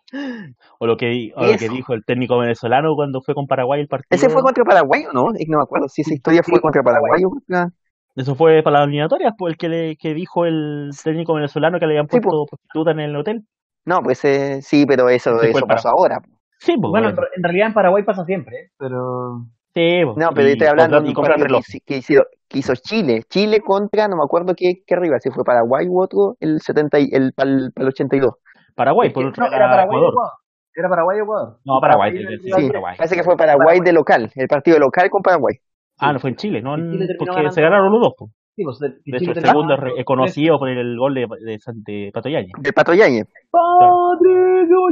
o 0.79 0.85
lo 0.85 0.97
que, 0.97 1.05
di- 1.07 1.31
o 1.35 1.41
lo 1.43 1.57
que 1.57 1.65
Eso. 1.65 1.73
dijo 1.73 1.93
el 1.93 2.03
técnico 2.05 2.37
venezolano 2.37 2.93
cuando 2.95 3.21
fue 3.21 3.33
con 3.33 3.47
Paraguay 3.47 3.81
el 3.81 3.87
partido. 3.87 4.07
¿Ese 4.11 4.29
fue 4.29 4.41
contra 4.41 4.63
Paraguay 4.63 5.05
o 5.05 5.13
no? 5.13 5.31
Es 5.33 5.39
que 5.45 5.51
no 5.51 5.57
me 5.59 5.63
acuerdo 5.63 5.87
si 5.87 6.01
esa 6.01 6.13
historia 6.13 6.41
Sí, 6.43 6.51
fue 6.51 6.61
contra 6.61 6.83
Paraguay. 6.83 7.21
Paraguay. 7.47 7.69
Eso 8.15 8.35
fue 8.35 8.61
para 8.63 8.79
las 8.79 8.87
eliminatorias, 8.87 9.33
pues 9.37 9.51
el 9.53 9.57
que, 9.57 9.69
le, 9.69 9.95
que 9.97 10.13
dijo 10.13 10.45
el 10.45 10.89
técnico 11.03 11.33
venezolano 11.33 11.79
que 11.79 11.85
le 11.85 11.93
habían 11.93 12.07
Sí, 12.09 12.19
puesto 12.19 12.45
prostituta 12.45 12.91
en 12.91 12.99
el 13.01 13.15
hotel. 13.15 13.41
No, 13.85 14.01
pues 14.01 14.23
eh, 14.25 14.61
sí, 14.61 14.85
pero 14.87 15.09
eso, 15.09 15.37
fue 15.37 15.49
eso 15.49 15.59
el 15.59 15.65
pasó 15.65 15.89
ahora. 15.89 16.19
po. 16.19 16.29
Sí, 16.59 16.75
pues 16.79 16.89
bueno, 16.89 17.09
en, 17.09 17.15
bueno. 17.15 17.29
en 17.35 17.43
realidad 17.43 17.67
en 17.67 17.73
Paraguay 17.73 18.03
pasa 18.03 18.23
siempre, 18.25 18.55
¿eh? 18.57 18.69
pero... 18.77 19.45
Sí, 19.75 20.01
pues, 20.05 20.15
No, 20.15 20.29
pero 20.33 20.47
yo 20.47 20.53
estoy 20.53 20.67
hablando 20.67 21.01
de 21.01 21.13
que, 21.13 21.79
que 21.85 21.97
hizo, 21.97 22.23
que 22.47 22.59
hizo 22.59 22.73
Chile. 22.75 23.23
Chile 23.29 23.59
contra, 23.59 24.07
no 24.07 24.15
me 24.15 24.23
acuerdo 24.23 24.53
qué, 24.55 24.75
qué 24.87 24.95
rival, 24.95 25.19
si 25.21 25.29
fue 25.31 25.43
Paraguay 25.43 25.85
u 25.89 26.01
otro, 26.01 26.35
el 26.39 26.61
70 26.61 26.99
y, 26.99 27.09
el, 27.11 27.33
para 27.33 27.49
el 27.49 27.71
82. 27.77 28.31
Paraguay, 28.73 29.09
por 29.11 29.25
otro 29.25 29.43
no, 29.45 29.53
era 29.53 29.69
Paraguay 29.69 29.97
o 30.01 30.07
Ecuador. 30.09 30.09
Ecuador. 30.09 30.31
Era 30.73 30.89
Paraguay 30.89 31.19
o 31.19 31.23
Ecuador. 31.23 31.57
No, 31.65 31.79
Paraguay, 31.81 32.11
el 32.17 32.39
sí, 32.39 32.51
Sí. 32.51 32.67
Paraguay. 32.67 32.95
parece 32.97 33.15
que 33.15 33.23
fue 33.23 33.35
Paraguay 33.35 33.79
de 33.81 33.93
local, 33.93 34.31
el 34.35 34.47
partido 34.47 34.79
local 34.79 35.09
con 35.09 35.21
Paraguay. 35.21 35.55
Ah, 35.97 36.13
no 36.13 36.19
fue 36.19 36.31
en 36.31 36.35
Chile, 36.35 36.61
no 36.61 36.75
en- 36.75 36.91
Chile 36.91 37.07
porque 37.17 37.33
ganando. 37.33 37.51
se 37.51 37.61
ganaron 37.61 37.91
los 37.91 38.01
dos. 38.01 38.13
pues. 38.17 38.31
Sí, 38.55 38.63
pues, 38.63 38.79
de, 38.79 38.89
De 38.89 39.17
hecho, 39.17 39.31
el 39.31 39.41
segundo 39.41 39.75
es 39.97 40.05
conocido 40.05 40.57
por 40.57 40.69
el 40.69 40.97
gol 40.97 41.13
de, 41.13 41.27
de, 41.41 41.59
de 41.93 42.11
Pato 42.13 42.29
Yáñez. 42.29 42.53
Del 42.57 42.73
Pato. 42.73 42.91
Patricio 42.91 43.05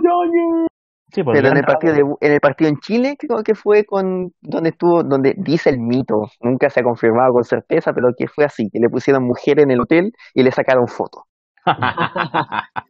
Yáñez. 0.03 0.67
Sí, 1.13 1.23
pues 1.23 1.37
Pero 1.37 1.49
en 1.49 1.57
el 1.57 1.63
partido 1.63 1.93
de, 1.93 2.01
en 2.21 2.31
el 2.33 2.39
partido 2.39 2.69
en 2.71 2.77
Chile 2.79 3.15
creo 3.19 3.43
que 3.43 3.53
fue 3.53 3.85
con 3.85 4.33
donde 4.41 4.69
estuvo, 4.69 5.03
donde 5.03 5.35
dice 5.37 5.69
el 5.69 5.77
mito, 5.79 6.23
nunca 6.41 6.71
se 6.71 6.79
ha 6.79 6.83
confirmado 6.83 7.33
con 7.33 7.43
certeza, 7.43 7.93
pero 7.93 8.09
que 8.17 8.27
fue 8.27 8.45
así, 8.45 8.67
que 8.71 8.79
le 8.79 8.89
pusieron 8.89 9.23
mujer 9.23 9.59
en 9.59 9.69
el 9.69 9.79
hotel 9.79 10.11
y 10.33 10.41
le 10.43 10.51
sacaron 10.51 10.87
fotos. 10.87 11.23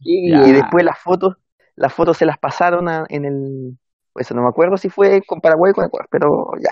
Y, 0.00 0.30
después 0.52 0.84
las 0.84 0.98
fotos, 0.98 1.36
las 1.76 1.92
fotos 1.92 2.16
se 2.16 2.24
las 2.24 2.38
pasaron 2.38 2.88
a- 2.88 3.04
en 3.10 3.26
el, 3.26 3.78
pues 4.14 4.32
no 4.34 4.40
me 4.42 4.48
acuerdo 4.48 4.78
si 4.78 4.88
fue 4.88 5.20
con 5.26 5.40
Paraguay 5.42 5.72
o 5.72 5.74
con 5.74 5.84
Ecuador, 5.84 6.08
pero 6.10 6.52
ya, 6.62 6.70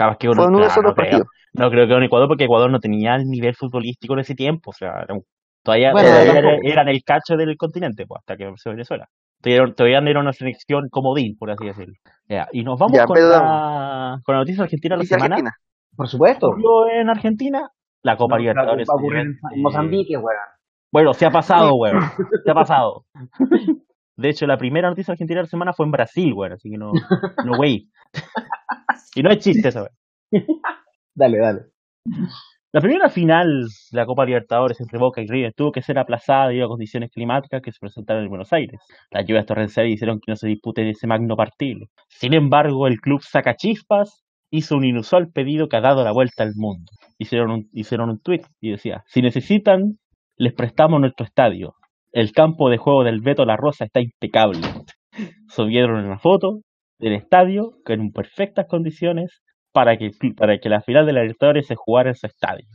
Capaz 0.00 0.16
que 0.16 0.28
uno, 0.28 0.36
fue 0.42 0.46
uno 0.48 0.58
dos 0.60 0.76
no, 0.82 0.94
creo, 0.94 1.18
no 1.52 1.70
creo 1.70 1.86
que 1.86 1.92
con 1.92 2.02
Ecuador, 2.02 2.26
porque 2.28 2.44
Ecuador 2.44 2.70
no 2.70 2.80
tenía 2.80 3.16
el 3.16 3.24
nivel 3.26 3.54
futbolístico 3.54 4.14
en 4.14 4.20
ese 4.20 4.34
tiempo. 4.34 4.70
O 4.70 4.72
sea, 4.72 5.02
era 5.02 5.12
un- 5.14 5.24
todavía, 5.62 5.92
Bueno, 5.92 6.08
todavía 6.08 6.32
tampoco. 6.32 6.54
era- 6.64 6.72
eran 6.72 6.88
el 6.88 7.02
cacho 7.04 7.36
del 7.36 7.54
continente, 7.58 8.06
pues, 8.06 8.20
hasta 8.20 8.36
que 8.38 8.44
empezó 8.44 8.70
Venezuela. 8.70 9.06
Todavía, 9.42 9.98
era 9.98 10.20
una 10.20 10.32
selección 10.32 10.88
comodín, 10.90 11.36
por 11.38 11.50
así 11.50 11.66
decirlo. 11.66 11.94
Ya, 12.28 12.48
Y 12.52 12.62
nos 12.62 12.78
vamos 12.78 12.96
Ya, 12.96 13.04
con, 13.04 13.18
la, 13.18 14.18
con 14.24 14.34
la 14.34 14.40
noticia 14.40 14.62
argentina 14.64 14.94
de 14.96 15.02
la 15.02 15.04
semana. 15.06 15.34
Argentina. 15.36 15.52
Por 15.96 16.08
supuesto. 16.08 16.50
En 16.92 17.10
Argentina 17.10 17.68
la 18.02 18.16
Copa 18.16 18.36
No, 18.36 18.40
Libertadores. 18.40 18.88
va 18.88 18.94
a 18.94 18.96
ocurrir 18.96 19.20
en, 19.20 19.38
en 19.52 19.62
Mozambique, 19.62 20.16
weón. 20.16 20.38
Bueno, 20.90 21.12
se 21.12 21.26
ha 21.26 21.30
pasado, 21.30 21.74
weón. 21.74 22.00
Se 22.44 22.50
ha 22.50 22.54
pasado. 22.54 23.04
De 24.20 24.28
hecho, 24.28 24.46
la 24.46 24.58
primera 24.58 24.88
noticia 24.88 25.12
argentina 25.12 25.38
de 25.38 25.44
la 25.44 25.50
semana 25.50 25.72
fue 25.72 25.86
en 25.86 25.92
Brasil, 25.92 26.32
weón. 26.32 26.52
Así 26.52 26.70
que 26.70 26.78
no, 26.78 26.92
no, 27.44 27.52
wey. 27.58 27.88
Y 29.16 29.22
no 29.22 29.30
es 29.30 29.38
chiste 29.38 29.68
eso, 29.68 29.86
weón. 30.32 30.46
Dale, 31.14 31.38
dale. 31.38 31.60
La 32.72 32.80
primera 32.80 33.08
final 33.08 33.64
de 33.64 33.96
la 33.96 34.06
Copa 34.06 34.24
Libertadores 34.24 34.80
entre 34.80 34.98
Boca 34.98 35.20
y 35.20 35.26
River 35.26 35.52
tuvo 35.54 35.72
que 35.72 35.82
ser 35.82 35.98
aplazada 35.98 36.46
debido 36.46 36.66
a 36.66 36.68
condiciones 36.68 37.10
climáticas 37.10 37.60
que 37.62 37.72
se 37.72 37.80
presentaron 37.80 38.22
en 38.22 38.28
Buenos 38.28 38.52
Aires. 38.52 38.80
Las 39.10 39.26
lluvias 39.26 39.44
torrenciales 39.44 39.94
hicieron 39.94 40.20
que 40.20 40.30
no 40.30 40.36
se 40.36 40.46
dispute 40.46 40.88
ese 40.88 41.08
magno 41.08 41.34
partido. 41.34 41.88
Sin 42.08 42.32
embargo, 42.32 42.86
el 42.86 43.00
club 43.00 43.22
Sacachispas 43.22 44.22
hizo 44.50 44.76
un 44.76 44.84
inusual 44.84 45.32
pedido 45.32 45.68
que 45.68 45.78
ha 45.78 45.80
dado 45.80 46.04
la 46.04 46.12
vuelta 46.12 46.44
al 46.44 46.54
mundo. 46.54 46.92
Hicieron 47.18 47.50
un, 47.50 47.68
hicieron 47.72 48.08
un 48.08 48.20
tweet 48.20 48.42
y 48.60 48.70
decía, 48.70 49.02
si 49.08 49.20
necesitan, 49.20 49.98
les 50.36 50.52
prestamos 50.52 51.00
nuestro 51.00 51.26
estadio. 51.26 51.74
El 52.12 52.32
campo 52.32 52.70
de 52.70 52.76
juego 52.78 53.04
del 53.04 53.20
Beto 53.20 53.44
La 53.44 53.56
Rosa 53.56 53.84
está 53.84 54.00
impecable. 54.00 54.60
Subieron 55.48 56.04
una 56.04 56.18
foto 56.18 56.60
del 56.98 57.14
estadio 57.14 57.72
en 57.86 58.10
perfectas 58.12 58.66
condiciones 58.68 59.42
para 59.72 59.96
que, 59.96 60.10
para 60.36 60.58
que 60.58 60.68
la 60.68 60.80
final 60.82 61.06
de 61.06 61.12
la 61.12 61.20
Libertadores 61.22 61.66
se 61.66 61.76
jugara 61.76 62.10
en 62.10 62.14
su 62.16 62.26
estadio. 62.26 62.66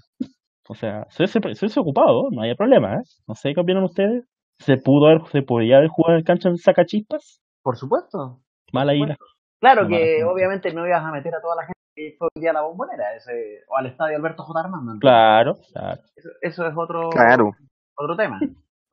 O 0.67 0.73
sea, 0.75 1.05
se 1.09 1.23
hubiese, 1.23 1.39
se 1.53 1.65
hubiese 1.65 1.79
ocupado, 1.79 2.29
no 2.31 2.41
haya 2.41 2.55
problema, 2.55 2.95
¿eh? 2.95 3.01
No 3.27 3.35
sé 3.35 3.53
qué 3.53 3.61
opinan 3.61 3.83
ustedes. 3.83 4.25
¿Se 4.59 4.77
pudo 4.77 5.07
haber, 5.07 5.21
se 5.27 5.41
podía 5.41 5.77
haber 5.77 5.89
jugado 5.89 6.17
en 6.17 6.23
cancha 6.23 6.49
en 6.49 6.57
sacachispas? 6.57 7.41
Por 7.61 7.75
supuesto. 7.77 8.39
Mal 8.71 8.89
ahí 8.89 8.99
la- 9.05 9.17
Claro 9.61 9.83
No, 9.83 9.89
que 9.89 10.23
obviamente 10.23 10.73
no 10.73 10.85
ibas 10.87 11.03
a 11.03 11.11
meter 11.11 11.33
a 11.35 11.41
toda 11.41 11.55
la 11.55 11.61
gente 11.63 11.73
que 11.95 12.15
fue 12.17 12.49
a 12.49 12.53
la 12.53 12.61
bombonera 12.61 13.15
ese, 13.15 13.61
o 13.69 13.77
al 13.77 13.85
estadio 13.87 14.17
Alberto 14.17 14.43
J. 14.43 14.59
Armando. 14.59 14.93
¿no? 14.93 14.99
Claro, 14.99 15.55
claro. 15.73 16.01
Eso, 16.15 16.29
eso 16.41 16.67
es 16.67 16.73
otro, 16.77 17.09
Claro. 17.09 17.51
otro 17.97 18.15
tema. 18.15 18.39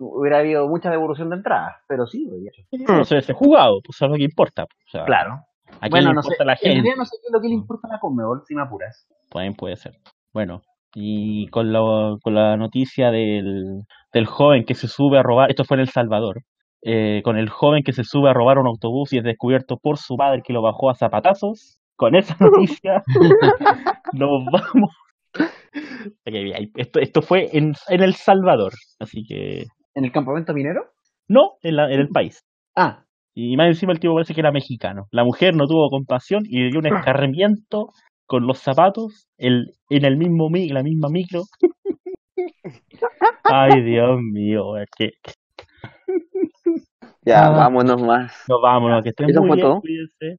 Hubiera 0.05 0.39
habido 0.39 0.69
mucha 0.69 0.91
devolución 0.91 1.31
de 1.31 1.37
entradas, 1.37 1.77
pero 1.89 2.07
sí, 2.07 2.27
güey. 2.29 2.45
No 2.89 3.05
se 3.05 3.15
hubiese 3.15 3.33
jugado, 3.33 3.81
pues 3.85 3.97
eso 3.97 4.07
es 4.07 4.11
lo 4.11 4.17
que 4.17 4.25
importa. 4.25 4.65
pues, 4.67 4.79
O 4.89 4.91
sea, 4.91 5.05
Claro. 5.05 5.33
¿A 5.81 5.89
quién 5.89 5.91
Bueno, 5.91 6.09
le 6.11 6.15
no 6.17 6.23
sé. 6.23 6.27
importa 6.29 6.45
la 6.45 6.53
En 6.53 6.59
gente? 6.59 6.75
realidad 6.75 6.95
no 6.99 7.05
sé 7.07 7.17
qué 7.21 7.27
es 7.29 7.33
lo 7.33 7.41
que 7.41 7.49
le 7.49 7.55
importa 7.55 7.89
a 7.89 7.93
la 7.93 7.99
Conmebol, 8.01 8.43
si 8.47 8.55
me 8.55 8.63
apuras. 8.63 9.07
Pueden, 9.31 9.55
puede 9.55 9.77
ser. 9.77 9.95
Bueno, 10.35 10.61
y 10.95 11.47
con, 11.49 11.73
lo- 11.73 12.19
con 12.23 12.35
la 12.35 12.57
noticia 12.59 13.11
del, 13.11 13.83
del 14.13 14.27
joven 14.27 14.65
que 14.65 14.75
se 14.75 14.89
sube 14.89 15.19
a 15.19 15.23
robar, 15.23 15.49
esto 15.51 15.65
fue 15.65 15.77
en 15.77 15.81
El 15.83 15.89
Salvador, 15.89 16.43
eh, 16.83 17.23
con 17.25 17.39
el 17.39 17.49
joven 17.49 17.83
que 17.85 17.93
se 17.93 18.05
sube 18.05 18.29
a 18.29 18.35
robar 18.35 18.59
un 18.59 18.67
autobús 18.67 19.13
y 19.15 19.19
es 19.19 19.25
descubierto 19.25 19.77
por 19.79 19.97
su 19.97 20.17
padre 20.17 20.43
que 20.45 20.53
lo 20.53 20.61
bajó 20.63 20.91
a 20.91 20.95
zapatazos, 20.95 21.79
con 21.97 22.15
esa 22.17 22.37
noticia 22.41 23.03
nos 24.13 24.45
vamos. 24.51 24.91
Esto, 26.75 27.01
esto 27.01 27.23
fue 27.23 27.49
en, 27.57 27.73
en 27.89 28.03
El 28.03 28.15
Salvador, 28.15 28.73
así 29.01 29.25
que 29.25 29.65
¿En 29.95 30.05
el 30.05 30.13
campamento 30.13 30.55
minero? 30.55 30.87
no 31.29 31.53
en, 31.63 31.77
la- 31.77 31.91
en 31.93 32.01
el 32.01 32.09
país. 32.09 32.41
Ah, 32.77 33.05
Y 33.35 33.57
más 33.57 33.69
encima 33.69 33.93
el 33.93 34.01
tipo 34.01 34.13
parece 34.15 34.35
que 34.35 34.41
era 34.41 34.53
mexicano. 34.53 35.07
La 35.11 35.25
mujer 35.25 35.55
no 35.57 35.67
tuvo 35.67 35.89
compasión 35.89 36.43
y 36.47 36.61
le 36.65 36.71
dio 36.71 36.81
un 36.81 36.87
escarmiento 36.87 37.89
con 38.27 38.47
los 38.47 38.59
zapatos 38.59 39.27
el, 39.39 39.73
en 39.89 40.05
el 40.05 40.17
mismo 40.19 40.51
mi- 40.51 40.69
la 40.69 40.83
misma 40.83 41.09
micro. 41.11 41.43
Ay, 43.45 43.83
Dios 43.83 44.19
mío, 44.21 44.77
es 44.77 44.89
que 44.97 45.11
Ya, 47.25 47.47
Ah. 47.47 47.51
vámonos 47.51 48.03
más. 48.03 48.45
nos 48.49 48.61
vámonos, 48.61 49.03
que 49.03 49.11
estén 49.11 49.31
¿Eso 49.31 49.41
muy 49.41 49.49
fue 49.49 49.57
bien, 49.57 49.69
todo? 49.69 49.81
cuídense. 49.81 50.39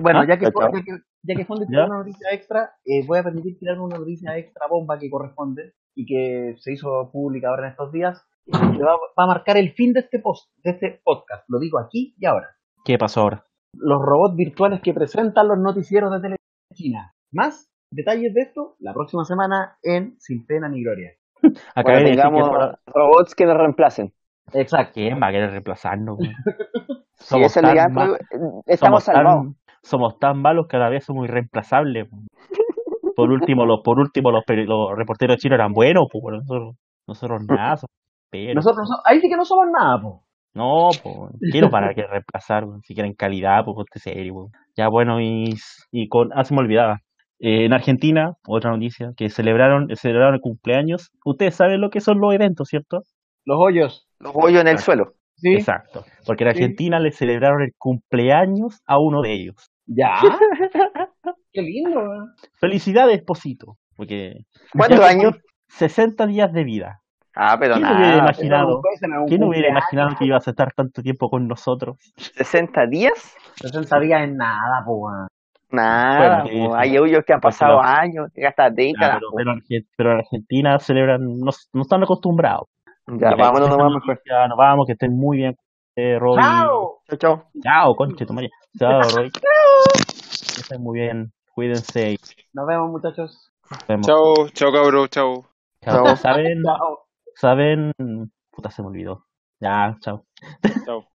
bueno, 0.00 0.20
Ah, 0.20 0.26
ya, 0.26 0.38
que, 0.38 0.46
ya, 0.46 0.50
que, 0.84 0.98
ya 1.22 1.34
que 1.36 1.46
una 1.48 1.86
noticia 1.98 2.28
extra, 2.32 2.70
eh, 2.84 3.04
voy 3.06 3.18
a 3.18 3.22
permitir 3.24 3.58
tirar 3.58 3.78
una 3.78 3.98
noticia 3.98 4.36
extra 4.38 4.66
bomba 4.68 4.98
que 4.98 5.10
corresponde 5.10 5.74
y 5.94 6.06
que 6.06 6.56
se 6.58 6.72
hizo 6.72 7.10
pública 7.12 7.50
ahora 7.50 7.66
en 7.66 7.70
estos 7.72 7.92
días. 7.92 8.24
Va, 8.52 8.92
va 9.18 9.24
a 9.24 9.26
marcar 9.26 9.56
el 9.56 9.72
fin 9.72 9.92
de 9.92 10.00
este, 10.00 10.18
post, 10.18 10.50
de 10.62 10.70
este 10.72 11.00
podcast. 11.04 11.44
Lo 11.48 11.58
digo 11.58 11.78
aquí 11.78 12.14
y 12.18 12.26
ahora. 12.26 12.48
¿Qué 12.84 12.98
pasó 12.98 13.22
ahora? 13.22 13.44
Los 13.74 14.00
robots 14.00 14.36
virtuales 14.36 14.80
que 14.82 14.92
presentan 14.94 15.48
los 15.48 15.58
noticieros 15.58 16.10
de 16.10 16.16
televisión 16.18 16.38
china. 16.74 17.12
Más 17.32 17.70
detalles 17.90 18.34
de 18.34 18.42
esto 18.42 18.74
la 18.78 18.92
próxima 18.92 19.24
semana 19.24 19.76
en 19.82 20.14
Sin 20.18 20.44
Pena 20.46 20.68
ni 20.68 20.82
Gloria. 20.82 21.10
Acabé 21.74 21.82
Cuando 21.84 21.92
de 21.92 22.04
decir 22.04 22.16
que 22.16 22.22
tengamos 22.22 22.48
fuera- 22.48 22.78
robots 22.86 23.34
que 23.34 23.46
nos 23.46 23.56
reemplacen. 23.56 24.12
Exacto. 24.52 24.92
¿Quién 24.94 25.18
va 25.22 25.28
a 25.28 25.32
querer 25.32 25.50
reemplazarnos? 25.50 26.18
Si 26.20 26.30
Somos 27.24 27.56
esa 27.56 27.72
es 27.72 27.76
tan 27.76 27.92
ma- 27.94 28.06
pues, 28.06 28.20
estamos 28.66 29.02
somos 29.02 29.04
tan- 29.04 29.14
salvados. 29.14 29.54
somos 29.82 30.18
tan 30.18 30.42
malos 30.42 30.66
que 30.68 30.76
a 30.76 30.80
la 30.80 30.90
vez 30.90 31.04
somos 31.04 31.24
irreemplazables. 31.26 32.08
Por 33.16 33.30
último, 33.30 33.64
los, 33.64 33.80
por 33.82 33.98
último 33.98 34.30
los, 34.32 34.44
peri- 34.44 34.66
los 34.66 34.96
reporteros 34.96 35.36
chinos 35.38 35.54
eran 35.56 35.72
buenos, 35.72 36.06
pues 36.10 36.20
bueno, 36.22 36.38
nosotros, 36.38 36.74
nosotros 37.06 37.42
nada, 37.48 37.76
Nosotros, 38.54 38.88
no 38.90 38.96
so- 38.96 39.02
ahí 39.04 39.20
sí 39.20 39.28
que 39.28 39.36
no 39.36 39.44
somos 39.44 39.66
nada, 39.76 40.00
po. 40.00 40.22
No, 40.54 40.88
quiero 41.50 41.68
para 41.68 41.92
que 41.94 42.02
reemplazar, 42.06 42.64
si 42.84 42.94
quieren 42.94 43.14
calidad, 43.14 43.64
pues 43.64 43.74
ponte 43.74 43.98
serio. 43.98 44.50
Ya 44.76 44.88
bueno, 44.88 45.20
y, 45.20 45.54
y 45.90 46.08
con, 46.08 46.30
ah, 46.34 46.44
se 46.44 46.54
me 46.54 46.60
olvidaba. 46.60 46.98
Eh, 47.40 47.64
en 47.66 47.72
Argentina, 47.72 48.34
otra 48.46 48.70
noticia, 48.70 49.10
que 49.16 49.28
celebraron, 49.30 49.88
celebraron 49.96 50.34
el 50.36 50.40
cumpleaños. 50.40 51.10
Ustedes 51.24 51.56
saben 51.56 51.80
lo 51.80 51.90
que 51.90 52.00
son 52.00 52.20
los 52.20 52.32
eventos, 52.32 52.68
¿cierto? 52.68 53.00
Los 53.44 53.58
hoyos. 53.60 54.06
Los 54.20 54.32
hoyos 54.34 54.60
en 54.62 54.68
el 54.68 54.78
suelo. 54.78 55.14
Sí. 55.34 55.54
Exacto. 55.54 56.04
Porque 56.24 56.44
en 56.44 56.54
Sí. 56.54 56.62
Argentina 56.62 57.00
le 57.00 57.10
celebraron 57.10 57.62
el 57.62 57.72
cumpleaños 57.76 58.80
a 58.86 58.98
uno 59.00 59.20
de 59.22 59.32
ellos. 59.32 59.56
Ya. 59.86 60.14
Qué 61.52 61.62
lindo, 61.62 61.98
weón. 62.00 62.28
Felicidades, 62.60 63.22
Posito. 63.24 63.76
Porque 63.96 64.34
¿Cuántos 64.72 65.00
años? 65.00 65.34
60 65.68 66.26
días 66.26 66.52
de 66.52 66.64
vida. 66.64 67.00
Ah, 67.36 67.56
pero 67.58 67.74
¿Quién 67.74 67.86
hubiera 67.86 68.00
nada. 68.08 68.18
imaginado? 68.18 68.80
Es 68.94 69.02
un 69.02 69.26
¿Quién 69.26 69.42
hubiera 69.44 69.68
imaginado 69.68 70.16
que 70.16 70.24
ibas 70.24 70.46
a 70.46 70.50
estar 70.50 70.72
tanto 70.72 71.02
tiempo 71.02 71.28
con 71.28 71.48
nosotros? 71.48 71.96
¿60 72.16 72.88
días? 72.88 73.34
60 73.56 73.98
días 74.00 74.22
es 74.28 74.34
nada, 74.34 74.84
po, 74.84 74.92
weón. 74.94 75.26
Nada. 75.70 76.44
Bueno, 76.44 76.68
po, 76.68 76.76
hay 76.76 76.96
hoyos 76.98 77.24
que 77.26 77.32
han 77.32 77.40
Porque 77.40 77.54
pasado 77.56 77.80
años, 77.82 78.28
hasta 78.46 78.66
Ah, 78.66 78.70
décadas. 78.70 79.18
pero, 79.36 79.54
pero, 79.68 79.82
pero 79.96 80.12
en 80.12 80.18
Argentina 80.18 80.78
celebran, 80.78 81.20
no, 81.40 81.50
no 81.72 81.82
están 81.82 82.02
acostumbrados. 82.04 82.68
Ya, 83.06 83.30
Ya, 83.30 83.36
vámonos 83.36 83.68
nomás 83.68 83.92
mejor. 83.92 84.20
Nos 84.48 84.56
vamos, 84.56 84.86
que 84.86 84.92
estén 84.92 85.16
muy 85.16 85.38
bien, 85.38 85.56
eh, 85.96 86.16
Roy. 86.20 86.36
¡Chao! 86.40 87.00
Chao, 87.08 87.18
chao. 87.18 87.42
Chao, 87.62 87.94
conche 87.96 88.24
tu 88.26 88.32
madre. 88.32 88.50
Chao, 88.78 89.00
Roy. 89.16 89.30
Que 89.32 90.60
estén 90.60 90.80
muy 90.82 91.00
bien. 91.00 91.32
Cuídense 91.52 92.16
Nos 92.52 92.66
vemos, 92.66 92.90
muchachos. 92.90 93.50
nos 93.70 93.86
vemos. 93.88 94.06
Chao, 94.06 94.48
chao 94.50 94.72
cabros, 94.72 95.10
chao. 95.10 95.44
Chao. 95.82 96.04
Chao. 96.04 96.16
¿Saben? 96.16 96.62
Chao. 96.62 97.03
¿Saben? 97.36 97.92
Puta, 98.50 98.70
se 98.70 98.82
me 98.82 98.88
olvidó. 98.88 99.26
Ya, 99.60 99.96
chao. 100.00 100.26
Chao. 100.84 101.13